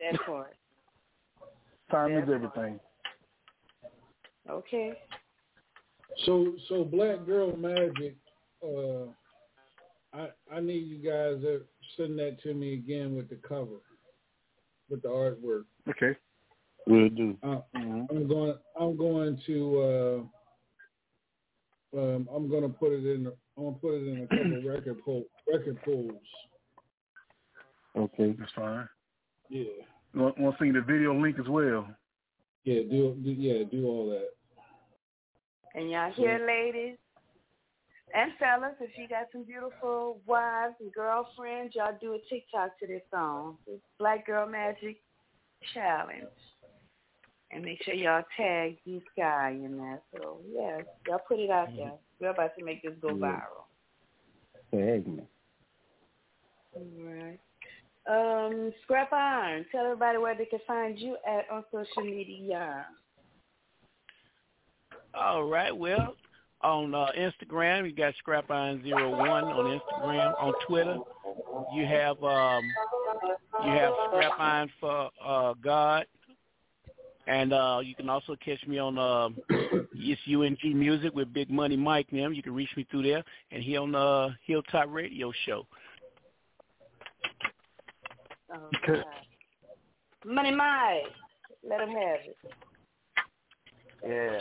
That 0.00 0.20
part. 0.24 0.54
Time 1.90 2.16
is 2.16 2.28
everything. 2.32 2.80
Okay. 4.48 4.92
So 6.24 6.54
so 6.68 6.84
Black 6.84 7.26
Girl 7.26 7.54
Magic, 7.56 8.16
uh 8.64 9.06
I 10.14 10.28
I 10.54 10.60
need 10.60 10.86
you 10.86 10.98
guys 10.98 11.42
to 11.42 11.62
send 11.96 12.18
that 12.18 12.42
to 12.42 12.54
me 12.54 12.74
again 12.74 13.14
with 13.16 13.28
the 13.28 13.36
cover. 13.36 13.80
With 14.92 15.00
the 15.00 15.08
artwork. 15.08 15.64
Okay. 15.88 16.14
Will 16.86 17.08
do. 17.08 17.34
Uh, 17.42 17.60
Mm-hmm. 17.74 18.14
I'm 18.14 18.28
going. 18.28 18.54
I'm 18.78 18.96
going 18.96 19.40
to. 19.46 20.26
Uh, 21.94 21.98
um, 21.98 22.28
I'm 22.34 22.50
going 22.50 22.62
to 22.62 22.68
put 22.68 22.92
it 22.92 23.06
in. 23.06 23.26
I'm 23.56 23.62
going 23.62 23.74
to 23.74 23.80
put 23.80 23.94
it 23.94 24.06
in 24.06 24.22
a 24.24 24.26
couple 24.26 24.62
record 24.70 25.02
pool, 25.02 25.24
record 25.50 25.82
pools. 25.82 26.12
Okay. 27.96 28.34
That's 28.38 28.52
fine. 28.54 28.86
Yeah. 29.48 29.64
Want 30.14 30.36
to 30.36 30.52
see 30.60 30.70
the 30.70 30.82
video 30.82 31.18
link 31.18 31.38
as 31.40 31.48
well? 31.48 31.88
Yeah. 32.64 32.82
Do, 32.82 33.16
do. 33.24 33.30
Yeah. 33.30 33.64
Do 33.70 33.86
all 33.86 34.10
that. 34.10 34.28
And 35.74 35.90
y'all 35.90 36.12
hear, 36.12 36.46
ladies 36.46 36.98
and 38.14 38.32
fellas, 38.38 38.74
if 38.80 38.90
you 38.96 39.08
got 39.08 39.28
some 39.32 39.44
beautiful 39.44 40.20
wives 40.26 40.74
and 40.80 40.92
girlfriends, 40.92 41.74
y'all 41.74 41.96
do 42.00 42.14
a 42.14 42.18
TikTok 42.28 42.78
to 42.78 42.86
this 42.86 43.02
song. 43.10 43.56
It's 43.66 43.82
Black 43.98 44.26
Girl 44.26 44.48
Magic 44.48 45.00
Challenge. 45.74 46.26
And 47.50 47.64
make 47.64 47.82
sure 47.84 47.94
y'all 47.94 48.22
tag 48.36 48.78
D 48.84 49.02
Sky 49.12 49.50
in 49.50 49.76
that. 49.76 50.02
So 50.14 50.38
yeah, 50.50 50.78
y'all 51.06 51.20
put 51.28 51.38
it 51.38 51.50
out 51.50 51.68
there. 51.76 51.92
We're 52.18 52.30
about 52.30 52.56
to 52.58 52.64
make 52.64 52.82
this 52.82 52.92
go 53.02 53.08
viral. 53.08 53.66
Tag 54.70 55.06
me. 55.06 55.22
All 56.74 56.86
right. 57.04 57.38
Um, 58.08 58.72
Scrap 58.82 59.12
Iron, 59.12 59.66
tell 59.70 59.84
everybody 59.84 60.18
where 60.18 60.36
they 60.36 60.46
can 60.46 60.60
find 60.66 60.98
you 60.98 61.16
at 61.28 61.44
on 61.52 61.62
social 61.70 62.10
media. 62.10 62.86
All 65.14 65.44
right. 65.44 65.76
Well, 65.76 66.16
on 66.62 66.94
uh, 66.94 67.06
Instagram, 67.18 67.86
you 67.86 67.94
got 67.94 68.14
Scrap 68.18 68.50
Iron 68.50 68.82
Zero 68.82 69.10
One 69.10 69.44
on 69.44 69.80
Instagram. 69.80 70.34
On 70.40 70.52
Twitter, 70.66 70.96
you 71.74 71.86
have 71.86 72.22
um, 72.22 72.62
you 73.64 73.70
have 73.70 73.92
Scrap 74.08 74.32
Iron 74.38 74.70
for 74.80 75.10
uh, 75.24 75.54
God, 75.62 76.06
and 77.26 77.52
uh, 77.52 77.80
you 77.82 77.94
can 77.94 78.08
also 78.08 78.36
catch 78.44 78.64
me 78.66 78.78
on 78.78 78.98
um, 78.98 79.36
it's 79.94 80.20
UNG 80.28 80.78
Music 80.78 81.14
with 81.14 81.32
Big 81.32 81.50
Money 81.50 81.76
Mike. 81.76 82.10
Them 82.10 82.32
you 82.32 82.42
can 82.42 82.54
reach 82.54 82.70
me 82.76 82.86
through 82.90 83.02
there, 83.02 83.24
and 83.50 83.62
he 83.62 83.76
on 83.76 83.92
the 83.92 84.34
Hilltop 84.46 84.86
Radio 84.88 85.32
Show. 85.46 85.66
Okay. 88.84 89.02
Money 90.24 90.52
Mike, 90.52 91.04
let 91.68 91.80
him 91.80 91.88
have 91.88 92.20
it. 92.26 92.36
Yeah. 94.06 94.40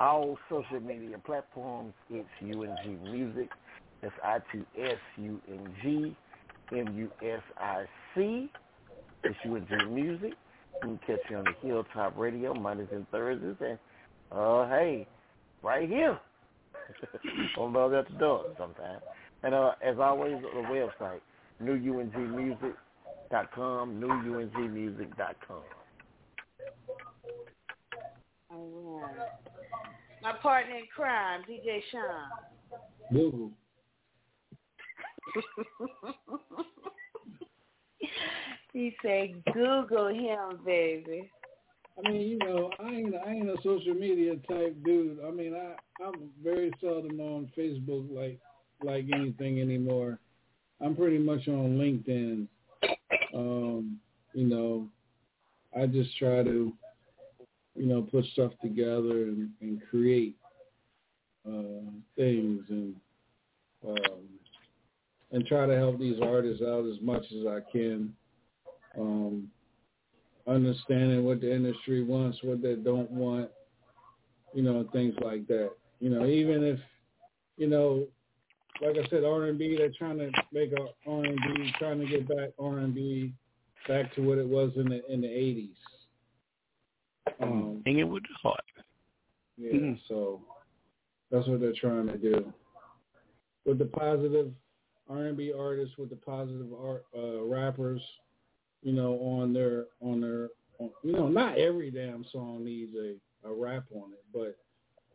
All 0.00 0.36
social 0.48 0.80
media 0.80 1.18
platforms, 1.24 1.94
it's 2.08 2.28
UNG 2.42 3.04
Music. 3.04 3.50
That's 4.00 4.14
I-T-S-U-N-G, 4.24 6.16
M-U-S-I-C. 6.72 8.50
It's 9.22 9.36
UNG 9.44 9.94
Music. 9.94 10.32
You 10.32 10.80
can 10.80 10.98
catch 11.06 11.20
you 11.28 11.36
on 11.36 11.44
the 11.44 11.52
Hilltop 11.66 12.16
Radio 12.16 12.54
Mondays 12.54 12.88
and 12.92 13.06
Thursdays. 13.10 13.56
And, 13.60 13.78
uh, 14.32 14.66
hey, 14.68 15.06
right 15.62 15.86
here. 15.86 16.18
on 17.58 17.74
the 17.74 17.78
other 17.78 17.98
at 17.98 18.08
the 18.08 18.14
door 18.14 18.46
sometimes. 18.58 19.02
And 19.42 19.54
uh, 19.54 19.72
as 19.82 19.98
always, 19.98 20.40
the 20.40 20.62
website, 20.62 21.20
newungmusic.com, 21.62 24.00
newungmusic.com. 24.00 25.62
All 28.50 29.02
right. 29.02 29.49
My 30.22 30.32
partner 30.32 30.76
in 30.76 30.86
crime, 30.94 31.42
DJ 31.48 31.82
Sean. 31.90 32.28
Google. 33.12 33.50
he 38.72 38.94
said, 39.02 39.42
Google 39.52 40.08
him, 40.08 40.58
baby. 40.64 41.30
I 41.98 42.10
mean, 42.10 42.22
you 42.22 42.38
know, 42.38 42.70
I 42.78 42.88
ain't 42.88 43.14
I 43.14 43.30
ain't 43.30 43.48
a 43.48 43.56
social 43.62 43.94
media 43.94 44.36
type 44.48 44.76
dude. 44.84 45.18
I 45.26 45.30
mean, 45.30 45.54
I 45.54 45.74
I'm 46.02 46.30
very 46.42 46.72
seldom 46.80 47.20
on 47.20 47.50
Facebook 47.56 48.06
like 48.10 48.38
like 48.82 49.06
anything 49.12 49.60
anymore. 49.60 50.18
I'm 50.80 50.96
pretty 50.96 51.18
much 51.18 51.46
on 51.48 51.76
LinkedIn. 51.78 52.46
Um, 53.34 53.98
you 54.32 54.46
know, 54.46 54.88
I 55.78 55.86
just 55.86 56.16
try 56.18 56.42
to, 56.42 56.72
you 57.80 57.86
know, 57.86 58.02
put 58.02 58.26
stuff 58.26 58.52
together 58.60 59.22
and, 59.22 59.48
and 59.62 59.80
create 59.88 60.36
uh, 61.48 61.88
things 62.14 62.62
and 62.68 62.94
um, 63.88 64.24
and 65.32 65.46
try 65.46 65.64
to 65.64 65.76
help 65.76 65.98
these 65.98 66.20
artists 66.22 66.62
out 66.62 66.84
as 66.84 67.00
much 67.00 67.24
as 67.32 67.46
I 67.46 67.60
can. 67.72 68.12
Um, 68.98 69.48
understanding 70.46 71.24
what 71.24 71.40
the 71.40 71.50
industry 71.50 72.02
wants, 72.02 72.38
what 72.42 72.60
they 72.60 72.74
don't 72.74 73.10
want, 73.10 73.48
you 74.52 74.62
know, 74.62 74.86
things 74.92 75.14
like 75.24 75.46
that. 75.46 75.70
You 76.00 76.10
know, 76.10 76.26
even 76.26 76.62
if, 76.62 76.80
you 77.56 77.68
know, 77.68 78.06
like 78.82 78.96
I 78.96 79.08
said, 79.08 79.24
R 79.24 79.44
and 79.44 79.58
B, 79.58 79.76
they're 79.78 79.92
trying 79.96 80.18
to 80.18 80.30
make 80.52 80.72
a 80.72 81.10
R 81.10 81.24
and 81.24 81.38
B, 81.54 81.72
trying 81.78 82.00
to 82.00 82.06
get 82.06 82.28
back 82.28 82.50
R 82.58 82.78
and 82.78 82.94
B 82.94 83.32
back 83.88 84.14
to 84.16 84.20
what 84.20 84.36
it 84.36 84.46
was 84.46 84.72
in 84.76 84.90
the 84.90 85.10
in 85.10 85.22
the 85.22 85.30
eighties. 85.30 85.76
Um, 87.40 87.82
Hanging 87.86 88.10
with 88.10 88.22
the 88.24 88.34
heart. 88.42 88.60
yeah, 89.56 89.94
so 90.08 90.40
that's 91.30 91.46
what 91.46 91.60
they're 91.60 91.72
trying 91.72 92.06
to 92.08 92.18
do. 92.18 92.52
With 93.64 93.78
the 93.78 93.86
positive 93.86 94.52
R 95.08 95.26
and 95.26 95.36
B 95.36 95.52
artists, 95.56 95.96
with 95.98 96.10
the 96.10 96.16
positive 96.16 96.68
art 96.72 97.04
uh, 97.16 97.42
rappers, 97.44 98.02
you 98.82 98.92
know, 98.92 99.14
on 99.20 99.52
their 99.52 99.86
on 100.00 100.20
their 100.20 100.48
you 101.02 101.12
know, 101.12 101.28
not 101.28 101.58
every 101.58 101.90
damn 101.90 102.24
song 102.32 102.64
needs 102.64 102.92
a, 102.94 103.48
a 103.48 103.52
rap 103.52 103.84
on 103.94 104.12
it, 104.12 104.24
but 104.32 104.56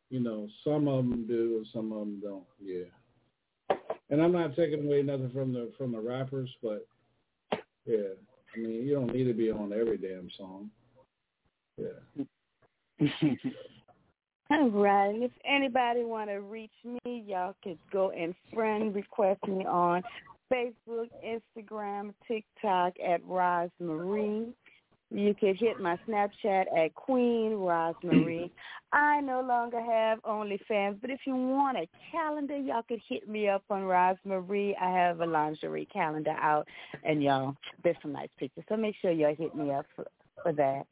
you 0.10 0.19
know, 0.19 0.47
some 0.64 0.88
of 0.88 0.97
them 0.97 1.26
do 1.27 1.57
and 1.57 1.68
some 1.73 1.91
of 1.91 1.99
them 1.99 2.22
don't. 2.22 2.43
Yeah. 2.61 3.76
And 4.10 4.22
I'm 4.22 4.31
not 4.31 4.56
taking 4.56 4.85
away 4.85 5.02
nothing 5.02 5.31
from 5.31 5.52
the 5.52 5.72
from 5.77 5.91
the 5.91 5.99
rappers, 5.99 6.49
but 6.61 6.88
yeah, 7.85 8.14
I 8.56 8.60
mean, 8.60 8.85
you 8.85 8.93
don't 8.93 9.14
need 9.14 9.26
to 9.26 9.34
be 9.34 9.49
on 9.52 9.73
every 9.73 9.97
damn 9.97 10.30
song. 10.38 10.69
Yeah. 11.77 12.26
All 14.52 14.69
right. 14.69 15.07
And 15.07 15.23
if 15.23 15.31
anybody 15.43 16.03
want 16.03 16.30
to 16.30 16.41
reach 16.41 16.72
me, 16.84 17.23
y'all 17.27 17.56
could 17.64 17.80
go 17.91 18.11
and 18.11 18.35
friend 18.53 18.93
request 18.93 19.41
me 19.47 19.65
on 19.65 20.03
Facebook, 20.52 21.10
Instagram, 21.26 22.14
TikTok 22.27 22.93
at 23.03 23.23
Rosemarie. 23.26 24.53
You 25.11 25.35
can 25.35 25.56
hit 25.56 25.80
my 25.80 25.97
Snapchat 26.07 26.65
at 26.77 26.93
Queen 26.95 27.52
Rosemarie. 27.52 28.49
I 28.91 29.22
no 29.22 29.41
longer 29.41 29.80
have 29.80 30.22
OnlyFans, 30.23 30.99
but 30.99 31.10
if 31.10 31.22
you 31.26 31.35
want 31.35 31.77
a 31.77 31.88
calendar, 32.11 32.57
y'all 32.57 32.84
could 32.88 33.02
hit 33.07 33.27
me 33.27 33.47
up 33.47 33.64
on 33.69 33.84
Rosemarie. 33.84 34.73
I 34.81 34.89
have 34.89 35.22
a 35.22 35.26
lingerie 35.26 35.88
calendar 35.91 36.35
out, 36.39 36.68
and 37.03 37.22
y'all, 37.22 37.56
there's 37.84 37.97
some 38.02 38.14
nice 38.14 38.30
pictures. 38.38 38.64
So 38.68 38.77
make 38.77 38.95
sure 39.02 39.11
y'all 39.11 39.35
hit 39.35 39.56
me 39.56 39.72
up 39.72 39.85
for, 39.95 40.06
for 40.41 40.53
that. 40.53 40.85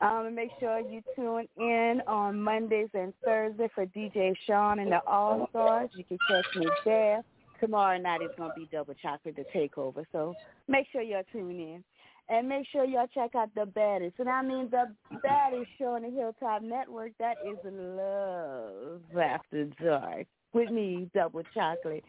Um, 0.00 0.26
and 0.26 0.34
make 0.34 0.50
sure 0.60 0.80
you 0.80 1.02
tune 1.16 1.48
in 1.56 2.02
on 2.06 2.40
Mondays 2.40 2.88
and 2.94 3.12
Thursdays 3.24 3.70
for 3.74 3.86
DJ 3.86 4.34
Sean 4.46 4.78
and 4.78 4.92
the 4.92 5.00
All 5.06 5.46
Stars. 5.50 5.90
You 5.94 6.04
can 6.04 6.18
catch 6.28 6.44
me 6.56 6.68
there. 6.84 7.22
Tomorrow 7.60 7.98
night 7.98 8.22
is 8.22 8.30
going 8.36 8.50
to 8.50 8.60
be 8.60 8.68
Double 8.70 8.94
Chocolate 8.94 9.36
the 9.36 9.44
Takeover. 9.54 10.04
So 10.12 10.34
make 10.68 10.86
sure 10.92 11.02
y'all 11.02 11.22
tune 11.32 11.50
in. 11.52 11.84
And 12.28 12.48
make 12.48 12.66
sure 12.72 12.84
y'all 12.84 13.06
check 13.12 13.34
out 13.34 13.50
the 13.54 13.66
baddest. 13.66 14.14
And 14.18 14.28
I 14.28 14.42
mean 14.42 14.70
the 14.70 14.94
baddest 15.22 15.68
show 15.78 15.94
on 15.94 16.02
the 16.02 16.10
Hilltop 16.10 16.62
Network. 16.62 17.12
That 17.18 17.36
is 17.46 17.58
Love 17.64 19.02
After 19.18 19.64
Dark. 19.82 20.26
With 20.54 20.70
me, 20.70 21.10
Double 21.14 21.42
Chocolate. 21.52 22.04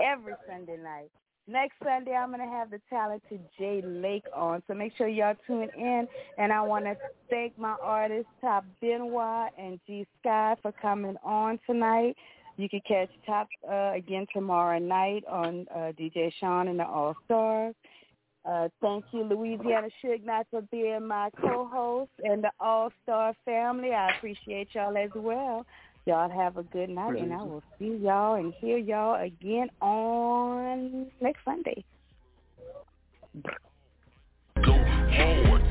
Every 0.00 0.34
Sunday 0.48 0.78
night. 0.82 1.10
Next 1.48 1.74
Sunday, 1.84 2.12
I'm 2.12 2.30
going 2.30 2.40
to 2.40 2.46
have 2.46 2.70
the 2.70 2.80
talented 2.90 3.40
Jay 3.56 3.80
Lake 3.84 4.24
on. 4.34 4.62
So 4.66 4.74
make 4.74 4.96
sure 4.96 5.06
y'all 5.06 5.36
tune 5.46 5.68
in. 5.78 6.08
And 6.38 6.52
I 6.52 6.60
want 6.62 6.86
to 6.86 6.96
thank 7.30 7.56
my 7.56 7.76
artists, 7.80 8.30
Top 8.40 8.64
Benoit 8.80 9.50
and 9.56 9.78
G 9.86 10.06
Sky, 10.20 10.56
for 10.60 10.72
coming 10.72 11.16
on 11.22 11.60
tonight. 11.64 12.16
You 12.56 12.68
can 12.68 12.80
catch 12.88 13.10
Top 13.24 13.46
uh, 13.70 13.92
again 13.94 14.26
tomorrow 14.32 14.78
night 14.80 15.24
on 15.30 15.66
uh, 15.72 15.92
DJ 15.98 16.32
Sean 16.40 16.66
and 16.66 16.80
the 16.80 16.86
All 16.86 17.14
Stars. 17.26 17.74
Uh, 18.44 18.68
thank 18.80 19.04
you, 19.12 19.24
Louisiana 19.24 19.88
Suge 20.02 20.24
Knight, 20.24 20.46
for 20.50 20.62
being 20.70 21.06
my 21.06 21.30
co-host 21.40 22.10
and 22.24 22.42
the 22.42 22.50
All 22.60 22.90
Star 23.02 23.34
family. 23.44 23.92
I 23.92 24.16
appreciate 24.16 24.68
y'all 24.72 24.96
as 24.96 25.10
well. 25.14 25.66
Y'all 26.06 26.30
have 26.30 26.56
a 26.56 26.62
good 26.62 26.88
night, 26.88 27.16
and 27.20 27.32
I 27.32 27.42
will 27.42 27.64
see 27.80 27.96
y'all 28.00 28.36
and 28.36 28.54
hear 28.60 28.78
y'all 28.78 29.20
again 29.20 29.68
on 29.80 31.10
next 31.20 31.44
Sunday. 31.44 31.84
Go 33.42 34.72
hard, 34.72 35.68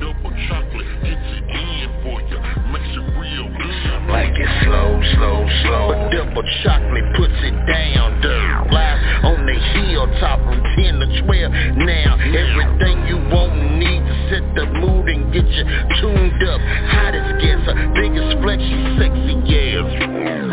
Like 4.08 4.38
it 4.38 4.48
slow, 4.64 5.00
slow, 5.14 5.46
slow. 5.62 5.88
But 5.90 6.10
double 6.10 6.44
chocolate 6.62 7.08
puts 7.16 7.38
it 7.42 7.56
down, 7.66 8.20
down. 8.22 8.70
Live 8.70 9.00
on 9.24 9.46
the 9.46 9.54
hilltop 9.54 10.38
from 10.40 10.62
10 10.76 11.00
to 11.00 11.22
12. 11.26 11.52
Now, 11.82 12.14
everything 12.14 13.06
you 13.08 13.18
and 13.18 13.78
need 13.78 14.00
to 14.06 14.14
set 14.30 14.44
the 14.54 14.66
mood 14.78 15.08
and 15.08 15.32
get 15.32 15.46
you 15.46 15.64
tuned 16.00 16.42
up. 16.48 16.60
Hottest 16.90 17.42
gets 17.42 17.62
her, 17.66 17.74
biggest 17.94 18.38
flex, 18.42 18.62
she 18.62 18.78
sexy, 18.98 19.34
yeah. 19.46 20.46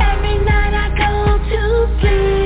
Every 0.00 0.38
night 0.44 0.74
I 0.74 0.88
go 0.96 1.36
to 1.50 1.60
sleep, 2.00 2.45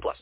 plus. 0.00 0.16